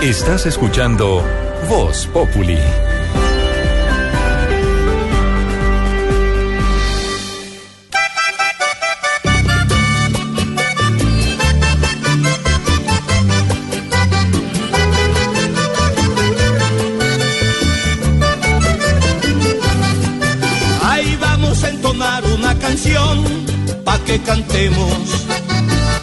Estás 0.00 0.46
escuchando 0.46 1.24
Voz 1.68 2.06
Populi. 2.06 2.56
Ahí 20.84 21.18
vamos 21.20 21.64
a 21.64 21.70
entonar 21.70 22.24
una 22.24 22.56
canción 22.60 23.24
pa' 23.84 23.98
que 24.04 24.20
cantemos. 24.20 25.26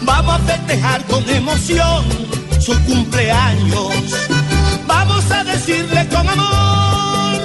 Vamos 0.01 0.35
a 0.35 0.39
festejar 0.39 1.01
con 1.05 1.29
emoción 1.29 2.24
su 2.65 2.73
cumpleaños. 2.85 3.93
Vamos 4.87 5.29
a 5.29 5.43
decirle 5.43 6.07
con 6.07 6.27
amor 6.27 7.37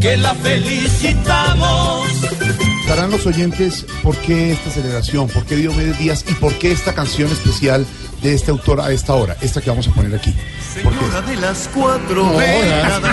que 0.00 0.16
la 0.16 0.32
felicitamos. 0.34 2.08
Darán 2.86 3.10
los 3.10 3.26
oyentes 3.26 3.84
por 4.00 4.16
qué 4.18 4.52
esta 4.52 4.70
celebración, 4.70 5.26
por 5.28 5.44
qué 5.44 5.56
Diomedes 5.56 5.98
Díaz 5.98 6.24
y 6.28 6.34
por 6.34 6.52
qué 6.54 6.70
esta 6.70 6.94
canción 6.94 7.32
especial 7.32 7.84
de 8.22 8.34
este 8.34 8.52
autor 8.52 8.80
a 8.80 8.92
esta 8.92 9.14
hora, 9.14 9.36
esta 9.40 9.60
que 9.60 9.70
vamos 9.70 9.88
a 9.88 9.90
poner 9.92 10.14
aquí. 10.14 10.32
Señora 10.82 11.20
de 11.22 11.36
las 11.36 11.68
cuatro 11.74 12.32
décadas 12.38 13.12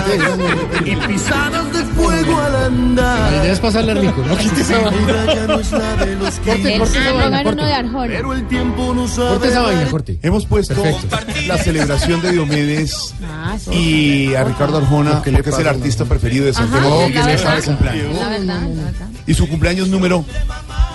y 0.84 0.96
pisadas 0.96 1.72
de 1.72 1.84
fuego 1.84 2.40
al 2.40 2.56
andar. 2.56 3.32
La 3.32 3.38
idea 3.42 3.52
es 3.52 3.60
pasarle 3.60 3.94
rico, 3.94 4.22
no 4.26 4.36
quite 4.36 4.60
esa 4.60 4.78
vaina. 4.78 5.34
Ya 5.34 5.46
no 5.46 5.60
es 5.60 5.72
la 5.72 5.96
de 5.96 6.14
los 6.16 6.34
que 6.38 6.50
Corte, 6.50 6.78
corte 6.78 6.98
esa 6.98 7.12
vaina, 7.12 7.38
de 7.38 7.44
corte. 7.44 7.62
Arjona. 7.72 8.06
pero 8.08 8.32
el 8.34 8.48
tiempo 8.48 8.94
no 8.94 9.08
sabe 9.08 9.28
Corte 9.30 9.48
esa 9.48 9.62
vaina, 9.62 9.90
corte. 9.90 10.18
Hemos 10.22 10.46
puesto 10.46 10.74
Perfecto. 10.74 11.16
la 11.46 11.58
celebración 11.58 12.20
de 12.22 12.32
Diomedes 12.32 13.14
Ah, 13.28 13.56
y 13.72 14.34
a 14.34 14.44
Ricardo 14.44 14.78
Arjona, 14.78 15.22
¿Qué 15.22 15.30
le 15.30 15.38
porque 15.38 15.50
es 15.50 15.58
el 15.58 15.68
artista 15.68 16.04
preferido 16.04 16.46
de 16.46 16.52
Santiago. 16.54 17.00
Ajá, 17.02 17.06
que 17.12 17.18
verdad. 17.22 17.42
sabe 17.42 17.62
cumpleaños. 17.62 18.14
La 18.18 18.28
verdad, 18.28 18.60
la 18.62 18.84
verdad. 18.84 19.06
Y 19.26 19.34
su 19.34 19.48
cumpleaños 19.48 19.88
número 19.88 20.24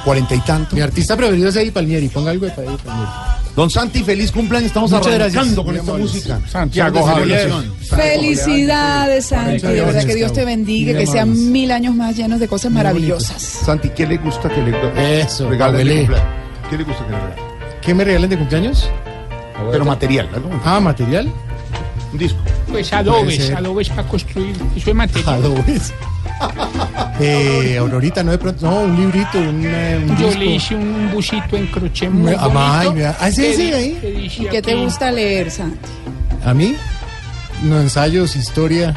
cuarenta 0.06 0.35
y 0.35 0.39
tanto. 0.39 0.75
Mi 0.75 0.81
artista 0.81 1.16
preferido 1.17 1.50
es 1.50 1.56
Eddie 1.56 1.72
Palmieri. 1.72 2.08
Ponga 2.09 2.31
algo 2.31 2.45
de 2.45 2.52
Eddie 2.53 2.78
Palmieri. 2.78 3.11
Don 3.55 3.69
Santi, 3.69 4.02
feliz 4.03 4.31
cumpleaños. 4.31 4.67
Estamos 4.67 4.91
Muchas 4.91 5.07
arrancando 5.13 5.63
gracias. 5.63 5.66
con 5.66 5.75
esta 5.75 5.94
música. 5.94 6.39
Santiago 6.49 7.03
Javier. 7.03 7.52
Felicidades, 7.81 9.25
Santi. 9.25 9.59
De 9.67 9.81
verdad 9.81 10.05
que 10.05 10.16
Dios 10.16 10.33
te 10.33 10.45
bendiga, 10.45 10.97
que 10.97 11.05
sean 11.07 11.52
mil 11.52 11.72
años 11.72 11.94
más 11.95 12.16
llenos 12.16 12.39
de 12.39 12.47
cosas 12.47 12.72
maravillosas. 12.72 13.41
Santi, 13.41 13.89
¿qué 13.89 14.07
le 14.07 14.17
gusta 14.17 14.49
que 14.49 14.61
le 14.61 15.22
Eso, 15.22 15.49
regalen 15.49 15.77
de 15.77 15.83
Pabelé. 15.83 15.97
cumpleaños? 16.05 16.29
¿Qué 16.69 16.77
le 16.77 16.83
gusta 16.83 17.05
que 17.05 17.11
le 17.11 17.17
regalen? 17.19 17.44
¿Qué 17.81 17.94
me 17.94 18.03
regalen 18.05 18.29
de 18.29 18.38
cumpleaños? 18.38 18.89
Pero 19.72 19.85
material, 19.85 20.29
¿no? 20.31 20.61
Ah, 20.63 20.79
material. 20.79 21.31
Un 22.13 22.17
disco. 22.17 22.39
Pues 22.69 22.91
adobes, 22.94 23.52
adobes 23.52 23.89
para 23.89 24.07
construir. 24.07 24.55
Eso 24.75 24.89
es 24.89 24.95
material. 24.95 25.33
Adobes. 25.35 25.94
Eh, 27.23 27.78
Aurorita, 27.78 28.23
no 28.23 28.31
de 28.31 28.39
pronto. 28.39 28.66
No, 28.66 28.80
un 28.81 28.95
librito, 29.00 29.38
un, 29.38 29.61
eh, 29.64 30.00
un 30.09 30.17
Yo 30.17 30.25
disco. 30.28 30.39
le 30.39 30.45
hice 30.47 30.75
un 30.75 31.11
busito 31.14 31.56
en 31.56 31.67
crochet 31.67 32.09
muy 32.09 32.31
Me- 32.31 32.36
ah, 32.36 32.50
ay, 32.52 32.88
bonito. 32.88 32.94
mira. 32.94 33.17
Ah, 33.20 33.30
sí, 33.31 33.53
sí, 33.56 33.72
ahí. 33.72 34.28
¿Y 34.39 34.45
qué 34.47 34.59
te 34.59 34.73
gusta 34.73 35.12
leer, 35.12 35.52
Santi? 35.52 35.78
¿A 36.44 36.52
mí? 36.56 36.75
No, 37.62 37.80
ensayos, 37.80 38.36
historia, 38.36 38.95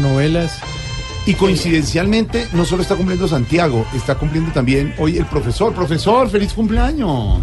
novelas. 0.00 0.58
Y 1.26 1.34
coincidencialmente, 1.34 2.46
no 2.52 2.64
solo 2.64 2.82
está 2.82 2.94
cumpliendo 2.94 3.26
Santiago, 3.26 3.84
está 3.96 4.14
cumpliendo 4.14 4.52
también 4.52 4.94
hoy 4.98 5.16
el 5.16 5.24
profesor. 5.26 5.72
Profesor, 5.74 6.30
feliz 6.30 6.52
cumpleaños. 6.52 7.40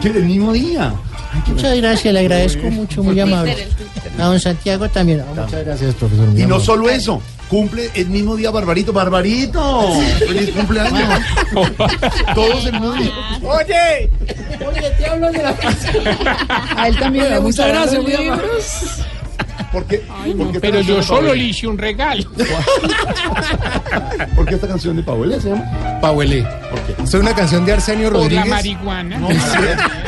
Que 0.00 0.08
el 0.08 0.24
mismo 0.26 0.52
día. 0.52 0.92
Ay, 1.32 1.42
Muchas 1.46 1.76
gracias, 1.76 2.12
le 2.14 2.20
agradezco 2.20 2.70
mucho, 2.70 3.02
muy 3.02 3.18
amable. 3.20 3.68
A 4.18 4.24
don 4.24 4.40
Santiago 4.40 4.88
también. 4.88 5.22
Muchas 5.34 5.64
gracias, 5.64 5.94
profesor. 5.94 6.28
Y 6.36 6.44
no 6.46 6.58
solo 6.60 6.88
eso, 6.90 7.22
cumple 7.48 7.90
el 7.94 8.08
mismo 8.08 8.36
día 8.36 8.50
Barbarito. 8.50 8.92
¡Barbarito! 8.92 9.92
¡Feliz 10.26 10.50
cumpleaños! 10.50 11.20
Todos 12.34 12.64
el 12.66 12.72
mismo 12.72 12.92
día. 12.94 13.12
Oye, 13.42 14.10
A 16.76 16.88
él 16.88 16.98
también 16.98 17.30
le 17.30 17.38
gusta 17.38 17.62
muchas 17.62 17.68
gracias, 17.68 17.94
los 17.94 18.02
muy 18.04 18.14
amable. 18.14 18.42
libros. 18.46 19.02
¿Por 19.72 19.84
qué? 19.86 20.04
Ay, 20.10 20.34
no, 20.34 20.44
¿Por 20.44 20.52
qué 20.54 20.60
pero 20.60 20.80
yo 20.80 21.02
solo 21.02 21.32
le 21.34 21.44
hice 21.44 21.66
un 21.68 21.78
regalo. 21.78 22.24
¿Por 24.34 24.46
qué 24.46 24.54
esta 24.56 24.66
canción 24.68 24.96
de 24.96 25.02
Paola 25.02 25.40
se 25.40 25.50
llama? 25.50 26.00
Pahuelé. 26.00 26.42
¿Por 26.70 26.80
qué? 26.80 27.02
Es 27.02 27.14
una 27.14 27.34
canción 27.34 27.64
de 27.64 27.72
Arsenio 27.74 28.08
Por 28.10 28.16
la 28.16 28.22
Rodríguez. 28.24 28.48
marihuana. 28.48 29.20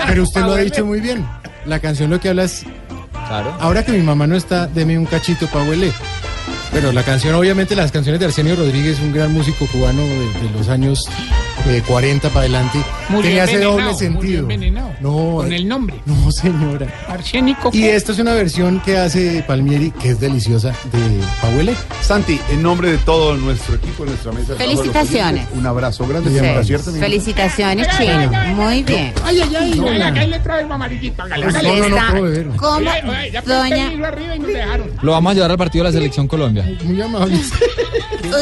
Pero 0.08 0.22
usted 0.24 0.40
lo 0.40 0.52
ha 0.52 0.58
dicho 0.58 0.84
muy 0.84 1.00
bien. 1.00 1.24
La 1.66 1.78
canción 1.78 2.10
lo 2.10 2.18
que 2.20 2.30
habla 2.30 2.44
es. 2.44 2.64
Ahora 3.60 3.84
que 3.84 3.92
mi 3.92 4.00
mamá 4.02 4.26
no 4.26 4.36
está, 4.36 4.66
deme 4.66 4.98
un 4.98 5.06
cachito 5.06 5.46
pa' 5.46 5.62
huele. 5.62 5.92
Pero 6.72 6.90
la 6.90 7.02
canción, 7.02 7.34
obviamente, 7.34 7.76
las 7.76 7.92
canciones 7.92 8.18
de 8.18 8.26
Arsenio 8.26 8.56
Rodríguez, 8.56 8.98
un 9.00 9.12
gran 9.12 9.32
músico 9.32 9.66
cubano 9.66 10.02
de, 10.02 10.18
de 10.42 10.50
los 10.56 10.68
años 10.68 11.04
eh, 11.66 11.82
40 11.86 12.28
para 12.28 12.40
adelante, 12.40 12.78
Murió 13.08 13.22
tenía 13.30 13.44
ese 13.44 13.58
doble 13.60 13.94
sentido. 13.94 14.48
No, 15.00 15.36
Con 15.36 15.52
eh, 15.52 15.56
el 15.56 15.68
nombre. 15.68 15.96
no, 16.06 16.30
señora. 16.32 16.86
Arsénico. 17.08 17.70
Y 17.72 17.84
esta 17.84 18.12
es 18.12 18.18
una 18.18 18.34
versión 18.34 18.80
que 18.80 18.96
hace 18.98 19.42
Palmieri, 19.46 19.90
que 19.90 20.10
es 20.10 20.20
deliciosa, 20.20 20.68
de 20.92 21.20
Pahuele. 21.40 21.74
Santi, 22.00 22.40
en 22.50 22.62
nombre 22.62 22.90
de 22.90 22.98
todo 22.98 23.36
nuestro 23.36 23.74
equipo, 23.76 24.04
nuestra 24.04 24.32
mesa. 24.32 24.52
de 24.52 24.56
trabajo, 24.58 24.72
los 24.74 24.80
Felicitaciones. 24.80 25.40
oyentes, 25.42 25.58
Un 25.58 25.66
abrazo 25.66 26.06
grande. 26.06 26.30
Sí. 26.62 26.98
Felicitaciones, 27.00 27.88
Chino. 27.96 28.30
Muy 28.54 28.82
bien. 28.82 29.12
Ay, 29.24 29.40
ay, 29.40 29.56
ay. 29.56 29.72
Hágale, 29.80 30.04
acá 30.04 30.26
le 30.26 30.38
traigo 30.40 30.72
amarillito. 30.74 31.22
Hágale, 31.22 31.46
hágale. 31.46 31.68
No, 31.80 31.88
no, 31.88 32.28
no. 32.52 32.56
¿Cómo, 32.56 32.76
Oye, 32.76 32.90
oye, 33.08 33.30
ya 33.32 33.42
puse 33.42 33.54
el 33.54 33.70
doña? 33.70 33.92
hilo 33.92 34.06
arriba 34.06 34.36
y 34.36 34.38
nos 34.38 34.48
dejaron. 34.48 34.90
Lo 35.02 35.12
vamos 35.12 35.30
a 35.30 35.34
llevar 35.34 35.50
al 35.50 35.58
partido 35.58 35.84
de 35.84 35.90
la 35.90 35.92
Selección 35.92 36.28
Colombia. 36.28 36.64
Muy 36.84 37.00
amable. 37.00 37.38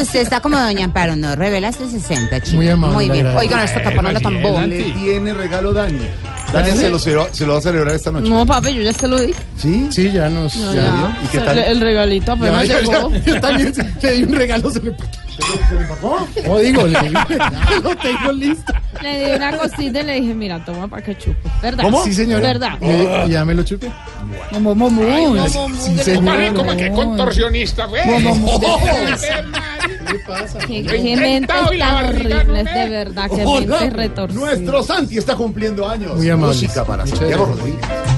Usted 0.01 0.21
está 0.21 0.39
como 0.39 0.57
doña 0.57 0.85
Amparo, 0.85 1.15
no 1.15 1.35
revela 1.35 1.71
sus 1.71 1.91
60, 1.91 2.41
Chino. 2.41 2.57
Muy 2.57 2.69
amable, 2.69 2.95
Muy 2.95 3.09
agradezco. 3.19 3.39
Oigan, 3.39 3.59
esta 3.61 3.83
taponera 3.83 4.19
tan 4.19 4.41
boba. 4.41 4.65
Le 4.65 4.83
tiene 4.91 5.33
regalo 5.33 5.73
Dani. 5.73 6.07
Dani 6.53 6.71
se 6.71 6.89
lo, 6.89 6.99
se 6.99 7.11
lo- 7.13 7.33
se 7.33 7.45
lo 7.45 7.53
va 7.53 7.59
a 7.59 7.61
celebrar 7.61 7.95
esta 7.95 8.11
noche. 8.11 8.29
No, 8.29 8.45
papi, 8.45 8.73
yo 8.73 8.81
ya 8.81 8.93
se 8.93 9.07
lo 9.07 9.19
di. 9.19 9.33
¿Sí? 9.57 9.87
Sí, 9.89 10.11
ya 10.11 10.29
nos. 10.29 10.55
No, 10.55 10.73
ya. 10.73 10.81
ya. 10.81 11.19
¿Y 11.23 11.27
qué 11.27 11.39
Se- 11.39 11.45
tal? 11.45 11.57
El 11.59 11.79
regalito 11.81 12.31
apenas 12.33 12.67
ya, 12.67 12.79
llegó. 12.79 13.11
ya. 13.11 13.23
Yo 13.25 13.41
también 13.41 13.73
se- 13.73 13.83
le 14.01 14.11
di 14.13 14.23
un 14.23 14.33
regalo, 14.35 14.69
se 14.69 14.79
me 14.81 14.91
No, 16.45 16.57
digo, 16.59 16.85
le 16.87 16.99
di 16.99 17.09
lo 17.83 17.95
tengo 17.97 18.31
listo. 18.33 18.73
Le 19.01 19.25
di 19.25 19.31
una 19.35 19.57
cosita 19.57 20.01
y 20.01 20.03
le 20.03 20.13
dije, 20.21 20.33
mira, 20.33 20.63
toma 20.63 20.87
para 20.87 21.01
que 21.01 21.17
chupe. 21.17 21.49
¿Verdad? 21.61 21.83
¿Cómo? 21.85 22.03
Sí, 22.03 22.13
señora. 22.13 22.41
¿Verdad? 22.47 22.77
Le- 22.81 23.29
¿Ya 23.29 23.43
me 23.45 23.53
lo 23.55 23.63
chupé? 23.63 23.89
Mo, 24.59 24.75
mo, 24.75 24.89
mo. 24.89 25.01
Sí, 25.47 25.57
Oye, 25.91 26.03
señora. 26.03 26.53
como 26.53 26.75
que 26.75 26.91
contorsionista, 26.91 27.85
güey. 27.85 28.03
¿Qué 28.03 28.33
pasa? 30.27 30.59
Qué, 30.59 30.83
qué 30.83 31.43
tan 31.47 31.65
me- 32.51 32.63
de 32.63 32.89
verdad, 32.89 33.27
retorcidas. 33.93 34.33
Nuestro 34.33 34.83
Santi 34.83 35.17
está 35.17 35.35
cumpliendo 35.35 35.87
años. 35.87 36.15
Muy 36.15 36.29
amable. 36.29 36.40
Música 36.47 36.83
para 36.85 37.05
Santiago. 37.05 37.45
Rodríguez. 37.45 38.10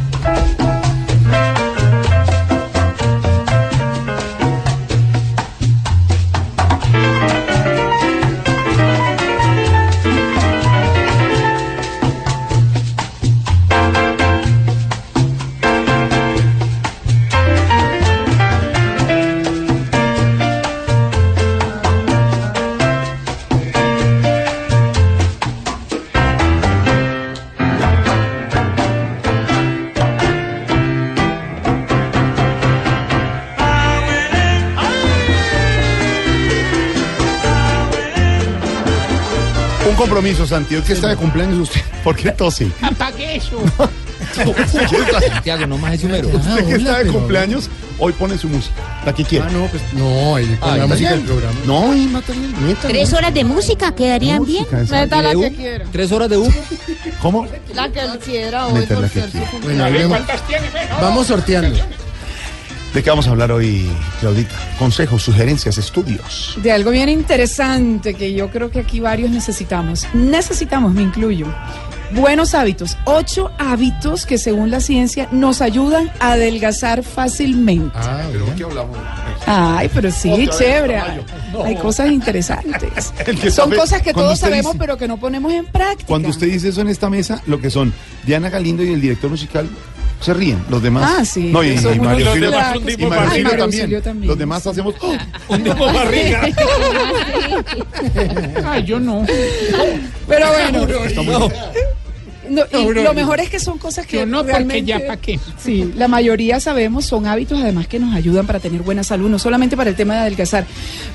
Compromiso, 40.23 40.47
Santi. 40.47 40.75
Que 40.81 40.93
está 40.93 41.09
de 41.09 41.15
cumpleaños 41.17 41.57
usted. 41.59 41.81
¿Por 42.03 42.15
qué 42.15 42.31
tose? 42.31 42.69
Apague 42.81 43.35
eso. 43.35 43.61
Santiago, 45.33 45.67
no 45.67 45.77
más 45.77 45.95
es 45.95 46.03
número. 46.03 46.29
Ah, 46.33 46.37
Usted 46.37 46.65
que 46.65 46.75
está 46.75 47.03
de 47.03 47.11
cumpleaños, 47.11 47.69
hoy 47.99 48.13
pone 48.13 48.37
su 48.37 48.47
música. 48.47 48.73
La 49.05 49.13
que 49.13 49.25
quiera. 49.25 49.47
Ah, 49.49 49.51
no, 49.51 49.65
pues 49.67 49.83
no, 49.93 50.59
con 50.61 50.79
la 50.79 50.87
música 50.87 51.11
del 51.11 51.21
programa. 51.21 51.59
No, 51.65 51.93
y 51.93 52.05
mata 52.07 52.31
bien. 52.31 52.77
Tres 52.81 53.11
horas 53.11 53.33
de 53.33 53.43
música 53.43 53.93
quedarían 53.93 54.45
bien. 54.45 54.59
música, 54.63 54.81
esa. 54.81 55.01
Meta 55.01 55.21
la 55.21 55.29
¿De 55.29 55.35
que 55.35 55.47
U? 55.47 55.55
quiera. 55.57 55.85
¿Tres 55.91 56.11
horas 56.13 56.29
de 56.29 56.37
U? 56.37 56.49
¿Cómo? 57.21 57.45
La 57.75 57.89
que 57.89 57.99
él 57.99 58.17
quiera 58.19 58.67
hoy 58.67 58.87
vamos 61.01 61.27
sorteando. 61.27 61.77
¿De 62.93 63.01
qué 63.01 63.09
vamos 63.09 63.27
a 63.27 63.31
hablar 63.31 63.51
hoy, 63.51 63.89
Claudita? 64.19 64.53
Consejos, 64.77 65.23
sugerencias, 65.23 65.79
estudios. 65.79 66.57
De 66.61 66.71
algo 66.71 66.91
bien 66.91 67.09
interesante 67.09 68.13
que 68.13 68.33
yo 68.33 68.51
creo 68.51 68.69
que 68.69 68.79
aquí 68.81 68.99
varios 68.99 69.31
necesitamos. 69.31 70.05
Necesitamos, 70.13 70.93
me 70.93 71.01
incluyo. 71.01 71.47
Buenos 72.11 72.53
hábitos. 72.53 72.95
Ocho 73.05 73.49
hábitos 73.57 74.27
que 74.27 74.37
según 74.37 74.69
la 74.69 74.79
ciencia 74.79 75.27
nos 75.31 75.63
ayudan 75.63 76.11
a 76.19 76.33
adelgazar 76.33 77.01
fácilmente. 77.03 77.89
Ah, 77.95 78.21
Pero 78.31 78.45
bien. 78.45 78.57
¿qué 78.57 78.63
hablamos? 78.63 78.97
Ay, 79.47 79.89
pero 79.91 80.11
sí, 80.11 80.29
Otra 80.31 80.45
vez, 80.45 80.57
chévere. 80.59 81.01
Hay 81.65 81.75
cosas 81.77 82.11
interesantes. 82.11 83.11
Son 83.45 83.51
sabe- 83.51 83.75
cosas 83.75 84.03
que 84.03 84.13
todos 84.13 84.37
sabemos, 84.37 84.73
dice- 84.73 84.77
pero 84.79 84.97
que 84.97 85.07
no 85.07 85.17
ponemos 85.17 85.51
en 85.51 85.65
práctica. 85.65 86.05
Cuando 86.07 86.29
usted 86.29 86.45
dice 86.45 86.69
eso 86.69 86.81
en 86.81 86.89
esta 86.89 87.09
mesa, 87.09 87.41
lo 87.47 87.59
que 87.59 87.71
son 87.71 87.91
Diana 88.23 88.51
Galindo 88.51 88.83
y 88.83 88.93
el 88.93 89.01
director 89.01 89.31
musical 89.31 89.67
se 90.23 90.33
ríen. 90.33 90.63
Los 90.69 90.81
demás. 90.81 91.15
Ah, 91.17 91.25
sí. 91.25 91.51
No, 91.51 91.63
y, 91.63 91.71
y 91.71 91.99
Mario 91.99 92.37
y 92.37 93.61
Auxilio 93.61 94.01
también. 94.01 94.27
Los 94.27 94.37
demás 94.37 94.65
hacemos. 94.65 94.95
¡oh! 95.01 95.15
Un 95.49 95.63
tipo 95.63 95.85
barriga. 95.85 96.43
Ay, 98.65 98.83
yo 98.83 98.99
no. 98.99 99.25
Pero 100.27 100.47
bueno, 100.49 100.87
no, 102.49 102.63
y 102.71 102.85
No, 102.85 102.91
lo 102.91 103.13
mejor 103.13 103.39
es 103.39 103.49
que 103.49 103.59
son 103.59 103.77
cosas 103.77 104.05
que 104.05 104.17
Yo 104.17 104.25
no, 104.25 104.39
porque 104.39 104.53
realmente, 104.53 104.85
ya 104.85 105.07
pa' 105.07 105.17
qué. 105.17 105.39
Sí, 105.57 105.93
la 105.95 106.07
mayoría 106.07 106.59
sabemos, 106.59 107.05
son 107.05 107.25
hábitos 107.25 107.61
además 107.61 107.87
que 107.87 107.99
nos 107.99 108.15
ayudan 108.15 108.45
para 108.45 108.59
tener 108.59 108.81
buena 108.81 109.03
salud, 109.03 109.29
no 109.29 109.39
solamente 109.39 109.77
para 109.77 109.89
el 109.89 109.95
tema 109.95 110.15
de 110.15 110.19
adelgazar. 110.21 110.65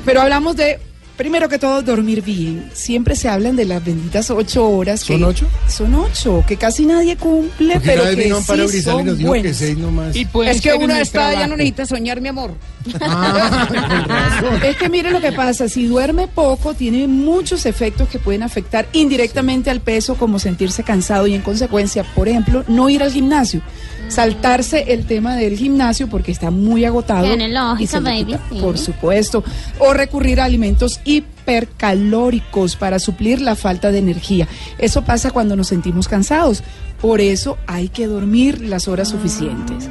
Pero 0.04 0.20
hablamos 0.20 0.56
de, 0.56 0.78
primero 1.18 1.48
que 1.48 1.58
todo, 1.58 1.82
dormir 1.82 2.22
bien. 2.22 2.70
Siempre 2.72 3.14
se 3.16 3.28
hablan 3.28 3.56
de 3.56 3.66
las 3.66 3.84
benditas 3.84 4.30
ocho 4.30 4.66
horas. 4.70 5.00
¿Son 5.00 5.18
que- 5.18 5.24
ocho? 5.24 5.46
Son 5.66 5.94
ocho, 5.94 6.44
que 6.46 6.56
casi 6.56 6.86
nadie 6.86 7.16
cumple, 7.16 7.74
Porque 7.74 7.88
pero 7.88 8.02
una 8.04 8.10
que 8.14 8.68
sí 8.68 8.78
y 8.78 8.82
son 8.82 9.04
nos 9.04 9.18
dijo 9.18 9.32
que 9.32 9.52
seis 9.52 9.76
nomás. 9.76 10.16
Y 10.16 10.26
Es 10.46 10.60
que 10.62 10.70
el 10.70 10.90
está, 10.92 11.34
ya 11.34 11.46
no 11.46 11.56
necesita 11.56 11.84
soñar, 11.84 12.20
mi 12.22 12.28
amor. 12.28 12.54
Ah. 13.00 13.68
Es 14.64 14.76
que 14.76 14.88
mire 14.88 15.10
lo 15.10 15.20
que 15.20 15.32
pasa, 15.32 15.68
si 15.68 15.86
duerme 15.86 16.28
poco, 16.28 16.72
tiene 16.74 17.06
muchos 17.08 17.66
efectos 17.66 18.08
que 18.08 18.18
pueden 18.18 18.42
afectar 18.42 18.88
indirectamente 18.92 19.70
al 19.70 19.80
peso, 19.80 20.14
como 20.14 20.38
sentirse 20.38 20.84
cansado 20.84 21.26
y 21.26 21.34
en 21.34 21.42
consecuencia, 21.42 22.04
por 22.14 22.28
ejemplo, 22.28 22.64
no 22.68 22.88
ir 22.88 23.02
al 23.02 23.10
gimnasio, 23.12 23.60
saltarse 24.08 24.92
el 24.92 25.06
tema 25.06 25.36
del 25.36 25.56
gimnasio 25.56 26.08
porque 26.08 26.32
está 26.32 26.50
muy 26.50 26.84
agotado. 26.84 27.26
Tiene 27.26 27.48
lógica, 27.48 28.00
baby, 28.00 28.24
quita, 28.24 28.40
sí. 28.50 28.60
Por 28.60 28.78
supuesto. 28.78 29.44
O 29.78 29.92
recurrir 29.94 30.40
a 30.40 30.44
alimentos 30.44 31.00
hipercalóricos 31.04 32.76
para 32.76 32.98
suplir 32.98 33.40
la 33.40 33.54
falta 33.54 33.90
de 33.90 33.98
energía. 33.98 34.48
Eso 34.78 35.04
pasa 35.04 35.30
cuando 35.30 35.56
nos 35.56 35.68
sentimos 35.68 36.08
cansados. 36.08 36.62
Por 37.00 37.20
eso 37.20 37.58
hay 37.66 37.88
que 37.88 38.06
dormir 38.06 38.60
las 38.60 38.88
horas 38.88 39.08
suficientes. 39.08 39.88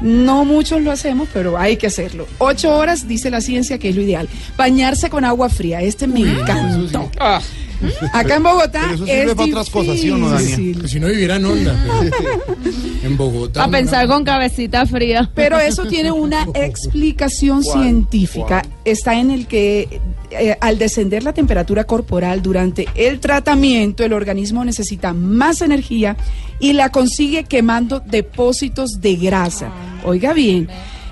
No 0.00 0.44
muchos 0.44 0.82
lo 0.82 0.90
hacemos, 0.90 1.28
pero 1.32 1.58
hay 1.58 1.76
que 1.76 1.86
hacerlo. 1.86 2.26
Ocho 2.38 2.74
horas, 2.74 3.06
dice 3.08 3.30
la 3.30 3.40
ciencia, 3.40 3.78
que 3.78 3.90
es 3.90 3.96
lo 3.96 4.02
ideal. 4.02 4.28
Bañarse 4.56 5.10
con 5.10 5.24
agua 5.24 5.48
fría. 5.48 5.80
Este 5.82 6.06
me 6.06 6.20
encantó. 6.20 7.10
Ah, 8.12 8.20
Acá 8.20 8.36
en 8.36 8.42
Bogotá 8.42 8.80
Pero 8.82 8.94
eso 8.94 9.06
sirve 9.06 9.22
es 9.24 9.34
para 9.34 9.48
otras 9.48 9.70
cosas, 9.70 9.98
¿sí 10.00 10.10
o 10.10 10.18
no. 10.18 10.28
Pues 10.80 10.90
si 10.90 11.00
no 11.00 11.08
viviera 11.08 11.36
en 11.36 11.44
onda. 11.44 11.76
pero- 12.00 12.40
en 13.02 13.16
Bogotá. 13.16 13.64
A 13.64 13.68
pensar 13.70 14.06
con 14.06 14.24
cabecita 14.24 14.84
fría. 14.86 15.30
Pero 15.34 15.58
eso 15.58 15.86
tiene 15.86 16.12
una 16.12 16.46
explicación 16.54 17.62
científica. 17.64 18.62
Está 18.84 19.18
en 19.18 19.30
el 19.30 19.46
que 19.46 20.00
eh, 20.30 20.56
al 20.60 20.78
descender 20.78 21.22
la 21.22 21.32
temperatura 21.32 21.84
corporal 21.84 22.42
durante 22.42 22.86
el 22.94 23.20
tratamiento, 23.20 24.04
el 24.04 24.12
organismo 24.12 24.64
necesita 24.64 25.12
más 25.12 25.60
energía 25.62 26.16
y 26.58 26.72
la 26.74 26.90
consigue 26.90 27.44
quemando 27.44 28.00
depósitos 28.00 29.00
de 29.00 29.16
grasa. 29.16 29.70
Oiga 30.04 30.32
bien. 30.32 30.68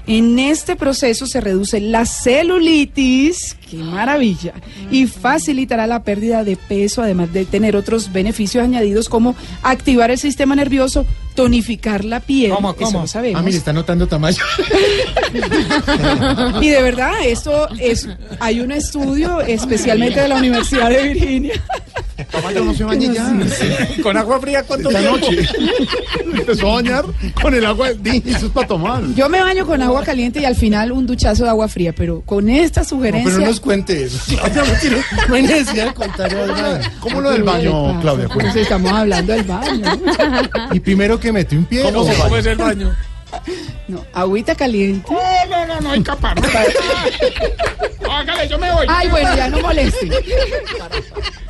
En 0.09 0.39
este 0.39 0.75
proceso 0.75 1.27
se 1.27 1.43
reduce 1.43 1.81
la 1.81 2.07
celulitis, 2.07 3.57
qué 3.71 3.77
maravilla, 3.77 4.55
y 4.91 5.07
facilitará 5.07 5.87
la 5.87 6.03
pérdida 6.03 6.45
de 6.45 6.57
peso, 6.57 7.03
además 7.03 7.31
de 7.35 7.45
tener 7.45 7.77
otros 7.77 8.11
beneficios 8.11 8.65
añadidos 8.65 9.11
como 9.11 9.37
activar 9.63 10.11
el 10.11 10.17
sistema 10.19 10.57
nervioso, 10.57 11.05
tonificar 11.35 12.07
la 12.07 12.21
piel, 12.21 12.53
¿Cómo, 12.53 12.71
eso 12.71 12.79
cómo? 12.85 13.01
lo 13.03 13.07
sabemos. 13.07 13.39
Ah, 13.39 13.43
mire, 13.45 13.59
está 13.59 13.75
notando 13.75 14.07
Tamayo. 14.07 14.43
Y 16.63 16.69
de 16.71 16.83
verdad, 16.83 17.13
esto 17.25 17.69
es, 17.79 18.09
hay 18.41 18.61
un 18.61 18.73
estudio 18.73 19.43
especialmente 19.43 20.21
de 20.21 20.29
la 20.29 20.37
Universidad 20.37 20.89
de 20.89 21.03
Virginia. 21.13 21.53
Se 22.77 22.85
bañe 22.85 23.13
ya. 23.15 23.33
con 24.03 24.17
agua 24.17 24.39
fría, 24.41 24.63
¿cuánto 24.63 24.91
Esta 24.91 25.01
tiempo? 25.01 25.19
noche. 25.19 25.49
Empezó 26.25 26.71
a 26.71 26.75
bañar 26.75 27.05
con 27.41 27.55
el 27.55 27.65
agua. 27.65 27.89
Eso 27.91 28.47
es 28.47 28.53
para 28.53 28.67
tomar. 28.69 29.03
Yo 29.15 29.29
me 29.29 29.41
baño 29.41 29.67
con 29.67 29.81
agua 29.83 30.03
caliente 30.05 30.41
y 30.41 30.45
al 30.45 30.55
final 30.55 30.93
un 30.93 31.07
duchazo 31.07 31.45
de 31.45 31.51
agua 31.51 31.69
fría, 31.69 31.93
pero 31.95 32.21
con 32.23 32.49
esta 32.51 32.83
No, 32.83 32.89
sugerencia. 32.89 33.31
pero 33.31 33.41
no 33.41 33.47
nos 33.47 33.61
cuente 33.61 34.05
eso. 34.05 34.19
No, 35.29 35.35
hay 35.35 35.43
necesidad 35.43 35.87
de 35.87 35.95
contar 35.95 36.33
nada. 36.33 36.81
¿Cómo 37.01 37.21
lo 37.21 37.31
del 37.31 37.43
baño, 37.43 38.01
Claudia? 38.01 38.29
Pues 38.29 38.55
estamos 38.57 38.93
hablando 38.93 39.33
del 39.33 39.43
baño. 39.45 39.87
Y 40.73 40.81
primero 40.81 41.19
que 41.19 41.33
mete 41.33 41.57
un 41.57 41.65
pie. 41.65 41.83
¿Cómo 41.83 42.05
se 42.05 42.15
¿Cómo 42.15 42.37
es 42.37 42.47
el 42.47 42.57
baño? 42.57 42.95
No, 43.89 44.05
agüita 44.13 44.55
caliente. 44.55 45.11
No, 45.11 45.47
no, 45.51 45.67
no, 45.67 45.81
no 45.81 45.91
hay 45.91 46.03
capaz. 46.03 46.35
Hágale, 48.11 48.49
yo 48.49 48.59
me 48.59 48.71
voy. 48.73 48.87
Ay, 48.89 49.09
bueno, 49.09 49.35
ya 49.37 49.49
no 49.49 49.61
moleste. 49.61 50.11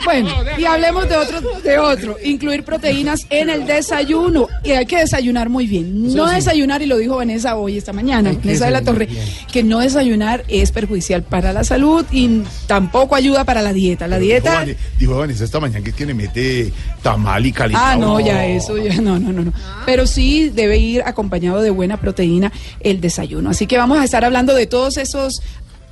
Bueno, 0.08 0.30
y 0.56 0.64
hablemos 0.64 1.06
de 1.08 1.16
otro, 1.16 1.40
de 1.62 1.78
otro. 1.78 2.16
Incluir 2.24 2.64
proteínas 2.64 3.26
en 3.28 3.50
el 3.50 3.66
desayuno. 3.66 4.48
Y 4.64 4.70
hay 4.70 4.86
que 4.86 4.98
desayunar 4.98 5.48
muy 5.50 5.66
bien. 5.66 6.14
No 6.14 6.26
desayunar, 6.26 6.80
y 6.80 6.86
lo 6.86 6.96
dijo 6.96 7.16
Vanessa 7.16 7.56
hoy, 7.56 7.76
esta 7.76 7.92
mañana, 7.92 8.32
Vanessa 8.32 8.64
de 8.64 8.70
la 8.70 8.82
Torre, 8.82 9.06
que 9.52 9.62
no 9.62 9.80
desayunar 9.80 10.44
es 10.48 10.72
perjudicial 10.72 11.22
para 11.24 11.52
la 11.52 11.62
salud 11.62 12.06
y 12.10 12.42
tampoco 12.66 13.14
ayuda 13.16 13.44
para 13.44 13.60
la 13.60 13.72
dieta. 13.74 14.08
La 14.08 14.18
dieta. 14.18 14.64
Dijo 14.64 14.72
Vane- 14.72 14.76
Dijo 14.98 15.18
Vanessa 15.18 15.44
esta 15.44 15.60
mañana 15.60 15.84
que 15.84 16.06
le 16.06 16.14
mete 16.14 16.72
tamal 17.02 17.44
y 17.44 17.52
calentado. 17.52 17.86
Ah, 17.86 17.96
no, 17.96 18.18
ya 18.20 18.46
eso, 18.46 18.78
ya 18.78 18.94
no, 19.02 19.18
no, 19.18 19.30
no, 19.32 19.42
no. 19.44 19.52
Pero 19.84 20.06
sí 20.06 20.48
debe 20.48 20.78
ir 20.78 21.02
acompañado 21.04 21.60
de 21.60 21.68
buena 21.70 21.98
proteína 21.98 22.50
el 22.80 23.00
desayuno. 23.02 23.50
Así 23.50 23.66
que 23.66 23.76
vamos 23.76 23.98
a 23.98 24.04
estar 24.04 24.24
hablando 24.24 24.54
de 24.54 24.66
todos 24.66 24.96
esos 24.96 25.42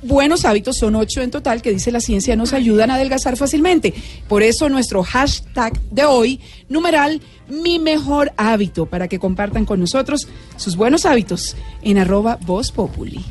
buenos 0.01 0.45
hábitos, 0.45 0.77
son 0.77 0.95
ocho 0.95 1.21
en 1.21 1.31
total, 1.31 1.61
que 1.61 1.71
dice 1.71 1.91
la 1.91 1.99
ciencia 1.99 2.35
nos 2.35 2.53
ayudan 2.53 2.91
a 2.91 2.95
adelgazar 2.95 3.37
fácilmente. 3.37 3.93
Por 4.27 4.43
eso 4.43 4.69
nuestro 4.69 5.03
hashtag 5.03 5.79
de 5.91 6.05
hoy, 6.05 6.39
numeral, 6.69 7.21
mi 7.47 7.79
mejor 7.79 8.31
hábito, 8.37 8.85
para 8.85 9.07
que 9.07 9.19
compartan 9.19 9.65
con 9.65 9.79
nosotros 9.79 10.27
sus 10.57 10.75
buenos 10.75 11.05
hábitos 11.05 11.55
en 11.81 11.97
arroba 11.97 12.37
Voz 12.45 12.71
Populi. 12.71 13.23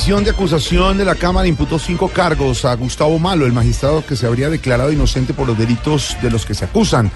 Comisión 0.00 0.24
de 0.24 0.30
acusación 0.30 0.96
de 0.96 1.04
la 1.04 1.14
Cámara 1.14 1.46
imputó 1.46 1.78
cinco 1.78 2.08
cargos 2.08 2.64
a 2.64 2.74
Gustavo 2.74 3.18
Malo, 3.18 3.44
el 3.44 3.52
magistrado 3.52 4.02
que 4.06 4.16
se 4.16 4.26
habría 4.26 4.48
declarado 4.48 4.90
inocente 4.90 5.34
por 5.34 5.46
los 5.46 5.58
delitos 5.58 6.16
de 6.22 6.30
los 6.30 6.46
que 6.46 6.54
se 6.54 6.64
acusan. 6.64 7.10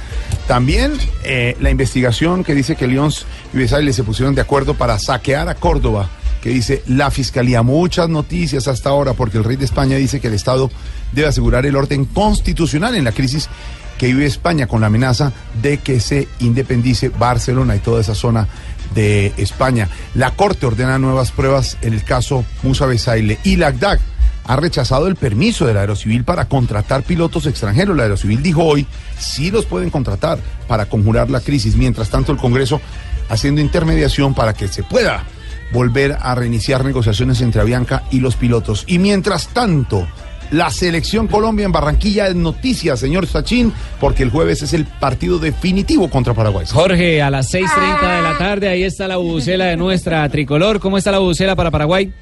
También 0.46 0.92
eh, 1.22 1.56
la 1.60 1.70
investigación 1.70 2.44
que 2.44 2.54
dice 2.54 2.76
que 2.76 2.86
León 2.86 3.10
y 3.54 3.56
Besaile 3.56 3.90
se 3.94 4.04
pusieron 4.04 4.34
de 4.34 4.42
acuerdo 4.42 4.74
para 4.74 4.98
saquear 4.98 5.48
a 5.48 5.54
Córdoba, 5.54 6.10
que 6.42 6.50
dice 6.50 6.82
la 6.86 7.10
Fiscalía, 7.10 7.62
muchas 7.62 8.10
noticias 8.10 8.68
hasta 8.68 8.90
ahora, 8.90 9.14
porque 9.14 9.38
el 9.38 9.44
rey 9.44 9.56
de 9.56 9.64
España 9.64 9.96
dice 9.96 10.20
que 10.20 10.28
el 10.28 10.34
Estado 10.34 10.70
debe 11.12 11.28
asegurar 11.28 11.64
el 11.64 11.76
orden 11.76 12.04
constitucional 12.04 12.94
en 12.96 13.04
la 13.04 13.12
crisis 13.12 13.48
que 13.96 14.08
vive 14.08 14.26
España 14.26 14.66
con 14.66 14.82
la 14.82 14.88
amenaza 14.88 15.32
de 15.62 15.78
que 15.78 16.00
se 16.00 16.28
independice 16.40 17.08
Barcelona 17.08 17.76
y 17.76 17.78
toda 17.78 18.02
esa 18.02 18.14
zona 18.14 18.46
de 18.94 19.32
España. 19.36 19.88
La 20.14 20.32
Corte 20.32 20.66
ordena 20.66 20.98
nuevas 20.98 21.30
pruebas 21.30 21.76
en 21.82 21.94
el 21.94 22.04
caso 22.04 22.44
Musa 22.62 22.86
Besaile 22.86 23.38
y 23.44 23.56
la 23.56 23.68
ACDAC 23.68 24.00
ha 24.46 24.56
rechazado 24.56 25.06
el 25.06 25.16
permiso 25.16 25.66
de 25.66 25.74
la 25.74 25.80
Aerocivil 25.80 26.24
para 26.24 26.46
contratar 26.46 27.02
pilotos 27.02 27.46
extranjeros. 27.46 27.96
La 27.96 28.04
Aerocivil 28.04 28.42
dijo 28.42 28.64
hoy 28.64 28.86
sí 29.18 29.50
los 29.50 29.64
pueden 29.64 29.90
contratar 29.90 30.38
para 30.68 30.86
conjurar 30.86 31.30
la 31.30 31.40
crisis. 31.40 31.76
Mientras 31.76 32.10
tanto, 32.10 32.32
el 32.32 32.38
Congreso 32.38 32.80
haciendo 33.28 33.60
intermediación 33.60 34.34
para 34.34 34.52
que 34.52 34.68
se 34.68 34.82
pueda 34.82 35.24
volver 35.72 36.16
a 36.20 36.34
reiniciar 36.34 36.84
negociaciones 36.84 37.40
entre 37.40 37.62
Avianca 37.62 38.04
y 38.10 38.20
los 38.20 38.36
pilotos. 38.36 38.84
Y 38.86 38.98
mientras 38.98 39.48
tanto, 39.48 40.06
la 40.54 40.70
selección 40.70 41.26
Colombia 41.26 41.66
en 41.66 41.72
Barranquilla 41.72 42.28
es 42.28 42.36
noticia, 42.36 42.96
señor 42.96 43.26
Sachín, 43.26 43.72
porque 43.98 44.22
el 44.22 44.30
jueves 44.30 44.62
es 44.62 44.72
el 44.72 44.86
partido 44.86 45.38
definitivo 45.38 46.08
contra 46.08 46.32
Paraguay. 46.32 46.64
Jorge, 46.70 47.20
a 47.20 47.30
las 47.30 47.52
6.30 47.52 48.16
de 48.16 48.22
la 48.22 48.38
tarde, 48.38 48.68
ahí 48.68 48.84
está 48.84 49.08
la 49.08 49.16
bubucela 49.16 49.66
de 49.66 49.76
nuestra 49.76 50.28
tricolor. 50.28 50.78
¿Cómo 50.78 50.96
está 50.96 51.10
la 51.10 51.18
bubucela 51.18 51.56
para 51.56 51.72
Paraguay? 51.72 52.12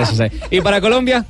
Eso 0.00 0.16
sí. 0.16 0.24
¿Y 0.50 0.60
para 0.60 0.80
Colombia? 0.80 1.24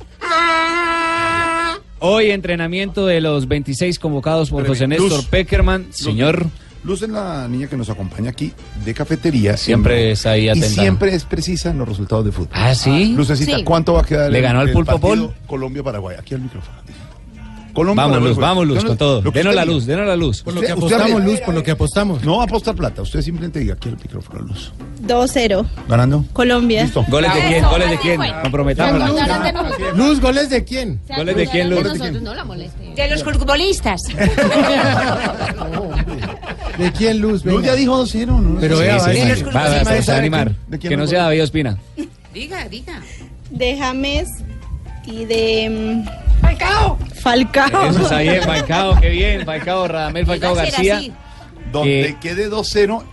Hoy 1.99 2.31
entrenamiento 2.31 3.05
de 3.05 3.21
los 3.21 3.47
26 3.47 3.99
convocados 3.99 4.49
por 4.49 4.65
José 4.65 4.87
Néstor. 4.87 5.25
Peckerman. 5.27 5.87
Señor, 5.91 6.47
Luz 6.85 7.01
es 7.01 7.09
la 7.09 7.47
niña 7.47 7.67
que 7.67 7.75
nos 7.75 7.89
acompaña 7.89 8.29
aquí 8.29 8.53
de 8.85 8.93
cafetería. 8.93 9.57
Siempre 9.57 10.11
está 10.11 10.31
ahí 10.31 10.49
Y 10.51 10.61
siempre 10.61 11.15
es 11.15 11.23
precisa 11.23 11.71
en 11.71 11.79
los 11.79 11.89
resultados 11.89 12.23
de 12.25 12.31
fútbol. 12.31 12.49
¿Ah, 12.53 12.75
sí? 12.75 13.13
Lucecita, 13.15 13.57
Sí. 13.57 13.63
¿cuánto 13.63 13.93
va 13.93 14.01
a 14.01 14.05
quedar? 14.05 14.31
¿Le 14.31 14.37
el- 14.37 14.43
ganó 14.43 14.59
al 14.59 14.67
el 14.67 14.73
Pulpo 14.73 14.99
Paul? 14.99 15.33
Colombia-Paraguay. 15.47 16.17
Aquí 16.19 16.35
al 16.35 16.41
micrófono. 16.41 16.77
Colombia, 17.75 18.03
vamos 18.03 18.15
Paraguay, 18.15 18.29
Luz, 18.29 18.35
pues. 18.35 18.47
vamos 18.47 18.67
Luz, 18.67 18.81
No, 18.83 18.87
con 18.89 18.97
todo. 18.97 19.21
Denos 19.31 19.53
la 19.55 19.65
luz, 19.65 19.85
denos 19.85 20.07
la 20.07 20.15
luz. 20.15 20.41
Por 20.41 20.53
lo 20.55 20.61
que 20.61 20.71
apostamos. 20.71 21.23
Luz, 21.23 21.39
por 21.41 21.53
lo 21.53 21.61
que 21.63 21.71
apostamos. 21.71 22.23
No 22.23 22.37
va 22.37 22.43
a 22.43 22.45
apostar 22.45 22.73
plata, 22.75 23.01
usted 23.03 23.21
simplemente 23.21 23.59
diga 23.59 23.73
aquí 23.75 23.89
al 23.89 23.97
micrófono, 23.97 24.39
Luz. 24.39 24.71
2-0. 25.05 25.65
¿Ganando? 25.87 26.25
Colombia. 26.33 26.83
Listo. 26.83 27.05
¿Goles 27.09 27.31
de 27.33 27.41
quién? 27.47 27.63
¿Goles 27.65 27.89
de 27.91 27.97
quién? 27.99 28.15
fue. 28.17 28.33
Comprometámosla. 28.41 29.91
Luz, 29.95 30.19
¿goles 30.19 30.49
de 30.49 30.63
quién? 30.63 30.99
¿Goles 31.15 31.35
de 31.35 31.47
quién, 31.47 31.69
Luz? 31.69 31.83
Nosotros 31.83 32.21
no 32.21 32.33
la 32.33 32.43
moleste. 32.45 32.93
De 32.95 33.09
los 33.09 33.23
futbolistas. 33.23 34.01
¿De 36.77 36.91
quién, 36.91 37.19
Luz? 37.21 37.45
Luz 37.45 37.63
ya 37.63 37.73
dijo 37.75 38.03
2-0, 38.03 38.25
¿no? 38.27 38.59
Pero 38.59 38.77
vea, 38.79 38.99
sí, 38.99 39.11
sí. 39.13 39.27
los 39.29 39.43
Va, 39.43 39.45
va, 39.45 39.51
futbolistas. 39.61 39.87
va, 39.97 40.01
se 40.01 40.11
va 40.11 40.15
a 40.15 40.19
animar. 40.19 40.55
¿De 40.67 40.79
quién 40.79 40.89
Que 40.91 40.97
no 40.97 41.07
sea? 41.07 41.23
David 41.23 41.43
Ospina. 41.43 41.77
Diga, 42.33 42.67
diga. 42.67 43.01
De 43.49 43.77
James 43.77 44.27
y 45.05 45.25
de. 45.25 46.03
Falcao. 46.59 46.99
Falcao. 47.21 47.89
Eso 47.89 48.01
está 48.03 48.19
bien, 48.19 48.41
Falcao, 48.43 48.99
qué 49.01 49.09
bien. 49.09 49.45
Falcao, 49.45 49.87
Radamel 49.87 50.25
Falcao 50.25 50.55
García. 50.55 50.97
así. 50.97 51.11
Donde 51.71 52.09
Eh, 52.09 52.15
quede 52.21 52.49
2-0, 52.49 53.03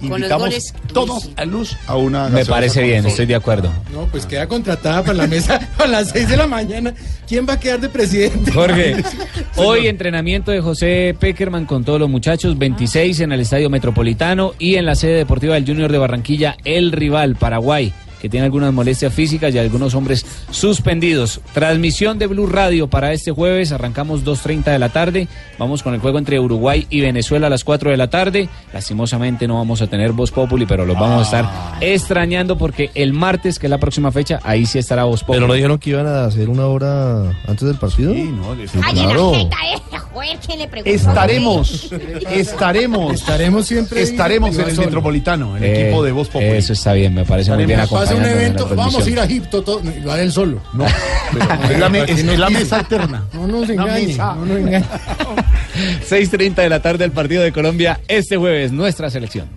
los 0.00 0.02
invitamos 0.02 0.42
goles, 0.42 0.74
todos 0.92 1.30
a 1.36 1.44
Luz 1.46 1.76
a 1.86 1.96
una 1.96 2.28
Me 2.28 2.44
parece 2.44 2.82
bien, 2.82 3.06
estoy 3.06 3.24
de 3.26 3.34
acuerdo. 3.34 3.72
No, 3.92 4.02
pues 4.06 4.26
queda 4.26 4.46
contratada 4.46 5.02
para 5.02 5.14
la 5.14 5.26
mesa 5.26 5.58
a 5.78 5.86
las 5.86 6.10
6 6.10 6.28
de 6.28 6.36
la 6.36 6.46
mañana. 6.46 6.92
¿Quién 7.26 7.46
va 7.48 7.54
a 7.54 7.60
quedar 7.60 7.80
de 7.80 7.88
presidente? 7.88 8.52
Jorge, 8.52 8.96
hoy 9.56 9.88
entrenamiento 9.88 10.50
de 10.52 10.60
José 10.60 11.16
Peckerman 11.18 11.64
con 11.64 11.84
todos 11.84 11.98
los 11.98 12.10
muchachos, 12.10 12.56
26 12.58 13.20
en 13.20 13.32
el 13.32 13.40
Estadio 13.40 13.70
Metropolitano 13.70 14.52
y 14.58 14.76
en 14.76 14.84
la 14.86 14.94
sede 14.94 15.14
deportiva 15.16 15.54
del 15.54 15.66
Junior 15.66 15.90
de 15.90 15.98
Barranquilla, 15.98 16.56
el 16.64 16.92
rival 16.92 17.34
Paraguay, 17.36 17.92
que 18.26 18.30
tiene 18.30 18.46
algunas 18.46 18.72
molestias 18.72 19.14
físicas 19.14 19.54
y 19.54 19.58
algunos 19.58 19.94
hombres 19.94 20.26
suspendidos. 20.50 21.40
Transmisión 21.54 22.18
de 22.18 22.26
Blue 22.26 22.46
Radio 22.48 22.88
para 22.88 23.12
este 23.12 23.30
jueves, 23.30 23.70
arrancamos 23.70 24.24
2.30 24.24 24.64
de 24.64 24.78
la 24.80 24.88
tarde, 24.88 25.28
vamos 25.60 25.84
con 25.84 25.94
el 25.94 26.00
juego 26.00 26.18
entre 26.18 26.40
Uruguay 26.40 26.86
y 26.90 27.02
Venezuela 27.02 27.46
a 27.46 27.50
las 27.50 27.62
4 27.62 27.90
de 27.92 27.96
la 27.96 28.10
tarde. 28.10 28.48
Lastimosamente 28.72 29.46
no 29.46 29.54
vamos 29.58 29.80
a 29.80 29.86
tener 29.86 30.10
Voz 30.10 30.32
Populi, 30.32 30.66
pero 30.66 30.84
los 30.84 30.98
vamos 30.98 31.20
a 31.20 31.22
estar 31.22 31.78
extrañando 31.80 32.58
porque 32.58 32.90
el 32.94 33.12
martes, 33.12 33.60
que 33.60 33.66
es 33.66 33.70
la 33.70 33.78
próxima 33.78 34.10
fecha, 34.10 34.40
ahí 34.42 34.66
sí 34.66 34.78
estará 34.80 35.04
Voz 35.04 35.20
Populi. 35.20 35.36
Pero 35.36 35.46
no 35.46 35.54
dijeron 35.54 35.78
que 35.78 35.90
iban 35.90 36.06
a 36.08 36.24
hacer 36.24 36.48
una 36.48 36.66
hora 36.66 37.30
antes 37.46 37.68
del 37.68 37.76
partido. 37.76 38.12
Sí, 38.12 38.24
no, 38.24 38.54
les- 38.56 38.72
Claro. 38.72 39.32
Estaremos, 40.84 41.90
estaremos, 42.30 43.12
Estaremos 43.14 43.66
siempre. 43.66 44.02
estaremos 44.02 44.56
en 44.58 44.68
el. 44.70 44.76
Metropolitano, 44.76 45.56
el 45.56 45.64
Eh, 45.64 45.82
equipo 45.84 46.02
de 46.02 46.12
Voz 46.12 46.28
Populi. 46.28 46.46
Eso 46.50 46.72
está 46.72 46.92
bien, 46.92 47.14
me 47.14 47.24
parece 47.24 47.52
muy 47.54 47.66
bien 47.66 47.80
Pasa 47.80 48.14
un 48.16 48.24
evento, 48.24 48.68
vamos 48.74 49.06
a 49.06 49.10
ir 49.10 49.20
a 49.20 49.24
Egipto, 49.24 49.62
todo, 49.62 49.82
va 50.06 50.20
él 50.20 50.32
solo. 50.32 50.60
No, 50.72 50.84
pero 51.32 51.44
es 51.70 51.78
la, 51.78 52.46
es 52.46 52.50
mesa 52.50 52.76
alterna. 52.78 53.24
No 53.32 53.46
nos 53.46 53.68
engañe, 53.68 54.16
no 54.16 54.46
nos 54.46 54.58
engañe. 54.58 54.84
6.30 56.08 56.54
de 56.54 56.68
la 56.68 56.80
tarde 56.80 57.04
el 57.04 57.12
partido 57.12 57.42
de 57.42 57.52
Colombia 57.52 58.00
este 58.08 58.36
jueves, 58.36 58.72
nuestra 58.72 59.10
selección. 59.10 59.48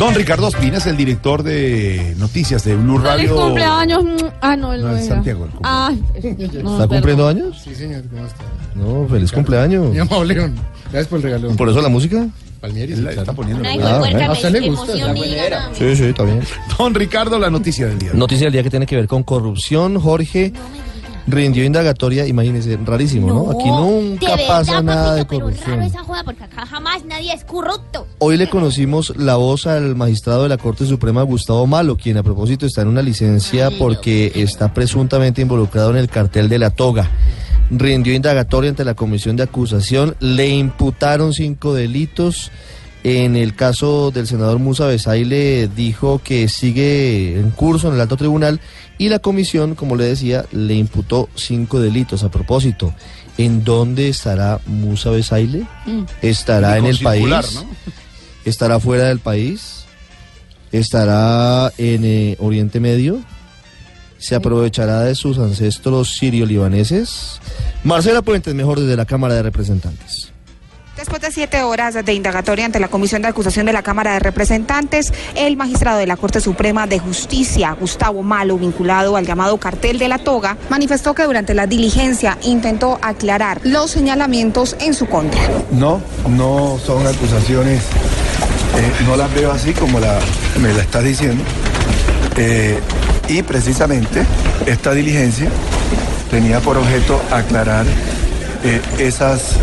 Don 0.00 0.14
Ricardo 0.14 0.46
Ospina 0.46 0.78
es 0.78 0.86
el 0.86 0.96
director 0.96 1.42
de 1.42 2.14
noticias 2.16 2.64
de 2.64 2.74
Blue 2.74 2.96
Feliz 2.98 3.28
Radio. 3.28 3.36
cumpleaños. 3.36 4.02
Ah, 4.40 4.56
no, 4.56 4.72
él 4.72 4.80
No, 4.80 4.96
es. 4.96 5.06
Santiago 5.06 5.44
el 5.44 5.50
Ah, 5.62 5.92
no, 6.62 6.72
¿Está 6.72 6.88
cumpliendo 6.88 7.28
años? 7.28 7.60
Sí, 7.62 7.74
señor, 7.74 8.04
¿cómo 8.08 8.24
está? 8.24 8.42
No, 8.74 9.06
feliz 9.10 9.30
cumpleaños. 9.30 9.92
Mi 9.92 9.98
amable, 9.98 10.32
León. 10.32 10.54
Gracias 10.84 11.06
por 11.08 11.18
el 11.18 11.22
regalo. 11.24 11.50
¿Por 11.54 11.68
eso 11.68 11.82
la 11.82 11.90
música? 11.90 12.26
Palmieri, 12.62 12.96
la 12.96 13.10
está 13.10 13.34
poniendo. 13.34 13.62
Ay, 13.68 13.78
Ah, 13.82 13.98
bueno. 13.98 14.24
¿A 14.24 14.32
usted 14.32 14.50
me 14.50 14.60
le 14.60 14.70
gusta? 14.70 14.94
Sí, 15.74 15.94
sí, 15.96 16.04
está 16.04 16.22
bien. 16.22 16.40
Don 16.78 16.94
Ricardo, 16.94 17.38
la 17.38 17.50
noticia 17.50 17.86
del 17.86 17.98
día. 17.98 18.10
Noticia 18.14 18.46
del 18.46 18.54
día 18.54 18.62
que 18.62 18.70
tiene 18.70 18.86
que 18.86 18.96
ver 18.96 19.06
con 19.06 19.22
corrupción. 19.22 20.00
Jorge 20.00 20.54
rindió 21.26 21.64
indagatoria, 21.64 22.26
imagínese, 22.26 22.78
rarísimo, 22.84 23.28
¿no? 23.28 23.50
Aquí 23.50 23.68
nunca 23.68 24.36
pasa 24.46 24.82
nada 24.82 25.14
de 25.14 25.24
pero 25.24 25.40
raro 25.40 25.56
corrupción. 25.56 25.82
esa 25.82 26.02
joda 26.02 26.24
porque 26.24 26.44
acá 26.44 26.66
jamás 26.66 27.04
nadie 27.04 27.32
es 27.32 27.44
corrupto. 27.44 28.06
Hoy 28.18 28.36
le 28.36 28.48
conocimos 28.48 29.16
la 29.16 29.36
voz 29.36 29.66
al 29.66 29.96
magistrado 29.96 30.44
de 30.44 30.48
la 30.48 30.58
Corte 30.58 30.86
Suprema, 30.86 31.22
Gustavo 31.22 31.66
Malo, 31.66 31.96
quien 31.96 32.16
a 32.16 32.22
propósito 32.22 32.66
está 32.66 32.82
en 32.82 32.88
una 32.88 33.02
licencia 33.02 33.70
porque 33.78 34.32
está 34.34 34.74
presuntamente 34.74 35.42
involucrado 35.42 35.90
en 35.90 35.96
el 35.96 36.08
cartel 36.08 36.48
de 36.48 36.58
la 36.58 36.70
toga. 36.70 37.10
Rindió 37.70 38.14
indagatoria 38.14 38.70
ante 38.70 38.84
la 38.84 38.94
comisión 38.94 39.36
de 39.36 39.44
acusación, 39.44 40.16
le 40.18 40.48
imputaron 40.48 41.32
cinco 41.32 41.72
delitos. 41.72 42.50
En 43.02 43.34
el 43.34 43.54
caso 43.54 44.10
del 44.10 44.26
senador 44.26 44.58
Musa 44.58 44.86
Besaile 44.86 45.68
dijo 45.74 46.20
que 46.22 46.48
sigue 46.48 47.38
en 47.40 47.50
curso 47.50 47.88
en 47.88 47.94
el 47.94 48.00
alto 48.00 48.18
tribunal 48.18 48.60
y 48.98 49.08
la 49.08 49.20
comisión, 49.20 49.74
como 49.74 49.96
le 49.96 50.04
decía, 50.04 50.44
le 50.52 50.74
imputó 50.74 51.30
cinco 51.34 51.80
delitos. 51.80 52.22
A 52.24 52.30
propósito, 52.30 52.94
¿en 53.38 53.64
dónde 53.64 54.08
estará 54.10 54.60
Musa 54.66 55.10
Besaile? 55.10 55.66
¿Estará 56.20 56.76
en 56.76 56.84
el 56.84 56.98
Circular, 56.98 57.42
país? 57.44 57.54
¿no? 57.54 57.64
¿Estará 58.44 58.78
fuera 58.80 59.04
del 59.04 59.18
país? 59.18 59.84
¿Estará 60.70 61.72
en 61.78 62.04
eh, 62.04 62.36
Oriente 62.38 62.80
Medio? 62.80 63.22
¿Se 64.18 64.34
aprovechará 64.34 65.00
de 65.00 65.14
sus 65.14 65.38
ancestros 65.38 66.18
sirio-libaneses? 66.18 67.40
Marcela 67.82 68.20
Puentes, 68.20 68.54
mejor 68.54 68.78
desde 68.78 68.96
la 68.96 69.06
Cámara 69.06 69.34
de 69.34 69.42
Representantes. 69.42 70.32
Después 71.00 71.22
de 71.22 71.32
siete 71.32 71.62
horas 71.62 71.94
de 71.94 72.12
indagatoria 72.12 72.66
ante 72.66 72.78
la 72.78 72.88
Comisión 72.88 73.22
de 73.22 73.28
Acusación 73.28 73.64
de 73.64 73.72
la 73.72 73.82
Cámara 73.82 74.12
de 74.12 74.18
Representantes, 74.18 75.14
el 75.34 75.56
magistrado 75.56 75.96
de 75.96 76.06
la 76.06 76.18
Corte 76.18 76.42
Suprema 76.42 76.86
de 76.86 76.98
Justicia, 76.98 77.72
Gustavo 77.72 78.22
Malo, 78.22 78.58
vinculado 78.58 79.16
al 79.16 79.24
llamado 79.24 79.56
cartel 79.56 79.98
de 79.98 80.08
la 80.08 80.18
toga, 80.18 80.58
manifestó 80.68 81.14
que 81.14 81.22
durante 81.22 81.54
la 81.54 81.66
diligencia 81.66 82.36
intentó 82.42 82.98
aclarar 83.00 83.62
los 83.64 83.90
señalamientos 83.90 84.76
en 84.78 84.92
su 84.92 85.06
contra. 85.06 85.40
No, 85.70 86.02
no 86.28 86.78
son 86.84 87.06
acusaciones, 87.06 87.80
eh, 87.80 89.04
no 89.06 89.16
las 89.16 89.32
veo 89.32 89.52
así 89.52 89.72
como 89.72 90.00
me 90.00 90.74
la 90.74 90.82
estás 90.82 91.02
diciendo. 91.02 91.42
Eh, 92.36 92.78
y 93.26 93.42
precisamente 93.42 94.26
esta 94.66 94.92
diligencia 94.92 95.48
tenía 96.30 96.60
por 96.60 96.76
objeto 96.76 97.22
aclarar 97.30 97.86
eh, 98.62 98.82
esas, 98.98 99.54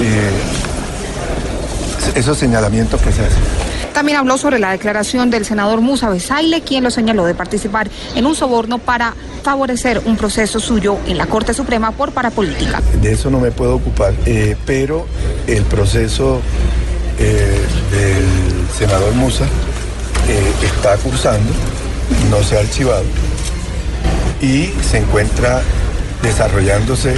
eh, 0.00 0.30
esos 2.14 2.38
señalamientos 2.38 3.00
que 3.00 3.12
se 3.12 3.24
hacen. 3.24 3.42
También 3.92 4.18
habló 4.18 4.38
sobre 4.38 4.58
la 4.58 4.70
declaración 4.70 5.28
del 5.28 5.44
senador 5.44 5.80
Musa 5.80 6.08
Besaile, 6.08 6.60
quien 6.60 6.84
lo 6.84 6.90
señaló 6.90 7.24
de 7.24 7.34
participar 7.34 7.90
en 8.14 8.26
un 8.26 8.36
soborno 8.36 8.78
para 8.78 9.14
favorecer 9.42 10.02
un 10.04 10.16
proceso 10.16 10.60
suyo 10.60 10.98
en 11.06 11.18
la 11.18 11.26
Corte 11.26 11.52
Suprema 11.52 11.90
por 11.90 12.12
parapolítica. 12.12 12.80
De 13.02 13.12
eso 13.12 13.28
no 13.28 13.40
me 13.40 13.50
puedo 13.50 13.74
ocupar, 13.74 14.14
eh, 14.26 14.56
pero 14.66 15.06
el 15.46 15.64
proceso 15.64 16.40
eh, 17.18 17.60
del 17.90 18.68
senador 18.78 19.12
Musa 19.14 19.46
eh, 20.28 20.52
está 20.62 20.96
cursando, 20.98 21.52
no 22.30 22.42
se 22.44 22.56
ha 22.56 22.60
archivado 22.60 23.04
y 24.40 24.70
se 24.88 24.98
encuentra 24.98 25.62
desarrollándose 26.22 27.14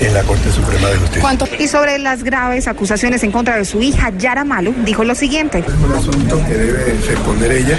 en 0.00 0.14
la 0.14 0.22
Corte 0.22 0.50
Suprema 0.50 0.88
de 0.88 0.96
Justicia. 0.96 1.38
Y 1.58 1.68
sobre 1.68 1.98
las 1.98 2.22
graves 2.24 2.68
acusaciones 2.68 3.22
en 3.22 3.32
contra 3.32 3.56
de 3.56 3.64
su 3.64 3.82
hija, 3.82 4.10
Yara 4.16 4.44
Malo, 4.44 4.74
dijo 4.84 5.04
lo 5.04 5.14
siguiente. 5.14 5.58
Es 5.58 5.74
un 5.74 5.92
asunto 5.92 6.44
que 6.46 6.54
debe 6.54 6.94
responder 7.06 7.52
ella 7.52 7.78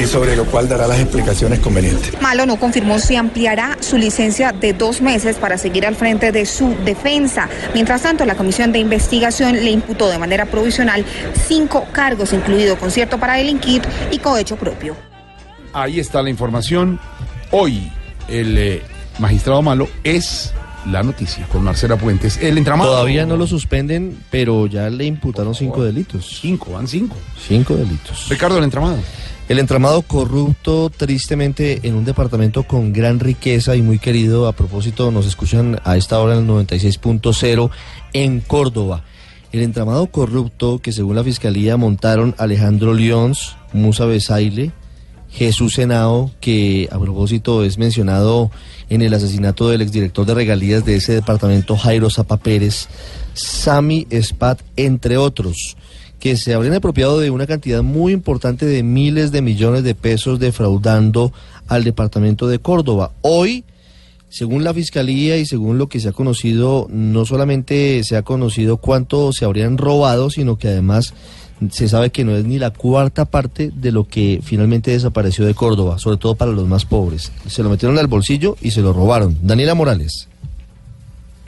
y 0.00 0.06
sobre 0.06 0.36
lo 0.36 0.44
cual 0.46 0.68
dará 0.68 0.86
las 0.86 1.00
explicaciones 1.00 1.58
convenientes. 1.60 2.20
Malo 2.20 2.46
no 2.46 2.56
confirmó 2.56 2.98
si 2.98 3.16
ampliará 3.16 3.76
su 3.80 3.98
licencia 3.98 4.52
de 4.52 4.72
dos 4.72 5.00
meses 5.00 5.36
para 5.36 5.58
seguir 5.58 5.86
al 5.86 5.96
frente 5.96 6.32
de 6.32 6.46
su 6.46 6.74
defensa. 6.84 7.48
Mientras 7.74 8.02
tanto, 8.02 8.24
la 8.24 8.34
Comisión 8.34 8.72
de 8.72 8.78
Investigación 8.78 9.54
le 9.54 9.70
imputó 9.70 10.08
de 10.08 10.18
manera 10.18 10.46
provisional 10.46 11.04
cinco 11.46 11.86
cargos, 11.92 12.32
incluido 12.32 12.76
concierto 12.78 13.18
para 13.18 13.34
delinquir 13.34 13.82
y 14.10 14.18
cohecho 14.18 14.56
propio. 14.56 14.96
Ahí 15.72 16.00
está 16.00 16.22
la 16.22 16.30
información. 16.30 17.00
Hoy 17.50 17.90
el 18.28 18.58
eh, 18.58 18.82
magistrado 19.18 19.62
malo 19.62 19.88
es 20.04 20.52
la 20.86 21.02
noticia 21.02 21.46
con 21.48 21.64
Marcela 21.64 21.96
Puentes. 21.96 22.38
El 22.38 22.58
entramado. 22.58 22.92
Todavía 22.92 23.26
no 23.26 23.36
lo 23.36 23.46
suspenden, 23.46 24.18
pero 24.30 24.66
ya 24.66 24.90
le 24.90 25.04
imputaron 25.04 25.54
cinco 25.54 25.82
delitos. 25.84 26.38
Cinco, 26.40 26.72
van 26.72 26.86
cinco. 26.86 27.16
Cinco 27.46 27.76
delitos. 27.76 28.28
Ricardo, 28.28 28.58
el 28.58 28.64
entramado. 28.64 28.98
El 29.48 29.58
entramado 29.58 30.02
corrupto, 30.02 30.90
tristemente, 30.90 31.80
en 31.82 31.94
un 31.94 32.04
departamento 32.04 32.62
con 32.62 32.92
gran 32.92 33.20
riqueza 33.20 33.76
y 33.76 33.82
muy 33.82 33.98
querido. 33.98 34.46
A 34.46 34.52
propósito, 34.52 35.10
nos 35.10 35.26
escuchan 35.26 35.80
a 35.84 35.96
esta 35.96 36.18
hora 36.20 36.34
en 36.36 36.40
el 36.40 36.48
96.0 36.48 37.70
en 38.12 38.40
Córdoba. 38.40 39.04
El 39.50 39.60
entramado 39.60 40.06
corrupto 40.06 40.78
que 40.78 40.92
según 40.92 41.16
la 41.16 41.24
fiscalía 41.24 41.76
montaron 41.76 42.34
Alejandro 42.38 42.94
Leons, 42.94 43.56
Musa 43.74 44.06
Besaile, 44.06 44.72
Jesús 45.32 45.74
Senao, 45.74 46.30
que 46.40 46.88
a 46.92 46.98
propósito 46.98 47.64
es 47.64 47.78
mencionado 47.78 48.50
en 48.90 49.00
el 49.00 49.14
asesinato 49.14 49.68
del 49.68 49.80
exdirector 49.80 50.26
de 50.26 50.34
regalías 50.34 50.84
de 50.84 50.96
ese 50.96 51.14
departamento, 51.14 51.76
Jairo 51.76 52.10
Zapa 52.10 52.36
Pérez, 52.36 52.88
Sami 53.32 54.06
Spat, 54.10 54.60
entre 54.76 55.16
otros, 55.16 55.76
que 56.18 56.36
se 56.36 56.52
habrían 56.52 56.74
apropiado 56.74 57.18
de 57.18 57.30
una 57.30 57.46
cantidad 57.46 57.82
muy 57.82 58.12
importante 58.12 58.66
de 58.66 58.82
miles 58.82 59.32
de 59.32 59.40
millones 59.40 59.84
de 59.84 59.94
pesos 59.94 60.38
defraudando 60.38 61.32
al 61.66 61.82
departamento 61.82 62.46
de 62.46 62.58
Córdoba. 62.58 63.12
Hoy, 63.22 63.64
según 64.28 64.64
la 64.64 64.74
fiscalía 64.74 65.38
y 65.38 65.46
según 65.46 65.78
lo 65.78 65.88
que 65.88 65.98
se 65.98 66.10
ha 66.10 66.12
conocido, 66.12 66.86
no 66.90 67.24
solamente 67.24 68.04
se 68.04 68.16
ha 68.16 68.22
conocido 68.22 68.76
cuánto 68.76 69.32
se 69.32 69.46
habrían 69.46 69.78
robado, 69.78 70.28
sino 70.28 70.58
que 70.58 70.68
además 70.68 71.14
se 71.70 71.88
sabe 71.88 72.10
que 72.10 72.24
no 72.24 72.36
es 72.36 72.44
ni 72.44 72.58
la 72.58 72.70
cuarta 72.70 73.24
parte 73.24 73.70
de 73.74 73.92
lo 73.92 74.04
que 74.08 74.40
finalmente 74.42 74.90
desapareció 74.90 75.44
de 75.44 75.54
Córdoba, 75.54 75.98
sobre 75.98 76.16
todo 76.16 76.34
para 76.34 76.52
los 76.52 76.66
más 76.66 76.84
pobres. 76.84 77.32
Se 77.46 77.62
lo 77.62 77.70
metieron 77.70 77.98
al 77.98 78.06
bolsillo 78.06 78.56
y 78.60 78.70
se 78.70 78.80
lo 78.80 78.92
robaron. 78.92 79.38
Daniela 79.42 79.74
Morales. 79.74 80.28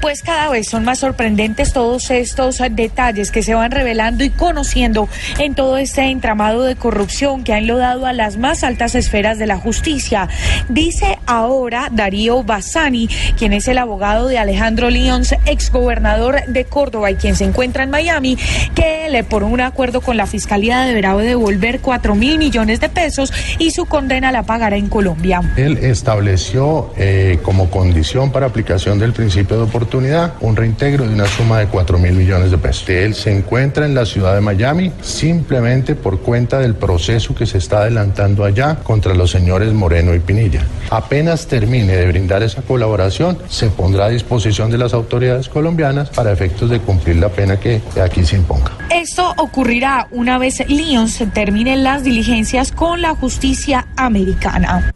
Pues 0.04 0.20
cada 0.20 0.50
vez 0.50 0.68
son 0.68 0.84
más 0.84 0.98
sorprendentes 0.98 1.72
todos 1.72 2.10
estos 2.10 2.60
detalles 2.72 3.30
que 3.30 3.42
se 3.42 3.54
van 3.54 3.70
revelando 3.70 4.22
y 4.22 4.28
conociendo 4.28 5.08
en 5.38 5.54
todo 5.54 5.78
este 5.78 6.02
entramado 6.10 6.62
de 6.62 6.76
corrupción 6.76 7.42
que 7.42 7.54
ha 7.54 7.58
enlodado 7.58 8.04
a 8.04 8.12
las 8.12 8.36
más 8.36 8.64
altas 8.64 8.94
esferas 8.96 9.38
de 9.38 9.46
la 9.46 9.56
justicia. 9.56 10.28
Dice 10.68 11.18
ahora 11.24 11.88
Darío 11.90 12.42
Bassani, 12.42 13.08
quien 13.38 13.54
es 13.54 13.66
el 13.66 13.78
abogado 13.78 14.28
de 14.28 14.36
Alejandro 14.36 14.90
Lyons, 14.90 15.36
exgobernador 15.46 16.44
de 16.48 16.66
Córdoba 16.66 17.10
y 17.10 17.14
quien 17.14 17.34
se 17.34 17.44
encuentra 17.44 17.84
en 17.84 17.88
Miami, 17.88 18.36
que 18.74 19.06
él, 19.06 19.24
por 19.24 19.42
un 19.42 19.62
acuerdo 19.62 20.02
con 20.02 20.18
la 20.18 20.26
fiscalía, 20.26 20.82
deberá 20.82 21.16
devolver 21.16 21.80
4 21.80 22.14
mil 22.14 22.36
millones 22.36 22.78
de 22.78 22.90
pesos 22.90 23.32
y 23.58 23.70
su 23.70 23.86
condena 23.86 24.32
la 24.32 24.42
pagará 24.42 24.76
en 24.76 24.90
Colombia. 24.90 25.40
Él 25.56 25.78
estableció 25.78 26.92
eh, 26.98 27.38
como 27.42 27.70
condición 27.70 28.32
para 28.32 28.44
aplicación 28.44 28.98
del 28.98 29.14
principio 29.14 29.56
de 29.56 29.62
oportunidad 29.62 29.93
un 29.94 30.56
reintegro 30.56 31.06
de 31.06 31.14
una 31.14 31.26
suma 31.26 31.60
de 31.60 31.66
4 31.66 31.98
mil 31.98 32.12
millones 32.12 32.50
de 32.50 32.58
pesos. 32.58 32.88
Él 32.88 33.14
se 33.14 33.36
encuentra 33.36 33.86
en 33.86 33.94
la 33.94 34.04
ciudad 34.04 34.34
de 34.34 34.40
Miami 34.40 34.92
simplemente 35.02 35.94
por 35.94 36.20
cuenta 36.20 36.58
del 36.58 36.74
proceso 36.74 37.34
que 37.34 37.46
se 37.46 37.58
está 37.58 37.78
adelantando 37.78 38.44
allá 38.44 38.76
contra 38.82 39.14
los 39.14 39.30
señores 39.30 39.72
Moreno 39.72 40.14
y 40.14 40.18
Pinilla. 40.18 40.64
Apenas 40.90 41.46
termine 41.46 41.96
de 41.96 42.08
brindar 42.08 42.42
esa 42.42 42.62
colaboración, 42.62 43.38
se 43.48 43.68
pondrá 43.68 44.06
a 44.06 44.08
disposición 44.08 44.70
de 44.70 44.78
las 44.78 44.94
autoridades 44.94 45.48
colombianas 45.48 46.10
para 46.10 46.32
efectos 46.32 46.70
de 46.70 46.80
cumplir 46.80 47.16
la 47.16 47.28
pena 47.28 47.60
que 47.60 47.80
aquí 48.02 48.24
se 48.24 48.36
imponga. 48.36 48.72
Esto 48.90 49.32
ocurrirá 49.36 50.08
una 50.10 50.38
vez 50.38 50.68
Lyons 50.68 51.22
termine 51.32 51.76
las 51.76 52.02
diligencias 52.02 52.72
con 52.72 53.00
la 53.00 53.14
justicia 53.14 53.86
americana. 53.96 54.92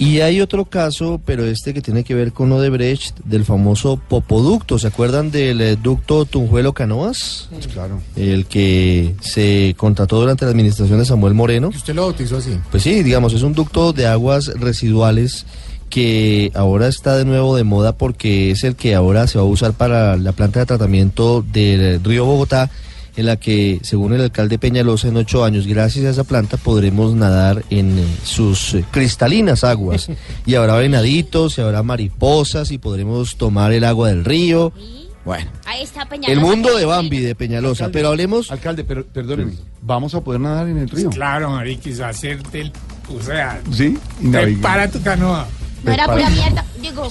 Y 0.00 0.22
hay 0.22 0.40
otro 0.40 0.64
caso, 0.64 1.20
pero 1.26 1.44
este 1.44 1.74
que 1.74 1.82
tiene 1.82 2.04
que 2.04 2.14
ver 2.14 2.32
con 2.32 2.50
Odebrecht, 2.52 3.18
del 3.22 3.44
famoso 3.44 3.98
popoducto. 4.08 4.78
¿Se 4.78 4.86
acuerdan 4.86 5.30
del 5.30 5.60
eh, 5.60 5.76
ducto 5.76 6.24
Tunjuelo 6.24 6.72
Canoas? 6.72 7.50
Claro. 7.70 8.00
El 8.16 8.46
que 8.46 9.14
se 9.20 9.74
contrató 9.76 10.18
durante 10.18 10.46
la 10.46 10.52
administración 10.52 11.00
de 11.00 11.04
Samuel 11.04 11.34
Moreno. 11.34 11.68
¿Usted 11.68 11.94
lo 11.94 12.04
bautizó 12.04 12.38
así? 12.38 12.58
Pues 12.70 12.82
sí, 12.82 13.02
digamos, 13.02 13.34
es 13.34 13.42
un 13.42 13.52
ducto 13.52 13.92
de 13.92 14.06
aguas 14.06 14.46
residuales 14.58 15.44
que 15.90 16.50
ahora 16.54 16.88
está 16.88 17.18
de 17.18 17.26
nuevo 17.26 17.54
de 17.54 17.64
moda 17.64 17.92
porque 17.92 18.52
es 18.52 18.64
el 18.64 18.76
que 18.76 18.94
ahora 18.94 19.26
se 19.26 19.36
va 19.36 19.44
a 19.44 19.48
usar 19.48 19.74
para 19.74 20.16
la 20.16 20.32
planta 20.32 20.60
de 20.60 20.66
tratamiento 20.66 21.44
del 21.52 22.02
río 22.02 22.24
Bogotá 22.24 22.70
en 23.16 23.26
la 23.26 23.36
que, 23.36 23.80
según 23.82 24.12
el 24.14 24.20
alcalde 24.20 24.58
Peñalosa, 24.58 25.08
en 25.08 25.16
ocho 25.16 25.44
años, 25.44 25.66
gracias 25.66 26.04
a 26.06 26.10
esa 26.10 26.24
planta, 26.24 26.56
podremos 26.56 27.14
nadar 27.14 27.64
en 27.70 27.98
eh, 27.98 28.04
sus 28.24 28.74
eh, 28.74 28.84
cristalinas 28.90 29.64
aguas. 29.64 30.08
Y 30.46 30.54
habrá 30.54 30.74
venaditos, 30.76 31.58
y 31.58 31.60
habrá 31.60 31.82
mariposas, 31.82 32.70
y 32.72 32.78
podremos 32.78 33.36
tomar 33.36 33.72
el 33.72 33.84
agua 33.84 34.08
del 34.08 34.24
río. 34.24 34.72
Bueno, 35.24 35.50
Ahí 35.66 35.82
está 35.82 36.06
Peñalosa. 36.08 36.32
el 36.32 36.40
mundo 36.40 36.76
de 36.76 36.84
Bambi, 36.86 37.20
de 37.20 37.34
Peñalosa. 37.34 37.90
Pero 37.90 38.08
hablemos... 38.08 38.50
Alcalde, 38.50 38.84
pero 38.84 39.04
perdóneme, 39.06 39.52
¿vamos 39.82 40.14
a 40.14 40.22
poder 40.22 40.40
nadar 40.40 40.68
en 40.68 40.78
el 40.78 40.88
río? 40.88 41.10
Claro, 41.10 41.50
Mariquis, 41.50 42.00
hacerte 42.00 42.62
el. 42.62 42.72
O 43.14 43.22
sea, 43.22 43.60
Sí, 43.72 43.98
tu 44.92 45.02
canoa. 45.02 45.46
No 45.84 45.92
era 45.92 46.06
pura 46.06 46.30
mierda. 46.30 46.64
Digo, 46.80 47.08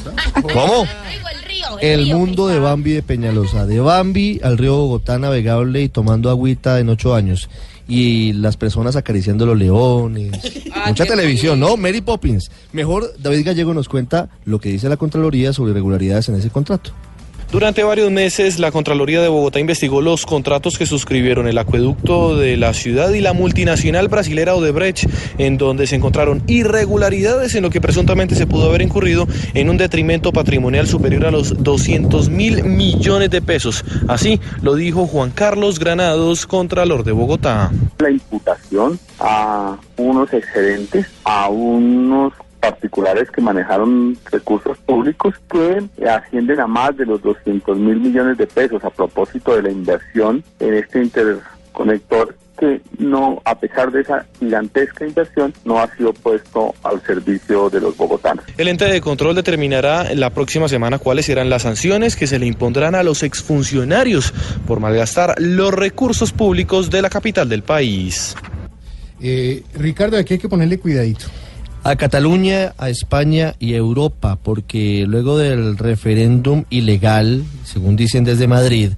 ¿Cómo? 0.54 0.86
digo 1.12 1.30
el 1.34 1.44
río. 1.44 1.80
El 1.82 2.06
río, 2.06 2.18
mundo 2.18 2.48
de 2.48 2.60
Bambi 2.60 2.92
de 2.92 3.04
Peñalosa. 3.04 3.66
De 3.66 3.80
Bambi 3.80 4.40
al 4.44 4.58
río 4.58 4.76
Bogotá 4.76 5.18
navegable 5.18 5.82
y 5.82 5.90
tomando 5.90 6.30
agüita 6.30 6.80
en 6.80 6.90
ocho 6.90 7.16
años. 7.16 7.50
Y 7.88 8.34
las 8.34 8.56
personas 8.58 8.96
acariciando 8.96 9.46
los 9.48 9.58
leones. 9.58 10.32
Mucha 10.88 11.06
televisión, 11.06 11.60
¿no? 11.60 11.76
Mary 11.76 12.02
Poppins. 12.02 12.52
Mejor 12.72 13.12
David 13.18 13.46
Gallego 13.46 13.74
nos 13.74 13.90
cuenta 13.90 14.30
lo 14.46 14.60
que 14.60 14.70
dice 14.70 14.90
la 14.90 14.98
Contraloría 14.98 15.54
sobre 15.54 15.72
irregularidades 15.72 16.30
en 16.30 16.36
ese 16.36 16.50
contrato. 16.52 16.92
Durante 17.52 17.84
varios 17.84 18.12
meses, 18.12 18.60
la 18.60 18.72
Contraloría 18.72 19.24
de 19.24 19.28
Bogotá 19.28 19.60
investigó 19.60 20.02
los 20.02 20.28
contratos 20.28 20.78
que 20.78 20.86
suscribieron 20.86 21.48
el 21.48 21.58
acueducto 21.58 22.38
de 22.38 22.58
la 22.58 22.76
ciudad 22.76 23.12
y 23.12 23.22
la 23.22 23.34
multinacional 23.34 24.08
brasilera 24.08 24.54
Odebrecht, 24.54 25.10
en 25.40 25.58
donde 25.58 25.88
se 25.88 25.96
encontraron 25.96 26.44
irregularidades 26.46 27.56
en 27.56 27.64
lo 27.64 27.72
que 27.72 27.82
presuntamente 27.82 28.36
se 28.36 28.46
pudo 28.46 28.70
haber 28.70 28.84
incurrido 28.84 29.28
en 29.56 29.72
un 29.72 29.78
detrimento 29.78 30.32
patrimonial 30.32 30.86
superior 30.86 31.26
a 31.26 31.32
los 31.32 31.64
200 31.64 32.30
mil 32.30 32.64
millones 32.66 33.32
de 33.32 33.42
pesos. 33.42 33.84
Así 34.08 34.40
lo 34.62 34.76
dijo 34.76 35.08
Juan 35.08 35.32
Carlos 35.32 35.80
Granados, 35.80 36.46
Contralor 36.46 37.04
de 37.04 37.14
Bogotá. 37.14 37.72
La 37.98 38.12
imputación 38.12 39.00
a 39.18 39.76
unos 39.98 40.32
excedentes, 40.34 41.08
a 41.24 41.50
unos 41.50 42.32
particulares 42.60 43.32
que 43.32 43.42
manejaron 43.42 44.18
recursos 44.32 44.78
públicos 44.80 45.36
que 45.52 46.08
ascienden 46.08 46.60
a 46.60 46.68
más 46.68 46.96
de 46.98 47.06
los 47.06 47.22
200 47.22 47.78
mil 47.78 48.00
millones 48.00 48.38
de 48.38 48.48
pesos 48.48 48.84
a 48.84 48.90
propósito 48.90 49.56
de 49.56 49.64
la 49.64 49.72
inversión 49.72 50.44
en 50.60 50.74
este 50.74 51.02
interconector 51.02 52.36
que 52.60 52.82
no, 52.98 53.42
a 53.46 53.58
pesar 53.58 53.92
de 53.92 54.02
esa 54.02 54.26
gigantesca 54.38 55.06
inversión, 55.06 55.54
no 55.64 55.80
ha 55.80 55.96
sido 55.96 56.14
puesto 56.14 56.76
al 56.84 57.02
servicio 57.02 57.70
de 57.70 57.80
los 57.80 57.96
bogotanos. 57.96 58.44
El 58.58 58.68
ente 58.68 58.86
de 58.86 59.00
control 59.00 59.34
determinará 59.36 60.14
la 60.14 60.30
próxima 60.32 60.68
semana 60.68 61.00
cuáles 61.00 61.26
serán 61.26 61.50
las 61.50 61.62
sanciones 61.62 62.18
que 62.18 62.28
se 62.28 62.38
le 62.38 62.46
impondrán 62.46 62.96
a 62.96 63.04
los 63.04 63.24
exfuncionarios 63.24 64.34
por 64.68 64.82
malgastar 64.82 65.36
los 65.40 65.74
recursos 65.74 66.34
públicos 66.34 66.90
de 66.90 67.02
la 67.02 67.10
capital 67.10 67.48
del 67.48 67.64
país. 67.64 68.36
Eh, 69.22 69.64
Ricardo, 69.76 70.18
aquí 70.18 70.34
hay 70.34 70.40
que 70.40 70.50
ponerle 70.50 70.80
cuidadito. 70.80 71.28
A 71.82 71.96
Cataluña, 71.96 72.74
a 72.78 72.90
España 72.90 73.56
y 73.58 73.74
a 73.74 73.78
Europa, 73.78 74.38
porque 74.42 75.06
luego 75.08 75.38
del 75.38 75.78
referéndum 75.78 76.66
ilegal, 76.70 77.46
según 77.64 77.96
dicen 77.96 78.26
desde 78.26 78.48
Madrid, 78.48 78.92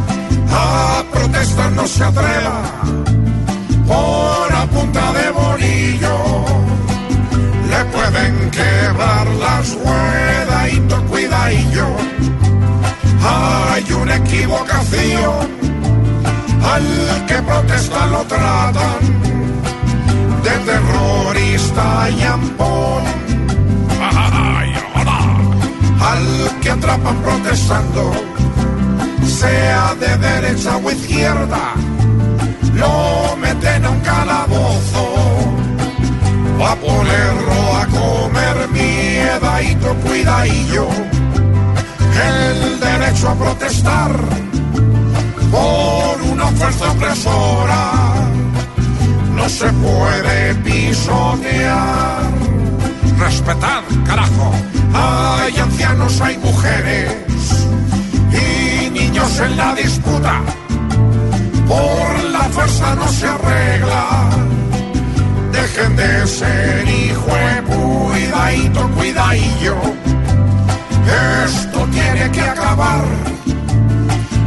a 0.51 1.05
protestar 1.13 1.73
no 1.73 1.87
se 1.87 2.05
atreva 2.05 2.63
por 3.87 4.53
a 4.53 4.67
punta 4.67 5.13
de 5.13 5.31
bolillo 5.31 6.45
le 7.75 7.85
pueden 7.87 8.51
quebrar 8.51 9.27
las 9.27 9.75
ruedas 9.75 10.73
y 10.73 10.81
to 10.81 11.03
cuidadillo. 11.07 11.87
Hay 13.23 13.93
una 13.93 14.17
equivocación, 14.17 15.49
al 16.73 17.27
que 17.27 17.35
protesta 17.43 18.07
lo 18.07 18.23
tratan 18.25 19.01
de 20.45 20.55
terrorista 20.71 22.11
y 22.11 22.23
ampón. 22.23 23.24
Al 26.01 26.61
que 26.61 26.71
atrapan 26.71 27.17
protestando, 27.23 28.13
sea 29.27 29.95
de 29.95 30.17
derecha 30.19 30.77
o 30.77 30.91
izquierda, 30.91 31.75
lo 32.75 33.37
meten 33.37 33.85
a 33.85 33.91
un 33.91 34.01
calabozo 34.01 35.55
va 36.61 36.77
ponerlo 36.77 37.77
a 37.77 37.87
comer 37.87 38.69
miedadito, 38.71 39.95
cuidadillo. 40.07 40.89
El 42.33 42.81
derecho 42.81 43.31
a 43.31 43.35
protestar 43.35 44.13
por 45.51 46.23
una 46.33 46.47
fuerza 46.59 46.91
opresora 46.91 47.93
no 49.35 49.49
se 49.49 49.69
puede 49.73 50.55
pisotear. 50.57 52.25
Respetad, 53.19 53.83
carajo. 54.07 54.53
Hay 54.93 55.59
ancianos, 55.59 56.21
hay 56.21 56.39
mujeres 56.39 57.13
y 58.33 58.91
niños 58.91 59.41
en 59.41 59.57
la 59.57 59.75
disputa. 59.75 60.41
Por 61.67 62.25
la 62.31 62.45
fuerza 62.51 62.95
no 62.95 63.09
se 63.09 63.27
arregla 63.27 64.45
dejen 65.55 65.97
de 65.97 66.27
ser 66.27 66.89
hijo 66.89 67.27
de 67.27 67.63
cuidadito, 67.63 68.89
cuidadillo. 68.91 69.77
Esto 71.45 71.87
tiene 71.93 72.31
que 72.31 72.41
acabar 72.41 73.05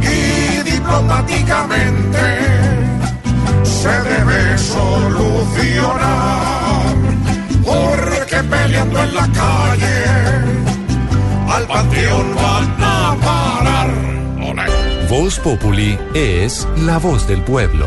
y 0.02 0.70
diplomáticamente 0.70 2.18
se 3.64 3.88
debe 3.88 4.58
solucionar. 4.58 6.57
Porque 7.68 8.36
peleando 8.44 9.02
en 9.02 9.14
la 9.14 9.28
calle 9.32 9.98
al 11.48 11.66
panteón 11.66 12.34
van 12.34 12.76
a 12.80 13.16
parar. 13.20 13.90
Voz 15.08 15.38
Populi 15.38 15.98
es 16.14 16.66
la 16.78 16.98
voz 16.98 17.26
del 17.26 17.42
pueblo. 17.42 17.86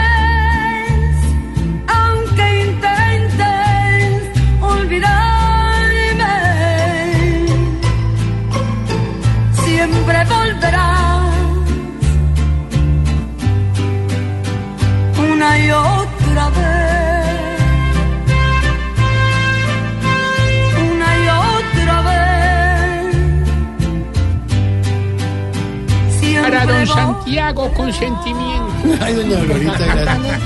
vol- 27.31 27.35
Santiago 27.35 27.73
con 27.73 27.93
sentimiento. 27.93 28.73
Ay, 29.01 29.13
doña 29.15 29.39
Glorita, 29.39 29.77
gracias. 29.77 30.41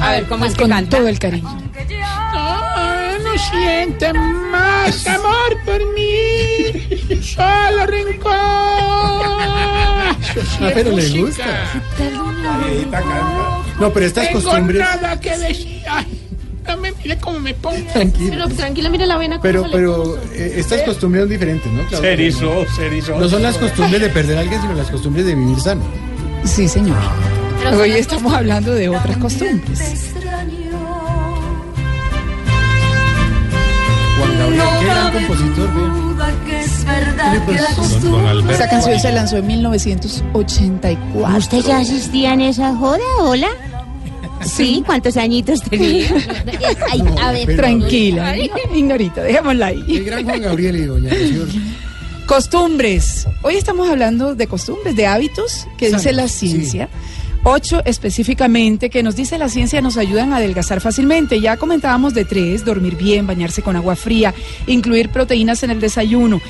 A 0.00 0.10
ver, 0.12 0.24
¿cómo 0.26 0.44
es 0.44 0.52
que 0.54 0.60
Con 0.60 0.70
canta? 0.70 0.96
todo 0.98 1.08
el 1.08 1.18
cariño. 1.18 1.48
Ah, 2.34 3.12
no 3.22 3.38
siente 3.38 4.12
más 4.14 5.06
amor 5.06 5.58
por 5.64 5.80
mí, 5.94 7.20
solo 7.22 7.86
rencor. 7.86 8.32
Ah, 10.62 10.70
pero 10.72 10.90
le 10.92 11.02
música. 11.02 11.20
gusta. 11.20 13.02
No, 13.78 13.92
pero 13.92 14.06
estas 14.06 14.28
Tengo 14.28 14.40
costumbres. 14.42 14.80
nada 14.80 15.20
que 15.20 15.36
decir. 15.36 15.82
Ay, 15.90 16.06
no 16.66 16.76
me 16.78 16.92
mire 16.92 17.18
cómo 17.18 17.38
me 17.40 17.52
pongo. 17.54 17.76
Tranquilo. 17.92 18.30
Pero 18.30 18.48
tranquila, 18.48 18.88
mira 18.88 19.04
la 19.06 19.16
vena. 19.18 19.40
Pero, 19.42 19.66
pero 19.70 20.16
eh, 20.32 20.54
estas 20.56 20.82
costumbres 20.82 21.22
son 21.24 21.28
diferentes, 21.30 21.70
¿no? 21.70 21.80
Claudia? 21.86 21.98
Se 22.00 22.12
erizó, 22.12 22.64
se 22.74 22.86
erizó. 22.86 23.18
No 23.18 23.28
son 23.28 23.42
las 23.42 23.58
costumbres 23.58 24.00
de 24.00 24.08
perder 24.08 24.38
a 24.38 24.40
alguien, 24.40 24.60
sino 24.62 24.74
las 24.74 24.90
costumbres 24.90 25.26
de 25.26 25.34
vivir 25.34 25.58
sano. 25.60 25.82
Sí, 26.44 26.68
señor. 26.68 26.98
Pero 27.62 27.78
Hoy 27.78 27.92
estamos 27.92 28.32
hablando 28.32 28.72
de 28.72 28.88
otras 28.88 29.16
costumbres. 29.18 30.12
Juan 34.18 34.38
Gabriel, 34.38 35.12
compositor, 35.12 35.70
que 36.46 36.62
Alberto. 36.88 38.50
Esa 38.50 38.68
canción 38.68 39.00
se 39.00 39.12
lanzó 39.12 39.36
en 39.36 39.46
1984. 39.46 41.38
¿Usted 41.38 41.60
ya 41.60 41.78
asistía 41.78 42.34
en 42.34 42.40
esa 42.42 42.74
joda? 42.74 42.98
¿Hola? 43.20 43.48
Sí, 44.44 44.82
¿cuántos 44.84 45.16
añitos 45.16 45.62
tenía? 45.62 46.08
Ay, 46.90 47.02
a 47.20 47.32
ver, 47.32 47.56
Tranquila, 47.56 48.34
ignorita, 48.74 49.22
dejémosla 49.22 49.66
ahí. 49.66 49.84
El 49.88 50.04
gran 50.04 50.24
Juan 50.24 50.42
Gabriel 50.42 50.76
y 50.76 50.84
doña 50.84 51.10
Rocío. 51.10 51.44
Costumbres. 52.32 53.28
Hoy 53.42 53.56
estamos 53.56 53.90
hablando 53.90 54.34
de 54.34 54.46
costumbres, 54.46 54.96
de 54.96 55.06
hábitos 55.06 55.68
que 55.76 55.90
dice 55.90 56.14
la 56.14 56.28
ciencia. 56.28 56.88
Ocho 57.44 57.82
específicamente 57.84 58.88
que 58.88 59.02
nos 59.02 59.16
dice 59.16 59.36
la 59.36 59.50
ciencia 59.50 59.82
nos 59.82 59.98
ayudan 59.98 60.32
a 60.32 60.36
adelgazar 60.36 60.80
fácilmente. 60.80 61.42
Ya 61.42 61.58
comentábamos 61.58 62.14
de 62.14 62.24
tres, 62.24 62.64
dormir 62.64 62.96
bien, 62.96 63.26
bañarse 63.26 63.60
con 63.60 63.76
agua 63.76 63.96
fría, 63.96 64.32
incluir 64.66 65.10
proteínas 65.10 65.62
en 65.62 65.72
el 65.72 65.80
desayuno. 65.80 66.40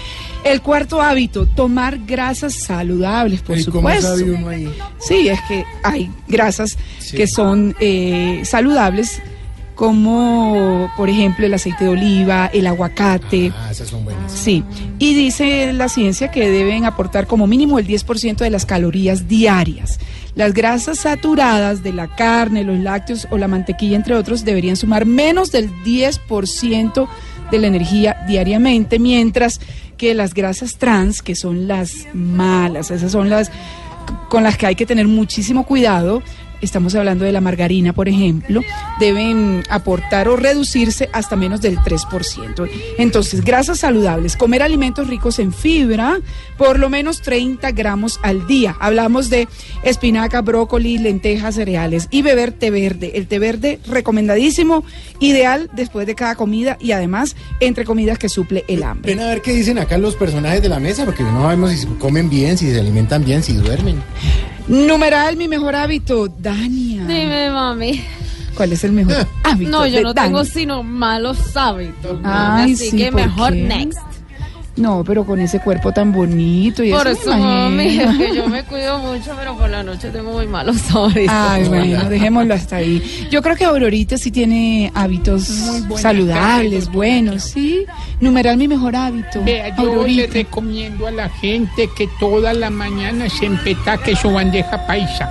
El 0.45 0.62
cuarto 0.62 1.03
hábito, 1.03 1.47
tomar 1.47 1.99
grasas 2.07 2.55
saludables, 2.55 3.42
por 3.42 3.59
¿Y 3.59 3.64
cómo 3.64 3.88
supuesto. 3.88 4.16
sabe 4.16 4.31
uno 4.31 4.51
ahí? 4.51 4.73
Sí, 5.01 5.29
es 5.29 5.40
que 5.49 5.64
hay 5.83 6.09
grasas 6.29 6.79
que 7.11 7.27
son 7.27 7.75
eh, 7.81 8.42
saludables 8.45 9.21
como 9.83 10.88
por 10.97 11.11
ejemplo 11.11 11.45
el 11.45 11.53
aceite 11.55 11.87
de 11.87 11.90
oliva, 11.90 12.47
el 12.53 12.68
aguacate. 12.68 13.53
Ah, 13.53 13.73
esas 13.73 13.88
son 13.88 14.05
buenas. 14.05 14.31
Sí, 14.31 14.62
y 15.01 15.12
dice 15.12 15.73
la 15.73 15.88
ciencia 15.88 16.31
que 16.31 16.49
deben 16.49 16.85
aportar 16.85 17.27
como 17.27 17.49
mínimo 17.49 17.81
el 17.81 17.88
10% 17.88 18.37
de 18.37 18.51
las 18.51 18.64
calorías 18.64 19.27
diarias. 19.27 19.99
Las 20.37 20.55
grasas 20.55 21.01
saturadas 21.01 21.83
de 21.83 21.92
la 21.92 22.14
carne, 22.14 22.62
los 22.62 22.79
lácteos 22.79 23.27
o 23.33 23.38
la 23.38 23.49
mantequilla, 23.49 23.97
entre 23.97 24.14
otros, 24.14 24.45
deberían 24.45 24.77
sumar 24.77 25.05
menos 25.05 25.51
del 25.51 25.68
10% 25.83 27.09
de 27.51 27.59
la 27.59 27.66
energía 27.66 28.25
diariamente, 28.29 29.01
mientras 29.01 29.61
que 29.97 30.14
las 30.14 30.33
grasas 30.33 30.79
trans, 30.79 31.23
que 31.23 31.35
son 31.35 31.66
las 31.66 32.07
malas, 32.14 32.92
esas 32.92 33.11
son 33.11 33.29
las 33.29 33.51
con 34.29 34.42
las 34.42 34.57
que 34.57 34.66
hay 34.66 34.75
que 34.75 34.87
tener 34.87 35.07
muchísimo 35.09 35.64
cuidado, 35.64 36.23
estamos 36.62 36.94
hablando 36.94 37.25
de 37.25 37.33
la 37.33 37.40
margarina, 37.40 37.92
por 37.92 38.09
ejemplo, 38.09 38.62
deben 38.98 39.62
aportar 39.68 40.29
o 40.29 40.37
reducirse 40.37 41.11
hasta 41.12 41.37
menos 41.37 41.61
del 41.61 41.79
3%. 41.79 42.70
Entonces, 42.98 43.44
grasas 43.44 43.81
saludables, 43.81 44.37
comer 44.37 44.62
alimentos 44.62 45.09
ricos 45.09 45.38
en 45.38 45.53
fibra, 45.53 46.20
por 46.57 46.79
lo 46.79 46.88
menos 46.88 47.20
30 47.20 47.72
gramos 47.72 48.18
al 48.22 48.46
día. 48.46 48.77
Hablamos 48.81 49.29
de 49.29 49.48
espinaca, 49.83 50.40
brócoli, 50.40 50.98
lentejas, 50.98 51.57
cereales 51.57 52.09
y 52.11 52.22
beber 52.22 52.53
té 52.53 52.70
verde. 52.70 53.12
El 53.14 53.27
té 53.27 53.38
verde 53.38 53.81
recomendadísimo, 53.87 54.85
ideal 55.18 55.68
después 55.72 56.07
de 56.07 56.14
cada 56.14 56.37
comida 56.37 56.79
y 56.81 56.92
además 56.92 57.37
entre 57.61 57.85
comidas 57.85 58.18
que 58.18 58.29
suple 58.29 58.64
el 58.68 58.83
hambre. 58.83 59.14
Ven 59.14 59.25
a 59.25 59.29
ver 59.29 59.42
qué 59.42 59.53
dicen 59.53 59.79
acá 59.79 59.98
los 59.98 60.14
personajes 60.14 60.62
de 60.62 60.68
la 60.68 60.79
mesa, 60.79 61.05
porque 61.05 61.22
no 61.22 61.42
sabemos 61.42 61.72
si 61.72 61.87
comen 61.98 62.31
bien, 62.31 62.57
si 62.57 62.70
se 62.70 62.79
alimentan 62.79 63.25
bien, 63.25 63.42
si 63.42 63.55
duermen. 63.55 64.03
Numeral, 64.68 65.37
mi 65.37 65.48
mejor 65.48 65.75
hábito, 65.75 66.29
Dania. 66.29 67.05
Dime, 67.05 67.51
mami. 67.51 68.05
¿Cuál 68.55 68.72
es 68.72 68.85
el 68.85 68.92
mejor 68.92 69.27
hábito? 69.44 69.70
No, 69.70 69.87
yo 69.87 69.96
de 69.98 70.03
no 70.03 70.14
tengo 70.14 70.44
sino 70.44 70.83
malos 70.83 71.57
hábitos. 71.57 72.18
Ay, 72.25 72.72
Así 72.75 72.90
sí, 72.90 72.96
que 72.96 73.11
¿por 73.12 73.20
mejor 73.22 73.53
qué? 73.53 73.62
next. 73.62 73.98
No, 74.77 75.05
pero 75.05 75.27
con 75.27 75.39
ese 75.39 75.61
cuerpo 75.61 75.93
tan 75.93 76.13
bonito 76.13 76.83
y 76.83 76.91
Por 76.91 77.07
eso, 77.07 77.21
eso, 77.21 77.37
mami, 77.37 77.99
es 77.99 78.17
que 78.17 78.37
yo 78.37 78.49
me 78.49 78.63
cuido 78.65 78.99
mucho, 78.99 79.35
pero 79.39 79.57
por 79.57 79.69
la 79.69 79.83
noche 79.83 80.09
tengo 80.09 80.33
muy 80.33 80.47
malos 80.47 80.79
hábitos. 80.95 81.29
Ay, 81.29 81.65
bueno, 81.65 82.09
dejémoslo 82.09 82.55
hasta 82.55 82.77
ahí. 82.77 83.29
Yo 83.31 83.43
creo 83.43 83.55
que 83.55 83.65
Aurorita 83.65 84.17
sí 84.17 84.31
tiene 84.31 84.91
hábitos 84.95 85.45
saludables, 85.97 86.91
buenos, 86.91 87.43
¿sí? 87.45 87.85
Numeral 88.21 88.57
mi 88.57 88.67
mejor 88.67 88.97
hábito. 88.97 89.43
Vea, 89.45 89.77
yo 89.77 90.07
le 90.07 90.27
recomiendo 90.27 91.07
a 91.07 91.11
la 91.11 91.29
gente 91.29 91.91
que 91.97 92.09
toda 92.19 92.55
la 92.55 92.71
mañana 92.71 93.29
se 93.29 93.47
empetaque 93.47 94.17
su 94.17 94.31
bandeja 94.31 94.87
paisa. 94.87 95.29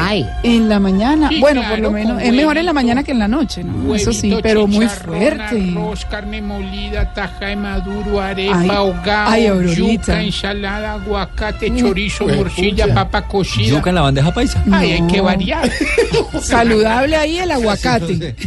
Ay. 0.00 0.26
En 0.42 0.68
la 0.68 0.80
mañana. 0.80 1.28
Sí, 1.28 1.38
bueno, 1.40 1.60
claro, 1.60 1.74
por 1.74 1.82
lo 1.84 1.90
menos. 1.92 2.22
Es 2.22 2.32
mejor 2.32 2.58
en 2.58 2.66
la 2.66 2.72
mañana 2.72 3.04
que 3.04 3.12
en 3.12 3.18
la 3.20 3.28
noche, 3.28 3.62
¿no? 3.62 3.94
Eso 3.94 4.12
sí, 4.12 4.34
pero 4.42 4.66
muy 4.66 4.88
fuerte. 4.88 5.70
Arroz, 5.70 6.04
carne 6.06 6.42
molida, 6.42 7.12
taja 7.12 7.46
de 7.46 7.56
maduro, 7.56 8.20
arepa, 8.52 8.76
ahogado, 8.76 9.62
yuca, 9.62 10.22
ensalada, 10.22 10.92
aguacate, 10.94 11.70
Mm, 11.70 11.76
chorizo, 11.76 12.26
morcilla, 12.26 12.92
papa 12.94 13.26
cocida. 13.26 13.68
¿Yuca 13.68 13.90
en 13.90 13.94
la 13.96 14.02
bandeja 14.02 14.32
paisa? 14.32 14.62
Ay, 14.70 14.92
hay 14.92 15.06
que 15.06 15.20
variar. 15.20 15.70
Saludable 16.42 17.16
ahí 17.16 17.38
el 17.38 17.50
aguacate. 17.50 18.34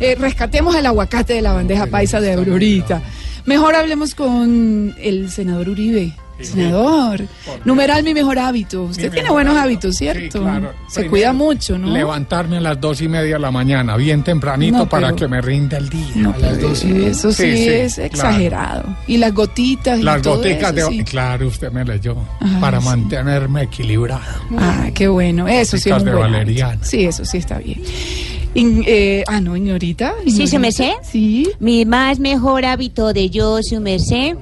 Eh, 0.00 0.14
rescatemos 0.18 0.74
el 0.74 0.86
aguacate 0.86 1.34
de 1.34 1.42
la 1.42 1.52
bandeja 1.52 1.86
paisa 1.86 2.20
de 2.22 2.32
Aurorita. 2.32 3.02
Mejor 3.44 3.74
hablemos 3.74 4.14
con 4.14 4.94
el 4.98 5.30
senador 5.30 5.68
Uribe. 5.68 6.12
Senador, 6.44 7.22
numeral 7.64 8.02
mi 8.02 8.14
mejor 8.14 8.38
hábito. 8.38 8.84
Usted 8.84 9.10
tiene 9.12 9.30
buenos 9.30 9.56
hábitos, 9.56 9.96
¿cierto? 9.96 10.40
claro. 10.40 10.72
Se 10.88 11.00
Primero, 11.00 11.10
cuida 11.10 11.32
mucho, 11.32 11.78
¿no? 11.78 11.88
Levantarme 11.90 12.56
a 12.58 12.60
las 12.60 12.80
dos 12.80 13.00
y 13.00 13.08
media 13.08 13.34
de 13.34 13.40
la 13.40 13.50
mañana, 13.50 13.96
bien 13.96 14.22
tempranito, 14.22 14.78
No, 14.78 14.88
para 14.88 15.08
pero- 15.08 15.16
que 15.16 15.28
me 15.28 15.40
rinda 15.40 15.78
el 15.78 15.88
día. 15.88 16.06
No, 16.16 16.30
a 16.32 16.38
las 16.38 16.54
pero 16.56 16.68
dos 16.68 16.84
y- 16.84 17.04
eso 17.04 17.32
sí, 17.32 17.44
es 17.44 17.94
claro. 17.94 18.06
exagerado. 18.06 18.96
Y 19.06 19.16
las 19.18 19.32
gotitas 19.34 19.98
y 19.98 20.02
Las 20.02 20.22
todo 20.22 20.36
goticas 20.36 20.76
eso, 20.76 20.90
de... 20.90 20.96
sí. 20.98 21.04
Claro, 21.04 21.46
usted 21.48 21.70
me 21.72 21.84
leyó. 21.84 22.16
Ay, 22.40 22.56
para 22.60 22.80
sí. 22.80 22.86
mantenerme 22.86 23.62
equilibrado. 23.62 24.20
Ah, 24.58 24.88
qué 24.94 25.08
bueno. 25.08 25.48
Eso 25.48 25.76
sí 25.76 25.90
es 25.90 26.04
de 26.04 26.10
valeriana. 26.12 26.84
Sí, 26.84 27.04
eso 27.04 27.24
sí 27.24 27.38
está 27.38 27.58
bien. 27.58 27.80
In- 28.54 28.82
eh, 28.86 29.22
ah, 29.28 29.40
no, 29.40 29.56
Ignorita. 29.56 30.14
Sí, 30.26 30.46
su 30.48 30.58
merced. 30.58 30.92
Sí. 31.02 31.48
Mi 31.60 31.84
más 31.84 32.18
mejor 32.18 32.64
hábito 32.64 33.12
de 33.12 33.30
yo, 33.30 33.62
su 33.62 33.80
merced, 33.80 34.36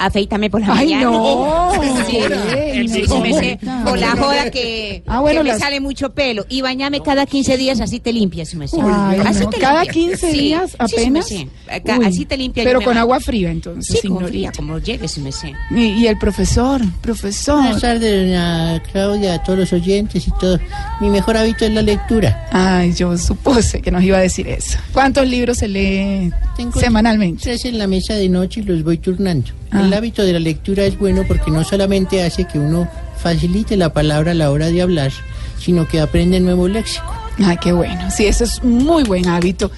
afeítame 0.00 0.50
por 0.50 0.60
la 0.60 0.72
Ay, 0.72 0.86
mañana. 0.94 1.04
no. 1.04 1.70
Sí, 2.10 2.18
Ay, 2.18 2.88
sí, 2.88 3.58
no. 3.62 3.84
por 3.84 3.98
la 3.98 4.10
joda 4.12 4.50
que, 4.50 5.02
Ah, 5.06 5.20
bueno, 5.20 5.40
que 5.40 5.44
me 5.44 5.50
las- 5.50 5.58
sale 5.60 5.80
mucho 5.80 6.10
pelo. 6.10 6.44
Y 6.48 6.60
bañame 6.62 7.00
cada 7.02 7.26
15 7.26 7.56
días, 7.56 7.80
así 7.80 8.00
te 8.00 8.12
limpias, 8.12 8.48
su 8.48 8.56
merced. 8.56 8.78
Ay, 8.82 9.20
así 9.24 9.44
no. 9.44 9.50
te 9.50 9.58
Cada 9.58 9.84
limpias. 9.84 9.94
15 10.20 10.32
Sí, 10.32 10.38
días 10.38 10.76
apenas. 10.78 11.32
Acá, 11.70 11.98
así 12.04 12.24
te 12.24 12.36
limpias. 12.36 12.64
Pero 12.66 12.78
me 12.80 12.84
con 12.84 12.92
baño. 12.94 13.02
agua 13.02 13.20
fría, 13.20 13.50
entonces. 13.50 14.00
Sí, 14.00 14.08
como 14.08 14.20
Ignorita. 14.20 14.50
fría, 14.50 14.52
como 14.56 14.78
llegue, 14.78 15.08
su 15.08 15.20
merced. 15.20 15.52
Y, 15.70 15.82
y 15.84 16.06
el 16.06 16.18
profesor, 16.18 16.80
profesor. 17.00 17.62
Buenas 17.62 17.80
tardes, 17.80 18.26
doña 18.26 18.82
Claudia, 18.90 19.34
a 19.34 19.42
todos 19.42 19.58
los 19.60 19.72
oyentes 19.72 20.26
y 20.26 20.30
todo. 20.40 20.58
Mi 21.00 21.10
mejor 21.10 21.36
hábito 21.36 21.64
es 21.64 21.72
la 21.72 21.82
lectura. 21.82 22.48
Ay, 22.52 22.92
yo 22.94 23.16
supuse 23.18 23.80
que 23.82 23.90
nos 23.90 24.02
iba 24.02 24.18
a 24.18 24.20
decir 24.22 24.48
eso. 24.48 24.78
¿Cuántos 24.92 25.26
libros 25.28 25.58
se 25.58 25.68
lee 25.68 26.30
semanalmente? 26.78 27.42
Tres 27.44 27.64
en 27.64 27.78
la 27.78 27.86
mesa 27.86 28.14
de 28.14 28.28
noche 28.28 28.60
y 28.60 28.64
los 28.64 28.82
voy 28.82 28.98
turnando. 28.98 29.50
Ah. 29.72 29.82
El 29.90 29.94
hábito 29.94 30.22
de 30.24 30.32
la 30.32 30.38
lectura 30.38 30.84
es 30.84 30.96
bueno 30.96 31.24
porque 31.26 31.50
no 31.50 31.64
solamente 31.64 32.22
hace 32.22 32.44
que 32.44 32.60
uno 32.60 32.88
facilite 33.20 33.76
la 33.76 33.92
palabra 33.92 34.30
a 34.30 34.34
la 34.34 34.52
hora 34.52 34.68
de 34.68 34.82
hablar, 34.82 35.10
sino 35.58 35.88
que 35.88 35.98
aprende 35.98 36.38
nuevo 36.38 36.68
léxico. 36.68 37.12
Ay, 37.44 37.56
qué 37.60 37.72
bueno. 37.72 38.08
Sí, 38.08 38.24
eso 38.26 38.44
es 38.44 38.62
muy 38.62 39.02
buen 39.02 39.26
hábito. 39.26 39.72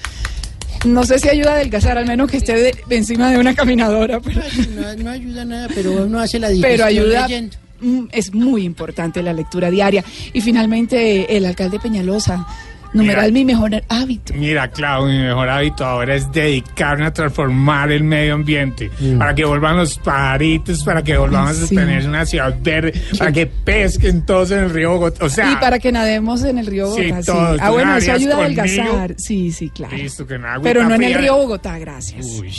No 0.85 1.03
sé 1.03 1.17
si 1.17 1.29
ayuda 1.29 1.53
a 1.53 1.55
adelgazar, 1.55 1.97
al 1.97 2.05
menos 2.05 2.29
que 2.29 2.37
esté 2.37 2.53
de- 2.55 2.75
encima 2.91 3.31
de 3.31 3.39
una 3.39 3.55
caminadora. 3.55 4.19
Pero, 4.19 4.41
No, 4.75 5.03
no 5.03 5.09
ayuda 5.09 5.45
nada, 5.45 5.67
pero 5.73 6.03
uno 6.05 6.19
hace 6.19 6.37
la 6.37 6.49
digestión 6.49 6.71
pero 6.71 6.85
ayuda. 6.85 7.27
leyendo. 7.27 7.57
Mm, 7.81 8.05
Es 8.11 8.35
muy 8.35 8.65
importante 8.65 9.23
la 9.23 9.33
lectura 9.33 9.71
diaria. 9.71 10.03
Y 10.31 10.41
finalmente, 10.41 11.35
el 11.35 11.43
alcalde 11.47 11.79
Peñalosa, 11.79 12.45
numeral 12.93 13.31
mi 13.31 13.43
mejor 13.45 13.71
hábito. 13.89 14.33
Mira, 14.35 14.69
Clau, 14.69 15.05
mi 15.07 15.17
mejor 15.17 15.49
hábito 15.49 15.85
ahora 15.85 16.15
es 16.15 16.31
dedicarme 16.31 17.05
a 17.07 17.13
transformar 17.13 17.91
el 17.91 18.03
medio 18.03 18.35
ambiente, 18.35 18.91
para 19.17 19.33
que 19.35 19.45
vuelvan 19.45 19.77
los 19.77 19.97
pajaritos, 19.99 20.83
para 20.83 21.01
que 21.03 21.17
volvamos 21.17 21.57
Sí. 21.57 21.75
a 21.75 21.79
tener 21.81 22.07
una 22.07 22.25
ciudad 22.25 22.55
verde, 22.61 22.93
para 23.17 23.31
que 23.31 23.47
pesquen 23.47 24.25
todos 24.25 24.51
en 24.51 24.59
el 24.59 24.69
río 24.69 24.91
Bogotá. 24.91 25.25
O 25.25 25.29
sea, 25.29 25.51
y 25.51 25.55
para 25.57 25.79
que 25.79 25.91
nademos 25.91 26.43
en 26.43 26.57
el 26.57 26.65
río 26.67 26.93
Sí, 26.93 27.01
Bogotá. 27.03 27.21
Sí, 27.21 27.25
todos. 27.31 27.57
Ah, 27.61 27.67
¿Tú 27.67 27.73
bueno, 27.73 27.95
eso 27.97 28.11
ayuda 28.11 28.35
a 28.35 28.39
adelgazar. 28.39 29.15
Sí, 29.17 29.51
sí, 29.51 29.69
claro. 29.69 29.95
listo, 29.97 30.25
que 30.27 30.39
Pero 30.61 30.83
no 30.87 30.95
en 30.95 31.03
el 31.03 31.13
río. 31.15 31.35
Bogotá, 31.35 31.77
gracias. 31.79 32.25
Uy, 32.25 32.51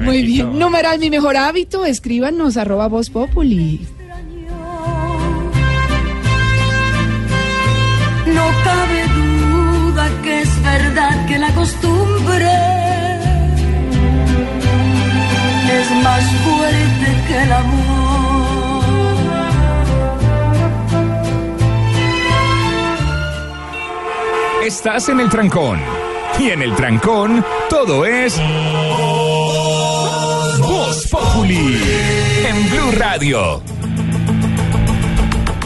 Muy 0.00 0.24
quitó. 0.24 0.46
bien. 0.48 0.58
Numeral 0.58 0.98
mi 0.98 1.10
mejor 1.10 1.36
hábito, 1.36 1.84
escríbanos 1.84 2.56
arroba 2.56 2.86
voz 2.88 3.10
populi. 3.10 3.86
No 8.26 8.44
cabe 10.20 10.22
duda 10.22 10.22
que 10.22 10.40
es 10.40 10.62
verdad 10.62 11.26
que 11.26 11.38
la 11.38 11.54
costumbre 11.54 12.50
es 15.72 15.90
más 16.02 16.24
fuerte 16.44 17.24
que 17.26 17.42
el 17.42 17.52
amor. 17.52 18.84
Estás 24.64 25.08
en 25.08 25.20
el 25.20 25.28
trancón. 25.28 25.80
Y 26.38 26.50
en 26.50 26.62
el 26.62 26.74
trancón, 26.74 27.44
todo 27.68 28.06
es. 28.06 28.40
Voz 30.58 31.06
Populi. 31.10 31.80
En 32.46 32.70
Blue 32.70 32.92
Radio. 32.92 33.62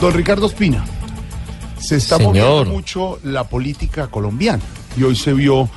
Don 0.01 0.13
Ricardo 0.13 0.47
Espina, 0.47 0.85
se 1.85 1.97
está 1.97 2.17
Señor. 2.17 2.35
moviendo 2.35 2.65
mucho 2.73 3.19
la 3.23 3.45
política 3.45 4.07
colombiana 4.09 4.63
y 4.97 5.03
hoy 5.03 5.17
se 5.17 5.33
vio 5.33 5.69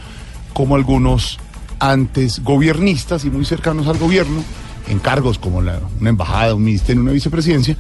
como 0.54 0.76
algunos 0.76 1.38
antes 1.80 2.44
gobiernistas 2.44 3.26
y 3.26 3.30
muy 3.30 3.46
cercanos 3.46 3.88
al 3.88 3.98
gobierno, 3.98 4.44
en 4.88 5.00
cargos 5.00 5.38
como 5.38 5.62
la, 5.62 5.80
una 6.00 6.10
embajada, 6.10 6.56
un 6.56 6.64
ministerio, 6.64 7.02
una 7.02 7.12
vicepresidencia, 7.12 7.78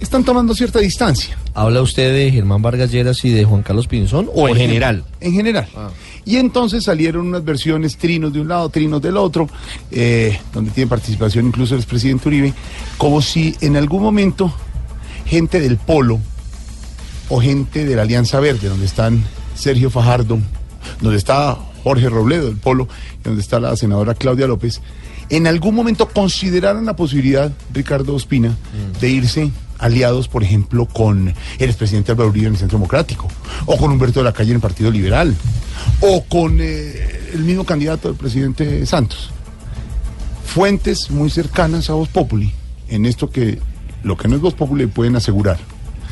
están 0.00 0.24
tomando 0.24 0.54
cierta 0.54 0.80
distancia. 0.80 1.38
¿Habla 1.54 1.82
usted 1.82 2.12
de 2.12 2.30
Germán 2.32 2.62
Vargas 2.62 2.90
Lleras 2.90 3.24
y 3.24 3.30
de 3.30 3.44
Juan 3.44 3.62
Carlos 3.62 3.86
Pinzón 3.86 4.28
o 4.34 4.48
en 4.48 4.56
general? 4.56 5.04
En 5.20 5.32
general. 5.32 5.68
Y 6.24 6.36
entonces 6.38 6.84
salieron 6.84 7.26
unas 7.28 7.44
versiones, 7.44 7.96
trinos 7.96 8.32
de 8.32 8.40
un 8.40 8.48
lado, 8.48 8.68
trinos 8.70 9.00
del 9.02 9.16
otro, 9.16 9.48
eh, 9.90 10.40
donde 10.52 10.70
tiene 10.72 10.88
participación 10.88 11.46
incluso 11.46 11.74
el 11.74 11.80
expresidente 11.80 12.28
Uribe, 12.28 12.54
como 12.96 13.20
si 13.22 13.54
en 13.60 13.76
algún 13.76 14.02
momento 14.02 14.52
gente 15.26 15.60
del 15.60 15.76
Polo 15.76 16.18
o 17.34 17.40
gente 17.40 17.86
de 17.86 17.96
la 17.96 18.02
Alianza 18.02 18.40
Verde, 18.40 18.68
donde 18.68 18.84
están 18.84 19.24
Sergio 19.54 19.88
Fajardo, 19.88 20.38
donde 21.00 21.16
está 21.16 21.56
Jorge 21.82 22.10
Robledo 22.10 22.44
del 22.44 22.58
Polo, 22.58 22.88
y 23.20 23.24
donde 23.24 23.40
está 23.40 23.58
la 23.58 23.74
senadora 23.74 24.14
Claudia 24.14 24.46
López, 24.46 24.82
en 25.30 25.46
algún 25.46 25.74
momento 25.74 26.10
consideraron 26.10 26.84
la 26.84 26.94
posibilidad, 26.94 27.50
Ricardo 27.72 28.14
Ospina, 28.14 28.54
de 29.00 29.08
irse 29.08 29.50
aliados, 29.78 30.28
por 30.28 30.42
ejemplo, 30.42 30.84
con 30.84 31.34
el 31.58 31.68
expresidente 31.70 32.12
Álvaro 32.12 32.28
Uribe 32.28 32.48
en 32.48 32.52
el 32.52 32.58
Centro 32.58 32.76
Democrático, 32.76 33.28
o 33.64 33.78
con 33.78 33.90
Humberto 33.90 34.20
de 34.20 34.24
la 34.24 34.34
Calle 34.34 34.50
en 34.50 34.56
el 34.56 34.62
Partido 34.62 34.90
Liberal, 34.90 35.34
o 36.00 36.24
con 36.24 36.58
eh, 36.60 37.30
el 37.32 37.44
mismo 37.44 37.64
candidato 37.64 38.08
del 38.08 38.18
presidente 38.18 38.84
Santos. 38.84 39.30
Fuentes 40.44 41.10
muy 41.10 41.30
cercanas 41.30 41.88
a 41.88 41.94
Voz 41.94 42.10
Populi, 42.10 42.52
en 42.88 43.06
esto 43.06 43.30
que 43.30 43.58
lo 44.02 44.18
que 44.18 44.28
no 44.28 44.36
es 44.36 44.42
Voz 44.42 44.52
Populi 44.52 44.84
pueden 44.86 45.16
asegurar, 45.16 45.56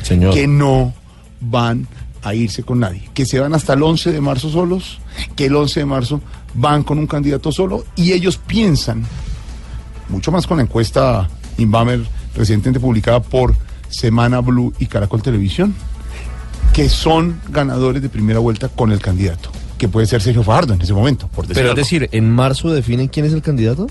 Señor. 0.01 0.33
que 0.33 0.47
no 0.47 0.95
van 1.41 1.87
a 2.23 2.33
irse 2.35 2.63
con 2.63 2.79
nadie, 2.79 3.09
que 3.13 3.25
se 3.25 3.39
van 3.39 3.53
hasta 3.53 3.73
el 3.73 3.83
11 3.83 4.11
de 4.11 4.21
marzo 4.21 4.49
solos, 4.49 4.99
que 5.35 5.47
el 5.47 5.55
11 5.55 5.81
de 5.81 5.85
marzo 5.85 6.21
van 6.53 6.83
con 6.83 6.99
un 6.99 7.07
candidato 7.07 7.51
solo 7.51 7.85
y 7.95 8.13
ellos 8.13 8.37
piensan, 8.37 9.03
mucho 10.09 10.31
más 10.31 10.45
con 10.45 10.57
la 10.57 10.63
encuesta 10.63 11.27
Inbamer 11.57 12.01
recientemente 12.35 12.79
publicada 12.79 13.21
por 13.21 13.55
Semana 13.89 14.39
Blue 14.39 14.73
y 14.79 14.85
Caracol 14.85 15.21
Televisión, 15.21 15.73
que 16.73 16.89
son 16.89 17.41
ganadores 17.49 18.01
de 18.01 18.09
primera 18.09 18.39
vuelta 18.39 18.69
con 18.69 18.91
el 18.91 18.99
candidato, 18.99 19.51
que 19.77 19.89
puede 19.89 20.05
ser 20.05 20.21
Sergio 20.21 20.43
Fajardo 20.43 20.73
en 20.75 20.81
ese 20.81 20.93
momento, 20.93 21.27
por 21.27 21.47
decir 21.47 21.61
Pero 21.61 21.71
es 21.71 21.75
decir, 21.75 22.07
¿en 22.11 22.29
marzo 22.29 22.69
definen 22.69 23.07
quién 23.07 23.25
es 23.25 23.33
el 23.33 23.41
candidato? 23.41 23.87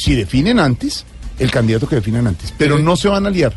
si 0.00 0.14
definen 0.14 0.58
antes, 0.58 1.04
el 1.38 1.50
candidato 1.50 1.86
que 1.86 1.96
definan 1.96 2.26
antes, 2.26 2.54
pero 2.56 2.78
no 2.78 2.96
se 2.96 3.08
van 3.08 3.26
a 3.26 3.30
liar 3.30 3.52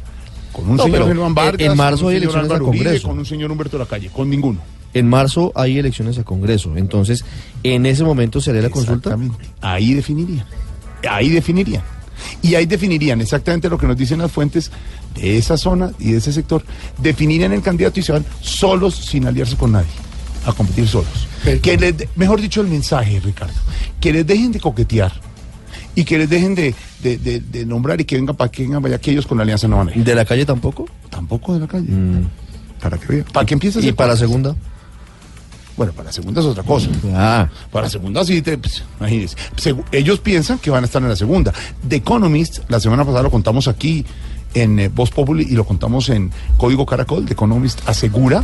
con 0.53 0.69
un 0.69 0.77
No, 0.77 0.83
señor 0.83 1.07
Germán 1.07 1.33
Vargas, 1.35 1.59
en 1.67 1.75
marzo 1.75 2.03
con 2.03 2.07
un 2.07 2.13
hay 2.13 2.19
señor 2.21 2.33
elecciones 2.35 2.51
al 2.51 2.61
Congreso. 2.65 3.07
con 3.09 3.19
un 3.19 3.25
señor 3.25 3.51
Humberto 3.51 3.77
Lacalle, 3.77 4.09
con 4.09 4.29
ninguno. 4.29 4.59
En 4.93 5.09
marzo 5.09 5.51
hay 5.55 5.79
elecciones 5.79 6.17
al 6.19 6.23
Congreso. 6.23 6.77
Entonces, 6.77 7.25
¿en 7.63 7.85
ese 7.87 8.03
momento 8.03 8.39
sería 8.39 8.61
la 8.61 8.69
consulta? 8.69 9.17
Ahí 9.59 9.93
definirían. 9.95 10.45
Ahí 11.09 11.29
definirían. 11.29 11.81
Y 12.43 12.53
ahí 12.55 12.65
definirían 12.67 13.19
exactamente 13.19 13.67
lo 13.69 13.77
que 13.77 13.87
nos 13.87 13.97
dicen 13.97 14.19
las 14.19 14.31
fuentes 14.31 14.71
de 15.15 15.37
esa 15.37 15.57
zona 15.57 15.91
y 15.99 16.11
de 16.11 16.19
ese 16.19 16.31
sector. 16.31 16.63
Definirían 16.99 17.51
el 17.53 17.61
candidato 17.63 17.99
y 17.99 18.03
se 18.03 18.11
van 18.11 18.23
solos, 18.39 18.95
sin 18.95 19.25
aliarse 19.25 19.57
con 19.57 19.71
nadie, 19.71 19.89
a 20.45 20.53
competir 20.53 20.87
solos. 20.87 21.27
Que 21.61 21.75
les 21.75 21.97
de- 21.97 22.07
mejor 22.15 22.39
dicho, 22.39 22.61
el 22.61 22.67
mensaje, 22.67 23.19
Ricardo, 23.19 23.53
que 23.99 24.13
les 24.13 24.25
dejen 24.27 24.51
de 24.51 24.59
coquetear 24.59 25.11
y 25.95 26.03
que 26.05 26.19
les 26.19 26.29
dejen 26.29 26.53
de, 26.55 26.73
de- 27.03 27.17
de- 27.17 27.39
de 27.41 27.65
nombrar 27.65 27.99
y 28.01 28.05
que 28.05 28.15
vengan 28.15 28.35
para 28.35 28.49
que 28.49 28.63
vengan 28.63 28.81
para 28.81 28.95
allá, 28.95 29.01
que 29.01 29.11
ellos 29.11 29.27
con 29.27 29.37
la 29.37 29.43
alianza 29.43 29.67
no 29.67 29.77
van 29.77 29.89
a 29.89 29.95
ir. 29.95 30.03
¿De 30.03 30.15
la 30.15 30.25
calle 30.25 30.45
tampoco? 30.45 30.85
Tampoco 31.09 31.53
de 31.53 31.59
la 31.59 31.67
calle. 31.67 31.87
Para 32.81 32.97
que 32.97 33.07
vean. 33.07 33.25
Para 33.31 33.45
que 33.45 33.53
empiece 33.53 33.79
a 33.79 33.81
¿Y 33.81 33.91
para 33.91 34.09
parte. 34.11 34.21
segunda? 34.25 34.55
Bueno, 35.75 35.91
para 35.93 36.05
la 36.07 36.13
segunda 36.13 36.39
es 36.41 36.47
otra 36.47 36.63
cosa. 36.63 36.87
Ah. 37.13 37.49
Para 37.71 37.85
la 37.85 37.89
segunda 37.89 38.23
sí, 38.23 38.41
te, 38.41 38.57
pues, 38.57 38.83
imagínense. 38.99 39.35
Ellos 39.91 40.19
piensan 40.19 40.59
que 40.59 40.69
van 40.69 40.83
a 40.83 40.85
estar 40.85 41.01
en 41.01 41.09
la 41.09 41.15
segunda. 41.15 41.51
The 41.87 41.95
Economist, 41.97 42.59
la 42.69 42.79
semana 42.79 43.03
pasada 43.03 43.23
lo 43.23 43.31
contamos 43.31 43.67
aquí 43.67 44.05
en 44.53 44.79
eh, 44.79 44.87
Voz 44.89 45.09
Populi 45.09 45.47
y 45.49 45.53
lo 45.55 45.65
contamos 45.65 46.09
en 46.09 46.31
Código 46.57 46.85
Caracol. 46.85 47.25
The 47.25 47.33
Economist 47.33 47.81
asegura 47.89 48.43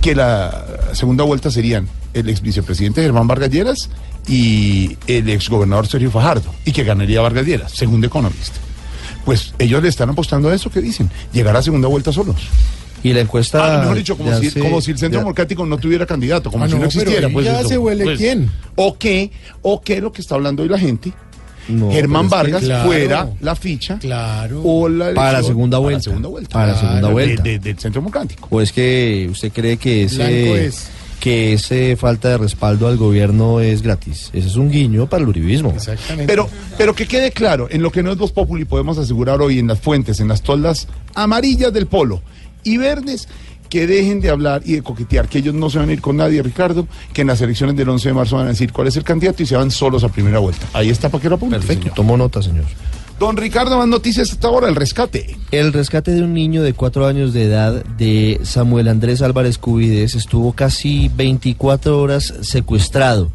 que 0.00 0.14
la 0.16 0.64
segunda 0.92 1.22
vuelta 1.24 1.50
serían 1.52 1.88
el 2.14 2.28
ex 2.28 2.40
vicepresidente 2.40 3.02
Germán 3.02 3.28
Vargas 3.28 3.50
Lleras 3.50 3.88
y 4.28 4.96
el 5.06 5.28
ex 5.28 5.48
gobernador 5.48 5.86
Sergio 5.86 6.10
Fajardo 6.10 6.52
y 6.64 6.72
que 6.72 6.84
ganaría 6.84 7.20
Vargas 7.20 7.46
Lleras, 7.46 7.72
según 7.72 8.00
The 8.00 8.08
Economist. 8.08 8.54
Pues 9.24 9.54
ellos 9.58 9.82
le 9.82 9.88
están 9.88 10.10
apostando 10.10 10.48
a 10.48 10.54
eso 10.54 10.70
que 10.70 10.80
dicen, 10.80 11.10
llegar 11.32 11.56
a 11.56 11.62
segunda 11.62 11.88
vuelta 11.88 12.12
solos. 12.12 12.36
Y 13.02 13.12
la 13.12 13.20
encuesta. 13.20 13.76
Ah, 13.76 13.80
mejor 13.82 13.96
dicho, 13.96 14.16
como, 14.16 14.36
si, 14.40 14.50
como 14.58 14.80
si 14.80 14.90
el 14.90 14.98
Centro 14.98 15.20
de- 15.20 15.24
Democrático 15.24 15.64
no 15.64 15.78
tuviera 15.78 16.04
candidato, 16.04 16.50
como 16.50 16.64
Ah, 16.64 16.68
si 16.68 16.74
no, 16.74 16.84
existiera. 16.84 17.28
Pues, 17.28 17.46
ya 17.46 17.60
eso, 17.60 17.68
se 17.68 17.78
huele 17.78 18.02
pues, 18.04 18.18
quién. 18.18 18.50
O 18.74 18.98
que, 18.98 19.30
o 19.62 19.80
que 19.80 20.00
lo 20.00 20.10
que 20.10 20.20
está 20.20 20.34
hablando 20.34 20.64
hoy 20.64 20.68
la 20.68 20.78
gente, 20.80 21.12
No, 21.68 21.92
Germán 21.92 22.28
pero 22.28 22.40
es 22.40 22.46
que- 22.46 22.52
Vargas 22.52 22.62
claro. 22.64 22.84
fuera 22.88 23.28
la 23.40 23.54
ficha 23.54 23.98
Claro. 24.00 24.62
o 24.64 24.88
la 24.88 25.14
Para 25.14 25.28
elección 25.30 25.46
segunda 25.46 25.78
vuelta. 25.78 25.98
Para 25.98 26.02
segunda 26.02 26.28
vuelta. 26.28 26.52
Para 26.52 26.74
segunda 26.80 27.06
De- 27.06 27.12
vuelta. 27.12 27.42
de- 27.44 27.58
del 27.60 27.78
Centro 27.78 28.00
Democrático. 28.00 28.48
¿O 28.50 28.60
es 28.60 28.72
que 28.72 29.28
usted 29.30 29.52
cree 29.52 29.76
que 29.76 30.06
Blanco 30.06 30.32
ese, 30.32 30.66
es. 30.66 30.88
Que 31.20 31.54
ese 31.54 31.96
falta 31.96 32.28
de 32.28 32.38
respaldo 32.38 32.88
al 32.88 32.96
gobierno 32.96 33.60
es 33.60 33.82
gratis? 33.82 34.30
Ese 34.32 34.48
es 34.48 34.56
un 34.56 34.70
guiño 34.70 35.08
para 35.08 35.22
el 35.22 35.28
uribismo. 35.28 35.70
Exactamente. 35.70 36.26
Pero, 36.26 36.48
pero 36.76 36.94
que 36.94 37.06
quede 37.06 37.30
claro, 37.30 37.68
en 37.70 37.82
lo 37.82 37.90
que 37.90 38.02
no 38.02 38.12
es 38.12 38.18
Voz 38.18 38.32
Populi 38.32 38.64
podemos 38.64 38.98
asegurar 38.98 39.40
hoy 39.40 39.58
en 39.58 39.66
las 39.66 39.80
fuentes, 39.80 40.20
en 40.20 40.28
las 40.28 40.42
toldas 40.42 40.88
amarillas 41.14 41.72
del 41.72 41.86
polo 41.86 42.22
y 42.64 42.76
verdes, 42.76 43.28
que 43.68 43.86
dejen 43.86 44.20
de 44.20 44.30
hablar 44.30 44.62
y 44.64 44.74
de 44.74 44.82
coquetear, 44.82 45.28
que 45.28 45.38
ellos 45.38 45.54
no 45.54 45.70
se 45.70 45.78
van 45.78 45.90
a 45.90 45.92
ir 45.92 46.00
con 46.00 46.16
nadie, 46.16 46.42
Ricardo, 46.42 46.86
que 47.12 47.20
en 47.22 47.26
las 47.26 47.40
elecciones 47.40 47.76
del 47.76 47.88
11 47.88 48.08
de 48.08 48.14
marzo 48.14 48.36
van 48.36 48.46
a 48.46 48.50
decir 48.50 48.72
cuál 48.72 48.88
es 48.88 48.96
el 48.96 49.04
candidato 49.04 49.42
y 49.42 49.46
se 49.46 49.56
van 49.56 49.70
solos 49.70 50.04
a 50.04 50.08
primera 50.08 50.38
vuelta. 50.38 50.66
Ahí 50.72 50.88
está 50.88 51.08
para 51.08 51.22
que 51.22 51.28
lo 51.28 51.34
apunte. 51.36 51.56
Perfecto, 51.56 51.82
señor. 51.82 51.94
tomo 51.94 52.16
nota, 52.16 52.42
señor. 52.42 52.64
Don 53.18 53.36
Ricardo, 53.36 53.76
más 53.76 53.88
noticias 53.88 54.30
hasta 54.30 54.46
ahora, 54.46 54.68
el 54.68 54.76
rescate. 54.76 55.36
El 55.50 55.72
rescate 55.72 56.12
de 56.12 56.22
un 56.22 56.34
niño 56.34 56.62
de 56.62 56.72
cuatro 56.72 57.04
años 57.04 57.32
de 57.32 57.44
edad 57.44 57.84
de 57.84 58.38
Samuel 58.44 58.86
Andrés 58.86 59.22
Álvarez 59.22 59.58
Cubides 59.58 60.14
estuvo 60.14 60.52
casi 60.52 61.10
24 61.16 62.00
horas 62.00 62.32
secuestrado. 62.42 63.32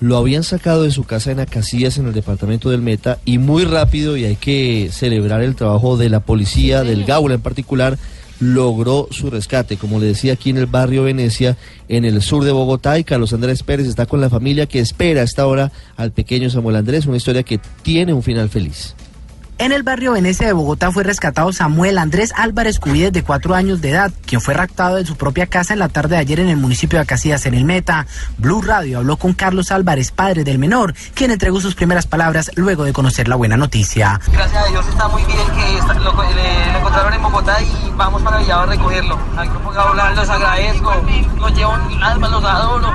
Lo 0.00 0.16
habían 0.16 0.44
sacado 0.44 0.84
de 0.84 0.92
su 0.92 1.04
casa 1.04 1.30
en 1.30 1.40
Acacias, 1.40 1.98
en 1.98 2.06
el 2.06 2.14
departamento 2.14 2.70
del 2.70 2.80
Meta, 2.80 3.18
y 3.26 3.36
muy 3.36 3.64
rápido, 3.64 4.16
y 4.16 4.24
hay 4.24 4.36
que 4.36 4.88
celebrar 4.90 5.42
el 5.42 5.56
trabajo 5.56 5.98
de 5.98 6.08
la 6.08 6.20
policía, 6.20 6.82
del 6.82 7.04
Gaula 7.04 7.34
en 7.34 7.42
particular, 7.42 7.98
logró 8.40 9.08
su 9.10 9.28
rescate. 9.28 9.76
Como 9.76 10.00
le 10.00 10.06
decía 10.06 10.32
aquí 10.34 10.48
en 10.48 10.56
el 10.56 10.66
barrio 10.66 11.02
Venecia, 11.02 11.58
en 11.90 12.06
el 12.06 12.22
sur 12.22 12.44
de 12.44 12.52
Bogotá, 12.52 12.98
y 12.98 13.04
Carlos 13.04 13.34
Andrés 13.34 13.62
Pérez 13.62 13.88
está 13.88 14.06
con 14.06 14.22
la 14.22 14.30
familia 14.30 14.64
que 14.64 14.80
espera 14.80 15.20
a 15.20 15.24
esta 15.24 15.46
hora 15.46 15.70
al 15.98 16.12
pequeño 16.12 16.48
Samuel 16.48 16.76
Andrés, 16.76 17.04
una 17.04 17.18
historia 17.18 17.42
que 17.42 17.60
tiene 17.82 18.14
un 18.14 18.22
final 18.22 18.48
feliz. 18.48 18.94
En 19.60 19.72
el 19.72 19.82
barrio 19.82 20.12
Venecia 20.12 20.46
de 20.46 20.52
Bogotá 20.52 20.92
fue 20.92 21.02
rescatado 21.02 21.52
Samuel 21.52 21.98
Andrés 21.98 22.32
Álvarez 22.36 22.78
Cubides 22.78 23.12
de 23.12 23.24
cuatro 23.24 23.56
años 23.56 23.80
de 23.80 23.90
edad, 23.90 24.12
quien 24.24 24.40
fue 24.40 24.54
raptado 24.54 24.94
de 24.96 25.04
su 25.04 25.16
propia 25.16 25.46
casa 25.48 25.72
en 25.72 25.80
la 25.80 25.88
tarde 25.88 26.10
de 26.14 26.18
ayer 26.20 26.38
en 26.38 26.48
el 26.48 26.56
municipio 26.58 26.96
de 26.96 27.02
Acacías, 27.02 27.44
en 27.44 27.54
el 27.54 27.64
Meta. 27.64 28.06
Blue 28.36 28.62
Radio 28.62 28.98
habló 28.98 29.16
con 29.16 29.32
Carlos 29.32 29.72
Álvarez, 29.72 30.12
padre 30.12 30.44
del 30.44 30.60
menor, 30.60 30.94
quien 31.14 31.32
entregó 31.32 31.60
sus 31.60 31.74
primeras 31.74 32.06
palabras 32.06 32.52
luego 32.54 32.84
de 32.84 32.92
conocer 32.92 33.26
la 33.26 33.34
buena 33.34 33.56
noticia. 33.56 34.20
Gracias 34.32 34.64
a 34.64 34.68
Dios 34.70 34.86
está 34.88 35.08
muy 35.08 35.24
bien 35.24 35.38
que 35.56 35.78
está- 35.78 35.94
lo, 35.94 36.10
encontraron 36.78 37.14
en 37.14 37.22
Bogotá 37.22 37.60
y 37.60 37.90
vamos 37.96 38.22
para 38.22 38.38
Villado 38.38 38.60
a 38.60 38.66
recogerlo. 38.66 39.18
Al 39.36 39.48
grupo 39.50 39.70
Gaula 39.72 40.10
los 40.12 40.28
agradezco, 40.30 40.94
los 41.40 41.52
llevo 41.56 41.74
en 41.90 42.02
alma, 42.04 42.28
los 42.28 42.44
adoro. 42.44 42.94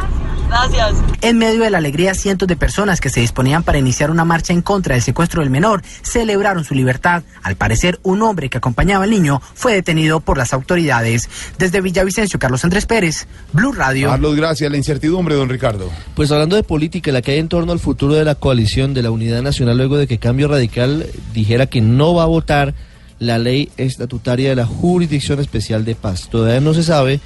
Gracias. 0.54 0.94
En 1.24 1.40
medio 1.40 1.64
de 1.64 1.72
la 1.72 1.80
alegría, 1.80 2.14
cientos 2.14 2.48
de 2.48 2.56
personas 2.56 3.02
que 3.02 3.10
se 3.10 3.20
disponían 3.20 3.64
para 3.64 3.80
iniciar 3.80 4.12
una 4.12 4.24
marcha 4.24 4.54
en 4.54 4.62
contra 4.62 4.94
del 4.94 5.02
secuestro 5.02 5.42
del 5.42 5.50
menor 5.50 5.82
celebraron 6.04 6.64
su 6.64 6.76
libertad. 6.76 7.24
Al 7.42 7.56
parecer, 7.56 8.00
un 8.04 8.22
hombre 8.22 8.50
que 8.50 8.60
acompañaba 8.60 9.06
al 9.06 9.10
niño 9.10 9.42
fue 9.56 9.74
detenido 9.74 10.20
por 10.20 10.38
las 10.38 10.54
autoridades. 10.54 11.28
Desde 11.58 11.82
Villavicencio, 11.82 12.38
Carlos 12.38 12.64
Andrés 12.64 12.86
Pérez, 12.86 13.26
Blue 13.52 13.72
Radio. 13.72 14.10
Carlos, 14.10 14.36
gracias. 14.36 14.70
La 14.70 14.78
incertidumbre, 14.78 15.34
don 15.34 15.50
Ricardo. 15.50 15.90
Pues 16.14 16.32
hablando 16.32 16.56
de 16.56 16.62
política, 16.62 17.12
la 17.12 17.24
que 17.24 17.32
hay 17.32 17.40
en 17.40 17.50
torno 17.50 17.72
al 17.72 17.80
futuro 17.80 18.14
de 18.14 18.24
la 18.24 18.36
coalición 18.36 18.94
de 18.94 19.02
la 19.02 19.10
Unidad 19.10 19.42
Nacional 19.42 19.78
luego 19.78 19.98
de 19.98 20.06
que 20.06 20.20
Cambio 20.20 20.48
Radical 20.50 21.08
dijera 21.34 21.66
que 21.66 21.82
no 21.82 22.14
va 22.14 22.24
a 22.24 22.28
votar 22.28 22.76
la 23.18 23.40
ley 23.40 23.72
estatutaria 23.78 24.50
de 24.50 24.56
la 24.56 24.68
Jurisdicción 24.68 25.40
Especial 25.40 25.84
de 25.84 25.96
Paz. 25.96 26.30
Todavía 26.30 26.62
no 26.62 26.76
se 26.76 26.84
sabe 26.84 27.22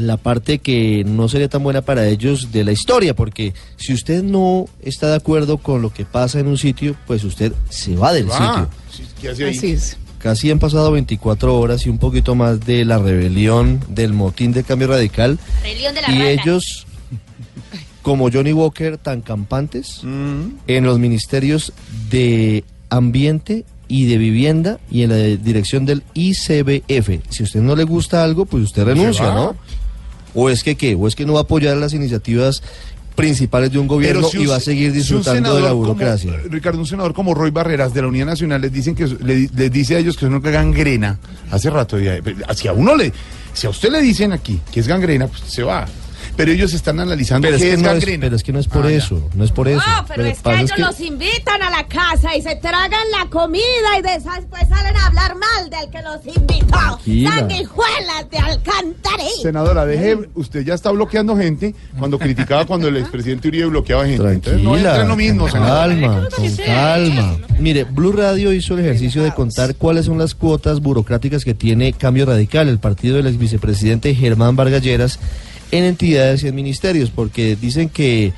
la 0.00 0.16
parte 0.16 0.58
que 0.58 1.04
no 1.04 1.28
sería 1.28 1.48
tan 1.48 1.62
buena 1.62 1.82
para 1.82 2.06
ellos 2.08 2.50
de 2.52 2.64
la 2.64 2.72
historia, 2.72 3.14
porque 3.14 3.54
si 3.76 3.92
usted 3.92 4.22
no 4.22 4.66
está 4.82 5.08
de 5.10 5.16
acuerdo 5.16 5.58
con 5.58 5.82
lo 5.82 5.92
que 5.92 6.04
pasa 6.04 6.40
en 6.40 6.46
un 6.46 6.58
sitio, 6.58 6.96
pues 7.06 7.22
usted 7.24 7.52
se 7.68 7.96
va 7.96 8.12
del 8.12 8.30
sitio. 8.30 8.68
¿Qué 9.20 9.28
hace 9.30 9.44
ahí? 9.44 9.56
Así 9.56 9.70
es. 9.72 9.96
Casi 10.18 10.50
han 10.50 10.58
pasado 10.58 10.92
24 10.92 11.58
horas 11.58 11.86
y 11.86 11.88
un 11.88 11.96
poquito 11.98 12.34
más 12.34 12.60
de 12.66 12.84
la 12.84 12.98
rebelión 12.98 13.80
del 13.88 14.12
motín 14.12 14.52
de 14.52 14.64
Cambio 14.64 14.88
Radical 14.88 15.38
Rebelión 15.62 15.94
de 15.94 16.02
la 16.02 16.10
y 16.10 16.18
rata. 16.18 16.30
ellos, 16.30 16.86
como 18.02 18.30
Johnny 18.30 18.52
Walker, 18.52 18.98
tan 18.98 19.20
campantes 19.22 20.00
Mm. 20.04 20.56
en 20.66 20.84
los 20.84 20.98
ministerios 20.98 21.72
de 22.10 22.64
Ambiente 22.90 23.64
y 23.88 24.06
de 24.06 24.18
Vivienda 24.18 24.78
y 24.90 25.02
en 25.02 25.10
la 25.10 25.16
dirección 25.16 25.84
del 25.86 26.02
ICBF. 26.14 27.20
Si 27.30 27.42
a 27.42 27.44
usted 27.46 27.60
no 27.60 27.74
le 27.74 27.84
gusta 27.84 28.22
algo, 28.22 28.46
pues 28.46 28.64
usted 28.64 28.84
renuncia. 28.84 29.32
¿no? 29.34 29.56
¿O 30.34 30.50
es 30.50 30.62
que 30.62 30.76
qué? 30.76 30.94
¿O 30.94 31.06
es 31.08 31.14
que 31.16 31.26
no 31.26 31.32
va 31.34 31.40
a 31.40 31.42
apoyar 31.42 31.76
las 31.76 31.92
iniciativas 31.92 32.62
principales 33.16 33.70
de 33.72 33.78
un 33.78 33.86
gobierno 33.86 34.28
si 34.28 34.38
y 34.42 34.46
va 34.46 34.56
a 34.56 34.60
seguir 34.60 34.92
si 34.92 34.98
disfrutando 34.98 35.54
de 35.56 35.60
la 35.62 35.68
como- 35.70 35.80
burocracia? 35.82 36.32
Ricardo, 36.48 36.78
un 36.78 36.86
senador 36.86 37.12
como 37.12 37.34
Roy 37.34 37.50
Barreras 37.50 37.92
de 37.92 38.02
la 38.02 38.08
Unidad 38.08 38.26
Nacional 38.26 38.60
les 38.62 38.72
dicen 38.72 38.94
que 38.94 39.06
le- 39.06 39.48
les 39.54 39.72
dice 39.72 39.96
a 39.96 39.98
ellos 39.98 40.16
que 40.16 40.24
es 40.26 40.30
una 40.32 40.38
gangrena. 40.50 41.18
Hace 41.50 41.68
rato 41.70 41.98
ya, 41.98 42.18
si 42.54 42.68
a 42.68 42.72
uno 42.72 42.94
le, 42.96 43.12
si 43.52 43.66
a 43.66 43.70
usted 43.70 43.90
le 43.90 44.00
dicen 44.00 44.32
aquí 44.32 44.60
que 44.72 44.80
es 44.80 44.86
gangrena, 44.86 45.26
pues 45.26 45.42
se 45.46 45.62
va. 45.62 45.86
Pero 46.40 46.52
ellos 46.52 46.72
están 46.72 46.98
analizando 47.00 47.44
Pero 47.46 47.56
es, 47.56 47.62
que 47.62 47.72
es 47.74 47.78
no 47.82 47.90
es, 47.92 48.02
pero 48.18 48.34
es 48.36 48.42
que 48.42 48.52
no 48.52 48.58
es 48.60 48.66
por 48.66 48.86
Ah, 48.86 48.90
ya. 48.90 48.96
eso, 48.96 49.28
no 49.34 49.44
es 49.44 49.52
por 49.52 49.68
eso. 49.68 49.78
No, 49.86 50.06
pero 50.08 50.24
es 50.24 50.38
que 50.40 50.54
ellos 50.58 50.78
los 50.78 51.00
invitan 51.00 51.62
a 51.62 51.68
la 51.68 51.86
casa 51.86 52.34
y 52.34 52.40
se 52.40 52.56
tragan 52.56 53.04
la 53.10 53.28
comida 53.28 53.62
y 53.98 54.00
después 54.02 54.66
salen 54.66 54.96
a 54.96 55.06
hablar 55.08 55.36
mal 55.36 55.68
del 55.68 55.90
que 55.90 56.00
los 56.00 56.26
invitó. 56.34 56.66
Tranquila. 56.66 57.30
Sanguijuelas 57.30 58.30
de 58.30 58.38
alcantarilla. 58.38 59.42
Senadora, 59.42 59.84
deje, 59.84 60.18
usted 60.34 60.64
ya 60.64 60.72
está 60.72 60.90
bloqueando 60.92 61.36
gente 61.36 61.74
cuando 61.98 62.18
criticaba 62.18 62.64
cuando 62.64 62.88
el 62.88 62.96
expresidente 62.96 63.48
Uribe 63.48 63.66
bloqueaba 63.66 64.06
gente. 64.06 64.32
Entonces 64.32 64.62
no 64.62 64.78
en 64.78 65.08
lo 65.08 65.16
mismo, 65.16 65.42
con 65.42 65.50
senadora. 65.52 65.88
calma, 65.88 66.28
con 66.34 66.56
calma. 66.56 67.36
Mire, 67.58 67.84
Blue 67.84 68.12
Radio 68.12 68.54
hizo 68.54 68.72
el 68.72 68.80
ejercicio 68.80 69.22
de 69.22 69.34
contar 69.34 69.74
cuáles 69.74 70.06
son 70.06 70.16
las 70.16 70.34
cuotas 70.34 70.80
burocráticas 70.80 71.44
que 71.44 71.52
tiene 71.52 71.92
Cambio 71.92 72.24
Radical, 72.24 72.68
el 72.70 72.78
partido 72.78 73.16
del 73.16 73.26
ex 73.26 73.36
vicepresidente 73.38 74.14
Germán 74.14 74.56
Vargas 74.56 74.82
Lleras, 74.82 75.18
en 75.70 75.84
entidades 75.84 76.42
y 76.42 76.48
en 76.48 76.54
ministerios, 76.54 77.10
porque 77.10 77.56
dicen 77.56 77.88
que 77.88 78.32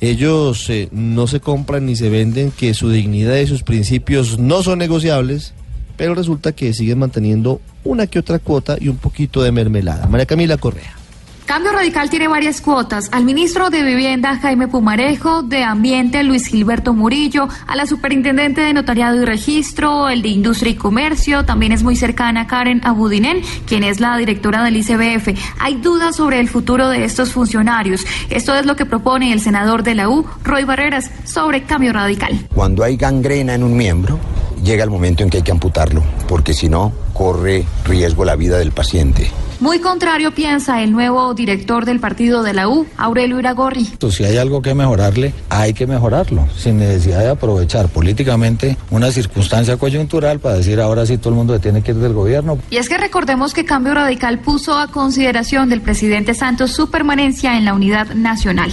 ellos 0.00 0.68
eh, 0.70 0.88
no 0.92 1.26
se 1.26 1.40
compran 1.40 1.86
ni 1.86 1.96
se 1.96 2.10
venden, 2.10 2.50
que 2.50 2.74
su 2.74 2.90
dignidad 2.90 3.36
y 3.36 3.46
sus 3.46 3.62
principios 3.62 4.38
no 4.38 4.62
son 4.62 4.78
negociables, 4.78 5.54
pero 5.96 6.14
resulta 6.14 6.52
que 6.52 6.74
siguen 6.74 6.98
manteniendo 6.98 7.60
una 7.84 8.06
que 8.06 8.18
otra 8.18 8.38
cuota 8.38 8.76
y 8.80 8.88
un 8.88 8.96
poquito 8.96 9.42
de 9.42 9.52
mermelada. 9.52 10.06
María 10.06 10.26
Camila 10.26 10.56
Correa. 10.56 11.03
Cambio 11.46 11.72
Radical 11.72 12.08
tiene 12.08 12.26
varias 12.26 12.62
cuotas. 12.62 13.10
Al 13.12 13.24
ministro 13.24 13.68
de 13.68 13.82
Vivienda, 13.82 14.38
Jaime 14.38 14.66
Pumarejo, 14.66 15.42
de 15.42 15.62
Ambiente, 15.62 16.22
Luis 16.22 16.46
Gilberto 16.46 16.94
Murillo, 16.94 17.48
a 17.66 17.76
la 17.76 17.86
superintendente 17.86 18.62
de 18.62 18.72
Notariado 18.72 19.20
y 19.20 19.26
Registro, 19.26 20.08
el 20.08 20.22
de 20.22 20.28
Industria 20.28 20.72
y 20.72 20.76
Comercio, 20.76 21.44
también 21.44 21.72
es 21.72 21.82
muy 21.82 21.96
cercana 21.96 22.46
Karen 22.46 22.80
Abudinen, 22.82 23.42
quien 23.66 23.84
es 23.84 24.00
la 24.00 24.16
directora 24.16 24.64
del 24.64 24.78
ICBF. 24.78 25.38
Hay 25.60 25.74
dudas 25.76 26.16
sobre 26.16 26.40
el 26.40 26.48
futuro 26.48 26.88
de 26.88 27.04
estos 27.04 27.32
funcionarios. 27.32 28.06
Esto 28.30 28.54
es 28.54 28.64
lo 28.64 28.74
que 28.74 28.86
propone 28.86 29.30
el 29.30 29.40
senador 29.40 29.82
de 29.82 29.96
la 29.96 30.08
U, 30.08 30.24
Roy 30.44 30.64
Barreras, 30.64 31.10
sobre 31.24 31.64
Cambio 31.64 31.92
Radical. 31.92 32.48
Cuando 32.54 32.82
hay 32.82 32.96
gangrena 32.96 33.54
en 33.54 33.62
un 33.62 33.76
miembro, 33.76 34.18
llega 34.64 34.82
el 34.82 34.90
momento 34.90 35.22
en 35.22 35.28
que 35.28 35.36
hay 35.36 35.42
que 35.42 35.52
amputarlo, 35.52 36.02
porque 36.26 36.54
si 36.54 36.70
no, 36.70 36.92
corre 37.12 37.66
riesgo 37.84 38.24
la 38.24 38.34
vida 38.34 38.56
del 38.56 38.72
paciente. 38.72 39.30
Muy 39.64 39.78
contrario 39.78 40.34
piensa 40.34 40.82
el 40.82 40.92
nuevo 40.92 41.32
director 41.32 41.86
del 41.86 41.98
partido 41.98 42.42
de 42.42 42.52
la 42.52 42.68
U, 42.68 42.86
Aurelio 42.98 43.38
Iragorri. 43.38 43.88
Si 44.10 44.22
hay 44.22 44.36
algo 44.36 44.60
que 44.60 44.74
mejorarle, 44.74 45.32
hay 45.48 45.72
que 45.72 45.86
mejorarlo, 45.86 46.46
sin 46.54 46.76
necesidad 46.76 47.20
de 47.20 47.30
aprovechar 47.30 47.88
políticamente 47.88 48.76
una 48.90 49.10
circunstancia 49.10 49.78
coyuntural 49.78 50.38
para 50.38 50.56
decir 50.56 50.82
ahora 50.82 51.06
sí 51.06 51.16
todo 51.16 51.30
el 51.30 51.36
mundo 51.36 51.58
tiene 51.60 51.80
que 51.80 51.92
ir 51.92 51.96
del 51.96 52.12
gobierno. 52.12 52.58
Y 52.68 52.76
es 52.76 52.90
que 52.90 52.98
recordemos 52.98 53.54
que 53.54 53.64
Cambio 53.64 53.94
Radical 53.94 54.38
puso 54.40 54.78
a 54.78 54.88
consideración 54.88 55.70
del 55.70 55.80
presidente 55.80 56.34
Santos 56.34 56.72
su 56.72 56.90
permanencia 56.90 57.56
en 57.56 57.64
la 57.64 57.72
unidad 57.72 58.08
nacional. 58.14 58.70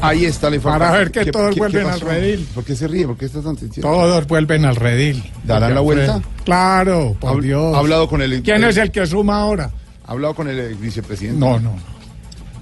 Ahí 0.00 0.24
está 0.24 0.50
la 0.50 0.56
información. 0.56 0.88
Para 0.88 0.98
ver 0.98 1.10
que 1.10 1.24
¿Qué- 1.24 1.32
todos 1.32 1.56
vuelven 1.56 1.86
al 1.86 2.00
redil. 2.00 2.48
¿Por 2.54 2.64
qué 2.64 2.74
se 2.74 2.88
ríe? 2.88 3.06
¿Por 3.06 3.16
qué 3.16 3.26
está 3.26 3.40
tan 3.42 3.56
tenso? 3.56 3.80
Todos 3.80 4.26
vuelven 4.26 4.64
al 4.64 4.76
redil. 4.76 5.22
¿Darán 5.44 5.74
la 5.74 5.80
vuelta? 5.80 6.20
Claro, 6.44 7.16
por 7.20 7.42
Dios. 7.42 7.74
ha 7.74 7.78
hablado 7.78 8.08
con 8.08 8.22
el- 8.22 8.42
¿Quién 8.42 8.64
es 8.64 8.76
el 8.76 8.90
que 8.90 9.06
suma 9.06 9.40
ahora? 9.40 9.70
¿Ha 10.06 10.12
hablado 10.12 10.34
con 10.34 10.48
el 10.48 10.58
eh, 10.58 10.74
vicepresidente? 10.78 11.38
No, 11.40 11.58
no. 11.58 11.76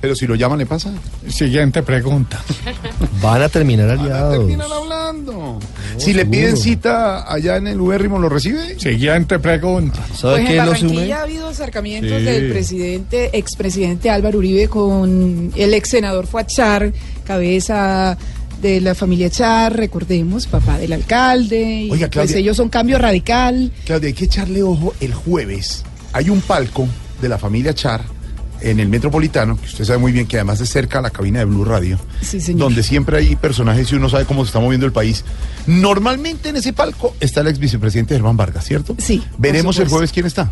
Pero 0.02 0.16
si 0.16 0.26
lo 0.26 0.34
llaman, 0.34 0.58
¿le 0.58 0.66
pasa? 0.66 0.92
Siguiente 1.28 1.80
pregunta. 1.84 2.42
Van 3.22 3.40
a 3.40 3.48
terminar 3.48 3.88
aliados. 3.88 4.36
Terminan 4.36 4.66
hablando. 4.70 5.60
si 5.96 6.12
le 6.12 6.26
piden 6.26 6.56
cita 6.56 7.32
allá 7.32 7.56
en 7.56 7.68
el 7.68 7.80
Ubérrimo, 7.80 8.18
¿lo 8.18 8.28
recibe? 8.28 8.78
Siguiente 8.80 9.38
pregunta. 9.38 10.00
¿Sabe 10.12 10.38
Pues 10.38 10.48
qué 10.48 10.56
en? 10.58 10.88
Barranquilla 10.88 11.18
ha 11.18 11.22
habido 11.22 11.46
acercamientos 11.48 12.18
Sí. 12.18 12.24
del 12.24 12.50
presidente, 12.50 13.30
expresidente 13.38 14.10
Álvaro 14.10 14.38
Uribe 14.38 14.66
con 14.66 15.52
el 15.54 15.72
ex 15.72 15.90
senador 15.90 16.26
Fuad 16.26 16.46
Char, 16.48 16.92
cabeza 17.24 18.18
de 18.60 18.80
la 18.80 18.96
familia 18.96 19.30
Char, 19.30 19.76
recordemos, 19.76 20.48
papá 20.48 20.78
del 20.78 20.92
alcalde. 20.94 21.82
y 21.84 21.90
Oiga, 21.92 22.08
pues 22.08 22.10
Claudia. 22.26 22.38
ellos 22.38 22.56
son 22.56 22.68
cambio 22.68 22.98
radical. 22.98 23.70
Claudia, 23.84 24.08
hay 24.08 24.14
que 24.14 24.24
echarle 24.24 24.64
ojo 24.64 24.94
el 25.00 25.14
jueves. 25.14 25.84
Hay 26.12 26.28
un 26.28 26.40
palco 26.40 26.88
de 27.20 27.28
la 27.28 27.38
familia 27.38 27.72
Char 27.72 28.02
en 28.70 28.80
el 28.80 28.88
Metropolitano, 28.88 29.58
que 29.58 29.66
usted 29.66 29.84
sabe 29.84 29.98
muy 29.98 30.12
bien 30.12 30.26
que 30.26 30.36
además 30.36 30.60
es 30.60 30.68
cerca 30.70 30.98
a 30.98 31.02
la 31.02 31.10
cabina 31.10 31.40
de 31.40 31.44
Blue 31.46 31.64
Radio, 31.64 31.98
Sí, 32.20 32.40
señor. 32.40 32.60
donde 32.60 32.82
siempre 32.82 33.16
hay 33.18 33.36
personajes 33.36 33.90
y 33.92 33.94
uno 33.96 34.08
sabe 34.08 34.24
cómo 34.24 34.44
se 34.44 34.48
está 34.48 34.60
moviendo 34.60 34.86
el 34.86 34.92
país. 34.92 35.24
Normalmente 35.66 36.48
en 36.50 36.56
ese 36.56 36.72
palco 36.72 37.14
está 37.20 37.40
el 37.40 37.48
ex 37.48 37.58
vicepresidente 37.58 38.14
Germán 38.14 38.36
Vargas, 38.36 38.64
¿cierto? 38.64 38.94
Sí. 38.98 39.22
Veremos 39.38 39.78
el 39.78 39.88
jueves 39.88 40.12
quién 40.12 40.26
está. 40.26 40.50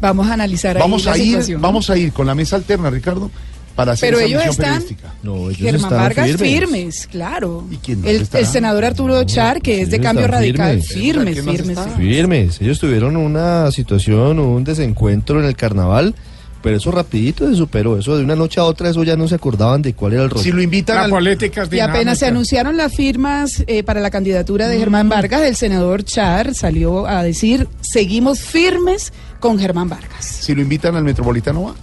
Vamos 0.00 0.28
a 0.28 0.34
analizar 0.34 0.76
ahí 0.76 0.80
Vamos 0.82 1.04
la 1.04 1.12
a 1.12 1.18
ir, 1.18 1.24
situación. 1.26 1.60
vamos 1.60 1.90
a 1.90 1.96
ir 1.96 2.12
con 2.12 2.26
la 2.26 2.34
mesa 2.34 2.56
alterna, 2.56 2.88
Ricardo, 2.90 3.30
para 3.74 3.92
hacer 3.92 4.08
Pero 4.10 4.18
esa 4.18 4.26
ellos 4.28 4.46
misión 4.58 4.66
están. 4.82 4.96
No, 5.22 5.36
ellos 5.50 5.56
Germán 5.56 5.82
están 5.84 5.98
Vargas 5.98 6.26
firmes. 6.30 6.48
firmes, 6.50 7.06
claro. 7.08 7.64
quién 7.82 8.00
más 8.00 8.10
el, 8.10 8.28
el 8.32 8.46
senador 8.46 8.84
Arturo 8.84 9.24
Char, 9.24 9.60
que 9.60 9.82
es 9.82 9.90
de 9.90 10.00
cambio 10.00 10.26
radical, 10.28 10.80
firmes. 10.82 11.40
¿Quién 11.40 11.56
firmes. 11.56 11.78
Firmes. 11.96 12.60
Ellos 12.60 12.78
tuvieron 12.78 13.16
una 13.16 13.70
situación, 13.72 14.38
un 14.38 14.62
desencuentro 14.64 15.40
en 15.40 15.46
el 15.46 15.56
carnaval, 15.56 16.14
pero 16.62 16.76
eso 16.76 16.90
rapidito 16.90 17.48
se 17.48 17.54
superó. 17.56 17.98
Eso 17.98 18.16
de 18.16 18.24
una 18.24 18.34
noche 18.36 18.60
a 18.60 18.64
otra, 18.64 18.88
eso 18.90 19.02
ya 19.04 19.16
no 19.16 19.28
se 19.28 19.34
acordaban 19.36 19.82
de 19.82 19.94
cuál 19.94 20.14
era 20.14 20.24
el 20.24 20.30
rol. 20.30 20.42
Si 20.42 20.50
lo 20.52 20.60
invitan 20.62 20.96
La 20.96 21.02
al- 21.04 21.10
política 21.10 21.62
es 21.62 21.72
Y 21.72 21.80
apenas 21.80 22.18
se 22.18 22.26
anunciaron 22.26 22.76
las 22.76 22.94
firmas 22.94 23.62
eh, 23.66 23.82
para 23.82 24.00
la 24.00 24.10
candidatura 24.10 24.68
de 24.68 24.76
Mm. 24.76 24.80
Germán 24.80 25.08
Vargas, 25.08 25.42
el 25.42 25.56
senador 25.56 26.04
Char 26.04 26.54
salió 26.54 27.06
a 27.06 27.22
decir, 27.22 27.68
seguimos 27.80 28.40
firmes 28.40 29.12
con 29.40 29.58
Germán 29.58 29.88
Vargas. 29.88 30.24
si 30.24 30.54
lo 30.54 30.62
invitan 30.62 30.96
al 30.96 31.04
Metropolitano 31.04 31.62
va. 31.64 31.74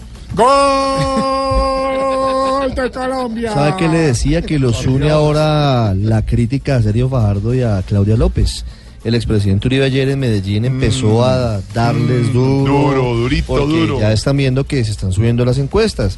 ¡Gol 1.46 2.76
de 2.76 2.92
Colombia! 2.92 3.54
¿Sabe 3.54 3.74
qué 3.78 3.88
le 3.88 4.00
decía? 4.00 4.42
Que 4.42 4.60
los 4.60 4.86
une 4.86 5.10
ahora 5.10 5.94
la 5.94 6.26
crítica 6.26 6.78
a 6.78 6.82
Sergio 6.82 7.10
Fajardo 7.10 7.54
y 7.54 7.62
a 7.62 7.82
Claudia 7.88 8.18
López. 8.18 8.66
El 9.06 9.14
expresidente 9.14 9.68
Uribe 9.68 9.86
ayer 9.86 10.10
en 10.10 10.18
Medellín 10.18 10.66
empezó 10.66 11.24
a 11.24 11.62
darles 11.76 12.34
duro. 12.34 12.74
Mm. 12.74 12.82
duro, 12.82 13.16
durito, 13.16 13.46
porque 13.46 13.80
duro. 13.82 14.00
Ya 14.00 14.12
están 14.12 14.36
viendo 14.36 14.64
que 14.64 14.84
se 14.84 14.90
están 14.90 15.12
subiendo 15.12 15.46
las 15.46 15.60
encuestas. 15.60 16.18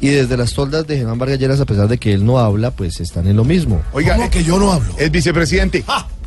Y 0.00 0.06
desde 0.06 0.36
las 0.36 0.54
toldas 0.54 0.86
de 0.86 0.98
Germán 0.98 1.18
Vargas 1.18 1.40
Lleras, 1.40 1.58
a 1.58 1.64
pesar 1.64 1.88
de 1.88 1.98
que 1.98 2.12
él 2.12 2.24
no 2.24 2.38
habla, 2.38 2.70
pues 2.70 3.00
están 3.00 3.26
en 3.26 3.36
lo 3.36 3.42
mismo. 3.42 3.82
Oiga, 3.92 4.30
que 4.30 4.44
yo 4.44 4.56
no 4.56 4.70
hablo. 4.70 4.94
El 4.98 5.10
vicepresidente 5.10 5.82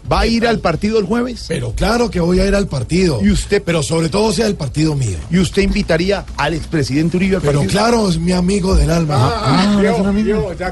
va 0.10 0.22
a 0.22 0.28
ir 0.28 0.48
al 0.48 0.60
partido 0.60 1.00
el 1.00 1.06
jueves. 1.06 1.46
Pero 1.48 1.74
claro 1.74 2.10
que 2.10 2.20
voy 2.20 2.40
a 2.40 2.46
ir 2.48 2.56
al 2.56 2.68
partido. 2.68 3.20
Y 3.22 3.32
usted, 3.32 3.62
Pero 3.66 3.84
sobre 3.84 4.10
todo 4.10 4.32
sea 4.32 4.48
el 4.48 4.56
partido 4.56 4.96
mío. 4.96 5.18
y 5.30 5.40
usted 5.40 5.62
invitaría 5.64 6.26
al 6.38 6.54
expresidente 6.54 7.18
Uribe 7.18 7.38
al 7.38 7.42
Pero 7.42 7.60
partido. 7.60 7.80
claro, 7.82 8.10
es 8.10 8.18
mi 8.18 8.32
amigo 8.32 8.76
del 8.76 8.92
alma. 8.92 9.16
Ah, 9.20 9.42
Ah, 9.44 9.94
un 9.96 10.08
amigo. 10.08 10.54
Dios, 10.56 10.58
ya 10.60 10.70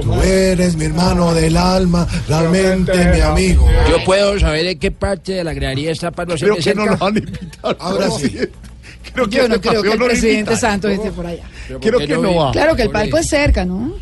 Tú 0.00 0.22
eres 0.22 0.76
mi 0.76 0.84
hermano 0.86 1.34
del 1.34 1.56
alma, 1.56 2.06
realmente 2.28 2.92
mi 3.14 3.20
amigo. 3.20 3.66
Yo 3.90 4.02
puedo 4.04 4.38
saber 4.38 4.66
en 4.66 4.78
qué 4.78 4.90
parte 4.90 5.32
de 5.32 5.44
la 5.44 5.52
gradería 5.54 5.92
está 5.92 6.10
para 6.10 6.32
no 6.34 6.38
Creo 6.38 6.56
que 6.56 6.74
no 6.74 6.86
lo 6.86 6.96
van 6.96 7.16
a 7.16 7.18
invitar. 7.18 7.76
Ahora 7.80 8.10
sí. 8.10 8.36
Creo 9.14 9.28
que 9.28 9.36
Yo 9.36 9.48
no 9.48 9.60
creo 9.60 9.82
que 9.82 9.92
el 9.92 9.98
no 9.98 10.06
presidente. 10.06 10.56
Santos 10.56 10.90
esté 10.92 11.10
por 11.10 11.26
allá. 11.26 11.44
Creo 11.80 11.98
que 11.98 12.16
no 12.16 12.34
va. 12.34 12.52
Claro 12.52 12.76
que 12.76 12.82
el 12.82 12.90
palco 12.90 13.18
es 13.18 13.28
cerca, 13.28 13.64
¿no? 13.64 13.94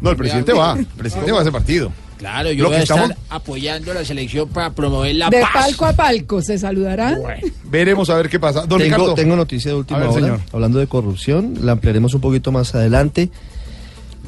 No, 0.00 0.10
el 0.10 0.16
presidente 0.16 0.52
va. 0.52 0.76
El 0.78 0.86
presidente 0.86 1.32
va 1.32 1.38
a 1.38 1.42
ese 1.42 1.52
partido. 1.52 1.92
Claro, 2.18 2.52
yo 2.52 2.62
Lo 2.64 2.68
voy 2.70 2.76
a 2.76 2.78
que 2.78 2.82
estar 2.84 2.98
estamos- 3.10 3.16
apoyando 3.28 3.90
a 3.90 3.94
la 3.94 4.04
selección 4.04 4.48
para 4.48 4.70
promover 4.70 5.14
la 5.16 5.30
De 5.30 5.40
paz. 5.40 5.50
palco 5.52 5.84
a 5.86 5.92
palco 5.92 6.40
se 6.42 6.58
saludarán. 6.58 7.18
Veremos 7.64 8.08
a 8.10 8.14
ver 8.16 8.28
qué 8.28 8.38
pasa. 8.38 8.60
Don 8.66 8.78
tengo, 8.78 8.96
Ricardo. 8.96 9.14
tengo 9.14 9.36
noticia 9.36 9.72
de 9.72 9.76
última 9.78 9.98
ver, 10.00 10.08
hora, 10.08 10.20
señor. 10.20 10.40
hablando 10.52 10.78
de 10.78 10.86
corrupción, 10.86 11.54
la 11.62 11.72
ampliaremos 11.72 12.14
un 12.14 12.20
poquito 12.20 12.52
más 12.52 12.74
adelante. 12.74 13.30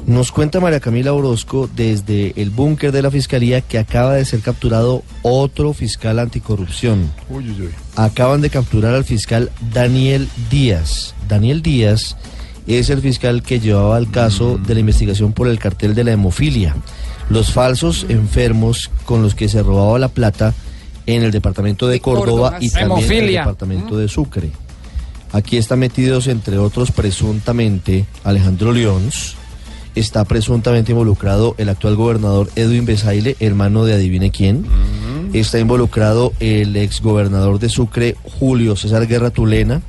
Nos 0.05 0.31
cuenta 0.31 0.59
María 0.59 0.79
Camila 0.79 1.11
Orozco 1.13 1.67
desde 1.75 2.33
el 2.39 2.49
búnker 2.51 2.91
de 2.91 3.01
la 3.01 3.09
Fiscalía 3.09 3.61
que 3.61 3.79
acaba 3.79 4.13
de 4.13 4.25
ser 4.25 4.41
capturado 4.41 5.03
otro 5.23 5.73
fiscal 5.73 6.19
anticorrupción. 6.19 7.11
Uy, 7.29 7.49
uy, 7.49 7.61
uy. 7.63 7.69
Acaban 7.95 8.41
de 8.41 8.49
capturar 8.49 8.93
al 8.93 9.05
fiscal 9.05 9.49
Daniel 9.73 10.29
Díaz. 10.51 11.15
Daniel 11.27 11.61
Díaz 11.63 12.15
es 12.67 12.89
el 12.89 13.01
fiscal 13.01 13.41
que 13.41 13.59
llevaba 13.59 13.97
el 13.97 14.09
caso 14.11 14.57
de 14.59 14.75
la 14.75 14.81
investigación 14.81 15.33
por 15.33 15.47
el 15.47 15.57
cartel 15.57 15.95
de 15.95 16.03
la 16.03 16.11
hemofilia. 16.11 16.75
Los 17.29 17.51
falsos 17.51 18.05
enfermos 18.09 18.89
con 19.05 19.21
los 19.21 19.35
que 19.35 19.49
se 19.49 19.61
robaba 19.63 19.99
la 19.99 20.07
plata 20.07 20.53
en 21.05 21.23
el 21.23 21.31
departamento 21.31 21.87
de, 21.87 21.93
De 21.93 21.99
Córdoba, 21.99 22.25
Córdoba, 22.25 22.57
y 22.59 22.69
también 22.69 23.11
en 23.11 23.23
el 23.23 23.33
departamento 23.33 23.97
de 23.97 24.07
Sucre. 24.07 24.51
Aquí 25.31 25.57
están 25.57 25.79
metidos, 25.79 26.27
entre 26.27 26.57
otros, 26.57 26.91
presuntamente 26.91 28.05
Alejandro 28.23 28.71
Leons. 28.71 29.35
Está 29.95 30.25
presuntamente 30.25 30.91
involucrado 30.91 31.55
el 31.57 31.69
actual 31.69 31.95
gobernador 31.95 32.49
Edwin 32.55 32.85
Besaile, 32.85 33.35
hermano 33.39 33.83
de 33.83 33.95
adivine 33.95 34.31
quién. 34.31 34.65
Está 35.33 35.59
involucrado 35.59 36.33
el 36.39 36.75
exgobernador 36.77 37.59
de 37.59 37.69
Sucre, 37.69 38.15
Julio 38.39 38.75
César 38.75 39.07
Guerra 39.07 39.31
Tulena, 39.31 39.81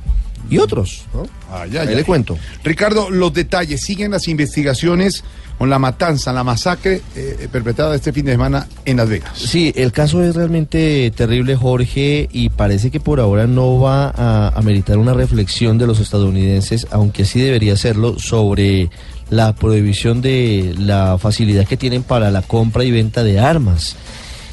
y 0.49 0.57
otros. 0.57 1.03
Ahí 1.51 1.77
ay. 1.77 1.95
le 1.95 2.03
cuento. 2.03 2.37
Ricardo, 2.63 3.09
los 3.09 3.33
detalles. 3.33 3.81
Siguen 3.81 4.11
las 4.11 4.27
investigaciones 4.27 5.23
con 5.59 5.69
la 5.69 5.77
matanza, 5.77 6.31
la 6.31 6.45
masacre 6.45 7.01
eh, 7.17 7.49
perpetrada 7.51 7.93
este 7.93 8.13
fin 8.13 8.23
de 8.23 8.31
semana 8.31 8.65
en 8.85 8.95
Las 8.95 9.09
Vegas. 9.09 9.33
Sí, 9.35 9.73
el 9.75 9.91
caso 9.91 10.23
es 10.23 10.33
realmente 10.33 11.11
terrible, 11.13 11.57
Jorge, 11.57 12.29
y 12.31 12.47
parece 12.47 12.89
que 12.89 13.01
por 13.01 13.19
ahora 13.19 13.45
no 13.45 13.77
va 13.77 14.07
a 14.15 14.57
ameritar 14.57 14.97
una 14.97 15.13
reflexión 15.13 15.77
de 15.77 15.85
los 15.85 15.99
estadounidenses, 15.99 16.87
aunque 16.91 17.25
sí 17.25 17.41
debería 17.41 17.73
hacerlo, 17.73 18.17
sobre 18.19 18.89
la 19.29 19.53
prohibición 19.53 20.21
de 20.21 20.75
la 20.77 21.17
facilidad 21.17 21.67
que 21.67 21.75
tienen 21.75 22.03
para 22.03 22.31
la 22.31 22.41
compra 22.41 22.85
y 22.85 22.91
venta 22.91 23.25
de 23.25 23.41
armas. 23.41 23.97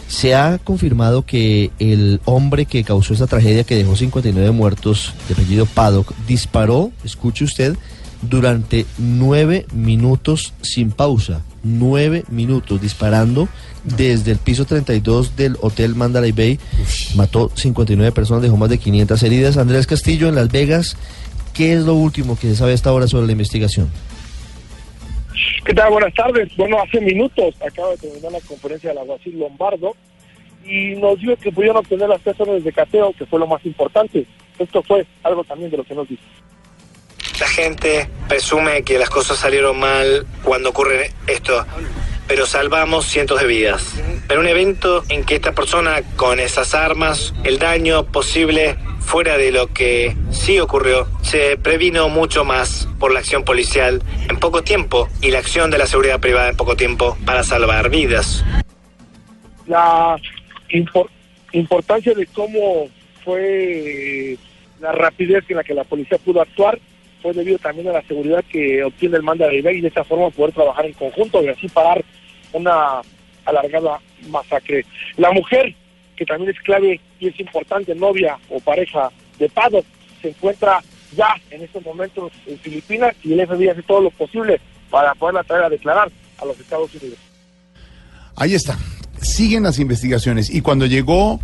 Se 0.08 0.34
ha 0.34 0.58
confirmado 0.58 1.24
que 1.24 1.70
el 1.78 2.20
hombre 2.24 2.66
que 2.66 2.82
causó 2.82 3.12
esta 3.12 3.28
tragedia, 3.28 3.62
que 3.62 3.76
dejó 3.76 3.94
59 3.94 4.50
muertos, 4.50 5.14
de 5.28 5.34
apellido 5.34 5.66
Paddock, 5.66 6.12
disparó, 6.26 6.90
escuche 7.04 7.44
usted, 7.44 7.76
durante 8.28 8.86
nueve 8.98 9.66
minutos 9.72 10.54
sin 10.62 10.90
pausa. 10.90 11.42
Nueve 11.62 12.24
minutos 12.28 12.80
disparando 12.80 13.48
desde 13.84 14.32
el 14.32 14.38
piso 14.38 14.64
32 14.64 15.36
del 15.36 15.56
Hotel 15.60 15.94
Mandalay 15.94 16.32
Bay. 16.32 16.58
Mató 17.14 17.50
59 17.54 18.12
personas, 18.12 18.42
dejó 18.42 18.56
más 18.56 18.70
de 18.70 18.78
500 18.78 19.22
heridas. 19.22 19.56
Andrés 19.56 19.86
Castillo 19.86 20.28
en 20.28 20.34
Las 20.34 20.50
Vegas. 20.50 20.96
¿Qué 21.54 21.72
es 21.72 21.80
lo 21.80 21.94
último 21.94 22.38
que 22.38 22.48
se 22.48 22.56
sabe 22.56 22.74
hasta 22.74 22.90
ahora 22.90 23.06
sobre 23.06 23.26
la 23.26 23.32
investigación? 23.32 23.90
¿Qué 25.64 25.74
tal? 25.74 25.90
Buenas 25.90 26.14
tardes. 26.14 26.54
Bueno, 26.56 26.80
hace 26.80 27.00
minutos 27.00 27.54
acaba 27.66 27.90
de 27.90 27.96
terminar 27.96 28.32
la 28.32 28.40
conferencia 28.40 28.90
del 28.90 28.98
alguacil 28.98 29.38
Lombardo 29.38 29.94
y 30.64 30.94
nos 30.96 31.18
dijo 31.18 31.36
que 31.36 31.52
pudieron 31.52 31.78
obtener 31.78 32.08
las 32.08 32.20
tres 32.20 32.38
órdenes 32.40 32.64
de 32.64 32.72
cateo, 32.72 33.12
que 33.18 33.26
fue 33.26 33.38
lo 33.38 33.46
más 33.46 33.64
importante. 33.64 34.26
Esto 34.58 34.82
fue 34.82 35.06
algo 35.22 35.44
también 35.44 35.70
de 35.70 35.76
lo 35.76 35.84
que 35.84 35.94
nos 35.94 36.08
dijo. 36.08 36.22
La 37.40 37.46
gente 37.48 38.08
presume 38.28 38.82
que 38.82 38.98
las 38.98 39.10
cosas 39.10 39.38
salieron 39.38 39.78
mal 39.78 40.26
cuando 40.42 40.70
ocurre 40.70 41.12
esto, 41.26 41.66
pero 42.26 42.46
salvamos 42.46 43.06
cientos 43.06 43.40
de 43.40 43.46
vidas. 43.46 43.94
En 44.28 44.38
un 44.38 44.46
evento 44.48 45.04
en 45.10 45.24
que 45.24 45.34
esta 45.34 45.52
persona 45.52 46.02
con 46.16 46.40
esas 46.40 46.74
armas, 46.74 47.34
el 47.44 47.58
daño 47.58 48.04
posible 48.06 48.76
fuera 49.00 49.36
de 49.36 49.52
lo 49.52 49.72
que 49.72 50.16
sí 50.30 50.58
ocurrió, 50.58 51.06
se 51.22 51.58
previno 51.58 52.08
mucho 52.08 52.44
más 52.44 52.88
por 52.98 53.12
la 53.12 53.20
acción 53.20 53.44
policial 53.44 54.02
en 54.28 54.38
poco 54.38 54.62
tiempo 54.62 55.08
y 55.20 55.30
la 55.30 55.38
acción 55.38 55.70
de 55.70 55.78
la 55.78 55.86
seguridad 55.86 56.18
privada 56.18 56.48
en 56.48 56.56
poco 56.56 56.74
tiempo 56.74 57.16
para 57.26 57.44
salvar 57.44 57.90
vidas. 57.90 58.44
La 59.66 60.16
impor- 60.70 61.10
importancia 61.52 62.14
de 62.14 62.26
cómo 62.28 62.88
fue 63.24 64.38
la 64.80 64.92
rapidez 64.92 65.44
en 65.48 65.56
la 65.56 65.64
que 65.64 65.74
la 65.74 65.84
policía 65.84 66.18
pudo 66.18 66.40
actuar 66.40 66.78
fue 67.26 67.34
debido 67.34 67.58
también 67.58 67.88
a 67.88 67.92
la 67.92 68.02
seguridad 68.02 68.44
que 68.48 68.84
obtiene 68.84 69.16
el 69.16 69.24
mando 69.24 69.48
de 69.48 69.56
y 69.56 69.80
de 69.80 69.88
esa 69.88 70.04
forma 70.04 70.30
poder 70.30 70.54
trabajar 70.54 70.86
en 70.86 70.92
conjunto 70.92 71.42
y 71.42 71.48
así 71.48 71.68
parar 71.68 72.04
una 72.52 73.00
alargada 73.44 73.98
masacre. 74.28 74.86
La 75.16 75.32
mujer, 75.32 75.74
que 76.14 76.24
también 76.24 76.52
es 76.52 76.62
clave 76.62 77.00
y 77.18 77.26
es 77.26 77.40
importante, 77.40 77.96
novia 77.96 78.38
o 78.48 78.60
pareja 78.60 79.10
de 79.40 79.48
Pado, 79.48 79.82
se 80.22 80.28
encuentra 80.28 80.80
ya 81.16 81.34
en 81.50 81.62
estos 81.62 81.84
momentos 81.84 82.30
en 82.46 82.60
Filipinas 82.60 83.16
y 83.24 83.32
el 83.32 83.44
FBI 83.44 83.70
hace 83.70 83.82
todo 83.82 84.02
lo 84.02 84.10
posible 84.10 84.60
para 84.88 85.12
poderla 85.16 85.42
traer 85.42 85.64
a 85.64 85.68
declarar 85.68 86.08
a 86.38 86.44
los 86.44 86.60
Estados 86.60 86.94
Unidos. 86.94 87.18
Ahí 88.36 88.54
está. 88.54 88.78
Siguen 89.20 89.64
las 89.64 89.80
investigaciones. 89.80 90.48
Y 90.48 90.60
cuando 90.60 90.86
llegó, 90.86 91.40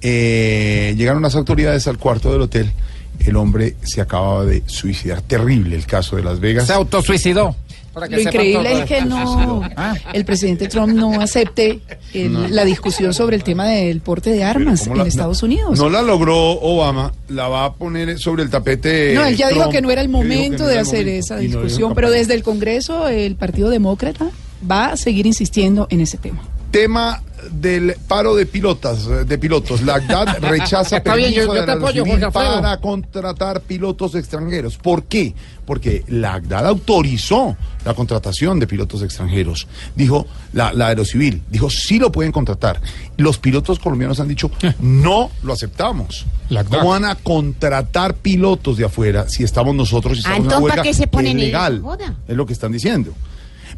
eh, 0.00 0.92
llegaron 0.96 1.22
las 1.22 1.36
autoridades 1.36 1.86
al 1.86 1.98
cuarto 1.98 2.32
del 2.32 2.40
hotel, 2.40 2.72
el 3.20 3.36
hombre 3.36 3.76
se 3.82 4.00
acababa 4.00 4.44
de 4.44 4.62
suicidar. 4.66 5.22
Terrible 5.22 5.76
el 5.76 5.86
caso 5.86 6.16
de 6.16 6.22
Las 6.24 6.40
Vegas. 6.40 6.66
Se 6.66 6.72
autosuicidó. 6.72 7.56
Para 7.92 8.08
Lo 8.08 8.18
increíble 8.20 8.72
es 8.80 8.84
que 8.86 9.02
no, 9.02 9.62
Ah. 9.76 9.94
el 10.12 10.24
presidente 10.24 10.66
Trump 10.66 10.94
no 10.94 11.20
acepte 11.20 11.78
el- 12.12 12.32
No. 12.32 12.48
la 12.48 12.64
discusión 12.64 13.14
sobre 13.14 13.36
el 13.36 13.44
tema 13.44 13.66
del 13.68 14.00
porte 14.00 14.30
de 14.30 14.42
armas 14.42 14.80
¿Cómo 14.80 14.96
en 14.96 15.02
la- 15.02 15.06
Estados 15.06 15.44
Unidos. 15.44 15.78
No 15.78 15.88
la 15.88 16.02
logró 16.02 16.36
Obama, 16.60 17.12
la 17.28 17.46
va 17.46 17.66
a 17.66 17.74
poner 17.74 18.18
sobre 18.18 18.42
el 18.42 18.50
tapete. 18.50 19.14
No, 19.14 19.24
él 19.24 19.36
ya 19.36 19.48
dijo 19.48 19.68
que 19.70 19.80
no 19.80 19.92
era 19.92 20.00
el 20.00 20.08
momento 20.08 20.64
no 20.64 20.68
de 20.70 20.80
hacer 20.80 21.04
momento, 21.06 21.20
esa 21.24 21.36
discusión, 21.36 21.94
pero 21.94 22.10
desde 22.10 22.34
el 22.34 22.42
Congreso 22.42 23.06
el 23.06 23.36
Partido 23.36 23.70
Demócrata 23.70 24.26
va 24.68 24.86
a 24.86 24.96
seguir 24.96 25.26
insistiendo 25.28 25.86
en 25.88 26.00
ese 26.00 26.18
tema. 26.18 26.42
Tema 26.74 27.22
del 27.52 27.94
paro 28.08 28.34
de 28.34 28.46
pilotas, 28.46 29.06
de 29.28 29.38
pilotos. 29.38 29.82
La 29.82 29.94
ACDAD 29.94 30.38
rechaza 30.40 31.00
permiso 31.00 31.52
de 31.52 31.64
la 31.64 31.74
apoyo, 31.74 32.04
para 32.32 32.80
contratar 32.80 33.60
pilotos 33.60 34.16
extranjeros. 34.16 34.76
¿Por 34.76 35.04
qué? 35.04 35.36
Porque 35.66 36.02
la 36.08 36.34
ACDAD 36.34 36.66
autorizó 36.66 37.56
la 37.84 37.94
contratación 37.94 38.58
de 38.58 38.66
pilotos 38.66 39.02
extranjeros. 39.02 39.68
Dijo 39.94 40.26
la, 40.52 40.72
la 40.72 40.88
Aerocivil, 40.88 41.42
dijo 41.48 41.70
sí 41.70 42.00
lo 42.00 42.10
pueden 42.10 42.32
contratar. 42.32 42.80
Los 43.18 43.38
pilotos 43.38 43.78
colombianos 43.78 44.18
han 44.18 44.26
dicho 44.26 44.50
no 44.80 45.30
lo 45.44 45.52
aceptamos. 45.52 46.26
¿Cómo 46.68 46.88
van 46.88 47.04
a 47.04 47.14
contratar 47.14 48.14
pilotos 48.16 48.78
de 48.78 48.86
afuera 48.86 49.28
si 49.28 49.44
estamos 49.44 49.76
nosotros 49.76 50.18
y 50.18 50.22
Ah, 50.26 50.34
estamos 50.34 50.38
en 50.38 50.46
una 50.46 50.54
entonces, 50.56 50.70
¿para 50.70 50.82
huelga 50.82 50.90
qué 50.90 50.94
se 50.94 51.06
ponen 51.06 51.38
ilegal? 51.38 51.80
Joda. 51.82 52.16
Es 52.26 52.36
lo 52.36 52.44
que 52.44 52.52
están 52.52 52.72
diciendo. 52.72 53.14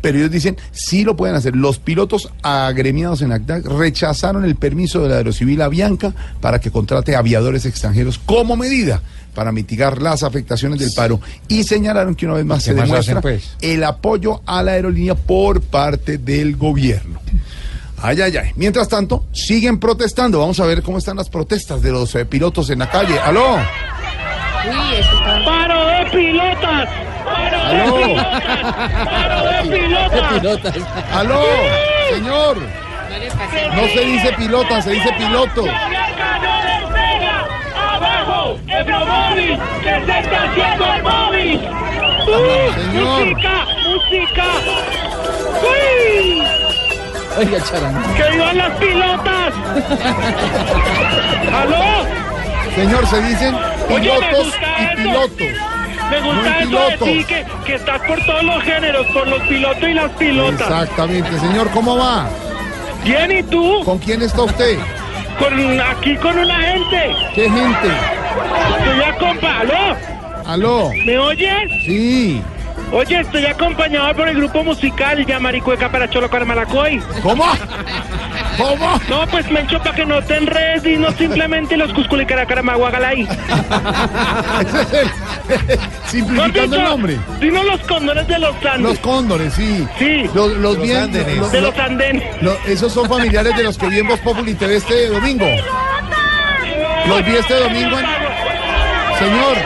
Pero 0.00 0.18
ellos 0.18 0.30
dicen, 0.30 0.56
sí 0.72 1.04
lo 1.04 1.16
pueden 1.16 1.36
hacer. 1.36 1.56
Los 1.56 1.78
pilotos 1.78 2.30
agremiados 2.42 3.22
en 3.22 3.32
ACDAC 3.32 3.66
rechazaron 3.66 4.44
el 4.44 4.56
permiso 4.56 5.02
de 5.02 5.08
la 5.08 5.16
Aerocivil 5.16 5.62
Avianca 5.62 6.14
para 6.40 6.60
que 6.60 6.70
contrate 6.70 7.16
aviadores 7.16 7.64
extranjeros 7.66 8.18
como 8.18 8.56
medida 8.56 9.02
para 9.34 9.52
mitigar 9.52 10.00
las 10.00 10.22
afectaciones 10.22 10.78
del 10.80 10.92
paro 10.96 11.20
y 11.46 11.62
señalaron 11.64 12.14
que 12.14 12.24
una 12.24 12.36
vez 12.36 12.46
más 12.46 12.64
¿Qué 12.64 12.70
se 12.70 12.74
más 12.74 12.84
demuestra 12.88 13.18
hacen, 13.18 13.22
pues? 13.22 13.56
el 13.60 13.84
apoyo 13.84 14.40
a 14.46 14.62
la 14.62 14.72
aerolínea 14.72 15.14
por 15.14 15.60
parte 15.60 16.16
del 16.16 16.56
gobierno. 16.56 17.20
Ay, 17.98 18.20
ay, 18.20 18.36
ay. 18.36 18.50
Mientras 18.56 18.88
tanto, 18.88 19.24
siguen 19.32 19.78
protestando. 19.78 20.38
Vamos 20.38 20.60
a 20.60 20.66
ver 20.66 20.82
cómo 20.82 20.98
están 20.98 21.16
las 21.16 21.28
protestas 21.30 21.80
de 21.82 21.92
los 21.92 22.14
eh, 22.14 22.24
pilotos 22.26 22.70
en 22.70 22.78
la 22.80 22.90
calle. 22.90 23.18
¡Aló! 23.18 23.56
¡Paro 25.44 25.86
de 25.86 26.10
pilotas! 26.10 26.88
¡Paro 27.50 27.68
de 27.68 27.82
¡Aló! 27.82 27.96
pilotas! 27.96 28.40
¡Paro 29.04 29.40
de 29.50 29.62
pilotas! 30.38 30.74
¡Aló! 31.14 31.42
Señor. 32.10 32.58
No 33.74 33.82
se 33.88 34.00
dice 34.00 34.32
pilota, 34.32 34.82
se 34.82 34.90
dice 34.92 35.12
piloto. 35.18 35.62
¡Blanca 35.62 36.38
no 36.42 36.52
despega! 36.62 37.44
¡Abajo! 37.94 38.58
¡Ebromóvil! 38.68 39.58
¡Que 39.82 39.94
se 40.06 40.18
está 40.18 40.44
haciendo 40.44 40.84
el 40.94 41.02
móvil! 41.02 41.60
Señor. 42.74 43.24
¡Música! 43.26 43.66
¡Música! 43.84 44.46
¡Uy! 45.62 46.42
Oiga, 47.38 47.58
charango. 47.64 48.14
¡Que 48.16 48.30
vivan 48.30 48.56
las 48.58 48.72
pilotas! 48.76 49.54
¿Aló? 51.54 51.86
Señor, 52.74 53.06
se 53.06 53.22
dicen 53.22 53.54
Oye, 53.88 54.10
pilotos 54.10 54.46
gusta 54.46 54.66
y 54.80 54.96
pilotos. 54.96 55.75
Me 56.10 56.20
gusta 56.20 56.60
eso 56.60 56.88
de 56.88 56.98
ti, 56.98 57.24
que, 57.24 57.44
que 57.64 57.74
estás 57.74 58.00
por 58.02 58.24
todos 58.24 58.42
los 58.44 58.62
géneros, 58.62 59.06
por 59.08 59.26
los 59.26 59.42
pilotos 59.42 59.88
y 59.88 59.94
las 59.94 60.10
pilotas. 60.12 60.60
Exactamente. 60.60 61.38
Señor, 61.38 61.70
¿cómo 61.70 61.96
va? 61.96 62.28
Bien, 63.04 63.30
¿y 63.30 63.42
tú? 63.42 63.82
¿Con 63.84 63.98
quién 63.98 64.22
está 64.22 64.42
usted? 64.42 64.78
Con, 65.38 65.80
aquí 65.80 66.16
con 66.16 66.38
una 66.38 66.58
gente. 66.60 67.14
¿Qué 67.34 67.50
gente? 67.50 67.88
Estoy 68.78 69.02
acompañado. 69.02 69.96
¿Aló? 70.46 70.90
¿Me 71.04 71.18
oyes? 71.18 71.70
Sí. 71.84 72.42
Oye, 72.92 73.20
estoy 73.20 73.44
acompañado 73.46 74.14
por 74.14 74.28
el 74.28 74.36
grupo 74.36 74.62
musical 74.62 75.24
Yamaricueca 75.26 75.90
para 75.90 76.08
Cholo 76.08 76.30
Caramalacoy. 76.30 77.02
¿Cómo? 77.22 77.44
¿Cómo? 78.56 79.00
No, 79.08 79.26
pues 79.26 79.50
Mencho, 79.50 79.78
para 79.82 79.94
que 79.94 80.06
no 80.06 80.22
te 80.22 80.36
enredes 80.36 80.84
y 80.86 80.96
no 80.96 81.10
simplemente 81.12 81.76
los 81.76 81.92
el- 84.92 85.10
simplificando 86.06 86.76
el 86.76 86.82
nombre. 86.84 87.18
Dinos 87.40 87.64
los 87.66 87.80
cóndores 87.82 88.26
de 88.28 88.38
los 88.38 88.54
Andes. 88.64 88.80
Los 88.82 88.98
cóndores, 89.00 89.52
sí. 89.54 89.86
Sí. 89.98 90.22
Los, 90.32 90.52
los 90.52 90.58
Los 90.76 90.82
bien- 90.82 90.96
andenes. 90.98 91.36
los- 91.38 91.52
De 91.52 91.60
los- 91.60 91.78
andenes. 91.78 92.22
esos 92.66 92.92
son 92.92 93.08
familiares 93.08 93.54
de 93.56 93.64
los 93.64 93.76
que 93.76 93.88
vi 93.88 93.98
en 93.98 94.08
Voz 94.08 94.20
Populi 94.20 94.54
TV 94.54 94.76
este 94.76 95.08
domingo. 95.08 95.44
Los 97.08 97.24
vi 97.26 97.36
este 97.36 97.54
domingo 97.54 97.98
en... 97.98 98.06
Señor. 99.18 99.56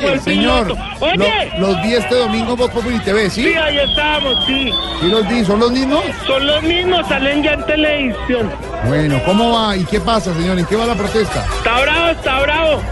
El 0.00 0.20
Señor. 0.20 0.74
Oye. 1.00 1.52
lo- 1.58 1.68
los 1.68 1.82
vi 1.82 1.94
este 1.94 2.14
domingo 2.14 2.56
Voz 2.56 2.70
Populi 2.70 2.98
TV, 3.00 3.28
¿sí? 3.30 3.42
Sí, 3.44 3.54
ahí 3.54 3.78
estamos, 3.78 4.44
sí. 4.46 4.72
¿Sí 5.00 5.08
los 5.08 5.26
vi? 5.28 5.44
¿Son 5.44 5.60
los 5.60 5.70
mismos? 5.72 6.02
Son 6.26 6.46
los 6.46 6.62
mismos, 6.62 7.06
salen 7.08 7.42
ya 7.42 7.52
en 7.52 7.66
televisión. 7.66 8.50
Bueno, 8.86 9.20
¿cómo 9.24 9.52
va? 9.52 9.76
¿Y 9.76 9.84
qué 9.84 10.00
pasa, 10.00 10.32
señor? 10.34 10.58
¿En 10.58 10.64
qué 10.66 10.76
va 10.76 10.86
la 10.86 10.94
protesta? 10.94 11.44
Está 11.58 11.80
bravo, 11.80 12.08
está 12.08 12.40
bravo. 12.40 12.82